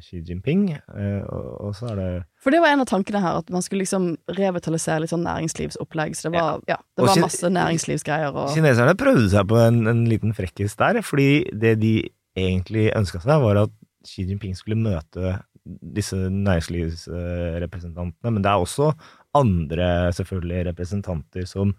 Xi 0.00 0.22
Jinping, 0.24 0.62
uh, 0.94 1.20
og, 1.28 1.48
og, 1.66 1.74
så 1.76 1.90
er 1.90 1.98
det 1.98 2.06
For 2.40 2.54
det 2.54 2.62
var 2.64 2.72
en 2.72 2.84
av 2.84 2.88
tankene 2.88 3.20
her, 3.20 3.42
at 3.42 3.50
man 3.52 3.64
skulle 3.64 3.84
liksom 3.84 4.14
revitalisere 4.38 5.02
litt 5.02 5.12
sånn 5.12 5.26
næringslivsopplegg. 5.26 6.16
Så 6.16 6.30
det 6.30 6.38
var, 6.38 6.62
ja. 6.70 6.78
ja 6.78 6.80
det 6.96 7.04
var 7.04 7.20
masse 7.20 7.50
næringslivsgreier. 7.52 8.32
Og... 8.32 8.54
Kineserne 8.54 8.94
prøvde 8.96 9.28
seg 9.34 9.44
på 9.50 9.56
en, 9.60 9.82
en 9.92 10.02
liten 10.08 10.32
frekkis 10.36 10.78
der, 10.80 11.02
fordi 11.04 11.30
det 11.52 11.74
de 11.82 11.94
egentlig 12.38 12.86
ønska 12.96 13.20
seg, 13.20 13.44
var 13.44 13.54
at 13.66 13.72
Xi 14.08 14.24
Jinping 14.24 14.56
skulle 14.56 14.80
møte 14.80 15.36
disse 15.66 16.16
næringslivsrepresentantene, 16.16 18.32
men 18.32 18.42
det 18.42 18.50
er 18.50 18.62
også 18.62 18.92
andre 19.36 20.12
selvfølgelig 20.16 20.66
representanter 20.70 21.44
som 21.48 21.74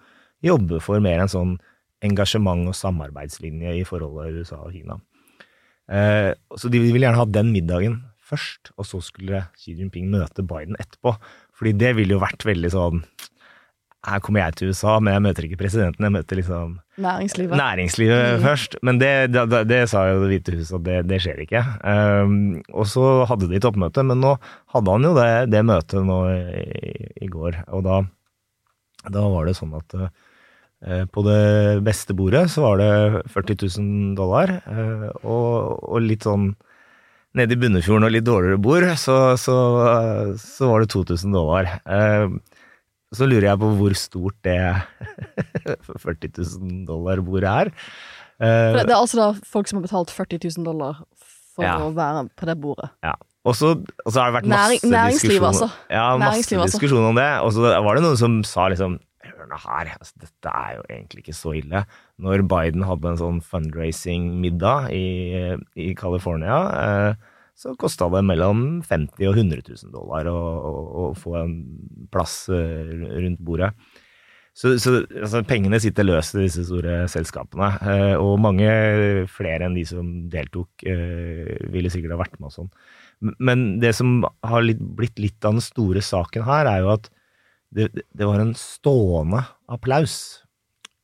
jobber 0.45 0.79
for 0.83 1.01
mer 1.03 1.23
en 1.23 1.31
sånn 1.31 1.55
engasjement 2.05 2.69
og 2.69 2.77
samarbeidslinje 2.77 3.77
i 3.79 3.87
forholdet 3.87 4.41
USA 4.41 4.61
og 4.65 4.75
Kina. 4.75 4.97
Eh, 5.91 6.31
så 6.57 6.71
de 6.71 6.81
ville 6.81 7.03
gjerne 7.03 7.19
ha 7.19 7.27
den 7.27 7.51
middagen 7.53 7.99
først, 8.31 8.71
og 8.79 8.87
så 8.87 9.01
skulle 9.03 9.45
Xi 9.59 9.75
Jinping 9.75 10.07
møte 10.13 10.45
Biden 10.47 10.79
etterpå. 10.79 11.17
Fordi 11.57 11.75
det 11.77 11.95
ville 11.97 12.15
jo 12.15 12.23
vært 12.23 12.47
veldig 12.47 12.71
sånn 12.73 13.03
Her 14.01 14.17
kommer 14.25 14.41
jeg 14.41 14.55
til 14.57 14.71
USA, 14.71 14.95
men 14.97 15.13
jeg 15.13 15.21
møter 15.27 15.45
ikke 15.45 15.59
presidenten, 15.59 16.05
jeg 16.07 16.13
møter 16.15 16.39
liksom 16.39 16.79
Næringslivet, 17.01 17.53
næringslivet 17.59 18.23
mm. 18.23 18.45
først. 18.47 18.77
Men 18.81 18.97
Det, 18.97 19.11
det, 19.29 19.59
det, 19.69 19.81
sa 19.91 20.07
jo 20.09 20.23
Det 20.23 20.31
hvite 20.31 20.55
huset 20.55 20.79
at 20.79 20.85
det, 20.87 20.95
det 21.11 21.19
skjer 21.21 21.43
ikke. 21.43 21.61
Um, 21.85 22.33
og 22.73 22.89
så 22.89 23.05
hadde 23.29 23.51
de 23.51 23.61
toppmøte, 23.61 24.01
men 24.09 24.23
nå 24.23 24.33
hadde 24.73 24.95
han 24.95 25.05
jo 25.05 25.13
det, 25.19 25.29
det 25.53 25.61
møtet 25.69 26.07
nå 26.07 26.17
i, 26.33 26.65
i, 27.21 27.29
går. 27.29 27.61
Og 27.77 27.85
da, 27.85 28.01
da 29.05 29.27
var 29.35 29.45
det 29.45 29.57
sånn 29.59 29.77
at 29.77 29.99
Eh, 30.01 30.09
på 31.13 31.21
det 31.27 31.81
beste 31.85 32.15
bordet 32.17 32.47
så 32.49 32.63
var 32.63 32.79
det 32.81 32.91
40 33.29 33.57
000 33.77 34.15
dollar, 34.17 34.55
eh, 34.65 35.09
og, 35.21 35.77
og 35.85 36.01
litt 36.01 36.25
sånn 36.25 36.51
nede 37.37 37.55
i 37.55 37.59
Bunnefjorden 37.61 38.07
og 38.07 38.15
litt 38.15 38.25
dårligere 38.27 38.59
bord, 38.59 38.87
så, 38.99 39.37
så, 39.39 39.55
så 40.41 40.71
var 40.71 40.83
det 40.83 40.89
2000 40.91 41.37
dollar. 41.37 41.69
Eh, 41.85 42.33
så 43.15 43.27
lurer 43.27 43.49
jeg 43.51 43.61
på 43.61 43.69
hvor 43.77 43.95
stort 43.99 44.37
det 44.47 44.57
40 46.07 46.33
000 46.39 46.81
dollar-bordet 46.89 47.51
er. 47.51 47.71
Det 48.41 48.81
er 48.81 48.95
altså 48.95 49.19
da 49.19 49.27
folk 49.45 49.69
som 49.69 49.77
har 49.77 49.85
betalt 49.85 50.11
40 50.15 50.41
000 50.47 50.65
dollar 50.65 51.03
for 51.53 51.67
ja. 51.67 51.75
å 51.83 51.91
være 51.93 52.25
på 52.39 52.47
det 52.49 52.55
bordet? 52.63 52.89
Ja. 53.05 53.13
Og 53.45 53.55
så, 53.57 53.73
har 53.73 54.29
det 54.29 54.35
vært 54.35 54.49
masse 54.49 54.85
Næring, 54.85 55.15
diskusjon, 55.17 55.45
altså. 55.47 55.69
Ja, 55.89 56.05
masse 56.21 56.57
diskusjon 56.61 57.07
om 57.09 57.17
det. 57.17 57.29
Og 57.45 57.53
så 57.55 57.71
var 57.85 57.97
det 57.97 58.03
noen 58.05 58.19
som 58.19 58.41
sa 58.47 58.67
liksom 58.73 58.99
hørene 59.41 59.59
her, 59.59 59.91
altså, 59.97 60.15
dette 60.21 60.53
er 60.53 60.77
jo 60.77 60.85
egentlig 60.87 61.25
ikke 61.25 61.37
så 61.37 61.55
ille. 61.57 61.83
Når 62.21 62.45
Biden 62.49 62.85
hadde 62.87 63.11
en 63.11 63.19
sånn 63.19 63.41
fundraising-middag 63.45 64.91
i, 64.95 65.57
i 65.75 65.91
California, 65.97 66.61
eh, 66.81 67.31
så 67.57 67.75
kosta 67.77 68.07
det 68.09 68.23
mellom 68.25 68.81
50 68.87 69.27
og 69.29 69.35
100 69.37 69.65
000 69.67 69.91
dollar 69.93 70.29
å, 70.31 70.37
å, 70.37 70.71
å 71.01 71.09
få 71.17 71.35
en 71.41 71.57
plass 72.13 72.47
eh, 72.53 72.95
rundt 73.21 73.41
bordet. 73.43 73.73
Så, 74.51 74.73
så 74.83 74.97
altså, 75.05 75.43
pengene 75.47 75.79
sitter 75.79 76.03
løst 76.03 76.35
i 76.35 76.43
disse 76.43 76.65
store 76.67 77.05
selskapene, 77.11 77.69
eh, 77.87 78.15
og 78.19 78.41
mange 78.43 78.67
flere 79.31 79.67
enn 79.67 79.77
de 79.77 79.85
som 79.87 80.09
deltok, 80.31 80.83
eh, 80.83 81.55
ville 81.71 81.91
sikkert 81.93 82.17
ha 82.17 82.19
vært 82.19 82.35
med 82.39 82.49
og 82.49 82.57
sånn. 82.57 82.71
Men 83.39 83.79
det 83.79 83.93
som 83.95 84.25
har 84.25 84.65
litt, 84.65 84.81
blitt 84.81 85.21
litt 85.21 85.45
av 85.45 85.55
den 85.55 85.63
store 85.63 86.03
saken 86.03 86.43
her, 86.47 86.67
er 86.67 86.83
jo 86.83 86.91
at 86.97 87.11
det, 87.71 87.89
det, 87.95 88.27
var 88.27 88.41
en 88.43 88.53
stående 88.57 89.43
applaus 89.71 90.15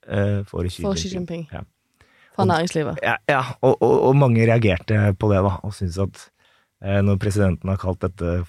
uh, 0.08 0.44
for 0.48 0.68
Xi 0.68 0.84
for 0.84 0.96
Jinping. 0.96 1.02
Xi 1.02 1.14
Jinping. 1.16 1.46
Ja. 1.54 1.64
For 2.38 2.50
næringslivet. 2.50 3.00
Ja, 3.02 3.16
ja 3.30 3.44
og, 3.62 3.78
og, 3.82 3.94
og, 4.10 4.18
mange 4.20 4.46
reagerte 4.46 5.14
på 5.18 5.32
det, 5.32 5.40
da, 5.46 5.56
og 5.64 5.74
syntes 5.76 6.00
at 6.04 6.26
uh, 6.86 7.00
når 7.08 7.22
presidenten 7.24 7.72
har 7.72 7.80
kalt 7.82 8.04
dette, 8.04 8.42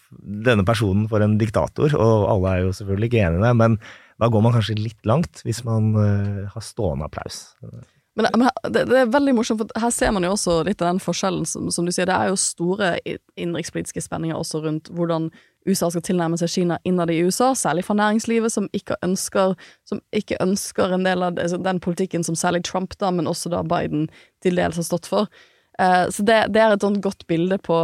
denne 0.49 0.67
personen 0.69 1.07
for 1.11 1.25
en 1.25 1.39
diktator, 1.41 1.95
og 1.97 2.27
alle 2.35 2.55
er 2.55 2.67
jo 2.67 2.75
selvfølgelig 2.77 3.13
ikke 3.13 3.23
enig 3.25 3.41
i 3.41 3.47
det, 3.47 3.55
men 3.63 3.79
da 4.19 4.29
går 4.33 4.43
man 4.43 4.57
kanskje 4.57 4.81
litt 4.81 5.07
langt 5.07 5.45
hvis 5.47 5.63
man 5.69 5.95
uh, 5.95 6.43
har 6.51 6.67
stående 6.67 7.07
applaus. 7.07 7.47
Men, 8.19 8.27
men 8.35 8.49
det, 8.75 8.83
det, 8.91 8.97
er 8.99 9.11
veldig 9.15 9.37
morsomt, 9.37 9.63
for 9.63 9.79
her 9.79 9.93
ser 9.95 10.11
man 10.11 10.27
jo 10.27 10.33
også 10.35 10.57
litt 10.67 10.83
av 10.83 10.91
den 10.91 11.03
forskjellen. 11.03 11.47
Som, 11.47 11.69
som 11.71 11.87
du 11.87 11.95
sier, 11.95 12.09
Det 12.11 12.17
er 12.17 12.33
jo 12.33 12.41
store 12.43 12.97
innenrikspolitiske 13.39 14.03
spenninger 14.03 14.35
også 14.35 14.65
rundt 14.65 14.91
hvordan 14.91 15.31
USA 15.67 15.91
skal 15.91 16.05
tilnærme 16.07 16.39
seg 16.41 16.51
Kina 16.53 16.79
innad 16.87 17.11
i 17.11 17.19
USA, 17.27 17.51
særlig 17.57 17.85
fra 17.85 17.97
næringslivet, 17.99 18.53
som 18.53 18.69
ikke 18.77 18.97
ønsker, 19.05 19.55
som 19.89 20.01
ikke 20.15 20.39
ønsker 20.43 20.95
en 20.95 21.05
del 21.05 21.23
av 21.23 21.37
det, 21.37 21.49
altså 21.49 21.61
den 21.63 21.81
politikken 21.81 22.25
som 22.25 22.39
særlig 22.39 22.63
Trump, 22.65 22.95
da, 23.01 23.11
men 23.11 23.27
også 23.27 23.51
da 23.53 23.63
Biden 23.67 24.09
til 24.43 24.57
dels 24.57 24.79
har 24.81 24.87
stått 24.87 25.09
for. 25.11 25.29
Uh, 25.81 26.07
så 26.11 26.25
det, 26.27 26.41
det, 26.55 26.63
er 26.63 26.75
et 26.75 26.83
sånt 26.83 27.03
godt 27.03 27.27
bilde 27.27 27.59
på, 27.59 27.79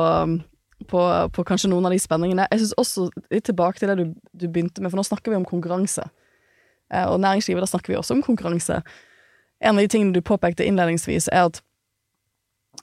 på, 0.90 1.02
på 1.34 1.46
kanskje 1.46 1.70
noen 1.70 1.86
av 1.88 1.94
de 1.94 2.00
spenningene. 2.02 2.48
Jeg 2.50 2.62
synes 2.62 2.78
også, 2.80 3.08
litt 3.34 3.46
tilbake 3.50 3.78
til 3.78 3.92
det 3.92 3.98
du, 4.00 4.14
du 4.32 4.48
begynte 4.48 4.82
med, 4.82 4.90
for 4.92 5.00
nå 5.00 5.06
snakker 5.06 5.34
vi 5.34 5.38
om 5.38 5.46
konkurranse. 5.48 6.08
Eh, 6.94 7.06
og 7.10 7.20
næringslivet, 7.20 7.62
da 7.62 7.70
snakker 7.70 7.92
vi 7.92 8.00
også 8.00 8.16
om 8.16 8.24
konkurranse. 8.24 8.80
En 9.60 9.76
av 9.76 9.82
de 9.82 9.88
tingene 9.90 10.14
du 10.14 10.24
påpekte 10.24 10.66
innledningsvis, 10.66 11.28
er 11.32 11.50
at 11.50 11.62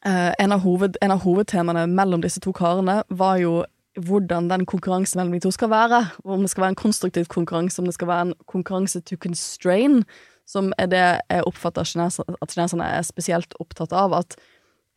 Uh, 0.07 0.31
en, 0.39 0.51
av 0.51 0.63
hoved, 0.63 0.95
en 1.01 1.11
av 1.13 1.19
hovedtemaene 1.21 1.83
mellom 1.91 2.23
disse 2.23 2.39
to 2.41 2.49
karene 2.57 3.01
var 3.09 3.35
jo 3.37 3.59
hvordan 3.99 4.49
den 4.49 4.65
konkurransen 4.65 5.19
mellom 5.19 5.33
de 5.35 5.43
to 5.43 5.51
skal 5.51 5.69
være. 5.69 6.05
Om 6.23 6.45
det 6.45 6.49
skal 6.49 6.61
være 6.61 6.75
en 6.75 6.79
konstruktiv 6.83 7.25
konkurranse, 7.25 7.81
om 7.81 7.85
det 7.85 7.93
skal 7.93 8.07
være 8.07 8.21
en 8.29 8.33
konkurranse 8.47 9.01
to 9.01 9.15
constrain, 9.15 10.03
som 10.47 10.71
er 10.77 10.87
det 10.91 11.03
jeg 11.29 11.43
oppfatter 11.47 11.81
at 11.81 12.53
kineserne 12.53 12.87
er 12.87 13.03
spesielt 13.07 13.55
opptatt 13.59 13.91
av. 13.91 14.13
At 14.13 14.35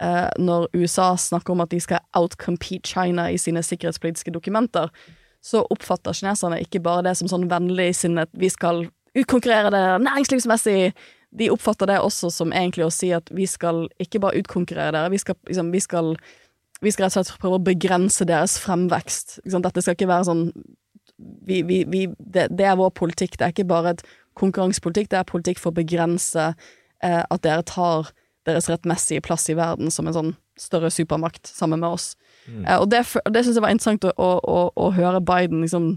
eh, 0.02 0.30
når 0.38 0.68
USA 0.74 1.14
snakker 1.16 1.54
om 1.54 1.64
at 1.64 1.70
de 1.70 1.80
skal 1.80 2.04
outcompete 2.14 2.88
China 2.88 3.28
i 3.30 3.38
sine 3.38 3.62
sikkerhetspolitiske 3.62 4.34
dokumenter, 4.34 4.90
så 5.44 5.66
oppfatter 5.70 6.16
kineserne 6.16 6.62
ikke 6.62 6.80
bare 6.80 7.04
det 7.08 7.18
som 7.18 7.28
sånn 7.28 7.50
vennligsinnet 7.50 8.30
vi 8.38 8.48
skal 8.48 8.86
utkonkurrere 9.14 9.70
det 9.74 9.82
næringslivsmessig. 10.06 10.94
De 11.34 11.50
oppfatter 11.50 11.90
det 11.90 11.98
også 12.00 12.30
som 12.30 12.54
egentlig 12.54 12.86
å 12.86 12.94
si 12.94 13.10
at 13.14 13.28
vi 13.34 13.46
skal 13.50 13.84
ikke 14.02 14.22
bare 14.22 14.40
utkonkurrere 14.40 14.94
dere, 14.94 15.12
vi 15.12 15.20
skal, 15.20 15.36
liksom, 15.50 15.72
vi 15.74 15.82
skal, 15.82 16.14
vi 16.82 16.92
skal 16.92 17.06
rett 17.06 17.16
og 17.16 17.26
slett 17.26 17.40
prøve 17.42 17.58
å 17.60 17.64
begrense 17.64 18.26
deres 18.28 18.56
fremvekst. 18.62 19.38
Dette 19.44 19.82
skal 19.84 19.96
ikke 19.96 20.10
være 20.10 20.28
sånn 20.30 20.48
vi, 21.16 21.62
vi, 21.62 21.84
vi, 21.88 22.06
det, 22.18 22.48
det, 22.50 22.66
er 22.66 22.78
vår 22.78 22.90
politikk. 22.98 23.38
Det 23.38 23.46
er 23.46 23.54
ikke 23.54 23.68
bare 23.70 23.94
et 23.94 24.04
konkurransepolitikk, 24.38 25.12
det 25.12 25.20
er 25.20 25.28
politikk 25.28 25.60
for 25.62 25.70
å 25.70 25.78
begrense 25.78 26.48
eh, 26.50 27.22
at 27.22 27.44
dere 27.46 27.62
tar 27.68 28.10
deres 28.48 28.68
rettmessige 28.68 29.22
plass 29.24 29.46
i 29.48 29.56
verden 29.56 29.92
som 29.94 30.08
en 30.08 30.16
sånn 30.16 30.32
større 30.60 30.90
supermakt 30.92 31.48
sammen 31.48 31.80
med 31.80 31.96
oss. 31.96 32.14
Mm. 32.46 32.64
Eh, 32.64 32.78
og 32.80 32.90
det, 32.92 33.04
det 33.30 33.44
syns 33.44 33.58
jeg 33.58 33.64
var 33.64 33.74
interessant 33.74 34.06
å, 34.10 34.12
å, 34.14 34.58
å, 34.74 34.90
høre 34.94 35.22
Biden 35.24 35.62
liksom 35.64 35.94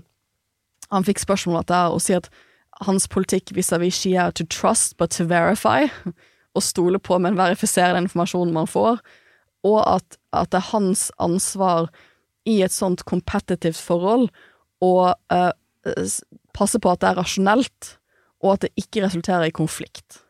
Han 0.93 1.03
fikk 1.03 1.19
spørsmål 1.19 1.57
om 1.57 1.63
dette 1.65 1.79
og 1.91 1.99
si 1.99 2.13
at 2.15 2.29
hans 2.87 3.09
politikk 3.11 3.51
vis-à-vis 3.57 3.97
Shia 3.97 4.29
er 4.29 4.35
to 4.37 4.45
trust 4.47 4.95
but 4.97 5.11
to 5.11 5.25
verify. 5.27 5.89
Å 6.57 6.61
stole 6.63 6.99
på, 7.03 7.17
men 7.19 7.35
verifisere 7.35 7.97
den 7.97 8.07
informasjonen 8.07 8.53
man 8.55 8.69
får. 8.71 9.01
Og 9.67 9.81
at, 9.83 10.15
at 10.43 10.53
det 10.53 10.61
er 10.61 10.71
hans 10.71 11.07
ansvar 11.23 11.89
i 12.47 12.61
et 12.63 12.73
sånt 12.73 13.03
kompetitivt 13.09 13.79
forhold 13.83 14.29
å 14.83 14.93
uh, 15.11 15.51
passe 16.55 16.79
på 16.81 16.91
at 16.91 17.03
det 17.03 17.11
er 17.11 17.19
rasjonelt, 17.19 17.93
og 18.43 18.53
at 18.53 18.65
det 18.67 18.85
ikke 18.85 19.03
resulterer 19.05 19.49
i 19.49 19.55
konflikt. 19.55 20.21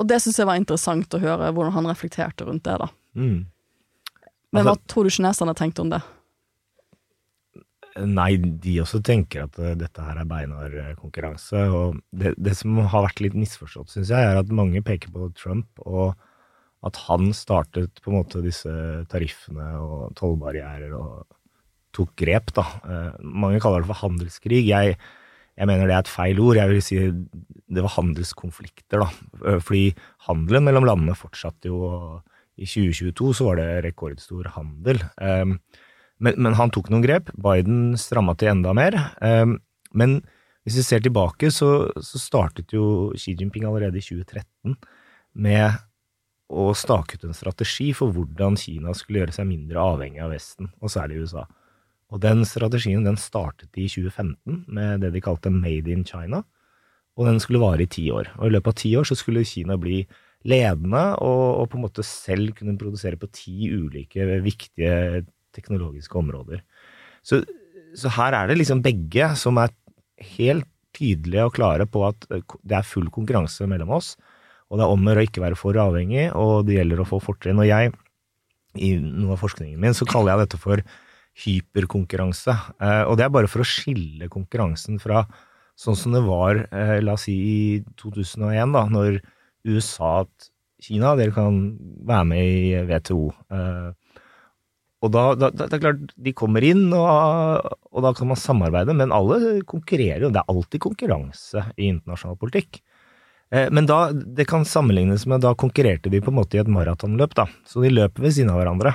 Og 0.00 0.08
det 0.08 0.20
syns 0.22 0.40
jeg 0.40 0.48
var 0.48 0.58
interessant 0.60 1.12
å 1.12 1.20
høre 1.20 1.50
hvordan 1.52 1.76
han 1.76 1.90
reflekterte 1.90 2.46
rundt 2.48 2.64
det, 2.64 2.78
da. 2.80 2.88
Mm. 3.18 3.44
Men 4.50 4.64
hva 4.66 4.74
altså- 4.74 4.90
tror 4.90 5.06
du 5.06 5.14
kineserne 5.14 5.54
tenkte 5.58 5.84
om 5.84 5.92
det? 5.92 6.00
Nei, 8.00 8.36
de 8.38 8.76
også 8.80 9.00
tenker 9.02 9.48
at 9.48 9.58
uh, 9.58 9.74
dette 9.74 10.02
her 10.02 10.20
er 10.22 10.28
beinhard 10.28 10.74
uh, 10.78 10.92
konkurranse. 10.98 11.58
Og 11.74 11.98
det, 12.14 12.36
det, 12.38 12.54
som 12.56 12.78
har 12.78 13.04
vært 13.08 13.20
litt 13.24 13.36
misforstått, 13.36 13.90
syns 13.90 14.12
jeg, 14.14 14.24
er 14.24 14.38
at 14.40 14.52
mange 14.54 14.80
peker 14.86 15.10
på 15.12 15.26
Trump, 15.36 15.66
og 15.82 16.14
at 16.86 16.96
han 17.08 17.30
startet 17.36 18.00
på 18.00 18.10
en 18.10 18.20
måte 18.22 18.42
disse 18.44 18.70
tariffene 19.12 19.66
og 19.80 20.14
tollbarrierer 20.18 20.94
og 20.96 21.26
tok 21.96 22.14
grep, 22.22 22.52
da. 22.56 22.64
Uh, 22.86 23.12
mange 23.20 23.60
kaller 23.62 23.82
det 23.82 23.90
for 23.90 24.00
handelskrig. 24.00 24.62
Jeg, 24.68 24.96
jeg 25.58 25.68
mener 25.68 25.90
det 25.90 25.96
er 25.96 26.04
et 26.04 26.12
feil 26.12 26.40
ord. 26.40 26.60
Jeg 26.60 26.72
vil 26.72 26.82
si 26.84 27.00
det 27.70 27.84
var 27.84 27.96
handelskonflikter, 27.98 29.04
da. 29.04 29.60
Fordi 29.60 29.90
handelen 30.28 30.66
mellom 30.68 30.88
landene 30.88 31.18
fortsatte 31.18 31.72
jo. 31.72 32.20
I 32.60 32.66
2022 32.68 33.30
så 33.38 33.44
var 33.46 33.56
det 33.56 33.68
rekordstor 33.86 34.50
handel. 34.52 34.98
Um, 35.16 35.54
men, 36.20 36.34
men, 36.36 36.56
han 36.58 36.72
tok 36.72 36.90
noen 36.92 37.04
grep. 37.04 37.30
Biden 37.40 37.94
stramma 37.96 38.34
til 38.36 38.50
enda 38.52 38.74
mer. 38.76 38.98
Men 39.96 40.18
hvis 40.66 40.76
vi 40.76 40.84
ser 40.84 41.00
tilbake, 41.04 41.48
så, 41.50 41.88
så, 42.04 42.20
startet 42.20 42.74
jo 42.76 43.12
Xi 43.16 43.32
Jinping 43.38 43.64
allerede 43.64 43.96
i 43.96 44.04
2013 44.04 44.76
med 45.40 45.78
å 46.50 46.70
staket 46.74 47.24
en 47.24 47.36
strategi 47.36 47.90
for 47.94 48.12
hvordan 48.14 48.58
Kina 48.58 48.94
skulle 48.96 49.22
gjøre 49.22 49.34
seg 49.36 49.48
mindre 49.48 49.82
avhengig 49.82 50.22
av 50.24 50.32
Vesten, 50.34 50.70
og 50.82 50.92
særlig 50.92 51.22
USA. 51.22 51.44
Og 52.10 52.22
den 52.24 52.42
strategien 52.48 53.04
den 53.06 53.18
startet 53.20 53.70
i 53.78 53.86
2015 53.86 54.64
med 54.66 55.04
det 55.04 55.12
de 55.14 55.22
kalte 55.22 55.52
Made 55.54 55.92
in 55.92 56.02
China, 56.06 56.42
og 57.18 57.28
den 57.28 57.38
skulle 57.42 57.62
vare 57.62 57.84
i 57.84 57.90
ti 57.90 58.08
år. 58.10 58.32
Og 58.38 58.48
i 58.48 58.54
løpet 58.54 58.72
av 58.72 58.80
ti 58.80 58.90
år 58.98 59.06
så 59.06 59.16
skulle 59.18 59.46
Kina 59.46 59.76
bli 59.78 60.02
ledende 60.48 61.02
og, 61.20 61.44
og 61.60 61.68
på 61.70 61.78
en 61.78 61.84
måte 61.84 62.04
selv 62.06 62.54
kunne 62.56 62.78
produsere 62.80 63.18
på 63.20 63.28
ti 63.34 63.68
ulike 63.68 64.40
viktige 64.44 65.24
teknologiske 65.54 66.16
områder. 66.16 66.62
Så, 67.22 67.42
så, 67.94 68.10
her 68.16 68.36
er 68.38 68.48
det 68.48 68.56
liksom 68.60 68.80
begge 68.82 69.28
som 69.36 69.58
er 69.60 69.74
helt 70.36 70.68
tydelige 70.96 71.44
og 71.46 71.54
klare 71.54 71.86
på 71.86 72.02
at 72.08 72.24
eh, 72.32 72.42
det 72.66 72.78
er 72.78 72.86
full 72.86 73.10
konkurranse 73.12 73.68
mellom 73.70 73.92
oss. 73.98 74.14
Og 74.70 74.78
det 74.78 74.86
er 74.86 74.94
om 74.94 75.10
å 75.10 75.16
ikke 75.24 75.42
være 75.42 75.58
for 75.58 75.78
avhengig, 75.82 76.28
og 76.38 76.66
det 76.68 76.78
gjelder 76.78 77.02
å 77.02 77.08
få 77.08 77.18
fortrinn. 77.22 77.58
Og 77.58 77.66
jeg, 77.66 77.90
i 78.78 78.92
noe 79.02 79.34
av 79.34 79.42
forskningen 79.42 79.80
min, 79.82 79.96
så 79.96 80.06
kaller 80.08 80.34
jeg 80.34 80.46
dette 80.46 80.60
for 80.62 80.82
hyperkonkurranse. 81.40 82.54
Eh, 82.78 83.02
og 83.08 83.18
det 83.18 83.26
er 83.26 83.34
bare 83.34 83.50
for 83.50 83.64
å 83.64 83.68
skille 83.68 84.30
konkurransen 84.30 85.00
fra 85.02 85.24
sånn 85.80 85.98
som 85.98 86.14
det 86.14 86.22
var, 86.26 86.66
eh, 86.70 86.98
la 87.02 87.16
oss 87.16 87.26
si 87.26 87.34
i 87.34 87.60
2001, 87.98 88.74
da, 88.76 88.84
når 88.92 89.20
USA 89.66 90.24
Kina, 90.80 91.12
dere 91.18 91.34
kan 91.34 91.56
være 92.08 92.24
med 92.24 92.40
i 92.40 92.84
WTO. 92.88 93.24
Og 95.00 95.12
da, 95.14 95.22
da, 95.38 95.48
det 95.56 95.68
er 95.72 95.80
klart, 95.80 96.12
de 96.20 96.32
kommer 96.36 96.64
inn, 96.64 96.90
og, 96.92 97.68
og, 97.88 98.00
da 98.04 98.12
kan 98.16 98.28
man 98.28 98.40
samarbeide, 98.40 98.96
men 98.96 99.14
alle 99.16 99.60
konkurrerer 99.68 100.26
jo. 100.26 100.32
Det 100.32 100.42
er 100.42 100.52
alltid 100.52 100.82
konkurranse 100.84 101.64
i 101.80 101.88
internasjonal 101.88 102.36
politikk. 102.40 102.82
Eh, 103.54 103.68
men 103.74 103.86
da, 103.90 104.08
det 104.12 104.46
kan 104.50 104.66
sammenlignes 104.66 105.26
med 105.30 105.42
da 105.44 105.54
konkurrerte 105.58 106.12
de 106.12 106.22
på 106.22 106.32
en 106.32 106.38
måte 106.38 106.58
i 106.58 106.62
et 106.62 106.70
maratonløp, 106.70 107.34
da. 107.38 107.48
Så 107.66 107.82
de 107.84 107.92
løper 107.92 108.26
ved 108.26 108.36
siden 108.36 108.52
av 108.52 108.60
hverandre. 108.60 108.94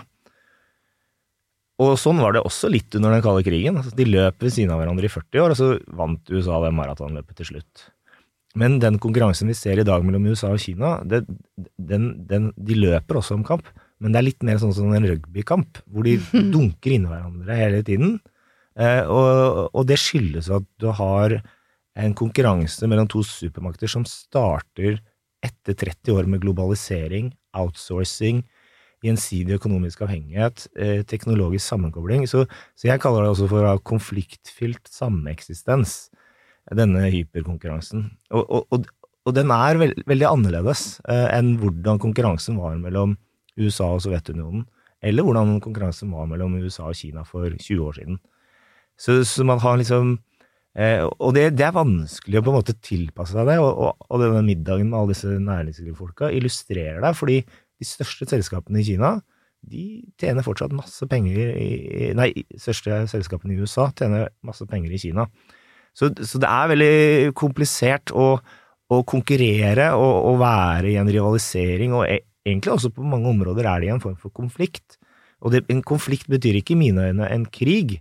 Og 1.84 1.98
sånn 2.00 2.22
var 2.24 2.36
det 2.36 2.46
også 2.46 2.70
litt 2.72 2.96
under 2.96 3.12
den 3.12 3.24
kalde 3.24 3.44
krigen. 3.44 3.82
Altså, 3.82 3.92
de 3.98 4.08
løp 4.08 4.40
ved 4.44 4.54
siden 4.56 4.72
av 4.72 4.80
hverandre 4.80 5.10
i 5.10 5.12
40 5.12 5.44
år, 5.44 5.52
og 5.52 5.60
så 5.60 5.72
vant 5.98 6.32
USA 6.32 6.62
det 6.64 6.72
maratonløpet 6.78 7.42
til 7.42 7.52
slutt. 7.52 7.90
Men 8.56 8.78
den 8.80 9.02
konkurransen 9.04 9.52
vi 9.52 9.58
ser 9.60 9.82
i 9.82 9.88
dag 9.88 10.04
mellom 10.08 10.30
USA 10.32 10.54
og 10.56 10.62
Kina, 10.64 11.02
det, 11.04 11.26
den, 11.76 12.14
den, 12.30 12.54
de 12.56 12.78
løper 12.80 13.20
også 13.20 13.36
om 13.36 13.44
kamp. 13.48 13.68
Men 14.00 14.16
det 14.16 14.22
er 14.22 14.28
litt 14.30 14.46
mer 14.48 14.62
sånn 14.62 14.74
som 14.76 14.94
en 14.96 15.08
rugbykamp, 15.08 15.82
hvor 15.92 16.08
de 16.08 16.16
dunker 16.54 16.96
inni 16.96 17.12
hverandre 17.12 17.60
hele 17.60 17.84
tiden. 17.88 18.16
Eh, 18.80 19.04
og, 19.04 19.68
og, 19.72 19.84
det 19.88 20.00
skyldes 20.00 20.50
at 20.52 20.66
du 20.84 20.90
har 20.96 21.38
en 21.96 22.16
konkurranse 22.18 22.88
mellom 22.90 23.08
to 23.12 23.24
supermakter 23.24 23.90
som 23.92 24.06
starter 24.08 25.00
etter 25.46 25.78
30 25.78 26.16
år 26.16 26.30
med 26.30 26.42
globalisering, 26.44 27.32
outsourcing, 27.56 28.42
gjensidig 29.06 29.60
økonomisk 29.60 30.02
avhengighet, 30.06 30.68
eh, 30.76 31.04
teknologisk 31.08 31.66
sammenkobling. 31.68 32.26
Så, 32.28 32.46
så, 32.76 32.90
jeg 32.90 33.02
kaller 33.04 33.24
det 33.24 33.34
også 33.36 33.50
for 33.52 33.82
konfliktfylt 33.86 34.90
sameksistens, 34.90 36.10
denne 36.74 37.04
hyperkonkurransen. 37.14 38.08
Og, 38.34 38.64
og, 38.74 38.88
og 39.26 39.34
den 39.38 39.52
er 39.54 39.78
veld, 39.78 40.00
veldig 40.10 40.28
annerledes 40.32 40.86
eh, 41.06 41.28
enn 41.36 41.56
hvordan 41.62 42.02
konkurransen 42.02 42.58
var 42.58 42.80
mellom 42.82 43.14
USA 43.62 43.92
og 43.94 44.02
Sovjetunionen, 44.04 44.66
eller 45.06 45.26
hvordan 45.26 45.60
konkurransen 45.62 46.10
var 46.16 46.26
mellom 46.32 46.58
USA 46.58 46.90
og 46.90 46.98
Kina 46.98 47.22
for 47.28 47.46
20 47.54 47.86
år 47.86 48.00
siden. 48.00 48.18
Så, 48.98 49.22
så 49.28 49.46
man 49.46 49.62
har 49.62 49.78
liksom 49.78 50.18
eh, 50.78 51.04
Og 51.04 51.36
det, 51.36 51.50
det, 51.58 51.68
er 51.68 51.76
vanskelig 51.76 52.40
å 52.40 52.46
på 52.46 52.54
en 52.54 52.60
måte 52.60 52.78
tilpasse 52.84 53.36
seg 53.36 53.48
det, 53.50 53.60
og, 53.64 53.72
og, 53.74 54.10
og 54.10 54.24
denne 54.24 54.44
middagen 54.46 54.92
med 54.92 55.00
alle 55.00 55.16
disse 55.16 55.38
næringslivsfolka 55.40 56.32
illustrerer 56.36 57.02
det, 57.04 57.14
fordi 57.18 57.40
de 57.46 57.88
største 57.88 58.28
selskapene 58.32 58.82
i 58.82 58.88
Kina 58.88 59.18
de 59.66 59.86
tjener 60.22 60.46
fortsatt 60.46 60.74
masse 60.76 61.08
penger 61.10 61.56
i 61.58 62.12
Nei, 62.18 62.30
største 62.62 63.02
selskapene 63.10 63.56
i 63.56 63.64
USA 63.64 63.90
tjener 63.98 64.30
masse 64.46 64.66
penger 64.70 64.94
i 64.94 65.02
Kina. 65.02 65.26
Så, 65.96 66.12
så 66.28 66.40
det 66.42 66.52
er 66.52 66.72
veldig 66.74 67.34
komplisert 67.40 68.12
å, 68.12 68.36
å 68.92 69.02
konkurrere 69.08 69.92
og, 69.96 70.16
og, 70.30 70.40
være 70.42 70.92
i 70.92 70.98
en 71.00 71.10
rivalisering, 71.12 71.96
og 71.96 72.06
e, 72.10 72.20
egentlig 72.46 72.76
også 72.76 72.92
på 72.96 73.06
mange 73.08 73.32
områder 73.32 73.70
er 73.72 73.82
det 73.82 73.90
i 73.90 73.94
en 73.96 74.04
form 74.04 74.18
for 74.20 74.34
konflikt. 74.36 75.00
Og 75.46 75.56
det, 75.56 75.64
en 75.72 75.84
konflikt 75.86 76.28
betyr 76.32 76.60
ikke 76.60 76.76
i 76.76 76.82
mine 76.84 77.10
øyne 77.10 77.30
en 77.32 77.48
krig. 77.48 78.00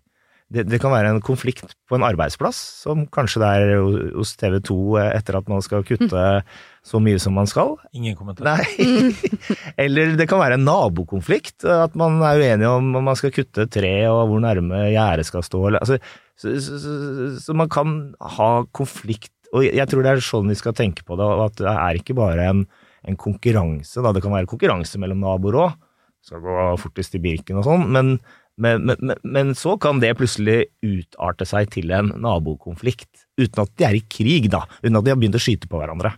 Det, 0.54 0.64
det, 0.70 0.78
kan 0.82 0.92
være 0.94 1.10
en 1.12 1.22
konflikt 1.24 1.74
på 1.90 1.98
en 1.98 2.06
arbeidsplass, 2.06 2.58
som 2.84 3.04
kanskje 3.12 3.42
det 3.42 3.50
er 3.50 3.72
hos 4.14 4.34
TV 4.40 4.60
2 4.64 4.76
eh, 5.00 5.10
etter 5.18 5.38
at 5.40 5.50
man 5.50 5.64
skal 5.64 5.84
kutte 5.86 6.22
så 6.90 7.00
mye 7.02 7.20
som 7.22 7.36
man 7.36 7.50
skal. 7.50 7.74
Ingen 7.96 8.16
kommentar. 8.18 8.62
Nei. 8.62 9.10
Eller 9.84 10.14
det 10.18 10.28
kan 10.30 10.42
være 10.42 10.60
en 10.60 10.66
nabokonflikt, 10.68 11.66
at 11.66 11.98
man 11.98 12.22
er 12.22 12.40
uenig 12.42 12.70
om 12.70 12.94
om 12.94 13.10
man 13.10 13.18
skal 13.18 13.34
kutte 13.34 13.66
tre 13.72 13.94
og 14.10 14.28
hvor 14.30 14.44
nærme 14.44 14.86
gjerdet 14.92 15.26
skal 15.28 15.44
stå. 15.46 15.66
Altså, 15.74 15.98
så, 16.38 16.54
så, 16.62 16.80
så, 16.82 16.96
så, 17.42 17.58
man 17.58 17.70
kan 17.72 17.98
ha 18.38 18.50
konflikt, 18.74 19.32
og 19.54 19.66
jeg 19.66 19.86
tror 19.90 20.02
det 20.02 20.14
er 20.14 20.24
sånn 20.24 20.50
vi 20.50 20.58
skal 20.58 20.74
tenke 20.76 21.06
på 21.06 21.18
det, 21.18 21.30
at 21.48 21.60
det 21.60 21.70
er 21.74 22.00
ikke 22.00 22.16
bare 22.18 22.50
en 22.50 22.66
en 23.04 23.18
konkurranse. 23.20 24.00
Da. 24.00 24.12
Det 24.12 24.22
kan 24.24 24.34
være 24.34 24.48
konkurranse 24.50 25.00
mellom 25.00 25.22
naboer 25.24 25.60
òg. 25.66 25.76
Skal 26.24 26.40
gå 26.40 26.68
fortest 26.80 27.18
i 27.18 27.20
Birken 27.20 27.60
og 27.60 27.66
sånn. 27.66 27.84
Men, 27.92 28.14
Men, 28.56 28.84
men, 28.86 29.16
men, 29.22 29.54
så 29.58 29.74
kan 29.82 29.98
det 30.02 30.12
plutselig 30.18 30.68
utarte 30.84 31.46
seg 31.48 31.72
til 31.74 31.90
en 31.94 32.12
nabokonflikt, 32.22 33.26
uten 33.40 33.64
at 33.64 33.72
de 33.74 33.86
er 33.88 33.98
i 33.98 34.04
krig, 34.06 34.46
da. 34.52 34.62
Uten 34.84 35.00
at 35.00 35.06
de 35.06 35.10
har 35.10 35.18
begynt 35.18 35.38
å 35.38 35.42
skyte 35.42 35.70
på 35.70 35.80
hverandre. 35.80 36.14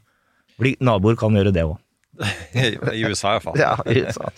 Fordi 0.57 0.74
naboer 0.84 1.16
kan 1.20 1.37
gjøre 1.37 1.55
det 1.57 1.64
òg. 1.64 1.78
I 2.97 3.05
USA 3.05 3.37
iallfall. 3.37 3.57
Ja, 3.61 3.74
i 3.89 4.05
USA. 4.05 4.28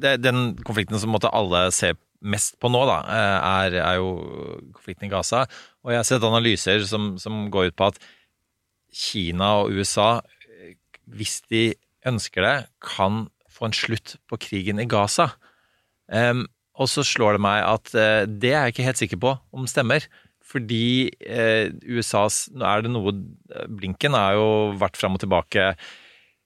Det, 0.00 0.16
den 0.24 0.56
konflikten 0.66 0.98
som 1.00 1.12
måtte 1.14 1.32
alle 1.32 1.68
se 1.72 1.92
mest 2.24 2.56
på 2.60 2.70
nå, 2.72 2.82
da, 2.88 2.98
eh, 3.12 3.38
er, 3.68 3.78
er 3.84 4.00
jo 4.00 4.10
konflikten 4.74 5.08
i 5.08 5.12
Gaza. 5.12 5.44
Og 5.84 5.92
jeg 5.92 6.00
har 6.00 6.08
sett 6.08 6.24
analyser 6.24 6.84
som, 6.88 7.14
som 7.20 7.46
går 7.52 7.70
ut 7.70 7.78
på 7.78 7.90
at 7.92 8.00
Kina 8.94 9.50
og 9.62 9.76
USA, 9.76 10.22
eh, 10.48 10.76
hvis 11.12 11.42
de 11.52 11.66
ønsker 12.08 12.44
det, 12.44 12.56
kan 12.84 13.26
få 13.52 13.68
en 13.68 13.76
slutt 13.76 14.16
på 14.30 14.40
krigen 14.40 14.80
i 14.82 14.88
Gaza. 14.90 15.34
Um, 16.12 16.44
og 16.74 16.90
så 16.90 17.04
slår 17.06 17.36
det 17.36 17.44
meg 17.44 17.64
at 17.64 17.90
uh, 17.94 18.22
det 18.26 18.52
er 18.52 18.66
jeg 18.66 18.74
ikke 18.74 18.88
helt 18.88 19.02
sikker 19.02 19.20
på 19.22 19.34
om 19.54 19.68
stemmer. 19.70 20.06
Fordi 20.44 21.08
uh, 21.24 21.70
USAs 21.88 22.48
Nå 22.54 22.66
er 22.68 22.84
det 22.84 22.92
noe 22.92 23.14
Blinken 23.72 24.16
har 24.16 24.36
jo 24.36 24.48
vært 24.78 24.98
fram 25.00 25.16
og 25.16 25.22
tilbake 25.22 25.72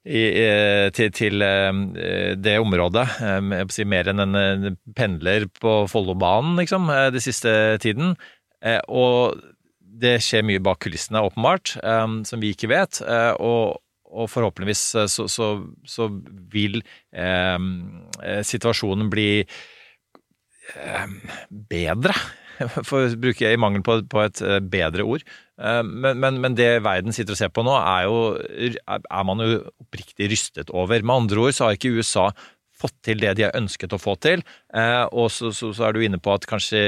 i, 0.09 0.23
uh, 0.23 0.87
til, 0.95 1.11
til 1.13 1.45
det 2.39 2.57
området. 2.63 3.05
vil 3.51 3.75
si 3.75 3.85
mer 3.89 4.09
enn 4.13 4.25
en 4.25 4.79
pendler 4.97 5.49
på 5.61 5.83
Follobanen, 5.91 6.57
liksom, 6.61 6.89
de 7.13 7.21
siste 7.21 7.51
tiden. 7.83 8.15
og 8.89 9.41
det 9.99 10.21
skjer 10.23 10.45
mye 10.47 10.63
bak 10.63 10.79
kulissene, 10.85 11.25
åpenbart, 11.27 11.75
um, 11.83 12.23
som 12.25 12.41
vi 12.41 12.55
ikke 12.55 12.71
vet. 12.71 13.03
og 13.43 13.81
og 14.09 14.31
forhåpentligvis 14.33 14.85
så, 15.13 15.27
så, 15.29 15.49
så 15.87 16.09
vil 16.53 16.81
eh, 17.13 17.59
situasjonen 18.47 19.11
bli 19.13 19.31
eh, 19.43 21.17
bedre, 21.71 22.17
for 22.89 23.07
å 23.07 23.21
bruke 23.21 23.53
i 23.53 23.61
mangel 23.61 23.85
på, 23.87 24.01
på 24.11 24.25
et 24.25 24.43
bedre 24.71 25.07
ord. 25.07 25.27
Eh, 25.59 25.83
men, 25.83 26.19
men, 26.23 26.39
men, 26.43 26.57
det 26.59 26.71
verden 26.87 27.15
sitter 27.15 27.35
og 27.35 27.41
ser 27.41 27.51
på 27.55 27.65
nå, 27.67 27.75
er 27.79 28.07
jo 28.07 28.21
er 28.87 29.27
man 29.27 29.43
jo 29.43 29.59
oppriktig 29.83 30.31
rystet 30.33 30.71
over. 30.71 31.03
Med 31.03 31.25
andre 31.25 31.49
ord 31.49 31.57
så 31.57 31.69
har 31.69 31.79
ikke 31.79 31.97
USA 31.99 32.31
fått 32.79 32.95
til 33.03 33.19
det 33.23 33.35
de 33.39 33.49
har 33.49 33.57
ønsket 33.59 33.95
å 33.95 34.01
få 34.01 34.15
til. 34.23 34.45
Eh, 34.75 35.05
og 35.11 35.33
så, 35.35 35.51
så, 35.55 35.73
er 35.83 35.95
du 35.95 36.05
inne 36.05 36.21
på 36.23 36.35
at 36.35 36.47
kanskje 36.49 36.81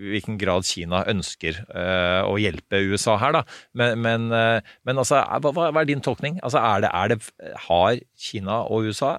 hvilken 0.00 0.38
grad 0.40 0.66
Kina 0.68 1.02
ønsker 1.10 1.62
uh, 1.68 2.26
å 2.26 2.38
hjelpe 2.40 2.80
USA 2.90 3.18
her, 3.20 3.36
da. 3.36 3.42
Men, 3.76 4.00
men, 4.04 4.28
uh, 4.32 4.72
men 4.88 5.02
altså, 5.02 5.20
hva, 5.20 5.52
hva, 5.52 5.70
er 5.82 5.90
din 5.90 6.04
tolkning? 6.04 6.38
Altså, 6.46 6.62
er 6.62 6.84
det, 6.84 6.92
er 6.96 7.12
det, 7.12 7.20
har 7.68 8.00
Kina 8.18 8.62
og 8.66 8.88
USA 8.88 9.16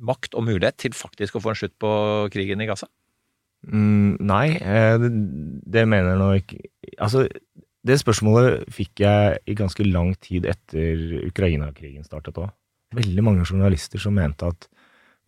makt 0.00 0.36
og 0.38 0.46
mulighet 0.46 0.78
til 0.80 0.96
faktisk 0.96 1.36
å 1.36 1.44
få 1.44 1.52
en 1.52 1.60
slutt 1.62 1.76
på 1.80 1.92
krigen 2.32 2.62
i 2.62 2.68
Gaza? 2.70 2.88
Mm, 3.68 4.16
nei, 4.24 4.46
det, 4.56 5.10
det 5.68 5.82
mener 5.84 6.14
jeg 6.14 6.20
nå 6.22 6.28
ikke 6.38 6.60
Altså, 7.04 7.26
det 7.84 7.98
spørsmålet 8.00 8.70
fikk 8.72 9.02
jeg 9.04 9.42
i 9.52 9.56
ganske 9.56 9.84
lang 9.84 10.14
tid 10.24 10.46
etter 10.48 11.20
Ukraina-krigen 11.28 12.06
startet 12.08 12.40
òg 12.40 12.48
veldig 12.96 13.24
mange 13.24 13.46
journalister 13.46 14.02
som 14.02 14.16
mente 14.16 14.48
at 14.48 14.68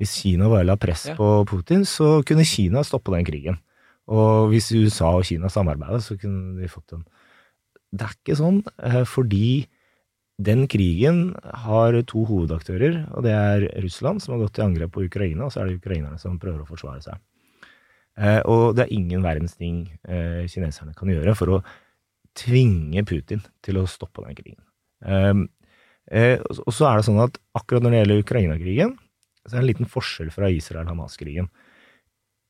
hvis 0.00 0.14
Kina 0.22 0.48
bare 0.50 0.66
la 0.66 0.76
press 0.80 1.06
ja. 1.12 1.16
på 1.18 1.44
Putin, 1.46 1.84
så 1.86 2.22
kunne 2.26 2.46
Kina 2.48 2.82
stoppe 2.86 3.12
den 3.14 3.26
krigen. 3.26 3.60
Og 4.10 4.50
hvis 4.50 4.72
USA 4.74 5.12
og 5.18 5.26
Kina 5.28 5.50
samarbeider, 5.52 6.02
så 6.02 6.16
kunne 6.18 6.58
de 6.60 6.70
fått 6.70 6.96
en 6.96 7.04
Det 7.92 8.06
er 8.06 8.14
ikke 8.16 8.38
sånn, 8.38 8.62
eh, 8.82 9.04
fordi 9.04 9.68
den 10.40 10.66
krigen 10.66 11.34
har 11.44 11.92
to 12.08 12.24
hovedaktører, 12.24 13.02
og 13.12 13.22
det 13.26 13.34
er 13.36 13.66
Russland, 13.84 14.22
som 14.22 14.32
har 14.34 14.46
gått 14.46 14.54
til 14.56 14.64
angrep 14.64 14.94
på 14.94 15.04
Ukraina, 15.04 15.44
og 15.44 15.52
så 15.52 15.60
er 15.60 15.68
det 15.68 15.82
ukrainerne 15.82 16.18
som 16.18 16.38
prøver 16.40 16.64
å 16.64 16.68
forsvare 16.68 17.02
seg. 17.04 17.20
Eh, 18.16 18.40
og 18.48 18.76
det 18.76 18.86
er 18.86 18.96
ingen 18.96 19.24
verdens 19.24 19.56
ting 19.56 19.86
eh, 20.04 20.44
kineserne 20.50 20.96
kan 20.96 21.08
gjøre 21.08 21.36
for 21.36 21.58
å 21.58 21.62
tvinge 22.36 23.04
Putin 23.08 23.44
til 23.64 23.80
å 23.80 23.88
stoppe 23.88 24.24
den 24.26 24.36
krigen. 24.36 24.60
Eh, 26.12 26.40
og 26.42 26.72
så 26.74 26.88
er 26.88 26.98
det 26.98 27.06
sånn 27.06 27.22
at 27.22 27.38
akkurat 27.56 27.84
når 27.84 27.92
det 27.92 28.00
gjelder 28.00 28.24
Ukraina-krigen, 28.24 28.96
så 29.44 29.52
er 29.52 29.58
det 29.58 29.62
en 29.62 29.70
liten 29.70 29.90
forskjell 29.90 30.32
fra 30.34 30.50
Israel-Hamas-krigen. 30.52 31.48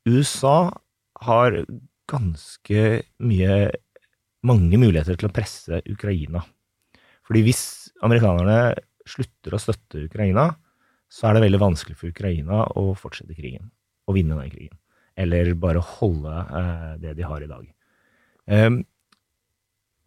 USA 0.09 0.73
har 1.27 1.63
ganske 2.11 3.03
mye 3.23 3.57
mange 4.47 4.79
muligheter 4.81 5.19
til 5.19 5.29
å 5.29 5.35
presse 5.35 5.83
Ukraina. 5.91 6.43
Fordi 7.27 7.45
hvis 7.47 7.65
amerikanerne 8.03 8.75
slutter 9.09 9.55
å 9.55 9.61
støtte 9.63 10.07
Ukraina, 10.09 10.51
så 11.13 11.29
er 11.29 11.37
det 11.37 11.45
veldig 11.47 11.61
vanskelig 11.63 11.99
for 11.99 12.11
Ukraina 12.13 12.65
å 12.79 12.93
fortsette 12.99 13.37
krigen. 13.37 13.71
Og 14.09 14.17
vinne 14.19 14.39
den 14.39 14.51
krigen. 14.51 14.79
Eller 15.19 15.53
bare 15.61 15.83
holde 15.99 16.33
eh, 16.59 16.89
det 17.03 17.15
de 17.19 17.27
har 17.29 17.45
i 17.45 17.51
dag. 17.51 17.67
Eh, 18.49 18.71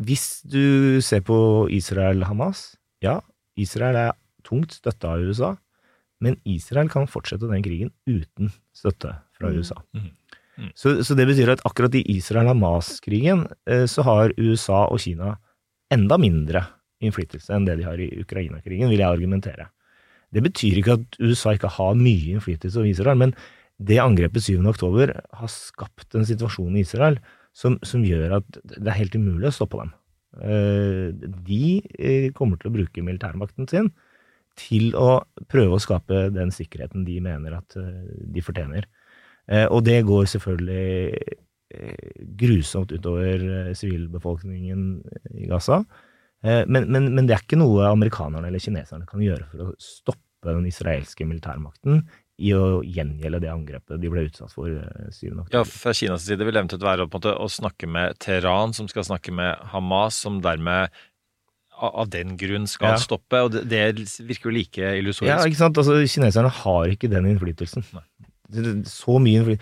hvis 0.03 0.41
du 0.43 0.99
ser 1.05 1.21
på 1.23 1.37
Israel-Hamas, 1.71 2.73
ja, 3.05 3.21
Israel 3.55 3.99
er 4.01 4.17
tungt 4.45 4.75
støtta 4.75 5.13
av 5.15 5.23
USA, 5.23 5.53
men 6.23 6.37
Israel 6.47 6.89
kan 6.91 7.07
fortsette 7.11 7.47
den 7.47 7.63
krigen 7.63 7.93
uten 8.07 8.51
støtte 8.75 9.13
fra 9.35 9.51
mm. 9.51 9.59
USA. 9.59 9.77
Mm. 9.95 10.11
Mm. 10.55 10.71
Så, 10.75 10.95
så, 11.03 11.15
det 11.17 11.27
betyr 11.27 11.51
at 11.51 11.63
akkurat 11.67 11.95
i 11.99 12.03
Israel-Hamas-krigen 12.15 13.43
eh, 13.67 13.85
så 13.91 14.05
har 14.07 14.35
USA 14.39 14.85
og 14.87 15.01
Kina 15.03 15.35
enda 15.93 16.17
mindre 16.19 16.63
innflytelse 17.03 17.53
enn 17.53 17.67
det 17.67 17.77
de 17.81 17.87
har 17.87 17.99
i 17.99 18.07
Ukraina-krigen, 18.21 18.89
vil 18.91 19.03
jeg 19.03 19.09
argumentere. 19.09 19.67
Det 20.33 20.43
betyr 20.45 20.79
ikke 20.79 20.97
at 20.97 21.19
USA 21.19 21.55
ikke 21.55 21.73
har 21.75 21.99
mye 21.99 22.37
innflytelse 22.37 22.79
over 22.79 22.89
Israel, 22.89 23.19
men 23.19 23.35
det 23.83 23.99
angrepet 23.99 24.47
7. 24.47 24.63
oktober 24.71 25.11
har 25.11 25.51
skapt 25.51 26.15
en 26.15 26.27
situasjon 26.27 26.77
i 26.77 26.85
Israel 26.85 27.19
som, 27.55 27.75
som 27.83 28.03
gjør 28.07 28.39
at 28.39 28.59
det 28.63 28.87
er 28.87 28.99
helt 29.01 29.15
umulig 29.19 29.51
å 29.51 29.55
stoppe 29.55 29.81
dem. 29.83 29.93
Eh, 30.39 31.11
de 31.47 31.63
eh, 31.99 32.31
kommer 32.35 32.59
til 32.59 32.71
å 32.71 32.75
bruke 32.79 33.03
militærmakten 33.03 33.67
sin 33.71 33.91
til 34.59 34.93
å 34.95 35.19
prøve 35.51 35.75
å 35.75 35.83
skape 35.83 36.29
den 36.31 36.51
sikkerheten 36.55 37.03
de 37.03 37.17
mener 37.23 37.57
at 37.57 37.75
de 37.75 38.43
fortjener. 38.43 38.87
Og 39.45 39.83
det 39.85 39.99
går 40.07 40.25
selvfølgelig 40.31 41.19
grusomt 42.39 42.93
utover 42.95 43.73
sivilbefolkningen 43.77 44.85
i 45.37 45.45
Gaza. 45.49 45.83
Men, 46.41 46.87
men, 46.89 47.11
men, 47.13 47.27
det 47.27 47.35
er 47.35 47.43
ikke 47.43 47.59
noe 47.59 47.85
amerikanerne 47.89 48.49
eller 48.49 48.61
kineserne 48.61 49.05
kan 49.09 49.21
gjøre 49.21 49.45
for 49.51 49.67
å 49.67 49.69
stoppe 49.81 50.53
den 50.53 50.65
israelske 50.69 51.25
militærmakten 51.29 52.03
i 52.43 52.51
å 52.55 52.81
gjengjelde 52.83 53.41
det 53.45 53.51
angrepet 53.51 54.01
de 54.01 54.11
ble 54.11 54.25
utsatt 54.27 54.51
for 54.51 54.67
7. 54.67 54.75
Eh, 54.75 55.35
oktober. 55.39 55.55
Ja, 55.55 55.63
fra 55.63 55.93
Kinas 55.95 56.25
side 56.27 56.43
vil 56.43 56.55
det 56.55 56.63
eventuelt 56.63 56.85
være 56.85 57.07
måte, 57.07 57.31
å 57.31 57.47
snakke 57.51 57.87
med 57.87 58.17
Teheran, 58.23 58.75
som 58.75 58.89
skal 58.91 59.07
snakke 59.07 59.33
med 59.35 59.61
Hamas, 59.71 60.19
som 60.25 60.41
dermed 60.43 60.91
av 61.75 62.07
den 62.07 62.37
grunn 62.39 62.67
skal 62.71 62.93
ja. 62.93 62.99
stoppe. 63.03 63.39
og 63.43 63.55
det, 63.55 63.63
det, 63.71 64.03
virker 64.23 64.49
jo 64.49 64.55
like 64.55 64.91
illusorisk. 64.99 65.31
Ja, 65.31 65.43
ikke 65.43 65.59
sant. 65.59 65.79
Altså, 65.79 65.97
kineserne 66.07 66.51
har 66.61 66.91
ikke 66.91 67.11
den 67.11 67.27
innflytelsen. 67.33 67.83
Nei. 67.95 68.03
Så 68.89 69.17
mye. 69.21 69.57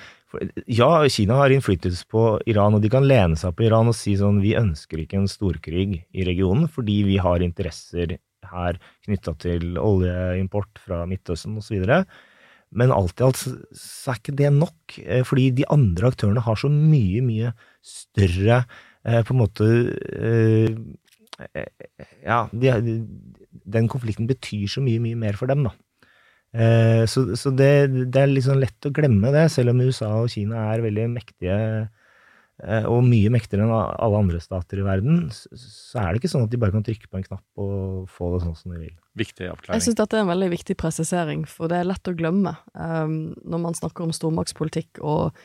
Ja, 0.65 0.89
Kina 1.13 1.37
har 1.39 1.53
innflytelse 1.53 2.07
på 2.09 2.25
Iran, 2.49 2.75
og 2.75 2.81
de 2.83 2.89
kan 2.91 3.05
lene 3.05 3.37
seg 3.39 3.53
på 3.55 3.67
Iran 3.67 3.91
og 3.91 3.95
si 3.97 4.15
sånn 4.17 4.41
Vi 4.41 4.55
ønsker 4.57 5.03
ikke 5.03 5.19
en 5.21 5.29
storkrig 5.29 6.03
i 6.09 6.25
regionen 6.25 6.65
fordi 6.71 7.03
vi 7.05 7.19
har 7.21 7.45
interesser 7.45 8.17
her 8.49 8.79
knytta 9.05 9.35
til 9.39 9.77
oljeimport 9.79 10.81
fra 10.83 11.03
Midtøsten 11.09 11.57
osv. 11.61 11.85
Men 12.73 12.93
alt 12.93 13.21
i 13.21 13.27
alt 13.27 13.39
så, 13.39 13.53
er 14.11 14.19
ikke 14.19 14.35
det 14.39 14.49
nok, 14.55 14.97
eh, 15.03 15.21
fordi 15.27 15.51
de 15.59 15.67
andre 15.71 16.09
aktørene 16.09 16.43
har 16.43 16.57
så 16.59 16.69
mye, 16.73 17.21
mye 17.25 17.53
større 17.85 18.63
eh, 19.05 19.21
på 19.21 19.35
en 19.35 19.41
måte 19.43 19.69
eh, 20.17 20.73
Ja, 22.23 22.45
de, 22.53 22.97
den 23.73 23.87
konflikten 23.91 24.29
betyr 24.29 24.67
så 24.69 24.83
mye, 24.85 25.01
mye 25.01 25.17
mer 25.19 25.37
for 25.37 25.49
dem, 25.49 25.65
da. 25.67 25.73
Så, 26.53 27.23
så 27.33 27.49
det, 27.49 27.69
det, 28.13 28.19
er 28.21 28.29
liksom 28.29 28.59
lett 28.61 28.85
å 28.85 28.91
glemme 28.93 29.31
det, 29.33 29.47
selv 29.49 29.71
om 29.71 29.79
USA 29.81 30.11
og 30.19 30.27
Kina 30.29 30.67
er 30.69 30.83
veldig 30.85 31.07
mektige 31.09 31.55
Eh, 32.61 32.85
og 32.85 33.01
mye 33.03 33.31
mektigere 33.33 33.65
enn 33.65 33.73
alle 33.73 34.19
andre 34.19 34.39
stater 34.41 34.79
i 34.79 34.85
verden, 34.85 35.25
så 35.33 35.99
er 35.99 36.13
det 36.13 36.21
ikke 36.21 36.29
sånn 36.31 36.45
at 36.45 36.51
de 36.53 36.59
bare 36.61 36.75
kan 36.75 36.85
trykke 36.85 37.09
på 37.09 37.17
en 37.19 37.25
knapp 37.25 37.63
og 37.63 38.11
få 38.13 38.29
det 38.35 38.43
sånn 38.43 38.57
som 38.59 38.75
de 38.75 38.83
vil. 38.83 38.93
Viktig 39.19 39.49
avklaring. 39.49 39.79
Jeg 39.79 39.87
syns 39.87 39.97
dette 39.97 40.19
er 40.19 40.23
en 40.23 40.29
veldig 40.29 40.51
viktig 40.53 40.77
presisering, 40.79 41.47
for 41.49 41.71
det 41.71 41.81
er 41.81 41.89
lett 41.89 42.11
å 42.11 42.13
glemme 42.17 42.53
um, 42.77 43.17
når 43.41 43.63
man 43.65 43.77
snakker 43.77 44.05
om 44.05 44.13
stormaktspolitikk, 44.15 45.01
og, 45.01 45.41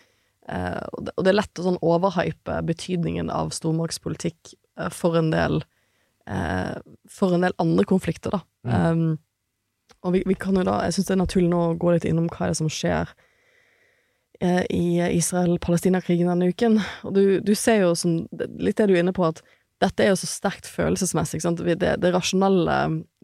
uh, 0.53 0.85
og 0.93 1.25
det 1.25 1.33
er 1.33 1.41
lett 1.41 1.63
å 1.63 1.67
sånn 1.71 1.81
overhype 1.81 2.61
betydningen 2.69 3.33
av 3.35 3.51
stormaktspolitikk 3.57 4.55
for 4.95 5.19
en 5.19 5.33
del 5.33 5.63
uh, 6.29 6.77
for 7.11 7.35
en 7.35 7.49
del 7.49 7.57
andre 7.59 7.89
konflikter, 7.89 8.37
da. 8.37 8.45
Mm. 8.69 8.77
Um, 8.77 9.09
og 10.07 10.15
vi, 10.15 10.23
vi, 10.27 10.37
kan 10.39 10.57
jo 10.59 10.67
da, 10.67 10.81
jeg 10.87 10.99
syns 10.99 11.09
det 11.09 11.17
er 11.17 11.25
naturlig 11.25 11.51
nå 11.53 11.63
å 11.65 11.79
gå 11.81 11.95
litt 11.95 12.07
innom 12.09 12.29
hva 12.31 12.47
er 12.47 12.53
det 12.53 12.61
som 12.61 12.71
skjer 12.73 13.11
i 14.39 15.01
Israel-Palestina-krigen 15.03 16.29
denne 16.31 16.53
uken. 16.53 16.77
Og 17.09 17.15
du, 17.17 17.23
du, 17.43 17.57
ser 17.59 17.81
jo 17.83 17.89
som, 17.99 18.21
litt 18.31 18.79
det 18.79 18.87
du 18.87 18.93
er 18.95 19.01
inne 19.03 19.15
på, 19.17 19.27
at 19.27 19.41
dette 19.83 20.03
er 20.03 20.13
jo 20.13 20.19
så 20.19 20.29
sterkt 20.31 20.67
følelsesmessig. 20.71 21.41
Det, 21.59 21.91
det 22.03 22.13
rasjonelle, 22.15 22.77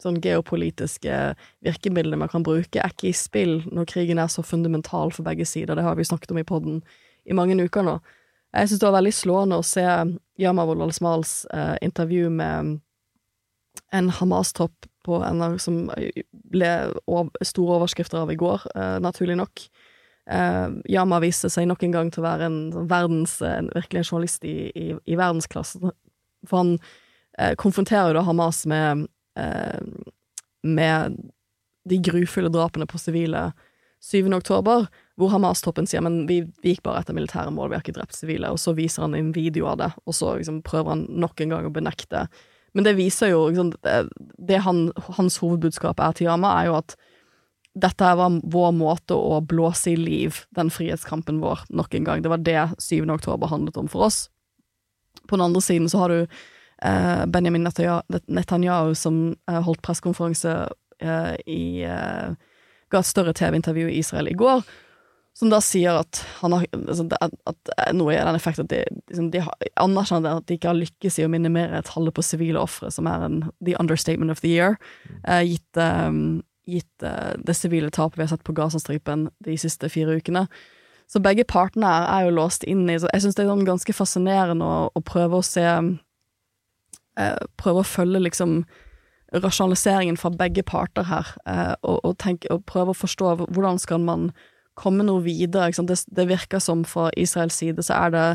sånn 0.02 0.20
geopolitiske 0.22 1.18
virkemidlet 1.66 2.18
man 2.20 2.30
kan 2.30 2.46
bruke, 2.46 2.78
er 2.78 2.94
ikke 2.94 3.10
i 3.10 3.16
spill 3.16 3.56
når 3.74 3.88
krigen 3.90 4.20
er 4.22 4.30
så 4.30 4.42
fundamental 4.46 5.14
for 5.14 5.26
begge 5.26 5.46
sider. 5.46 5.74
Det 5.74 5.86
har 5.86 5.98
vi 5.98 6.06
snakket 6.06 6.34
om 6.34 6.42
i 6.42 6.46
podden 6.46 6.80
i 7.26 7.36
mange 7.36 7.58
uker 7.58 7.86
nå. 7.86 7.98
Jeg 8.54 8.70
syns 8.70 8.82
det 8.82 8.86
var 8.86 8.98
veldig 9.00 9.14
slående 9.14 9.58
å 9.58 9.66
se 9.66 9.84
Yamavol 10.38 10.84
al-Smals 10.86 11.40
eh, 11.50 11.74
intervju 11.82 12.30
med 12.30 12.76
en 13.94 14.10
Hamas-topp 14.14 14.86
på 15.04 15.20
en 15.24 15.42
som 15.60 15.82
ble 16.52 16.70
store 17.44 17.78
overskrifter 17.78 18.22
av 18.22 18.32
i 18.32 18.38
går, 18.40 18.64
eh, 18.74 18.96
naturlig 19.04 19.36
nok. 19.40 19.66
Uh, 20.24 20.80
Yama 20.88 21.18
viste 21.20 21.50
seg 21.52 21.66
nok 21.68 21.82
en 21.84 21.92
gang 21.92 22.10
til 22.12 22.22
å 22.22 22.24
være 22.24 22.46
en 22.48 22.60
sånn 22.72 22.86
verdens, 22.88 23.34
en, 23.44 23.68
virkelig 23.74 24.00
en 24.00 24.06
journalist 24.08 24.46
i, 24.48 24.70
i, 24.72 24.86
i 25.04 25.18
verdensklassen. 25.20 25.92
For 26.48 26.62
han 26.62 26.70
uh, 26.78 27.52
konfronterer 27.60 28.08
jo 28.08 28.16
da 28.16 28.24
Hamas 28.24 28.62
med, 28.70 29.04
uh, 29.36 30.08
med 30.64 31.18
de 31.84 32.00
grufulle 32.08 32.48
drapene 32.48 32.88
på 32.88 33.00
sivile 33.02 33.50
7. 34.04 34.32
oktober, 34.36 34.88
hvor 35.20 35.30
Hamas-toppen 35.32 35.86
sier 35.88 36.02
men 36.04 36.24
vi, 36.28 36.42
vi 36.64 36.74
gikk 36.74 36.82
bare 36.84 37.00
etter 37.04 37.16
militære 37.16 37.52
mål, 37.54 37.70
vi 37.70 37.78
har 37.78 37.84
ikke 37.84 37.96
drept 37.96 38.16
sivile, 38.16 38.50
og 38.52 38.60
så 38.60 38.74
viser 38.76 39.06
han 39.06 39.16
en 39.16 39.30
video 39.36 39.68
av 39.70 39.78
det, 39.80 39.90
og 40.04 40.16
så 40.16 40.34
liksom 40.40 40.60
prøver 40.64 40.92
han 40.92 41.06
nok 41.20 41.40
en 41.40 41.54
gang 41.54 41.68
å 41.68 41.72
benekte. 41.72 42.26
Men 42.74 42.86
det 42.86 42.96
viser 42.98 43.30
jo 43.30 43.46
liksom, 43.48 43.72
det, 44.38 44.60
han, 44.66 44.88
hans 45.18 45.38
hovedbudskap 45.38 46.00
er 46.02 46.16
til 46.16 46.26
Yama, 46.26 46.56
er 46.58 46.70
jo 46.70 46.78
at 46.80 46.96
dette 47.74 48.10
var 48.18 48.38
vår 48.54 48.70
måte 48.74 49.16
å 49.18 49.40
blåse 49.42 49.92
i 49.92 49.98
liv 49.98 50.44
den 50.54 50.70
frihetskampen 50.70 51.40
vår 51.42 51.64
nok 51.74 51.94
en 51.94 52.06
gang. 52.06 52.22
Det 52.22 52.30
var 52.30 52.42
det 52.46 52.60
7. 52.78 53.02
oktober 53.10 53.50
handlet 53.50 53.78
om 53.80 53.90
for 53.90 54.06
oss. 54.06 54.28
På 55.26 55.36
den 55.36 55.46
andre 55.46 55.62
siden 55.62 55.88
så 55.90 56.04
har 56.04 56.14
du 56.14 56.20
eh, 56.22 57.26
Benjamin 57.26 57.66
Netanyahu, 57.66 58.20
Netanyahu 58.26 58.94
som 58.98 59.34
eh, 59.50 59.60
holdt 59.66 59.82
pressekonferanse 59.82 60.54
eh, 61.02 61.34
i 61.50 61.82
eh, 61.82 62.34
Ga 62.92 63.00
et 63.00 63.08
større 63.08 63.32
TV-intervju 63.34 63.88
i 63.90 63.98
Israel 63.98 64.28
i 64.30 64.36
går, 64.38 64.60
som 65.34 65.50
da 65.50 65.58
sier 65.64 65.98
at 65.98 66.20
han 66.38 66.54
har 66.54 66.66
altså, 66.76 67.08
at, 67.18 67.72
noe 67.96 68.14
i 68.14 68.20
den 68.20 68.38
effekt 68.38 68.60
at 68.62 68.70
de, 68.70 68.84
liksom, 69.10 69.32
de 69.34 69.42
anerkjenner 69.82 70.38
at 70.38 70.46
de 70.46 70.58
ikke 70.58 70.70
har 70.70 70.78
lykkes 70.78 71.18
i 71.18 71.26
å 71.26 71.32
minimere 71.32 71.82
tallet 71.88 72.14
på 72.14 72.22
sivile 72.22 72.62
ofre, 72.62 72.92
som 72.94 73.08
er 73.10 73.26
en 73.26 73.40
the 73.58 73.74
understatement 73.80 74.30
of 74.30 74.44
the 74.44 74.52
year, 74.52 74.78
eh, 75.26 75.42
gitt, 75.48 75.80
eh, 75.80 76.12
gitt 76.70 77.06
eh, 77.06 77.34
det 77.42 77.58
sivile 77.58 77.90
tapet 77.90 78.20
vi 78.20 78.26
har 78.28 78.32
sett 78.36 78.46
på 78.46 78.54
Gazastripen 78.54 79.28
de 79.42 79.58
siste 79.58 79.90
fire 79.90 80.20
ukene. 80.20 80.46
Så 81.10 81.20
begge 81.20 81.44
partene 81.44 81.90
er, 81.90 82.08
er 82.08 82.28
jo 82.28 82.38
låst 82.38 82.64
inn 82.64 82.86
i 82.88 82.96
så 82.96 83.10
Jeg 83.12 83.26
syns 83.26 83.36
det 83.36 83.44
er 83.44 83.50
sånn 83.50 83.66
ganske 83.66 83.92
fascinerende 83.92 84.64
å, 84.64 84.86
å 84.88 85.00
prøve 85.04 85.36
å 85.36 85.44
se 85.44 85.66
eh, 85.66 87.36
Prøve 87.60 87.82
å 87.82 87.86
følge 87.86 88.22
liksom 88.24 88.62
rasjonaliseringen 89.34 90.16
fra 90.16 90.30
begge 90.30 90.62
parter 90.62 91.08
her, 91.08 91.34
eh, 91.50 91.74
og, 91.82 91.98
og, 92.06 92.12
tenke, 92.22 92.46
og 92.54 92.64
prøve 92.70 92.94
å 92.94 92.98
forstå 92.98 93.34
hvordan 93.42 93.80
skal 93.82 93.98
man 93.98 94.28
komme 94.78 95.06
noe 95.06 95.22
videre. 95.24 95.70
Det, 95.70 96.00
det 96.06 96.28
virker 96.30 96.62
som 96.62 96.84
fra 96.88 97.10
Israels 97.16 97.56
side 97.60 97.84
så 97.86 97.96
er 98.06 98.14
det 98.14 98.26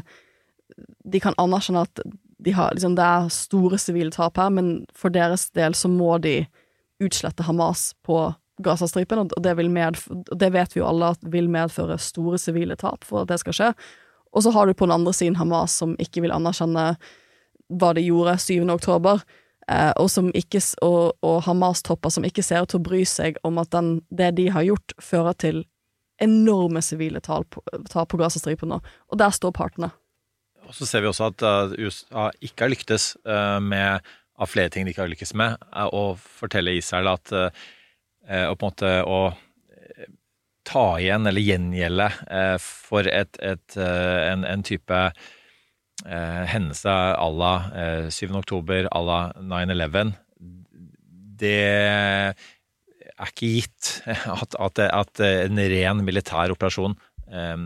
De 1.03 1.19
kan 1.19 1.37
anerkjenne 1.41 1.83
at 1.87 2.01
de 2.39 2.51
har, 2.55 2.71
liksom, 2.71 2.95
det 2.95 3.03
er 3.03 3.31
store 3.33 3.77
sivile 3.81 4.13
tap 4.15 4.37
her, 4.39 4.51
men 4.53 4.85
for 4.95 5.11
deres 5.11 5.49
del 5.57 5.73
så 5.75 5.89
må 5.91 6.17
de 6.23 6.45
utslette 7.03 7.43
Hamas 7.43 7.89
på 8.07 8.29
Gazastripen, 8.63 9.25
og 9.25 9.43
det, 9.43 9.55
det 10.39 10.49
vet 10.53 10.75
vi 10.75 10.79
jo 10.79 10.87
alle 10.87 11.13
at 11.15 11.25
vil 11.31 11.49
medføre 11.51 11.97
store 11.99 12.39
sivile 12.39 12.77
tap 12.79 13.03
for 13.07 13.23
at 13.23 13.31
det 13.31 13.39
skal 13.41 13.55
skje. 13.55 13.69
Og 14.35 14.45
så 14.45 14.53
har 14.55 14.67
du 14.67 14.75
på 14.77 14.87
den 14.87 14.95
andre 14.95 15.13
siden 15.15 15.39
Hamas 15.39 15.75
som 15.79 15.95
ikke 15.99 16.23
vil 16.23 16.35
anerkjenne 16.35 16.93
hva 17.69 17.91
de 17.95 18.03
gjorde 18.05 18.37
7. 18.41 18.69
oktober, 18.71 19.23
eh, 19.69 19.91
og, 19.99 20.09
og, 20.81 20.99
og 21.21 21.41
Hamas-topper 21.45 22.13
som 22.13 22.27
ikke 22.27 22.45
ser 22.45 22.63
ut 22.63 22.71
til 22.73 22.81
å 22.81 22.87
bry 22.87 23.03
seg 23.07 23.39
om 23.47 23.59
at 23.61 23.71
den, 23.75 23.99
det 24.09 24.33
de 24.39 24.49
har 24.53 24.67
gjort, 24.67 24.95
fører 25.01 25.37
til 25.39 25.63
enorme 26.23 26.81
sivile 26.85 27.21
tap 27.23 27.49
på, 27.55 27.63
tap 27.89 28.13
Gazastripen 28.19 28.71
nå. 28.73 28.79
Og 29.09 29.19
der 29.19 29.33
står 29.35 29.53
partene. 29.55 29.91
Og 30.67 30.75
så 30.77 30.85
ser 30.85 31.03
vi 31.03 31.09
også 31.09 31.31
at 31.31 31.43
uh, 31.45 31.75
USA 31.79 32.29
ikke 32.45 32.65
har 32.65 32.73
lyktes 32.73 33.11
uh, 33.25 33.57
med, 33.63 34.05
av 34.39 34.51
flere 34.51 34.71
ting 34.73 34.85
de 34.85 34.93
ikke 34.93 35.05
har 35.05 35.11
lykkes 35.11 35.33
med, 35.39 35.57
er 35.73 35.93
å 35.95 36.13
fortelle 36.19 36.77
Israel 36.77 37.15
at 37.15 37.33
uh, 37.33 37.49
å 38.29 38.53
på 38.53 38.67
en 38.67 38.67
måte 38.67 38.93
å 39.09 39.19
ta 40.69 40.85
igjen 41.01 41.25
eller 41.25 41.41
gjengjelde 41.41 42.05
for 42.61 43.07
et, 43.09 43.39
et, 43.41 43.77
en, 43.79 44.43
en 44.45 44.61
type 44.61 44.99
hendelse 46.05 46.93
à 46.93 47.25
la 47.33 47.53
uh, 47.73 48.09
7. 48.13 48.35
oktober, 48.37 48.85
à 48.91 49.01
la 49.01 49.19
9-11, 49.41 50.13
det 51.41 52.35
er 53.19 53.31
ikke 53.33 53.51
gitt 53.57 53.89
at, 54.41 54.55
at, 54.59 54.83
at 54.89 55.23
en 55.25 55.63
ren 55.73 56.03
militær 56.05 56.53
operasjon 56.55 56.95
eh, 57.31 57.57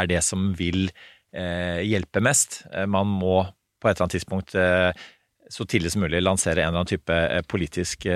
er 0.00 0.08
det 0.10 0.22
som 0.26 0.52
vil 0.58 0.86
eh, 0.88 1.82
hjelpe 1.86 2.22
mest. 2.24 2.62
Eh, 2.72 2.86
Man 2.90 3.10
må 3.10 3.42
på 3.80 3.90
et 3.90 3.94
eller 3.94 4.06
annet 4.06 4.16
tidspunkt 4.18 4.56
eh, 4.56 5.04
så 5.52 5.66
tidlig 5.68 5.92
som 5.92 6.02
mulig 6.06 6.22
lansere 6.24 6.62
en 6.62 6.70
eller 6.72 6.80
annen 6.80 6.88
type 6.88 7.16
politisk 7.52 8.06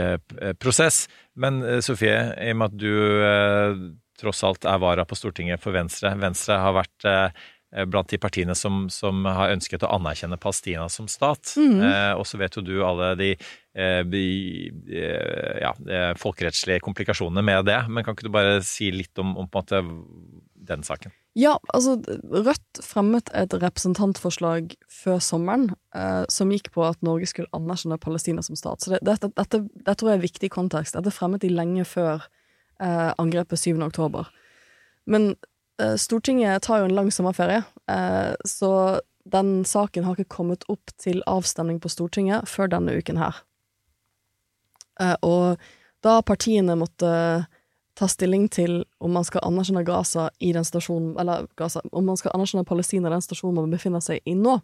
prosess. 0.59 1.03
Men 1.36 1.61
Sofie, 1.84 2.16
i 2.41 2.55
og 2.55 2.57
med 2.57 2.72
at 2.72 2.78
du 2.80 3.84
tross 4.18 4.41
alt 4.49 4.64
er 4.64 4.80
vara 4.80 5.05
på 5.07 5.14
Stortinget 5.14 5.61
for 5.61 5.76
Venstre 5.76 6.14
Venstre 6.18 6.57
har 6.59 6.72
vært 6.80 7.05
blant 7.68 8.09
de 8.09 8.18
partiene 8.20 8.55
som, 8.57 8.86
som 8.89 9.26
har 9.28 9.53
ønsket 9.53 9.84
å 9.84 9.91
anerkjenne 9.99 10.39
Palestina 10.41 10.86
som 10.89 11.09
stat. 11.11 11.53
Mm. 11.61 11.82
Eh, 11.84 12.12
og 12.16 12.24
så 12.26 12.41
vet 12.41 12.57
jo 12.57 12.64
du 12.64 12.78
alle 12.84 13.12
de, 13.20 13.34
ja, 13.79 15.70
eh, 15.70 16.12
folkerettslige 16.18 16.83
komplikasjonene 16.83 17.45
med 17.47 17.68
det. 17.70 17.79
Men 17.89 18.05
kan 18.05 18.16
ikke 18.16 18.26
du 18.26 18.35
bare 18.35 18.59
si 18.66 18.91
litt 18.95 19.18
om, 19.22 19.37
om 19.39 19.49
måte 19.55 19.83
den 20.68 20.85
saken? 20.85 21.14
Ja, 21.39 21.55
altså 21.74 21.97
Rødt 22.33 22.81
fremmet 22.83 23.31
et 23.37 23.55
representantforslag 23.55 24.74
før 24.91 25.20
sommeren 25.22 25.68
eh, 25.95 26.24
som 26.33 26.51
gikk 26.53 26.72
på 26.74 26.83
at 26.87 26.99
Norge 27.07 27.29
skulle 27.31 27.53
anerkjenne 27.57 28.01
Palestina 28.03 28.43
som 28.45 28.59
stat. 28.59 28.83
Så 28.83 28.95
det, 28.95 29.03
dette, 29.07 29.31
dette, 29.37 29.62
dette 29.76 29.97
tror 30.01 30.12
jeg 30.12 30.20
er 30.20 30.26
viktig 30.26 30.51
kontekst. 30.55 30.97
Dette 30.99 31.14
fremmet 31.14 31.45
de 31.45 31.53
lenge 31.53 31.87
før 31.89 32.26
eh, 32.83 33.12
angrepet 33.14 33.62
7. 33.62 33.79
oktober. 33.87 34.31
Men 35.07 35.31
eh, 35.81 35.95
Stortinget 36.01 36.66
tar 36.66 36.83
jo 36.83 36.89
en 36.89 36.97
lang 36.99 37.12
sommerferie, 37.14 37.62
eh, 37.91 38.35
så 38.45 38.72
den 39.29 39.62
saken 39.68 40.07
har 40.09 40.16
ikke 40.16 40.37
kommet 40.39 40.64
opp 40.72 40.91
til 41.01 41.20
avstemning 41.29 41.79
på 41.85 41.91
Stortinget 41.93 42.49
før 42.49 42.70
denne 42.72 42.97
uken 42.97 43.20
her. 43.20 43.45
Eh, 45.03 45.14
og 45.22 45.59
da 46.05 46.18
partiene 46.22 46.76
måttet 46.78 47.49
ta 47.99 48.07
stilling 48.07 48.46
til 48.55 48.84
om 49.03 49.16
man 49.16 49.26
skal 49.26 49.42
anerkjenne 49.46 49.82
Gaza 49.86 50.28
i 50.38 50.53
den 50.55 50.66
stasjonen, 50.66 51.16
eller 51.18 51.49
Gaza, 51.59 51.82
om 51.90 52.07
man 52.07 52.18
skal 52.20 52.34
anerkjenne 52.36 52.66
Palestina 52.68 53.11
i 53.11 53.16
den 53.16 53.24
stasjonen 53.24 53.59
man 53.59 53.74
befinner 53.74 54.05
seg 54.05 54.22
i 54.22 54.36
nå. 54.38 54.61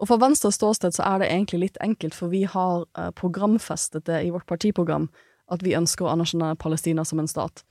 Og 0.00 0.08
fra 0.08 0.16
Venstres 0.22 0.56
ståsted 0.56 0.94
så 0.96 1.04
er 1.04 1.20
det 1.20 1.32
egentlig 1.32 1.64
litt 1.64 1.80
enkelt, 1.84 2.14
for 2.16 2.32
vi 2.32 2.44
har 2.48 2.86
eh, 2.96 3.10
programfestet 3.18 4.06
det 4.06 4.22
i 4.24 4.30
vårt 4.32 4.46
partiprogram 4.48 5.10
at 5.50 5.64
vi 5.66 5.74
ønsker 5.74 6.06
å 6.06 6.12
anerkjenne 6.14 6.54
Palestina 6.62 7.04
som 7.04 7.20
en 7.20 7.28
stat. 7.28 7.64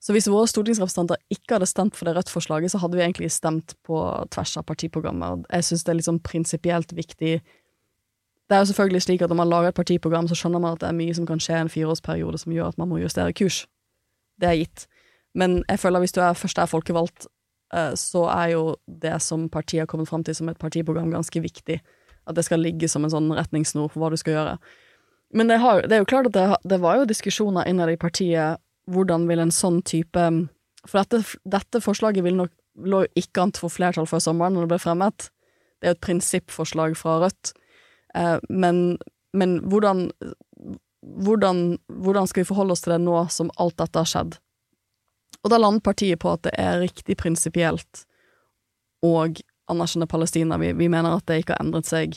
Så 0.00 0.14
hvis 0.14 0.28
våre 0.30 0.46
stortingsrepresentanter 0.48 1.18
ikke 1.32 1.56
hadde 1.56 1.68
stemt 1.68 1.96
for 1.98 2.06
det 2.06 2.14
Rødt-forslaget, 2.16 2.70
så 2.72 2.80
hadde 2.82 2.98
vi 2.98 3.02
egentlig 3.02 3.32
stemt 3.34 3.74
på 3.86 3.98
tvers 4.30 4.52
av 4.60 4.66
partiprogrammet. 4.68 5.46
Jeg 5.50 5.66
syns 5.66 5.86
det 5.86 5.94
er 5.94 6.02
sånn 6.06 6.22
prinsipielt 6.22 6.92
viktig 6.94 7.40
Det 8.46 8.54
er 8.54 8.62
jo 8.62 8.68
selvfølgelig 8.70 9.02
slik 9.02 9.22
at 9.22 9.32
når 9.32 9.40
man 9.40 9.48
lager 9.50 9.72
et 9.72 9.78
partiprogram, 9.78 10.28
så 10.28 10.36
skjønner 10.38 10.62
man 10.62 10.76
at 10.76 10.82
det 10.84 10.88
er 10.88 10.98
mye 10.98 11.14
som 11.14 11.26
kan 11.26 11.40
skje 11.42 11.56
i 11.56 11.64
en 11.64 11.72
fireårsperiode 11.72 12.38
som 12.38 12.52
gjør 12.54 12.70
at 12.70 12.78
man 12.78 12.88
må 12.88 13.00
justere 13.02 13.34
kurs. 13.34 13.64
Det 14.40 14.48
er 14.48 14.60
gitt. 14.60 14.86
Men 15.34 15.62
jeg 15.68 15.80
føler 15.82 15.98
at 15.98 16.06
hvis 16.06 16.14
du 16.14 16.20
er, 16.22 16.38
først 16.38 16.58
er 16.58 16.70
folkevalgt, 16.70 17.26
eh, 17.74 17.94
så 17.98 18.26
er 18.30 18.52
jo 18.54 18.64
det 18.86 19.18
som 19.22 19.48
partiet 19.52 19.82
har 19.82 19.90
kommet 19.90 20.08
fram 20.08 20.24
til 20.24 20.36
som 20.38 20.48
et 20.48 20.58
partiprogram, 20.58 21.10
ganske 21.10 21.42
viktig. 21.42 21.80
At 22.26 22.36
det 22.38 22.44
skal 22.46 22.62
ligge 22.62 22.88
som 22.88 23.04
en 23.04 23.12
sånn 23.12 23.32
retningssnor 23.34 23.90
for 23.90 24.02
hva 24.02 24.12
du 24.14 24.20
skal 24.20 24.38
gjøre. 24.38 24.54
Men 25.34 25.50
det, 25.50 25.58
har, 25.58 25.82
det 25.82 25.96
er 25.96 26.04
jo 26.04 26.08
klart 26.08 26.30
at 26.30 26.36
det, 26.36 26.46
det 26.70 26.78
var 26.80 27.00
jo 27.00 27.10
diskusjoner 27.10 27.66
innad 27.66 27.90
i 27.90 27.98
partiet 27.98 28.62
hvordan 28.86 29.26
vil 29.26 29.42
en 29.42 29.50
sånn 29.50 29.80
type 29.82 30.22
For 30.86 31.02
dette, 31.02 31.18
dette 31.42 31.80
forslaget 31.82 32.22
vil 32.22 32.36
nok, 32.38 32.52
lå 32.78 33.00
ikke 33.18 33.42
an 33.42 33.50
til 33.50 33.64
å 33.64 33.66
få 33.66 33.80
flertall 33.80 34.06
før 34.06 34.20
sommeren 34.22 34.54
når 34.54 34.66
det 34.66 34.70
ble 34.70 34.78
fremmet. 34.78 35.24
Det 35.80 35.88
er 35.88 35.94
jo 35.94 35.96
et 35.96 36.04
prinsippforslag 36.06 36.94
fra 36.94 37.16
Rødt. 37.24 37.50
Eh, 38.16 38.36
men, 38.48 38.98
men 39.36 39.60
hvordan 39.68 40.08
hvordan, 41.06 41.78
hvordan 41.86 42.26
skal 42.26 42.42
vi 42.42 42.48
forholde 42.48 42.74
oss 42.74 42.84
til 42.84 42.96
det 42.96 43.02
nå 43.04 43.18
som 43.30 43.50
alt 43.62 43.76
dette 43.78 44.00
har 44.00 44.10
skjedd? 44.10 44.38
Og 45.44 45.52
da 45.52 45.58
landet 45.60 45.84
partiet 45.86 46.20
på 46.22 46.32
at 46.32 46.42
det 46.46 46.54
er 46.58 46.80
riktig 46.82 47.18
prinsipielt 47.20 48.06
å 49.06 49.28
anerkjenne 49.70 50.08
Palestina. 50.10 50.58
Vi, 50.58 50.72
vi 50.78 50.88
mener 50.90 51.18
at 51.18 51.26
det 51.28 51.42
ikke 51.42 51.54
har 51.54 51.62
endret 51.62 51.86
seg 51.86 52.16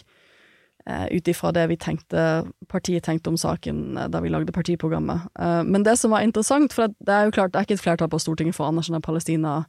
eh, 0.89 1.06
ut 1.14 1.30
ifra 1.30 1.52
det 1.54 1.68
vi 1.70 1.78
tenkte, 1.82 2.45
partiet 2.72 3.06
tenkte 3.06 3.34
om 3.34 3.38
saken 3.38 3.97
eh, 3.97 4.10
da 4.10 4.22
vi 4.24 4.32
lagde 4.34 4.56
partiprogrammet. 4.56 5.30
Eh, 5.38 5.62
men 5.68 5.86
det 5.86 5.97
som 6.02 6.16
var 6.16 6.26
interessant, 6.26 6.74
for 6.74 6.93
det 6.97 7.14
er 7.14 7.28
jo 7.28 7.36
klart 7.38 7.54
det 7.54 7.62
er 7.62 7.70
ikke 7.70 7.78
et 7.78 7.86
flertall 7.86 8.10
på 8.10 8.22
Stortinget 8.22 8.58
for 8.58 8.66
å 8.66 8.74
anerkjenne 8.74 9.04
Palestina. 9.06 9.60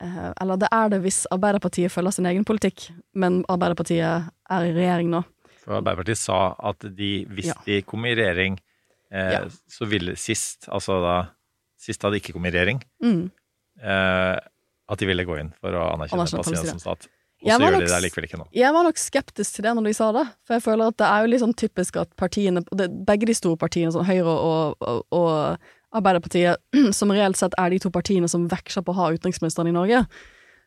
Eh, 0.00 0.30
eller 0.40 0.60
det 0.60 0.70
er 0.72 0.94
det 0.94 1.02
hvis 1.04 1.26
Arbeiderpartiet 1.34 1.92
følger 1.92 2.16
sin 2.16 2.28
egen 2.30 2.48
politikk, 2.48 2.88
men 3.12 3.42
Arbeiderpartiet 3.52 4.30
er 4.30 4.70
i 4.70 4.72
regjering 4.76 5.12
nå. 5.12 5.24
For 5.60 5.76
Arbeiderpartiet 5.78 6.18
sa 6.20 6.54
at 6.70 6.78
de, 6.96 7.10
hvis 7.28 7.50
Ja. 7.52 7.54
de 7.66 7.82
kom 7.82 8.04
i 8.08 8.14
regjering, 8.16 8.58
eh, 9.12 9.32
Ja. 9.32 9.40
så 9.68 9.86
ville 9.88 10.16
sist, 10.16 10.68
altså 10.68 11.00
da 11.04 11.18
Sist 11.80 12.02
da 12.02 12.10
de 12.10 12.18
ikke 12.20 12.34
kom 12.34 12.44
i 12.44 12.50
regjering, 12.52 12.82
Mm. 13.02 13.30
eh, 13.82 14.36
at 14.90 14.98
de 14.98 15.06
ville 15.06 15.24
gå 15.24 15.38
inn 15.40 15.54
for 15.58 15.72
å 15.72 15.94
anerkjenne 15.94 16.26
Palestina 16.28 16.64
som 16.74 16.78
stat. 16.78 17.06
Og 17.42 17.48
så 17.48 17.58
var 17.58 17.72
gjør 17.72 17.80
de 17.80 17.86
det 17.88 18.00
likevel 18.04 18.26
ikke 18.28 18.36
nå. 18.42 18.46
Jeg 18.52 18.72
var 18.74 18.84
nok 18.84 18.98
skeptisk 19.00 19.54
til 19.54 19.62
det 19.64 19.72
når 19.78 19.84
de 19.88 19.92
sa 19.96 20.12
det, 20.12 20.26
for 20.44 20.58
jeg 20.58 20.62
føler 20.66 20.88
at 20.88 20.96
det 21.00 21.06
er 21.08 21.22
jo 21.24 21.30
litt 21.32 21.40
sånn 21.40 21.54
typisk 21.56 21.96
at 22.02 22.10
partiene, 22.20 22.60
begge 23.06 23.24
de 23.24 23.32
store 23.32 23.56
partiene, 23.56 23.88
sånn 23.94 24.04
Høyre 24.04 24.26
og, 24.28 24.76
og, 24.82 25.06
og 25.10 25.58
Arbeiderpartiet, 25.96 26.58
som 26.92 27.08
reelt 27.16 27.38
sett 27.40 27.56
er 27.56 27.70
de 27.72 27.78
to 27.78 27.88
partiene 27.88 28.28
som 28.28 28.44
veksler 28.46 28.84
på 28.84 28.92
å 28.92 28.98
ha 29.00 29.08
utenriksministeren 29.16 29.68
i 29.72 29.72
Norge. 29.72 30.04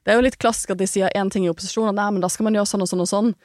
Det 0.03 0.11
er 0.11 0.17
jo 0.17 0.25
litt 0.25 0.39
klassisk 0.41 0.71
at 0.73 0.81
de 0.81 0.87
sier 0.89 1.13
én 1.15 1.29
ting 1.29 1.45
i 1.45 1.51
opposisjon, 1.53 1.89
at 1.93 1.95
nei, 1.95 2.09
men 2.09 2.21
da 2.25 2.27
skal 2.27 2.49
man 2.49 2.57
gjøre 2.57 2.73
sånn 2.73 2.81
og 2.81 2.89
sånn 2.89 3.05
og 3.05 3.11
sånn. 3.13 3.35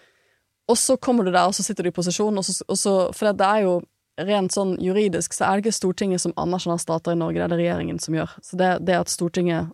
Og 0.69 0.77
så 0.79 0.99
kommer 1.01 1.25
du 1.25 1.33
der, 1.33 1.47
og 1.49 1.57
så 1.57 1.65
sitter 1.65 1.87
du 1.87 1.93
i 1.93 1.97
posisjon, 1.97 2.37
og 2.39 2.45
så, 2.45 2.59
og 2.69 2.77
så 2.79 2.97
For 3.17 3.33
det 3.33 3.47
er 3.47 3.65
jo 3.65 3.79
rent 4.19 4.55
sånn 4.55 4.75
juridisk 4.83 5.37
så 5.37 5.47
er 5.47 5.59
det 5.59 5.69
ikke 5.69 5.77
Stortinget 5.77 6.23
som 6.25 6.35
anerkjenner 6.41 6.81
stater 6.83 7.15
i 7.15 7.19
Norge, 7.21 7.39
det 7.39 7.45
er 7.47 7.53
det 7.53 7.61
regjeringen 7.61 8.01
som 8.03 8.17
gjør. 8.17 8.33
Så 8.43 8.59
det, 8.59 8.71
det 8.87 8.97
at 8.99 9.13
Stortinget 9.13 9.71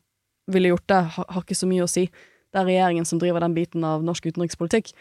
ville 0.53 0.75
gjort 0.75 0.89
det, 0.93 1.01
har, 1.17 1.29
har 1.33 1.47
ikke 1.47 1.57
så 1.57 1.69
mye 1.71 1.87
å 1.87 1.91
si. 1.91 2.05
Det 2.53 2.61
er 2.61 2.69
regjeringen 2.69 3.09
som 3.09 3.21
driver 3.23 3.43
den 3.45 3.57
biten 3.57 3.87
av 3.89 4.05
norsk 4.05 4.29
utenrikspolitikk. 4.29 4.93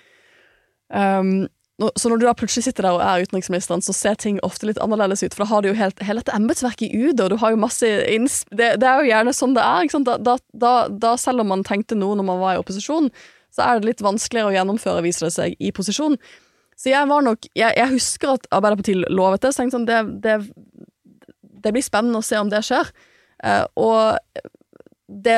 Um, 0.87 1.49
så 1.97 2.09
når 2.09 2.21
du 2.21 2.25
da 2.27 2.35
plutselig 2.37 2.67
sitter 2.67 2.85
der 2.85 2.95
og 2.95 3.03
er 3.03 3.25
utenriksministeren, 3.25 3.81
så 3.83 3.95
ser 3.97 4.15
ting 4.21 4.37
ofte 4.45 4.67
litt 4.69 4.79
annerledes 4.81 5.23
ut. 5.25 5.33
For 5.33 5.43
da 5.43 5.49
har 5.49 5.63
du 5.63 5.71
jo 5.71 5.77
helt, 5.77 5.99
hele 6.05 6.21
dette 6.21 6.35
embetsverket 6.37 6.85
i 6.85 7.09
UD, 7.09 7.23
og 7.25 7.33
du 7.33 7.37
har 7.41 7.53
jo 7.53 7.59
masse 7.59 7.89
innsp... 8.13 8.51
Det, 8.53 8.75
det 8.79 8.87
er 8.87 9.01
jo 9.01 9.09
gjerne 9.09 9.33
sånn 9.35 9.55
det 9.57 9.65
er. 9.65 9.89
Da, 10.05 10.37
da, 10.53 10.73
da, 10.87 11.15
selv 11.19 11.43
om 11.43 11.49
man 11.49 11.65
tenkte 11.67 11.97
noe 11.97 12.15
når 12.19 12.29
man 12.29 12.39
var 12.43 12.55
i 12.55 12.61
opposisjon, 12.61 13.09
så 13.53 13.65
er 13.65 13.79
det 13.79 13.91
litt 13.91 14.03
vanskeligere 14.03 14.51
å 14.51 14.55
gjennomføre, 14.55 15.03
viser 15.05 15.29
det 15.29 15.35
seg, 15.35 15.57
i 15.61 15.71
posisjon. 15.75 16.17
Så 16.79 16.89
jeg 16.89 17.05
var 17.09 17.21
nok 17.21 17.45
Jeg, 17.53 17.75
jeg 17.77 17.91
husker 17.91 18.33
at 18.33 18.47
Arbeiderpartiet 18.49 19.05
lovet 19.13 19.43
det, 19.43 19.53
så 19.53 19.61
jeg 19.61 19.69
tenkte 19.69 19.77
sånn 19.77 19.89
det, 19.89 19.99
det, 20.23 20.87
det 21.63 21.73
blir 21.75 21.85
spennende 21.85 22.19
å 22.19 22.25
se 22.25 22.39
om 22.41 22.49
det 22.49 22.63
skjer. 22.65 22.89
Eh, 23.45 23.65
og 23.77 24.17
det 25.07 25.37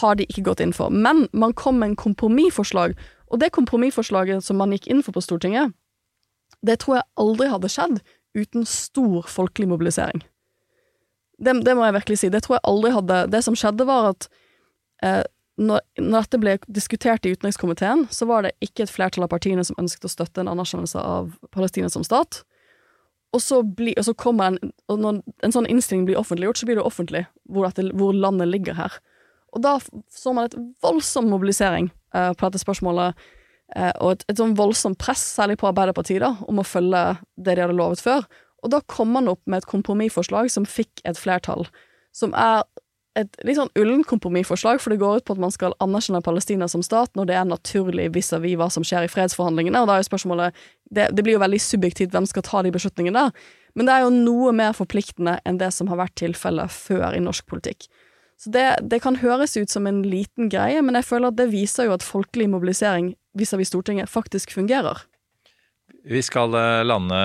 har 0.00 0.18
de 0.18 0.26
ikke 0.28 0.46
gått 0.46 0.62
inn 0.62 0.74
for. 0.76 0.92
Men 0.94 1.26
man 1.32 1.56
kom 1.58 1.80
med 1.80 1.92
en 1.92 1.98
kompromissforslag, 1.98 2.94
og 3.26 3.42
det 3.42 3.50
kompromissforslaget 3.56 4.44
som 4.46 4.60
man 4.60 4.74
gikk 4.76 4.86
inn 4.92 5.02
for 5.02 5.16
på 5.16 5.24
Stortinget, 5.24 5.74
det 6.66 6.80
tror 6.82 7.00
jeg 7.00 7.10
aldri 7.20 7.50
hadde 7.50 7.70
skjedd 7.72 8.00
uten 8.36 8.66
stor 8.68 9.26
folkelig 9.30 9.68
mobilisering. 9.70 10.22
Det, 11.36 11.52
det 11.66 11.74
må 11.76 11.84
jeg 11.84 11.96
virkelig 11.98 12.20
si. 12.20 12.30
Det 12.32 12.42
tror 12.44 12.56
jeg 12.56 12.68
aldri 12.70 12.92
hadde 12.94 13.16
Det 13.32 13.42
som 13.44 13.56
skjedde, 13.58 13.84
var 13.88 14.12
at 14.14 14.28
eh, 15.04 15.24
når, 15.56 15.80
når 15.96 16.26
dette 16.26 16.40
ble 16.40 16.56
diskutert 16.68 17.24
i 17.24 17.32
utenrikskomiteen, 17.32 18.06
så 18.12 18.28
var 18.28 18.44
det 18.44 18.52
ikke 18.64 18.84
et 18.84 18.92
flertall 18.92 19.24
av 19.24 19.32
partiene 19.32 19.64
som 19.64 19.78
ønsket 19.80 20.04
å 20.04 20.12
støtte 20.12 20.42
en 20.42 20.50
anerkjennelse 20.52 21.00
av 21.00 21.30
Palestina 21.54 21.88
som 21.92 22.04
stat. 22.04 22.42
Og 23.34 23.42
så, 23.42 23.62
bli, 23.64 23.94
og 23.96 24.04
så 24.06 24.14
kommer 24.16 24.52
en, 24.52 24.72
og 24.92 25.00
når 25.00 25.20
en 25.44 25.54
sånn 25.54 25.68
innstilling 25.72 26.04
blir 26.08 26.20
offentliggjort, 26.20 26.60
så 26.60 26.68
blir 26.68 26.78
det 26.78 26.84
offentlig 26.86 27.24
hvor, 27.48 27.66
dette, 27.66 27.88
hvor 27.96 28.16
landet 28.16 28.52
ligger 28.52 28.76
her. 28.78 29.00
Og 29.56 29.64
da 29.64 29.78
så 30.12 30.34
man 30.36 30.50
et 30.50 30.56
voldsom 30.84 31.30
mobilisering 31.32 31.90
eh, 32.14 32.32
på 32.36 32.46
dette 32.46 32.60
spørsmålet, 32.60 33.16
eh, 33.74 33.92
og 33.96 34.14
et, 34.14 34.26
et 34.28 34.40
sånn 34.40 34.56
voldsomt 34.58 35.00
press, 35.00 35.24
særlig 35.36 35.58
på 35.60 35.70
Arbeiderpartiet, 35.70 36.20
da, 36.24 36.34
om 36.44 36.60
å 36.60 36.66
følge 36.66 37.02
det 37.40 37.56
de 37.56 37.64
hadde 37.64 37.76
lovet 37.76 38.04
før. 38.04 38.28
Og 38.64 38.72
da 38.72 38.82
kom 38.92 39.12
man 39.16 39.32
opp 39.32 39.42
med 39.48 39.62
et 39.62 39.70
kompromissforslag 39.70 40.52
som 40.52 40.68
fikk 40.68 41.04
et 41.08 41.20
flertall, 41.20 41.64
som 42.16 42.32
er 42.36 42.64
et 43.16 43.38
litt 43.48 43.56
sånn 43.58 43.72
ullent 43.78 44.06
kompromissforslag, 44.08 44.80
for 44.82 44.92
det 44.92 45.00
går 45.00 45.20
ut 45.20 45.26
på 45.26 45.36
at 45.36 45.42
man 45.42 45.52
skal 45.54 45.74
anerkjenne 45.82 46.22
Palestina 46.24 46.68
som 46.68 46.82
stat 46.84 47.14
når 47.16 47.30
det 47.30 47.36
er 47.38 47.46
naturlig 47.48 48.10
vis-à-vis 48.14 48.58
hva 48.60 48.68
som 48.72 48.84
skjer 48.86 49.06
i 49.06 49.12
fredsforhandlingene, 49.12 49.80
og 49.80 49.88
da 49.88 49.96
er 49.96 50.04
jo 50.04 50.10
spørsmålet 50.10 50.66
det, 50.92 51.08
det 51.16 51.24
blir 51.24 51.38
jo 51.38 51.42
veldig 51.42 51.60
subjektivt 51.62 52.12
hvem 52.14 52.28
skal 52.28 52.44
ta 52.46 52.62
de 52.66 52.74
beslutningene 52.74 53.26
der, 53.26 53.46
men 53.76 53.88
det 53.88 53.94
er 53.94 54.04
jo 54.04 54.12
noe 54.14 54.52
mer 54.56 54.76
forpliktende 54.76 55.38
enn 55.48 55.60
det 55.60 55.72
som 55.74 55.88
har 55.92 56.00
vært 56.00 56.16
tilfellet 56.20 56.72
før 56.72 57.16
i 57.16 57.24
norsk 57.24 57.48
politikk. 57.48 57.88
Så 58.36 58.52
det, 58.52 58.66
det 58.84 59.00
kan 59.00 59.16
høres 59.22 59.56
ut 59.56 59.72
som 59.72 59.88
en 59.88 60.02
liten 60.04 60.50
greie, 60.52 60.82
men 60.84 60.98
jeg 60.98 61.08
føler 61.08 61.32
at 61.32 61.38
det 61.40 61.48
viser 61.52 61.88
jo 61.88 61.96
at 61.96 62.04
folkelig 62.04 62.50
mobilisering 62.52 63.14
vis-à-vis 63.36 63.72
Stortinget 63.72 64.12
faktisk 64.12 64.52
fungerer. 64.52 65.06
Vi 66.06 66.20
skal 66.22 66.54
eh, 66.54 66.84
lande 66.86 67.18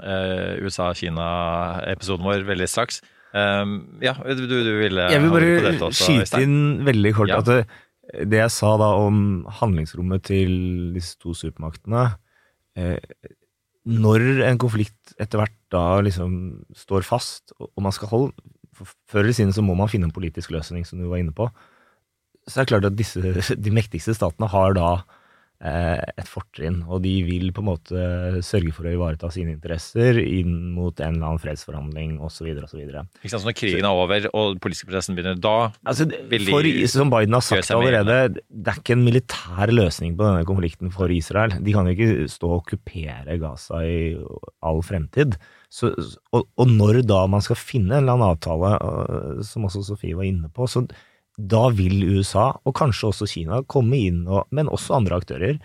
eh, 0.00 0.62
USA-Kina-episoden 0.64 2.24
vår 2.24 2.46
veldig 2.48 2.68
straks. 2.70 3.02
Um, 3.36 3.72
ja, 4.00 4.14
du, 4.16 4.46
du 4.48 4.54
ville 4.78 5.10
Jeg 5.12 5.20
vil 5.20 5.32
bare 5.34 5.72
også, 5.90 6.06
skyte 6.06 6.38
inn 6.40 6.84
veldig 6.86 7.10
kort 7.18 7.28
Ja. 7.28 7.42
at 7.42 7.48
det, 7.50 7.58
det 8.30 8.38
jeg 8.38 8.52
sa 8.54 8.70
da 8.80 8.86
om 9.02 9.18
handlingsrommet 9.58 10.22
til 10.24 10.54
disse 10.94 11.18
to 11.20 11.34
supermaktene 11.36 12.06
eh, 12.78 12.96
Når 13.84 14.24
en 14.46 14.60
konflikt 14.62 15.12
etter 15.20 15.42
hvert 15.42 15.58
da 15.74 16.00
liksom 16.06 16.62
står 16.78 17.04
fast, 17.04 17.52
og 17.58 17.82
man 17.84 17.92
skal 17.92 18.08
holde 18.14 18.32
for 18.76 18.88
Før 19.10 19.24
eller 19.26 19.36
siden 19.36 19.52
så 19.56 19.64
må 19.64 19.76
man 19.76 19.88
finne 19.92 20.08
en 20.08 20.14
politisk 20.16 20.50
løsning, 20.54 20.84
som 20.88 21.00
du 21.00 21.06
var 21.08 21.20
inne 21.20 21.32
på. 21.32 21.46
Så 22.46 22.60
er 22.60 22.66
det 22.66 22.72
klart 22.74 22.88
at 22.88 22.96
disse, 22.98 23.20
de 23.66 23.72
mektigste 23.74 24.14
statene 24.16 24.48
har 24.52 24.76
da 24.76 24.90
et 25.56 26.28
fortrinn, 26.28 26.82
og 26.84 27.00
de 27.04 27.14
vil 27.24 27.48
på 27.56 27.62
en 27.62 27.68
måte 27.70 28.00
sørge 28.44 28.74
for 28.76 28.88
å 28.88 28.92
ivareta 28.92 29.30
sine 29.32 29.54
interesser 29.54 30.18
inn 30.20 30.52
mot 30.74 30.92
en 31.00 31.16
eller 31.16 31.30
annen 31.30 31.40
fredsforhandling 31.40 32.18
osv. 32.24 32.50
osv. 32.60 32.82
Ikke 32.82 33.32
sant, 33.32 33.40
så 33.40 33.48
når 33.48 33.56
krigen 33.56 33.88
er 33.88 34.02
over 34.04 34.28
og 34.36 34.60
politiske 34.60 34.90
prosessen 34.90 35.16
begynner, 35.16 35.38
da 35.40 35.72
Altså, 35.86 36.06
vil 36.30 36.46
de 36.46 36.52
for, 36.52 36.68
som 36.92 37.12
Biden 37.12 37.36
har 37.36 37.44
sagt 37.44 37.72
allerede, 37.72 38.18
det 38.36 38.72
er 38.72 38.80
ikke 38.80 38.96
en 38.96 39.06
militær 39.06 39.72
løsning 39.72 40.16
på 40.18 40.28
denne 40.28 40.46
konflikten 40.48 40.92
for 40.94 41.12
Israel. 41.12 41.56
De 41.64 41.74
kan 41.74 41.88
jo 41.88 41.96
ikke 41.96 42.30
stå 42.30 42.50
og 42.50 42.60
okkupere 42.60 43.38
Gaza 43.40 43.82
i 43.86 43.98
all 44.66 44.82
fremtid. 44.84 45.38
Så, 45.72 45.92
og, 46.32 46.46
og 46.56 46.70
når 46.70 47.02
da 47.08 47.24
man 47.30 47.44
skal 47.44 47.58
finne 47.58 47.96
en 47.96 48.04
eller 48.04 48.16
annen 48.16 48.30
avtale, 48.30 48.76
øh, 48.76 49.44
som 49.46 49.66
også 49.68 49.84
Sofie 49.88 50.16
var 50.18 50.28
inne 50.28 50.50
på, 50.52 50.68
så 50.70 50.84
da 51.36 51.66
vil 51.76 52.00
USA, 52.16 52.50
og 52.64 52.76
kanskje 52.78 53.10
også 53.10 53.28
Kina, 53.28 53.60
komme 53.68 53.98
inn, 54.08 54.22
og, 54.28 54.46
men 54.56 54.70
også 54.72 54.96
andre 54.96 55.18
aktører, 55.20 55.58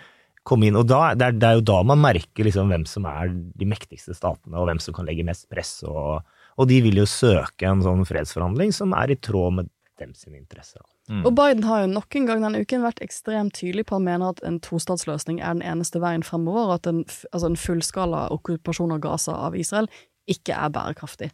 komme 0.47 0.67
inn. 0.67 0.77
Og 0.79 0.87
da, 0.89 1.13
det, 1.15 1.29
er, 1.29 1.37
det 1.39 1.47
er 1.47 1.59
jo 1.59 1.67
da 1.71 1.81
man 1.87 2.01
merker 2.03 2.47
liksom 2.47 2.71
hvem 2.71 2.85
som 2.89 3.07
er 3.09 3.31
de 3.31 3.67
mektigste 3.69 4.15
statene, 4.17 4.57
og 4.59 4.67
hvem 4.69 4.81
som 4.83 4.95
kan 4.97 5.07
legge 5.07 5.25
mest 5.27 5.47
press. 5.51 5.77
Og, 5.87 6.25
og 6.57 6.71
de 6.71 6.81
vil 6.83 6.99
jo 7.01 7.07
søke 7.09 7.69
en 7.69 7.83
sånn 7.85 8.03
fredsforhandling 8.07 8.73
som 8.75 8.95
er 8.97 9.13
i 9.13 9.19
tråd 9.19 9.61
med 9.61 9.71
dem 10.01 10.15
sine 10.17 10.39
interesser. 10.39 10.81
Mm. 11.11 11.23
Og 11.27 11.35
Biden 11.37 11.65
har 11.67 11.83
jo 11.83 11.91
nok 11.91 12.15
en 12.17 12.27
gang 12.27 12.43
denne 12.43 12.63
uken 12.63 12.83
vært 12.85 13.03
ekstremt 13.05 13.53
tydelig 13.59 13.85
på 13.87 13.95
at 13.95 13.99
han 13.99 14.07
mener 14.07 14.33
at 14.33 14.41
en 14.47 14.57
tostatsløsning 14.63 15.41
er 15.41 15.55
den 15.57 15.65
eneste 15.65 16.01
veien 16.01 16.25
fremover, 16.25 16.69
og 16.71 16.79
at 16.79 16.89
en, 16.89 17.03
altså 17.31 17.51
en 17.51 17.59
fullskala 17.59 18.25
okkupasjon 18.33 18.95
av 18.95 19.03
Gaza 19.03 19.37
av 19.47 19.57
Israel 19.59 19.89
ikke 20.31 20.57
er 20.57 20.73
bærekraftig. 20.73 21.31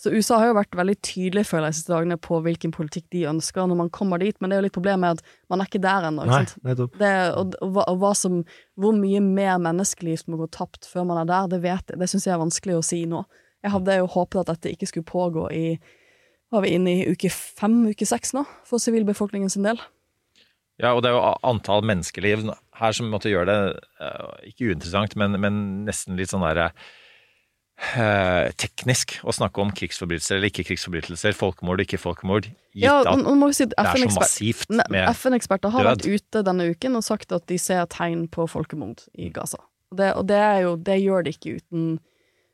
Så 0.00 0.08
USA 0.14 0.38
har 0.40 0.48
jo 0.48 0.56
vært 0.56 0.76
veldig 0.78 0.94
tydelig 1.04 1.42
for 1.50 1.60
de 1.60 1.74
siste 1.76 1.92
dagene 1.92 2.16
på 2.16 2.38
hvilken 2.40 2.72
politikk 2.72 3.04
de 3.12 3.26
ønsker 3.28 3.66
når 3.68 3.76
man 3.82 3.90
kommer 3.92 4.22
dit, 4.22 4.32
men 4.40 4.48
det 4.48 4.56
er 4.56 4.62
jo 4.62 4.66
litt 4.70 4.76
problemet 4.76 5.18
at 5.18 5.34
man 5.52 5.60
er 5.60 5.68
ikke 5.68 5.82
der 5.84 6.06
ennå. 6.08 6.24
ikke 6.24 6.32
Nei, 6.32 6.46
sant? 6.48 6.62
nettopp. 6.64 6.94
Det, 7.02 7.10
og, 7.36 7.56
og, 7.60 7.74
hva, 7.74 7.84
og 7.92 7.98
hva 8.00 8.12
som, 8.16 8.38
hvor 8.80 8.96
mye 8.96 9.20
mer 9.20 9.58
menneskeliv 9.60 10.22
som 10.22 10.32
må 10.32 10.40
gå 10.40 10.48
tapt 10.56 10.88
før 10.88 11.04
man 11.10 11.20
er 11.20 11.28
der, 11.28 11.50
det 11.52 11.60
vet. 11.66 11.92
Det 12.00 12.08
syns 12.08 12.24
jeg 12.24 12.32
er 12.32 12.40
vanskelig 12.40 12.78
å 12.78 12.86
si 12.86 13.02
nå. 13.10 13.20
Jeg 13.60 13.74
hadde 13.74 13.98
jo 13.98 14.08
håpet 14.14 14.40
at 14.40 14.54
dette 14.54 14.72
ikke 14.72 14.88
skulle 14.88 15.10
pågå 15.10 15.50
i 15.52 15.64
Var 16.50 16.64
vi 16.64 16.70
inne 16.74 16.92
i 16.96 17.10
uke 17.12 17.28
fem, 17.30 17.76
uke 17.92 18.08
seks 18.08 18.32
nå, 18.34 18.40
for 18.66 18.82
sivilbefolkningen 18.82 19.52
sin 19.52 19.68
del? 19.68 19.78
Ja, 20.80 20.94
og 20.96 21.04
det 21.04 21.12
er 21.12 21.18
jo 21.18 21.36
antall 21.46 21.84
menneskeliv 21.86 22.48
her 22.80 22.96
som 22.96 23.12
måtte 23.12 23.30
gjøre 23.30 23.52
det 23.52 23.84
eh, 24.00 24.48
ikke 24.48 24.72
uinteressant, 24.72 25.14
men, 25.20 25.36
men 25.44 25.60
nesten 25.84 26.16
litt 26.18 26.32
sånn 26.32 26.42
derre 26.42 26.70
eh, 27.80 28.50
teknisk 28.60 29.18
å 29.24 29.34
snakke 29.34 29.62
om 29.62 29.72
krigsforbrytelser 29.74 30.38
eller 30.38 30.50
ikke 30.50 30.66
krigsforbrytelser, 30.68 31.36
folkemord 31.36 31.82
og 31.82 31.88
ikke 31.88 32.00
folkemord, 32.00 32.50
gitt 32.74 32.84
Ja, 32.84 33.00
at 33.02 33.54
si 33.56 33.66
det 33.70 33.78
er 33.78 33.90
så 33.96 34.10
massivt 34.16 34.74
med 34.92 35.08
FN-eksperter 35.14 35.74
har 35.74 35.88
død. 35.88 35.90
vært 35.90 36.20
ute 36.20 36.44
denne 36.46 36.68
uken 36.70 36.98
og 37.00 37.06
sagt 37.06 37.32
at 37.36 37.46
de 37.50 37.58
ser 37.58 37.86
tegn 37.92 38.26
på 38.32 38.46
folkemord 38.50 39.06
i 39.14 39.30
Gaza. 39.34 39.62
Og 39.90 39.98
det, 39.98 40.12
og 40.14 40.26
det 40.30 40.38
jo 40.62 40.76
Det 40.78 41.00
gjør 41.02 41.24
de 41.26 41.30
ikke 41.34 41.56
uten 41.58 41.86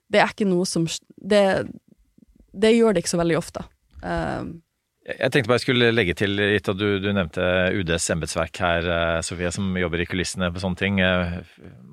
Det 0.09 0.22
er 0.22 0.31
ikke 0.33 0.47
noe 0.49 0.64
som 0.64 0.87
Det, 1.20 1.66
det 2.57 2.70
gjør 2.72 2.97
de 2.97 3.03
ikke 3.03 3.12
så 3.12 3.20
veldig 3.20 3.37
ofte. 3.37 3.66
Um, 4.01 4.62
Jeg 5.07 5.30
tenkte 5.30 5.46
bare 5.46 5.61
jeg 5.61 5.62
skulle 5.68 5.88
legge 5.94 6.14
til 6.18 6.32
litt, 6.34 6.66
og 6.66 6.80
du, 6.80 6.86
du 6.98 7.04
nevnte 7.14 7.42
UDs 7.78 8.09
embetsverk 8.11 8.59
her, 8.59 8.86
eh, 8.90 9.18
Sofie, 9.22 9.52
som 9.54 9.68
jobber 9.78 10.00
i 10.02 10.07
kulissene 10.11 10.48
på 10.50 10.59
sånne 10.59 10.80
ting. 10.80 10.96
Eh, 10.98 11.36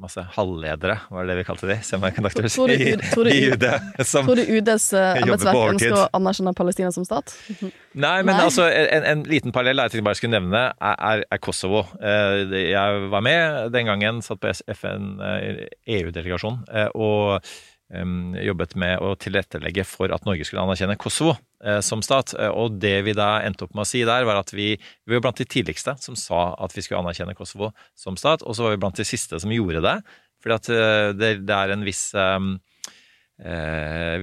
Masse 0.04 0.24
halvledere, 0.34 0.96
var 1.14 1.24
det 1.24 1.30
det 1.32 1.36
vi 1.38 1.44
kalte 1.48 1.68
de? 1.70 1.76
Semiconductors 1.86 2.56
Tror 2.58 2.72
du- 2.74 2.82
i, 2.82 2.96
tror 3.12 3.30
du- 3.30 3.32
i 3.32 3.52
UD. 3.54 3.66
Som, 4.10 4.26
tror 4.26 4.42
du 4.42 4.50
UDs 4.58 4.88
uh, 4.98 5.14
embetsverk 5.22 5.60
ønsker 5.76 5.94
å 5.96 6.08
anerkjenne 6.18 6.56
Palestina 6.58 6.90
som 6.92 7.06
stat? 7.08 7.36
Nei, 8.04 8.16
men 8.26 8.34
Nei. 8.34 8.40
altså 8.50 8.66
en, 8.68 9.06
en 9.14 9.22
liten 9.30 9.54
parallell 9.56 9.84
jeg 9.86 9.94
tenkte 9.94 10.08
bare 10.10 10.18
jeg 10.18 10.22
skulle 10.24 10.40
nevne, 10.40 10.64
er, 10.82 11.24
er, 11.30 11.42
Kosovo. 11.46 11.84
Eh, 12.02 12.42
Jeg 12.74 13.06
var 13.14 13.24
med 13.30 13.70
den 13.78 13.88
gangen, 13.94 14.24
satt 14.26 14.42
på 14.44 14.50
FN 14.74 15.14
eh, 15.22 15.64
EU-delegasjon 16.00 16.64
eh, 16.74 16.90
og 16.98 17.46
jobbet 17.94 18.76
med 18.80 19.02
å 19.04 19.14
tilrettelegge 19.20 19.86
for 19.88 20.12
at 20.14 20.26
Norge 20.26 20.46
skulle 20.48 20.64
anerkjenne 20.66 20.98
Kosovo 21.00 21.36
eh, 21.64 21.80
som 21.86 22.02
stat. 22.06 22.34
Eh, 22.40 22.50
Og 22.50 22.80
det 22.82 22.96
vi 23.06 23.14
da 23.18 23.42
endte 23.46 23.68
opp 23.68 23.76
med 23.78 23.86
å 23.86 23.90
si 23.90 24.04
der, 24.08 24.26
var 24.26 24.42
at 24.42 24.54
vi, 24.54 24.74
vi 25.06 25.16
var 25.16 25.22
blant 25.28 25.42
de 25.42 25.46
tidligste 25.46 25.96
som 26.02 26.18
sa 26.20 26.54
at 26.58 26.74
vi 26.76 26.82
skulle 26.82 27.04
anerkjenne 27.04 27.38
Kosovo 27.38 27.72
som 27.96 28.18
stat, 28.20 28.44
og 28.44 28.58
så 28.58 28.68
var 28.68 28.76
vi 28.76 28.82
blant 28.84 29.00
de 29.00 29.06
siste 29.08 29.40
som 29.40 29.54
gjorde 29.54 29.84
det. 29.86 29.98
Fordi 30.44 30.58
at 30.58 30.70
eh, 30.74 31.10
det, 31.18 31.34
det 31.48 31.58
er 31.58 31.74
en 31.76 31.86
viss 31.86 32.06
eh, 32.18 32.48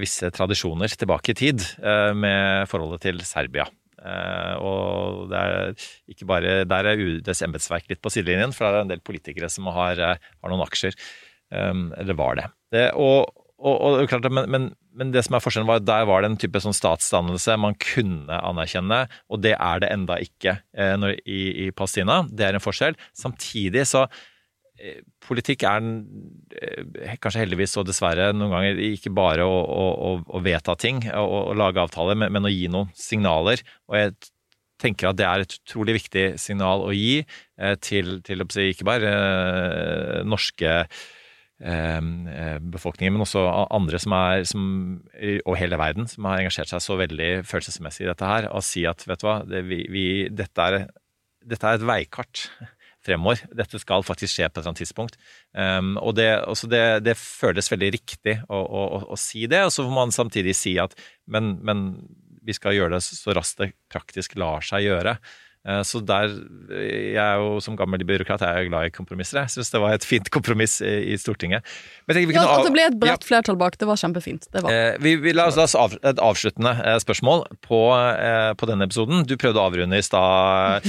visse 0.01 0.31
tradisjoner 0.35 0.93
tilbake 0.99 1.33
i 1.33 1.39
tid 1.39 1.65
eh, 1.83 2.11
med 2.17 2.69
forholdet 2.71 3.07
til 3.07 3.23
Serbia. 3.27 3.67
Eh, 4.01 4.55
og 4.65 5.27
det 5.29 5.41
er 5.41 5.89
ikke 6.09 6.25
bare 6.29 6.53
Der 6.65 6.87
er 6.89 7.01
UDs 7.01 7.43
embetsverk 7.45 7.91
litt 7.91 8.01
på 8.01 8.13
sidelinjen, 8.13 8.55
for 8.57 8.67
det 8.67 8.79
er 8.79 8.87
en 8.87 8.95
del 8.95 9.05
politikere 9.05 9.51
som 9.53 9.69
har, 9.75 10.01
har 10.01 10.51
noen 10.53 10.65
aksjer. 10.67 10.97
Eller 11.51 12.15
var 12.15 12.37
det. 12.39 12.45
det 12.71 12.83
og, 12.95 13.27
og, 13.61 14.01
og 14.01 14.09
klart, 14.09 14.27
men, 14.33 14.49
men, 14.51 14.67
men, 14.97 15.13
det 15.15 15.23
som 15.27 15.37
er 15.37 15.45
forskjellen 15.45 15.69
var 15.69 15.83
at 15.83 15.89
der 15.89 16.09
var 16.09 16.23
det 16.23 16.31
en 16.31 16.41
type 16.41 16.61
sånn 16.63 16.77
statsdannelse 16.77 17.59
man 17.61 17.77
kunne 17.83 18.41
anerkjenne, 18.49 19.05
og 19.29 19.43
det 19.45 19.55
er 19.57 19.83
det 19.83 19.93
enda 19.95 20.17
ikke 20.25 20.57
eh, 20.73 20.97
når, 21.01 21.19
i, 21.29 21.41
i 21.67 21.71
Palestina. 21.77 22.23
Det 22.27 22.47
er 22.47 22.57
en 22.57 22.65
forskjell. 22.65 22.99
Samtidig 23.17 23.85
så 23.91 24.07
eh, 24.81 25.03
Politikk 25.27 25.67
er 25.69 25.85
eh, 25.85 27.15
kanskje 27.21 27.45
heldigvis 27.45 27.77
og 27.81 27.87
dessverre 27.91 28.31
noen 28.37 28.55
ganger 28.57 28.83
ikke 28.91 29.13
bare 29.15 29.47
å, 29.47 29.61
å, 29.61 30.17
å 30.25 30.43
vedta 30.45 30.77
ting 30.81 31.05
og, 31.13 31.55
lage 31.61 31.85
avtaler, 31.85 32.19
men, 32.19 32.33
men, 32.37 32.49
å 32.49 32.55
gi 32.55 32.67
noen 32.73 32.93
signaler. 32.97 33.63
Og 33.93 34.01
jeg 34.01 34.17
tenker 34.81 35.11
at 35.11 35.21
det 35.21 35.29
er 35.29 35.45
et 35.45 35.61
utrolig 35.61 36.01
viktig 36.01 36.27
signal 36.41 36.87
å 36.87 36.93
gi 36.97 37.21
eh, 37.21 37.77
til, 37.85 38.19
til 38.25 38.49
ikke 38.49 38.89
bare 38.89 39.17
norske 40.25 40.79
Eh, 40.81 41.20
befolkningen, 41.61 43.13
men 43.13 43.25
også 43.27 43.43
andre 43.69 43.99
som 44.01 44.15
er, 44.17 44.45
som, 44.49 44.65
og 45.45 45.59
hele 45.61 45.77
verden, 45.77 46.09
som 46.09 46.25
har 46.25 46.41
engasjert 46.41 46.71
seg 46.73 46.81
så 46.81 46.97
veldig 46.97 47.31
følelsesmessig 47.45 48.07
i 48.07 48.09
dette 48.09 48.31
her, 48.31 48.49
og 48.49 48.65
si 48.65 48.87
at 48.89 49.05
vet 49.05 49.21
du 49.21 49.27
hva, 49.29 49.41
det, 49.45 49.61
vi, 49.69 49.83
vi, 49.93 50.05
dette, 50.33 50.69
er, 50.71 50.87
dette, 51.45 51.61
er, 51.67 51.77
et 51.77 51.85
veikart 51.85 52.47
fremover. 53.05 53.43
Dette 53.57 53.81
skal 53.81 54.05
faktisk 54.07 54.35
skje 54.35 54.49
på 54.49 54.55
et 54.55 54.63
eller 54.63 54.73
annet 54.73 54.83
tidspunkt. 54.85 55.21
Um, 55.53 55.93
og 56.01 56.17
det, 56.19 56.31
det, 56.73 56.83
det, 57.07 57.17
føles 57.21 57.71
veldig 57.73 57.93
riktig 57.97 58.39
å, 58.49 58.61
å, 58.61 59.05
å, 59.13 59.21
si 59.21 59.47
det, 59.51 59.63
og 59.67 59.75
så 59.75 59.85
får 59.85 59.97
man 59.97 60.17
samtidig 60.17 60.57
si 60.57 60.77
at 60.81 60.97
men, 61.31 61.55
men 61.65 61.87
vi 62.45 62.57
skal 62.57 62.77
gjøre 62.77 62.97
det 62.97 63.05
så 63.05 63.37
raskt 63.37 63.61
det 63.63 63.73
praktisk 63.93 64.37
lar 64.41 64.65
seg 64.65 64.89
gjøre. 64.89 65.17
Eh, 65.69 65.83
så 65.85 66.01
der 66.01 66.31
Jeg 66.73 67.21
er 67.21 67.37
jo 67.37 67.59
som 67.61 67.77
gammel 67.77 68.01
byråkrat 68.09 68.41
jeg 68.41 68.49
er 68.63 68.69
glad 68.71 68.89
i 68.89 68.93
kompromisser. 68.95 69.43
Jeg 69.43 69.53
syns 69.57 69.73
det 69.75 69.81
var 69.83 69.97
et 69.97 70.07
fint 70.07 70.31
kompromiss 70.33 70.79
i, 70.81 71.17
Stortinget. 71.21 71.67
Tenker, 72.09 72.33
ja, 72.33 72.47
At 72.57 72.65
det 72.65 72.73
ble 72.73 72.87
et 72.89 72.97
bredt 73.01 73.27
flertall 73.29 73.59
bak, 73.61 73.77
det 73.81 73.89
var 73.89 74.01
kjempefint. 74.01 74.49
Det 74.53 74.63
var. 74.65 74.73
Eh, 74.73 74.97
vi, 75.05 75.17
vi, 75.21 75.35
La 75.37 75.51
oss 75.51 75.77
ha 75.77 75.89
et 76.09 76.23
avsluttende 76.23 76.73
eh, 76.81 76.97
spørsmål 77.03 77.45
på, 77.67 77.83
på, 78.57 78.71
denne 78.71 78.89
episoden. 78.89 79.27
Du 79.29 79.37
prøvde 79.41 79.61
å 79.61 79.69
avrunde 79.69 80.01
i 80.01 80.07
stad, 80.07 80.87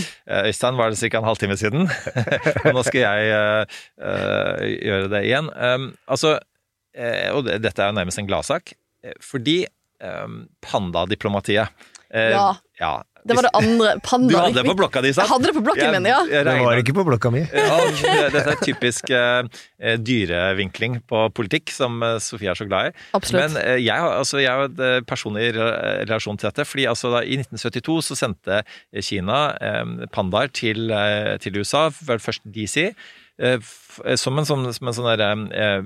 Øystein. 0.47 0.79
Var 0.79 0.93
det 0.93 1.11
ca. 1.11 1.19
en 1.19 1.27
halvtime 1.27 1.59
siden? 1.59 1.91
Nå 2.75 2.85
skal 2.87 3.03
jeg 3.03 3.67
gjøre 4.87 5.11
det 5.11 5.23
igjen. 5.27 5.51
Um, 5.51 5.91
altså, 6.07 6.37
og 7.35 7.47
dette 7.47 7.75
er 7.75 7.91
jo 7.91 7.97
nærmest 7.99 8.19
en 8.19 8.27
gladsak, 8.29 8.73
fordi 9.23 9.63
pandadiplomatiet 10.65 11.69
ja. 12.11 12.47
ja. 12.79 12.95
Det 13.27 13.37
var 13.37 13.45
det 13.47 13.51
andre. 13.57 13.93
Panda. 14.07 14.31
Du 14.31 14.37
hadde 14.39 14.57
det 14.57 14.65
på 14.67 14.75
blokka 14.79 15.03
di, 15.03 15.11
sant? 15.13 15.25
Jeg 15.25 15.33
hadde 15.33 15.49
det 15.49 15.55
på 15.57 15.63
blokken 15.65 15.93
min, 15.95 16.07
ja. 16.09 16.19
Det 16.25 16.55
var 16.65 16.81
ikke 16.81 16.95
på 16.97 17.05
blokka 17.07 17.31
mi. 17.33 17.43
Ja, 17.45 17.77
dette 18.33 18.55
er 18.55 18.61
typisk 18.61 19.11
uh, 19.13 19.43
dyrevinkling 20.01 20.99
på 21.09 21.23
politikk, 21.37 21.73
som 21.73 22.01
uh, 22.03 22.15
Sofie 22.23 22.51
er 22.51 22.59
så 22.59 22.67
glad 22.69 22.91
i. 22.91 23.07
Absolutt. 23.17 23.55
Men 23.55 23.59
uh, 23.59 23.77
jeg, 23.77 24.09
altså, 24.09 24.41
jeg 24.41 24.51
har 24.51 25.05
personlig 25.09 25.51
relasjon 25.55 26.39
til 26.41 26.49
dette. 26.49 26.65
fordi 26.67 26.87
altså, 26.89 27.13
da, 27.15 27.23
I 27.23 27.39
1972 27.41 27.99
så 28.09 28.19
sendte 28.23 28.61
Kina 29.05 29.41
pandaer 30.13 30.51
til, 30.55 30.91
til 31.41 31.59
USA, 31.61 31.89
først 31.91 32.43
DC 32.45 32.91
som 34.19 34.37
en 34.37 34.45
sånn, 34.47 34.67
som 34.75 34.87
en 34.87 34.95
sånn 34.95 35.07
der, 35.19 35.81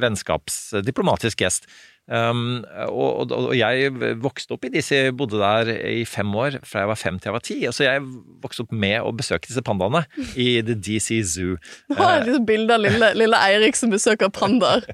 vennskapsdiplomatisk 0.00 1.42
gest. 1.44 1.68
Um, 2.04 2.60
og, 2.90 3.22
og, 3.24 3.30
og, 3.32 3.52
jeg 3.56 3.88
vokste 4.20 4.58
opp 4.58 4.66
i 4.68 4.72
disse, 4.74 4.98
bodde 5.16 5.38
der 5.40 5.70
i 5.72 6.02
fem 6.04 6.28
år, 6.36 6.58
fra 6.68 6.82
jeg 6.82 6.90
var 6.90 7.00
fem 7.00 7.16
til 7.18 7.30
jeg 7.30 7.36
var 7.36 7.44
ti. 7.46 7.56
Så 7.72 7.86
jeg 7.86 8.02
vokste 8.44 8.66
opp 8.66 8.74
med 8.76 8.98
å 9.00 9.12
besøke 9.16 9.48
disse 9.48 9.64
pandaene 9.64 10.04
i 10.36 10.60
The 10.66 10.76
DC 10.76 11.22
Zoo. 11.34 11.56
Nå 11.88 11.98
har 12.00 12.18
jeg 12.20 12.36
et 12.36 12.48
bilde 12.48 12.76
av 12.76 12.84
lille, 12.84 13.12
lille 13.16 13.40
Eirik 13.48 13.78
som 13.78 13.92
besøker 13.94 14.32
pandaer. 14.34 14.84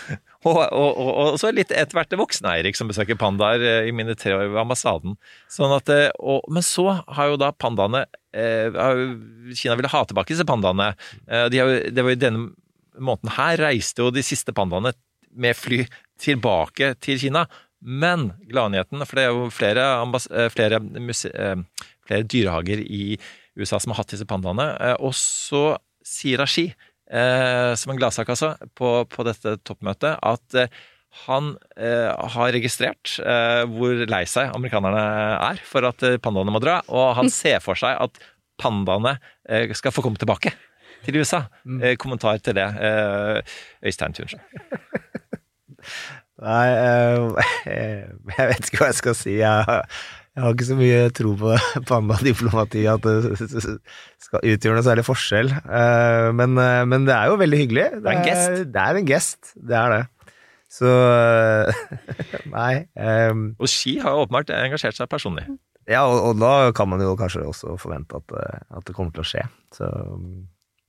og, 0.48 0.62
og, 0.70 1.34
så 1.42 1.50
litt 1.54 1.74
etter 1.74 1.98
hvert 1.98 2.14
voksne 2.22 2.54
Eirik 2.54 2.78
som 2.78 2.90
besøker 2.90 3.18
pandaer 3.20 3.66
eh, 3.66 3.90
i 3.90 3.94
mine 3.96 4.14
tre 4.18 4.36
år 4.38 4.46
ved 4.52 4.62
ambassaden. 4.62 5.18
Sånn 5.50 5.74
at, 5.74 5.90
eh, 5.90 6.08
men 6.46 6.66
så 6.66 6.86
har 7.02 7.32
jo 7.32 7.40
da 7.40 7.50
pandaene 7.50 8.06
eh, 8.30 8.70
Kina 9.58 9.74
ville 9.74 9.90
ha 9.90 10.06
tilbake 10.06 10.36
disse 10.36 10.46
pandaene. 10.46 10.92
De 11.26 11.58
har, 11.58 11.76
det 11.90 12.04
var 12.06 12.14
jo 12.14 12.22
denne 12.22 12.50
måneden 13.00 13.32
her 13.34 13.58
reiste 13.58 14.04
jo 14.04 14.12
de 14.14 14.22
siste 14.24 14.54
pandaene 14.54 14.92
med 15.30 15.56
fly 15.56 15.84
tilbake 16.20 16.94
til 17.02 17.20
Kina. 17.20 17.46
Men 17.80 18.30
gladnyheten, 18.50 19.00
for 19.08 19.16
det 19.16 19.24
er 19.24 19.32
jo 19.32 19.48
flere, 19.52 19.84
eh, 20.04 20.48
flere, 20.52 20.80
eh, 21.32 21.56
flere, 22.06 22.22
dyrehager 22.22 22.80
i 22.84 23.18
USA 23.56 23.78
som 23.80 23.92
har 23.92 24.02
hatt 24.02 24.12
disse 24.12 24.26
pandaene. 24.28 24.76
Eh, 24.80 24.96
og 25.00 25.14
så 25.14 25.78
sier 26.04 26.38
Rashi, 26.38 26.72
som 27.10 27.90
en 27.90 27.98
gladsak 27.98 28.28
altså, 28.28 28.54
på, 28.78 29.04
på, 29.10 29.24
dette 29.26 29.56
toppmøtet, 29.66 30.14
at 30.22 30.70
han 31.26 31.56
har 31.74 32.52
registrert 32.54 33.16
hvor 33.66 34.04
lei 34.06 34.20
seg 34.30 34.54
amerikanerne 34.54 35.02
er 35.42 35.58
for 35.66 35.88
at 35.88 36.04
pandaene 36.22 36.54
må 36.54 36.62
dra, 36.62 36.76
og 36.86 37.16
han 37.18 37.30
ser 37.34 37.58
for 37.58 37.74
seg 37.74 37.98
at 37.98 38.22
pandaene 38.62 39.16
skal 39.74 39.90
få 39.90 40.06
komme 40.06 40.22
tilbake 40.22 40.54
til 41.02 41.18
USA. 41.18 41.48
Mm. 41.66 41.96
kommentar 41.98 42.38
til 42.38 42.54
det. 42.54 42.68
Øystein 43.82 44.14
Tunsen. 44.14 44.38
Nei, 46.40 46.68
uh, 46.72 47.36
jeg 47.68 48.48
vet 48.54 48.70
ikke 48.70 48.80
hva 48.80 48.88
jeg 48.90 48.98
skal 49.00 49.16
si. 49.18 49.34
Jeg, 49.42 49.82
jeg 50.30 50.44
har 50.44 50.54
ikke 50.54 50.68
så 50.70 50.76
mye 50.78 51.00
tro 51.16 51.34
på 51.40 51.56
pandadiplomati, 51.90 52.86
at 52.88 53.04
det 53.04 53.36
skal 53.36 54.46
utgjøre 54.54 54.78
noe 54.78 54.86
særlig 54.86 55.04
forskjell. 55.08 55.52
Uh, 55.66 56.30
men, 56.36 56.56
uh, 56.56 56.84
men, 56.88 57.04
det 57.08 57.16
er 57.16 57.32
jo 57.32 57.40
veldig 57.40 57.60
hyggelig. 57.64 57.88
Det 57.98 58.08
er 58.08 58.16
en 58.16 58.28
gest. 58.28 58.62
Det 58.72 58.86
er 58.86 59.00
en 59.00 59.10
gest, 59.10 59.52
det 59.58 59.80
er 59.80 59.96
det. 59.96 60.04
Så 60.70 60.86
Nei. 62.56 62.86
Um, 62.94 63.50
og 63.58 63.68
Ski 63.68 63.96
har 64.00 64.14
jo 64.14 64.24
åpenbart 64.24 64.52
engasjert 64.54 64.96
seg 64.96 65.10
personlig. 65.10 65.48
Ja, 65.90 66.04
og, 66.06 66.20
og, 66.28 66.38
da 66.38 66.70
kan 66.76 66.88
man 66.92 67.02
jo 67.02 67.16
kanskje 67.18 67.42
også 67.42 67.74
forvente 67.82 68.20
at, 68.20 68.36
at 68.78 68.86
det 68.86 68.94
kommer 68.94 69.12
til 69.16 69.24
å 69.24 69.30
skje. 69.32 69.44
Så 69.74 69.88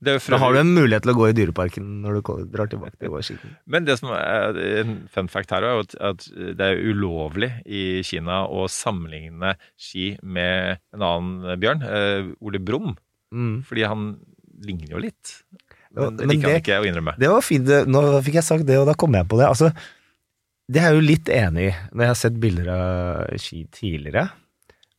da 0.02 0.38
har 0.42 0.54
du 0.54 0.58
en 0.58 0.72
mulighet 0.74 1.04
til 1.04 1.12
å 1.12 1.16
gå 1.16 1.28
i 1.30 1.34
dyreparken 1.36 1.86
når 2.02 2.18
du 2.18 2.30
drar 2.50 2.70
tilbake 2.70 2.98
til 2.98 3.12
Washington. 3.12 3.54
Men 3.70 3.86
det 3.86 3.98
som 4.00 4.10
er 4.16 4.58
en 4.82 4.96
fun 5.12 5.30
fact 5.30 5.54
her, 5.54 5.62
er 5.62 5.84
at 6.10 6.26
det 6.58 6.68
er 6.68 6.82
ulovlig 6.90 7.52
i 7.62 8.02
Kina 8.06 8.42
å 8.50 8.66
sammenligne 8.70 9.54
ski 9.78 10.16
med 10.22 10.82
en 10.96 11.06
annen 11.06 11.62
bjørn, 11.62 11.86
eh, 11.86 12.32
Ole 12.42 12.58
Brumm. 12.58 12.96
Mm. 13.32 13.62
Fordi 13.68 13.86
han 13.86 14.10
ligner 14.66 14.96
jo 14.96 15.06
litt. 15.06 15.36
Men, 15.92 16.18
det 16.18 16.28
liker 16.30 16.48
han 16.48 16.60
ikke 16.62 16.82
å 16.82 16.86
innrømme. 16.88 17.16
Det 17.20 17.30
var 17.30 17.44
fint. 17.44 17.72
Nå 17.88 18.04
fikk 18.26 18.40
jeg 18.40 18.48
sagt 18.48 18.68
det, 18.68 18.78
og 18.80 18.88
da 18.88 18.98
kom 18.98 19.14
jeg 19.14 19.28
på 19.28 19.38
det. 19.40 19.48
Altså, 19.48 19.70
det 20.72 20.80
er 20.80 20.90
jeg 20.90 20.98
jo 20.98 21.08
litt 21.08 21.32
enig 21.32 21.66
i, 21.70 21.74
når 21.92 22.04
jeg 22.06 22.14
har 22.14 22.22
sett 22.22 22.38
bilder 22.42 22.70
av 22.74 23.42
ski 23.42 23.66
tidligere. 23.70 24.28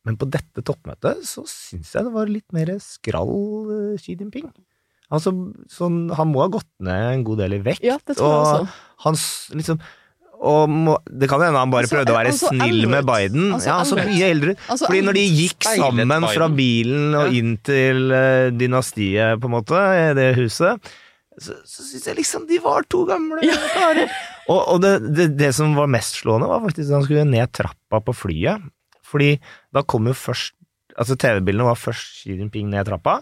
Men 0.04 0.18
på 0.20 0.28
dette 0.28 0.62
toppmøtet 0.64 1.24
så 1.26 1.46
syns 1.48 1.94
jeg 1.96 2.06
det 2.06 2.12
var 2.14 2.30
litt 2.30 2.50
mer 2.54 2.76
skrall 2.82 3.96
Xi 4.00 4.16
Jinping. 4.20 4.50
Altså, 5.12 5.34
sånn, 5.70 6.06
han 6.16 6.30
må 6.32 6.40
ha 6.44 6.48
gått 6.52 6.70
ned 6.82 7.10
en 7.10 7.26
god 7.26 7.44
del 7.44 7.58
i 7.58 7.60
vekt. 7.64 7.84
Ja, 7.84 7.98
det 8.08 8.16
tror 8.18 8.32
jeg 8.32 8.40
også. 8.40 8.80
Han 9.04 9.20
liksom 9.60 9.82
og 10.44 10.68
må, 10.68 10.96
det 11.08 11.28
kan 11.30 11.40
hende 11.40 11.60
han 11.60 11.70
bare 11.72 11.86
altså, 11.86 11.96
prøvde 11.96 12.12
å 12.12 12.16
være 12.18 12.32
snill 12.36 12.64
eldret. 12.66 12.90
med 12.92 13.06
Biden. 13.08 13.44
Altså, 13.54 13.68
ja, 13.70 13.76
altså 13.80 13.96
mye 14.00 14.26
eldre. 14.28 14.54
Altså, 14.68 14.88
Fordi 14.90 15.00
når 15.06 15.16
de 15.16 15.22
gikk 15.38 15.68
sammen 15.70 16.16
fra 16.34 16.48
bilen 16.52 17.16
og 17.16 17.38
inn 17.38 17.54
til 17.64 18.12
uh, 18.12 18.50
dynastiet, 18.52 19.40
på 19.40 19.48
en 19.48 19.54
måte, 19.54 19.78
i 19.78 20.10
det 20.18 20.26
huset, 20.36 20.90
så, 21.40 21.56
så 21.66 21.86
syns 21.86 22.04
jeg 22.10 22.18
liksom 22.18 22.44
de 22.50 22.60
var 22.62 22.84
to 22.92 23.04
gamle 23.08 23.40
karer. 23.72 24.12
og, 24.52 24.60
og 24.74 24.82
det, 24.84 24.92
det, 25.16 25.28
det, 25.38 25.50
som 25.56 25.72
var 25.78 25.88
mest 25.90 26.20
slående, 26.20 26.50
var 26.50 26.62
faktisk 26.66 26.90
at 26.90 26.96
han 26.98 27.06
skulle 27.08 27.24
ned 27.30 27.54
trappa 27.54 28.02
på 28.04 28.16
flyet. 28.26 28.68
Fordi 29.04 29.32
da 29.74 29.86
kom 29.86 30.10
jo 30.10 30.16
først 30.16 30.58
Altså, 30.94 31.16
TV-bildene 31.18 31.64
var 31.66 31.74
først 31.74 32.20
Xi 32.20 32.36
Jinping 32.38 32.68
ned 32.70 32.86
trappa 32.86 33.16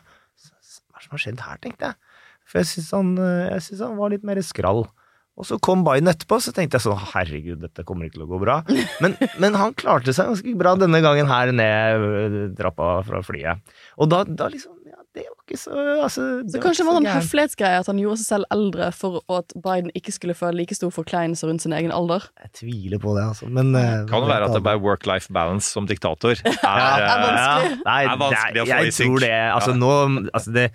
som 1.05 1.15
har 1.17 1.23
skjedd 1.25 1.45
her, 1.45 1.61
tenkte 1.63 1.91
jeg. 1.91 2.19
For 2.49 2.61
jeg 2.63 2.71
syns 2.73 2.91
han, 2.97 3.15
eh, 3.23 3.71
han, 3.81 3.99
var 4.01 4.13
litt 4.13 4.27
mer 4.27 4.41
skrall. 4.45 4.85
Og 5.33 5.49
så 5.49 5.57
kom 5.65 5.81
Biden 5.87 6.11
etterpå, 6.13 6.37
så 6.45 6.53
tenkte 6.53 6.77
jeg 6.77 6.85
sånn 6.85 7.07
herregud, 7.15 7.63
dette 7.63 7.87
kommer 7.89 8.07
ikke 8.07 8.19
til 8.19 8.27
å 8.27 8.33
gå 8.35 8.41
bra. 8.43 8.59
Men, 9.05 9.17
men 9.43 9.57
han 9.59 9.77
klarte 9.79 10.13
seg 10.13 10.29
ganske 10.29 10.57
bra 10.61 10.75
denne 10.81 11.01
gangen 11.05 11.31
her 11.31 11.55
ned 11.57 12.09
eh, 12.21 12.41
trappa 12.59 12.99
fra 13.07 13.23
flyet. 13.25 13.75
Og 13.99 14.13
da, 14.13 14.23
da 14.29 14.51
liksom 14.53 14.77
ja, 14.89 15.02
det 15.13 15.25
var 15.29 15.43
ikke 15.45 15.59
så 15.61 15.73
altså, 16.01 16.23
Så 16.49 16.61
kanskje 16.63 16.85
det 16.85 16.89
var 16.89 17.01
en 17.03 17.09
høflighetsgreie 17.11 17.81
at 17.83 17.89
han 17.91 17.99
gjorde 18.01 18.21
seg 18.23 18.29
selv 18.31 18.47
eldre 18.55 18.89
for 18.97 19.21
at 19.37 19.53
Biden 19.61 19.93
ikke 19.99 20.15
skulle 20.15 20.37
føle 20.37 20.63
like 20.63 20.77
stor 20.79 20.93
forkleinelse 20.95 21.49
rundt 21.49 21.65
sin 21.67 21.75
egen 21.77 21.93
alder? 21.93 22.25
Jeg 22.41 22.53
tviler 22.63 23.03
på 23.03 23.13
det, 23.19 23.27
altså. 23.35 23.51
Men 23.53 23.75
uh, 23.77 24.09
Kan 24.09 24.25
det 24.25 24.33
være 24.33 24.49
at 24.49 24.57
det 24.57 24.65
bare 24.65 24.81
work-life 24.81 25.29
balance 25.33 25.69
som 25.69 25.87
diktator 25.91 26.33
er, 26.41 26.57
ja, 26.65 26.89
er 26.97 27.23
vanskelig? 27.27 27.77
Ja, 27.77 27.85
nei, 27.91 28.01
er 28.07 28.23
vanskelig 28.25 28.65
å 28.65 28.67
få 28.71 28.81
i 28.81 28.91
synk. 28.91 29.05
Jeg 29.05 29.13
tror 29.13 29.25
det. 29.27 29.37
Altså, 29.53 29.77
nå 29.77 29.93
altså 30.33 30.57
det, 30.57 30.67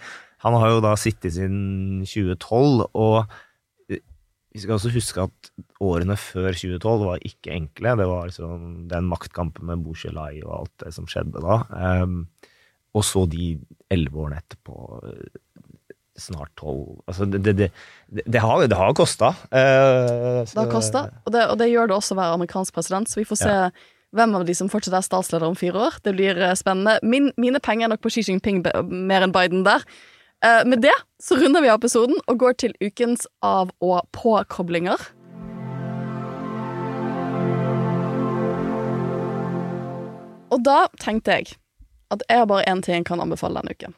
Han 0.45 0.59
har 0.61 0.73
jo 0.75 0.85
da 0.85 0.93
sittet 1.01 1.33
siden 1.33 2.05
2012, 2.05 2.85
og 2.93 3.37
vi 4.57 4.61
skal 4.63 4.77
også 4.77 4.89
huske 4.93 5.25
at 5.27 5.49
årene 5.85 6.15
før 6.17 6.49
2012 6.49 7.03
var 7.05 7.25
ikke 7.25 7.53
enkle. 7.53 7.95
Det 7.99 8.07
var 8.09 8.29
liksom 8.29 8.85
den 8.89 9.09
maktkampen 9.09 9.65
med 9.69 9.83
Bouchelai 9.85 10.43
og 10.43 10.53
alt 10.61 10.85
det 10.85 10.93
som 10.95 11.09
skjedde 11.09 11.43
da. 11.43 11.59
Um, 11.73 12.23
og 12.97 13.03
så 13.05 13.25
de 13.29 13.51
elleve 13.93 14.23
årene 14.25 14.39
etterpå. 14.41 14.77
Snart 16.17 16.49
tolv 16.57 16.95
Altså, 17.05 17.27
det, 17.29 17.43
det, 17.45 17.53
det, 17.61 18.23
det 18.25 18.41
har, 18.41 18.63
det 18.65 18.77
har 18.79 18.95
kosta. 18.97 19.29
Uh, 19.53 20.41
Det 20.41 20.57
har 20.57 20.71
kosta, 20.71 21.03
og, 21.27 21.31
det- 21.35 21.45
og 21.51 21.59
det 21.61 21.67
gjør 21.69 21.91
det 21.91 21.97
også 21.99 22.15
å 22.15 22.19
være 22.23 22.39
amerikansk 22.39 22.73
president, 22.73 23.09
så 23.11 23.19
vi 23.21 23.27
får 23.29 23.37
se 23.43 23.57
hvem 24.17 24.33
av 24.39 24.45
de 24.47 24.55
som 24.55 24.69
fortsatt 24.71 24.95
er 24.97 25.05
statsleder 25.05 25.45
om 25.45 25.55
fire 25.59 25.77
år. 25.89 25.97
Det 26.01 26.13
blir 26.15 26.39
eh, 26.41 26.53
spennende. 26.57 26.95
Min, 27.03 27.27
mine 27.37 27.59
penger 27.61 27.85
er 27.85 27.91
nok 27.91 28.01
på 28.01 28.09
Xi 28.15 28.23
Jinping 28.25 28.63
mer 28.87 29.25
enn 29.27 29.33
Biden 29.35 29.65
der. 29.67 29.83
Uh, 30.41 30.63
med 30.65 30.81
det 30.81 30.95
så 31.21 31.37
runder 31.37 31.61
vi 31.61 31.69
av 31.69 31.77
episoden 31.81 32.17
og 32.25 32.39
går 32.41 32.57
til 32.63 32.73
ukens 32.81 33.27
av- 33.45 33.73
og 33.83 34.07
påkoblinger. 34.15 34.97
Og 40.53 40.61
da 40.63 40.85
tenkte 41.03 41.35
jeg 41.39 41.55
at 42.13 42.23
jeg 42.29 42.41
har 42.41 42.49
bare 42.49 42.67
én 42.69 42.81
ting 42.83 43.01
jeg 43.01 43.07
kan 43.09 43.21
anbefale 43.23 43.61
denne 43.61 43.75
uken. 43.75 43.95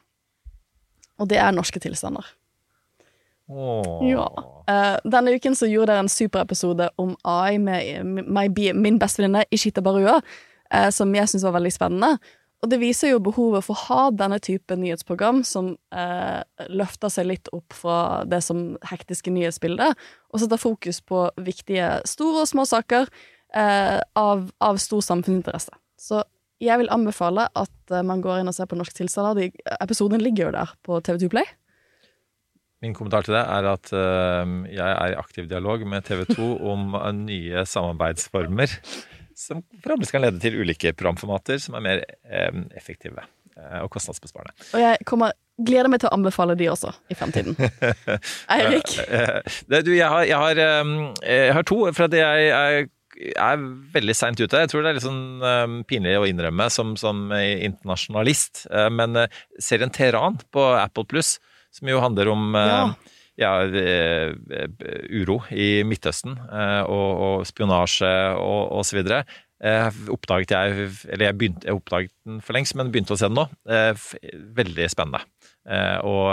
Og 1.19 1.29
det 1.29 1.39
er 1.41 1.51
norske 1.53 1.81
tilstander. 1.83 2.25
Oh. 3.49 4.05
Ja. 4.05 4.27
Uh, 4.69 4.97
denne 5.09 5.33
uken 5.33 5.55
så 5.57 5.67
gjorde 5.69 5.93
dere 5.93 6.05
en 6.05 6.11
superepisode 6.11 6.89
om 7.01 7.15
AI 7.25 7.57
med 7.57 8.27
my, 8.29 8.45
min 8.77 8.99
bestevenninne 9.01 9.47
Ishita 9.51 9.81
Barua, 9.81 10.19
uh, 10.21 10.89
som 10.93 11.15
jeg 11.17 11.31
syns 11.31 11.47
var 11.47 11.57
veldig 11.57 11.73
spennende. 11.73 12.11
Og 12.59 12.69
det 12.69 12.81
viser 12.81 13.13
jo 13.13 13.21
behovet 13.23 13.63
for 13.65 13.73
å 13.73 13.87
ha 13.87 14.03
denne 14.13 14.37
type 14.43 14.75
nyhetsprogram 14.75 15.41
som 15.47 15.71
uh, 15.95 16.41
løfter 16.69 17.11
seg 17.13 17.29
litt 17.31 17.49
opp 17.55 17.73
fra 17.73 18.21
det 18.29 18.43
som 18.45 18.75
hektiske 18.85 19.33
nyhetsbildet, 19.33 19.97
og 20.29 20.43
setter 20.43 20.61
fokus 20.61 21.01
på 21.01 21.25
viktige 21.41 21.95
store 22.09 22.43
og 22.43 22.51
små 22.51 22.67
saker 22.69 23.09
av, 23.49 24.43
av 24.61 24.77
stor 24.77 25.01
samfunnsinteresse. 25.01 25.73
Så 25.97 26.19
jeg 26.63 26.81
vil 26.81 26.91
anbefale 26.91 27.47
at 27.57 27.93
eh, 27.93 28.05
man 28.05 28.21
går 28.23 28.41
inn 28.41 28.51
og 28.51 28.55
ser 28.55 28.69
på 28.69 28.77
Norsk 28.79 28.97
tilstander. 28.97 29.39
De, 29.39 29.75
episoden 29.79 30.21
ligger 30.23 30.49
jo 30.49 30.55
der 30.57 30.75
på 30.85 30.99
TV2 31.05 31.31
Play. 31.31 31.47
Min 32.83 32.95
kommentar 32.95 33.25
til 33.27 33.35
det 33.35 33.43
er 33.43 33.69
at 33.73 33.91
eh, 33.95 34.53
jeg 34.75 34.89
er 34.89 35.13
i 35.13 35.19
aktiv 35.19 35.49
dialog 35.51 35.83
med 35.87 36.07
TV 36.07 36.25
2 36.31 36.51
om 36.73 36.93
eh, 36.99 37.11
nye 37.15 37.65
samarbeidsformer 37.67 38.75
som 39.39 39.61
forhåpentligvis 39.79 40.11
kan 40.11 40.23
lede 40.25 40.41
til 40.43 40.57
ulike 40.59 40.91
programformater 40.99 41.61
som 41.63 41.77
er 41.79 41.83
mer 41.85 42.01
effektive 42.75 43.23
og 43.79 43.87
kostnadsbesparende. 43.91 44.51
Og 44.75 44.81
jeg 44.81 45.05
kommer, 45.07 45.31
gleder 45.63 45.87
meg 45.91 46.01
til 46.03 46.09
å 46.09 46.17
anbefale 46.17 46.57
de 46.59 46.67
også 46.71 46.91
i 47.11 47.15
fremtiden. 47.15 47.55
Eirik? 48.55 48.91
Du, 49.67 49.93
jeg 49.95 50.11
har, 50.11 50.27
jeg, 50.27 50.35
har, 50.35 50.59
jeg 50.59 51.55
har 51.55 51.67
to, 51.67 51.79
for 51.87 52.07
at 52.09 52.17
jeg 52.19 52.51
er, 52.51 52.91
er 53.19 53.59
veldig 53.93 54.15
seint 54.15 54.39
ute. 54.39 54.61
Jeg 54.63 54.71
tror 54.71 54.83
det 54.83 54.91
er 54.91 54.97
litt 54.97 55.05
sånn 55.05 55.43
um, 55.43 55.77
pinlig 55.87 56.15
å 56.19 56.27
innrømme 56.29 56.69
som, 56.71 56.95
som 56.99 57.27
internasjonalist, 57.35 58.65
uh, 58.71 58.87
men 58.93 59.17
uh, 59.19 59.41
serien 59.61 59.91
Teheran 59.93 60.39
på 60.53 60.63
Apple 60.79 61.07
Pluss, 61.09 61.37
som 61.75 61.91
jo 61.91 61.99
handler 62.01 62.31
om 62.31 62.55
uh, 62.55 62.63
ja, 63.39 63.51
ja 63.69 64.31
uro 65.09 65.41
i 65.51 65.83
Midtøsten 65.87 66.33
og, 66.35 67.09
og 67.23 67.45
spionasje 67.47 68.09
og, 68.35 68.63
og 68.79 68.87
så 68.87 68.97
videre. 68.97 69.21
Oppdaget 70.11 70.51
jeg, 70.55 70.89
eller 71.07 71.25
jeg, 71.29 71.37
begynte, 71.39 71.67
jeg 71.67 71.77
oppdaget 71.77 72.11
den 72.27 72.41
for 72.43 72.57
lengst, 72.57 72.75
men 72.75 72.91
begynte 72.91 73.15
å 73.15 73.19
se 73.19 73.29
den 73.31 73.39
nå. 73.39 73.45
Veldig 74.59 74.89
spennende. 74.91 75.21
Og 76.03 76.27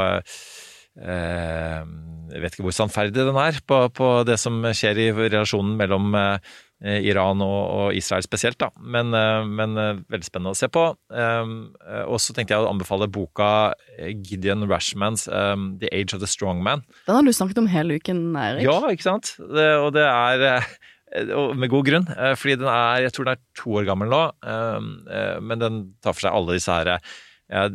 jeg 0.96 2.42
vet 2.42 2.58
ikke 2.58 2.66
hvor 2.66 2.74
sannferdig 2.74 3.28
den 3.28 3.38
er 3.38 3.62
på, 3.70 3.80
på 3.94 4.10
det 4.26 4.40
som 4.42 4.58
skjer 4.74 5.02
i 5.06 5.08
relasjonen 5.14 5.74
mellom 5.78 6.14
Iran 6.84 7.40
og, 7.40 7.94
Israel 7.96 8.24
spesielt, 8.26 8.58
da. 8.60 8.68
Men, 8.80 9.14
eh, 9.16 9.44
men 9.48 9.76
eh, 9.80 10.02
veldig 10.12 10.28
spennende 10.28 10.52
å 10.52 10.58
se 10.58 10.68
på. 10.68 10.82
Um, 11.08 11.54
eh, 11.86 12.02
og 12.04 12.20
så 12.20 12.36
tenkte 12.36 12.52
jeg 12.52 12.66
å 12.66 12.68
anbefale 12.68 13.08
boka 13.08 13.48
eh, 13.96 14.12
Gideon 14.12 14.66
Rashmans 14.68 15.24
um, 15.28 15.70
The 15.80 15.88
Age 15.96 16.12
of 16.16 16.20
the 16.20 16.28
Strong 16.28 16.60
Man. 16.66 16.84
Den 17.08 17.16
har 17.16 17.24
du 17.24 17.32
snakket 17.32 17.62
om 17.62 17.70
hele 17.72 17.96
uken, 17.96 18.26
Eirik. 18.36 18.66
Ja, 18.68 18.76
ikke 18.92 19.08
sant? 19.08 19.32
Det, 19.40 19.70
og 19.80 19.94
det 19.96 20.04
er 20.04 20.46
eh, 20.50 20.68
og 21.32 21.54
med 21.56 21.70
god 21.72 21.86
grunn, 21.86 22.08
eh, 22.12 22.34
fordi 22.36 22.58
den 22.60 22.68
er 22.68 23.06
Jeg 23.06 23.14
tror 23.14 23.28
den 23.28 23.38
er 23.38 23.44
to 23.56 23.76
år 23.78 23.86
gammel 23.88 24.10
nå, 24.12 24.22
eh, 24.44 24.90
eh, 25.16 25.36
men 25.40 25.62
den 25.62 25.80
tar 26.04 26.16
for 26.16 26.26
seg 26.26 26.36
alle 26.36 26.58
disse 26.58 26.76
her 26.76 26.96
eh, 26.96 27.14
ja, 27.46 27.68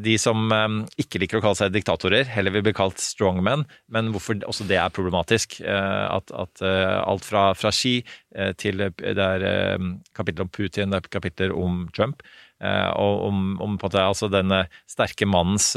de 0.00 0.14
som 0.20 0.48
eh, 0.54 0.78
ikke 1.02 1.20
liker 1.20 1.38
å 1.38 1.42
kalle 1.44 1.58
seg 1.58 1.74
diktatorer, 1.74 2.24
heller 2.32 2.54
vil 2.54 2.64
bli 2.64 2.72
kalt 2.76 3.00
strongmen, 3.02 3.66
men 3.92 4.08
hvorfor 4.14 4.40
også 4.48 4.64
det 4.70 4.78
er 4.80 4.94
problematisk. 4.94 5.60
eh, 5.60 6.04
At, 6.08 6.32
at 6.32 6.62
eh, 6.64 6.96
alt 7.02 7.26
fra, 7.28 7.50
fra 7.58 7.72
Xi 7.74 7.98
eh, 8.34 8.54
til 8.56 8.80
det 8.80 9.20
er 9.20 9.44
eh, 9.44 9.88
kapittel 10.16 10.46
om 10.46 10.52
Putin, 10.52 10.94
det 10.94 11.02
er 11.02 11.10
kapitler 11.12 11.52
om 11.52 11.88
Trump. 11.94 12.24
Og 12.58 13.20
om, 13.28 13.52
om 13.62 13.76
altså 13.78 14.26
denne 14.26 14.64
sterke 14.90 15.28
mannens 15.30 15.68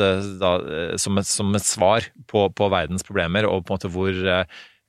da, 0.42 0.56
som, 0.98 1.20
et, 1.22 1.28
som 1.30 1.52
et 1.54 1.62
svar 1.62 2.08
på, 2.26 2.48
på 2.58 2.70
verdens 2.74 3.06
problemer, 3.06 3.46
og 3.46 3.68
på 3.68 3.70
en 3.70 3.78
måte 3.78 3.92
hvor 3.94 4.18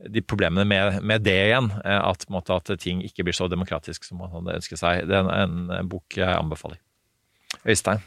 de 0.09 0.23
problemene 0.25 0.65
med, 0.65 1.03
med 1.05 1.21
det 1.21 1.37
igjen, 1.51 1.69
at, 1.85 2.25
måte, 2.33 2.57
at 2.57 2.73
ting 2.81 3.05
ikke 3.05 3.27
blir 3.29 3.37
så 3.37 3.45
demokratisk 3.53 4.09
som 4.09 4.25
man 4.25 4.33
hadde 4.33 4.57
ønsket 4.63 4.81
seg. 4.81 5.05
Det 5.05 5.21
er 5.21 5.29
en, 5.45 5.69
en 5.69 5.93
bok 5.93 6.17
jeg 6.17 6.33
anbefaler. 6.33 6.81
Øystein? 7.69 8.03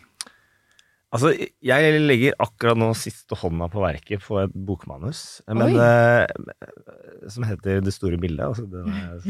Altså, 1.15 1.29
jeg 1.63 1.99
legger 2.03 2.33
akkurat 2.43 2.75
nå 2.75 2.89
siste 2.97 3.37
hånda 3.39 3.69
på 3.71 3.79
verket 3.79 4.23
på 4.25 4.39
et 4.41 4.55
bokmanus, 4.67 5.39
men 5.47 5.77
eh, 5.79 6.25
som 7.31 7.45
heter 7.47 7.79
Det 7.85 7.93
store 7.95 8.17
bildet. 8.19 8.43
Altså, 8.43 8.65
er, 8.67 9.21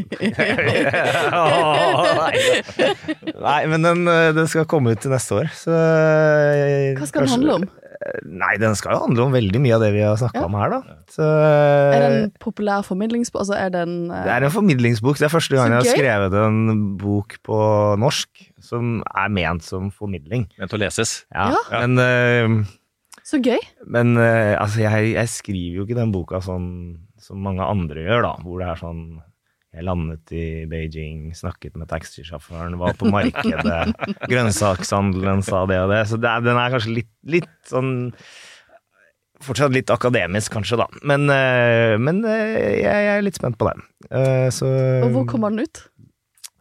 Åh, 1.30 2.10
nei. 2.24 2.34
nei, 3.38 3.60
men 3.70 3.86
den, 3.86 4.02
eh, 4.10 4.32
den 4.34 4.50
skal 4.50 4.66
komme 4.72 4.96
ut 4.96 5.04
til 5.04 5.14
neste 5.14 5.38
år. 5.44 5.52
Så, 5.54 5.76
eh, 5.76 6.96
Hva 6.98 7.12
skal 7.12 7.28
den 7.28 7.36
handle 7.36 7.60
om? 7.60 7.68
Nei, 8.26 8.52
den 8.62 8.76
skal 8.78 8.94
jo 8.96 9.00
handle 9.08 9.24
om 9.26 9.34
veldig 9.34 9.60
mye 9.64 9.74
av 9.78 9.82
det 9.82 9.90
vi 9.96 10.02
har 10.06 10.16
snakka 10.22 10.42
Ja. 10.44 10.46
om 10.46 10.54
her, 10.60 10.70
da. 10.76 10.96
Så, 11.10 11.26
Er 11.26 12.00
det 12.04 12.10
en 12.12 12.32
populær 12.40 12.84
formidlingsbok? 12.86 13.42
Altså, 13.42 13.56
er 13.58 13.70
det 13.74 13.82
en 13.88 13.96
uh, 14.12 14.24
det 14.28 14.32
er 14.36 14.46
en 14.46 14.54
formidlingsbok. 14.54 15.18
Det 15.18 15.26
er 15.26 15.34
første 15.34 15.56
gang 15.58 15.74
jeg 15.74 15.82
har 15.82 15.98
skrevet 15.98 16.34
en 16.46 16.98
bok 17.02 17.38
på 17.46 17.60
norsk 17.98 18.30
som 18.62 19.00
er 19.16 19.30
ment 19.34 19.64
som 19.66 19.90
formidling. 19.92 20.48
Ment 20.62 20.74
å 20.74 20.82
leses. 20.82 21.26
Ja, 21.34 21.50
Ja. 21.72 21.86
Men, 21.88 21.98
uh, 21.98 22.66
Så 23.26 23.42
gøy! 23.42 23.58
men 23.88 24.18
uh, 24.18 24.54
altså, 24.62 24.82
jeg, 24.86 25.14
jeg 25.16 25.28
skriver 25.34 25.80
jo 25.80 25.86
ikke 25.88 25.98
den 25.98 26.12
boka 26.14 26.42
sånn 26.46 26.70
som 27.18 27.42
mange 27.42 27.66
andre 27.66 28.04
gjør, 28.06 28.22
da. 28.22 28.34
Hvor 28.46 28.60
det 28.62 28.68
er 28.70 28.78
sånn 28.84 29.02
Jeg 29.76 29.84
landet 29.86 30.32
i 30.32 30.44
Beijing, 30.72 31.34
snakket 31.36 31.76
med 31.76 31.90
taxisjåføren, 31.92 32.78
var 32.80 32.96
på 32.96 33.10
markedet, 33.12 33.80
grønnsakshandelen 34.32 35.44
sa 35.46 35.66
det 35.70 35.80
og 35.84 35.92
det. 35.92 36.02
Så 36.10 36.20
det 36.22 36.32
er, 36.32 36.46
den 36.46 36.60
er 36.62 36.72
kanskje 36.74 36.96
litt, 37.02 37.12
litt 37.38 37.52
sånn 37.72 37.96
Fortsatt 39.46 39.74
litt 39.76 39.92
akademisk, 39.92 40.54
kanskje, 40.56 40.78
da. 40.80 40.86
Men, 41.06 41.26
eh, 41.30 41.98
men 42.02 42.22
eh, 42.24 42.80
jeg, 42.80 42.86
jeg 42.88 43.10
er 43.18 43.26
litt 43.26 43.36
spent 43.38 43.58
på 43.60 43.68
den. 43.68 43.84
Eh, 44.08 44.48
Så 44.56 44.66
Og 45.04 45.12
hvor 45.12 45.26
kommer 45.30 45.52
den 45.52 45.68
ut? 45.68 45.82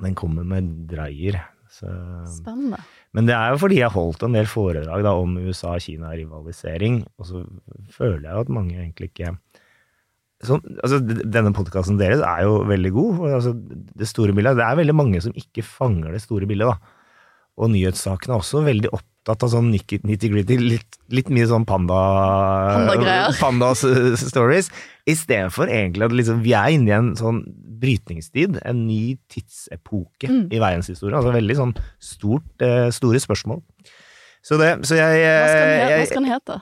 den 0.03 0.16
kommer 0.19 0.43
med 0.45 0.73
dreier. 0.91 1.39
Så 1.70 1.86
Spennende. 2.31 2.81
men 3.15 3.27
det 3.31 3.35
er 3.39 3.55
jo 3.55 3.61
fordi 3.62 3.78
jeg 3.78 3.95
holdt 3.95 4.27
en 4.27 4.35
del 4.36 4.47
foredrag 4.51 5.07
da, 5.07 5.15
om 5.15 5.39
USA-Kina-rivalisering, 5.39 7.01
og 7.19 7.27
så 7.31 7.45
føler 7.95 8.27
jeg 8.28 8.43
at 8.45 8.53
mange 8.53 8.74
egentlig 8.77 9.12
ikke 9.12 9.32
sånn, 10.43 10.61
altså, 10.82 10.98
Denne 11.06 11.52
podkasten 11.55 11.98
deres 12.01 12.20
er 12.27 12.43
jo 12.44 12.65
veldig 12.66 12.90
god. 12.93 13.20
Altså, 13.39 13.52
det 13.55 14.09
store 14.11 14.32
bildet, 14.35 14.56
det 14.59 14.65
er 14.66 14.77
veldig 14.82 14.94
mange 14.94 15.20
som 15.23 15.32
ikke 15.32 15.62
fanger 15.62 16.12
det 16.12 16.23
store 16.23 16.47
bildet. 16.51 16.66
da. 16.69 16.78
Og 17.56 17.70
nyhetssakene 17.70 18.35
er 18.35 18.40
også 18.43 18.65
veldig 18.66 18.90
opptatt 18.90 19.44
av 19.47 19.48
sånn 19.52 19.70
nitty-gritty, 19.70 20.56
litt, 20.59 20.97
litt 21.15 21.28
mye 21.31 21.47
sånn 21.47 21.65
panda... 21.65 22.01
Panda-stories. 23.40 24.70
Istedenfor 25.15 25.69
egentlig 25.69 26.06
at 26.09 26.15
liksom, 26.16 26.43
vi 26.44 26.55
er 26.56 26.73
inne 26.74 26.90
i 26.90 26.97
en 26.97 27.11
sånn 27.19 27.43
brytningstid, 27.85 28.59
en 28.65 28.86
ny 28.89 29.16
tidsepoke 29.32 30.28
Mm. 30.31 30.47
i 30.51 30.59
verdenshistorien. 30.62 31.19
Altså 31.19 31.35
veldig 31.35 31.56
sånn 31.59 31.74
stort, 32.01 32.47
eh, 32.65 32.89
store 32.94 33.20
spørsmål. 33.20 33.61
Så, 34.44 34.56
det, 34.61 34.70
så 34.89 34.97
jeg, 34.97 35.20
Hva 35.24 35.48
he- 35.85 35.90
jeg, 35.98 36.06
skal 36.09 36.23
den 36.24 36.32
hete? 36.32 36.56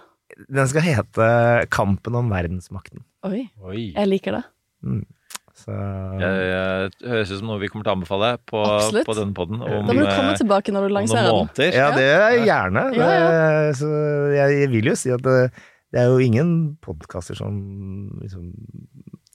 Den 0.49 0.69
skal 0.71 0.85
hete 0.87 1.27
Kampen 1.73 2.17
om 2.19 2.31
verdensmakten. 2.33 3.05
Oi, 3.29 3.45
Oi. 3.63 3.91
jeg 3.93 4.09
liker 4.11 4.39
det. 4.39 4.45
Så 5.63 5.69
Jeg, 5.69 6.45
jeg, 6.49 6.93
høres 7.13 7.31
ut 7.31 7.39
som 7.43 7.51
noe 7.51 7.61
vi 7.61 7.69
kommer 7.71 7.85
til 7.85 7.93
å 7.93 7.97
anbefale 7.99 8.31
på, 8.49 8.63
på 9.05 9.17
denne 9.19 9.37
podden 9.37 9.61
Da 9.61 9.83
må 9.85 9.93
du 9.93 10.01
komme 10.01 10.33
eh, 10.33 10.39
tilbake 10.41 10.73
når 10.75 10.89
du 10.89 10.95
lanserer 10.97 11.29
den. 11.29 11.75
Ja, 11.77 11.91
det 11.95 12.07
er 12.09 12.39
gjerne. 12.41 12.87
Ja, 12.97 13.11
ja. 13.13 13.29
Det- 13.69 13.77
Så 13.79 13.91
jeg, 14.33 14.57
jeg 14.63 14.73
vil 14.73 14.91
jo 14.91 14.97
si 14.99 15.13
at 15.13 15.23
det, 15.27 15.37
det 15.93 16.01
er 16.01 16.09
jo 16.09 16.25
ingen 16.25 16.55
podkaster 16.83 17.37
som 17.39 17.61
liksom 18.23 18.49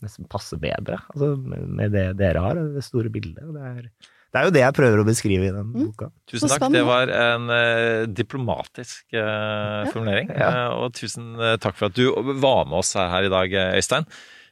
nesten 0.03 0.27
passer 0.29 0.59
bedre 0.61 0.99
altså, 1.09 1.31
med, 1.41 1.93
det 1.95 2.11
dere 2.19 2.41
har, 2.43 2.59
det 2.75 2.83
store 2.85 3.09
bildet. 3.13 3.45
Det 3.53 3.69
er, 3.71 3.87
det 4.33 4.39
er 4.41 4.47
jo 4.47 4.53
det 4.55 4.61
jeg 4.63 4.75
prøver 4.77 5.01
å 5.01 5.05
beskrive 5.07 5.47
i 5.47 5.51
den 5.55 5.67
Mm. 5.73 5.85
boka. 5.87 6.09
Tusen 6.27 6.49
takk. 6.51 6.65
Det 6.73 6.83
var 6.85 7.07
en 7.09 7.49
eh, 7.49 8.05
diplomatisk 8.11 9.13
eh, 9.13 9.91
formulering. 9.93 10.29
Ja. 10.35 10.49
Eh, 10.67 10.73
og 10.83 10.93
tusen 10.93 11.35
takk 11.63 11.75
for 11.79 11.87
at 11.89 11.95
du 11.95 12.11
var 12.41 12.65
med 12.67 12.77
oss 12.79 12.93
her, 12.93 13.23
i 13.23 13.29
dag, 13.31 13.55
Øystein. 13.77 14.05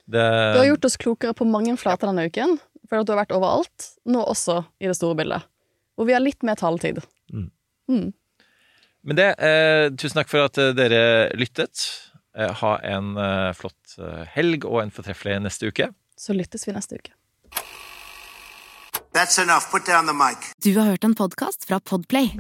Det, 0.08 0.22
Du 0.54 0.60
har 0.62 0.66
gjort 0.70 0.86
oss 0.86 0.98
klokere 1.02 1.34
på 1.34 1.48
mange 1.50 1.76
flater 1.82 2.08
denne 2.08 2.28
uken, 2.30 2.60
for 2.88 3.00
at 3.02 3.08
du 3.08 3.14
har 3.14 3.24
vært 3.26 3.34
overalt, 3.36 3.90
nå 4.06 4.22
også 4.24 4.60
i 4.80 4.86
det 4.88 4.96
store 4.96 5.16
bildet. 5.18 5.44
Hvor 5.98 6.06
vi 6.08 6.14
har 6.14 6.22
litt 6.22 6.44
mer 6.44 6.56
taletid. 6.56 7.00
Mm. 7.34 7.50
Mm. 7.90 8.14
Men 9.06 9.16
det, 9.20 9.30
eh, 9.40 9.90
tusen 9.98 10.18
takk 10.22 10.30
for 10.30 10.46
at 10.46 10.54
dere 10.78 11.32
lyttet. 11.38 11.84
Eh, 12.36 12.52
ha 12.62 12.78
en 12.84 13.16
eh, 13.18 13.52
flott 13.54 13.96
helg 14.36 14.66
og 14.66 14.82
en 14.84 14.92
fortreffelig 14.92 15.38
neste 15.42 15.68
uke. 15.72 15.90
Så 16.18 16.34
lyttes 16.36 16.66
vi 16.68 16.74
neste 16.76 16.98
uke. 17.00 17.12
That's 19.16 19.40
enough. 19.40 19.72
Put 19.72 19.86
down 19.86 20.06
the 20.08 20.14
mic. 20.14 20.38
Du 20.64 20.76
har 20.80 20.86
hørt 20.86 21.04
en 21.04 21.16
podkast 21.16 21.66
fra 21.66 21.80
Podplay. 21.80 22.34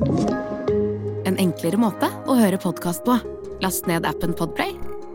En 1.25 1.37
enklere 1.39 1.79
måte 1.79 2.09
å 2.27 2.35
høre 2.35 2.59
podkast 2.59 3.05
på. 3.07 3.15
Last 3.63 3.87
ned 3.87 4.03
appen 4.03 4.33
Podplay, 4.35 4.73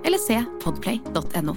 eller 0.09 0.17
se 0.23 0.39
podplay.no. 0.65 1.53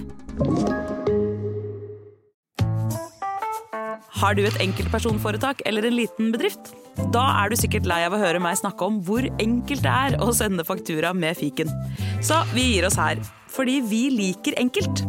Har 4.20 4.36
du 4.36 4.42
et 4.44 4.60
enkeltpersonforetak 4.60 5.64
eller 5.64 5.88
en 5.88 5.96
liten 5.96 6.28
bedrift? 6.36 6.74
Da 7.16 7.24
er 7.40 7.48
du 7.48 7.56
sikkert 7.56 7.88
lei 7.88 8.02
av 8.04 8.12
å 8.12 8.20
høre 8.20 8.44
meg 8.44 8.60
snakke 8.60 8.84
om 8.84 9.00
hvor 9.08 9.24
enkelt 9.40 9.86
det 9.88 9.96
er 10.10 10.18
å 10.20 10.28
sende 10.36 10.68
faktura 10.68 11.14
med 11.16 11.40
fiken. 11.40 11.72
Så 12.20 12.42
vi 12.52 12.74
gir 12.74 12.90
oss 12.90 13.00
her, 13.00 13.24
fordi 13.56 13.80
vi 13.88 14.04
liker 14.12 14.60
enkelt. 14.60 15.00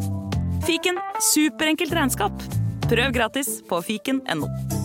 Fiken 0.63 1.03
superenkelt 1.33 1.91
regnskap. 1.99 2.47
Prøv 2.87 3.11
gratis 3.11 3.57
på 3.67 3.83
fiken.no. 3.83 4.84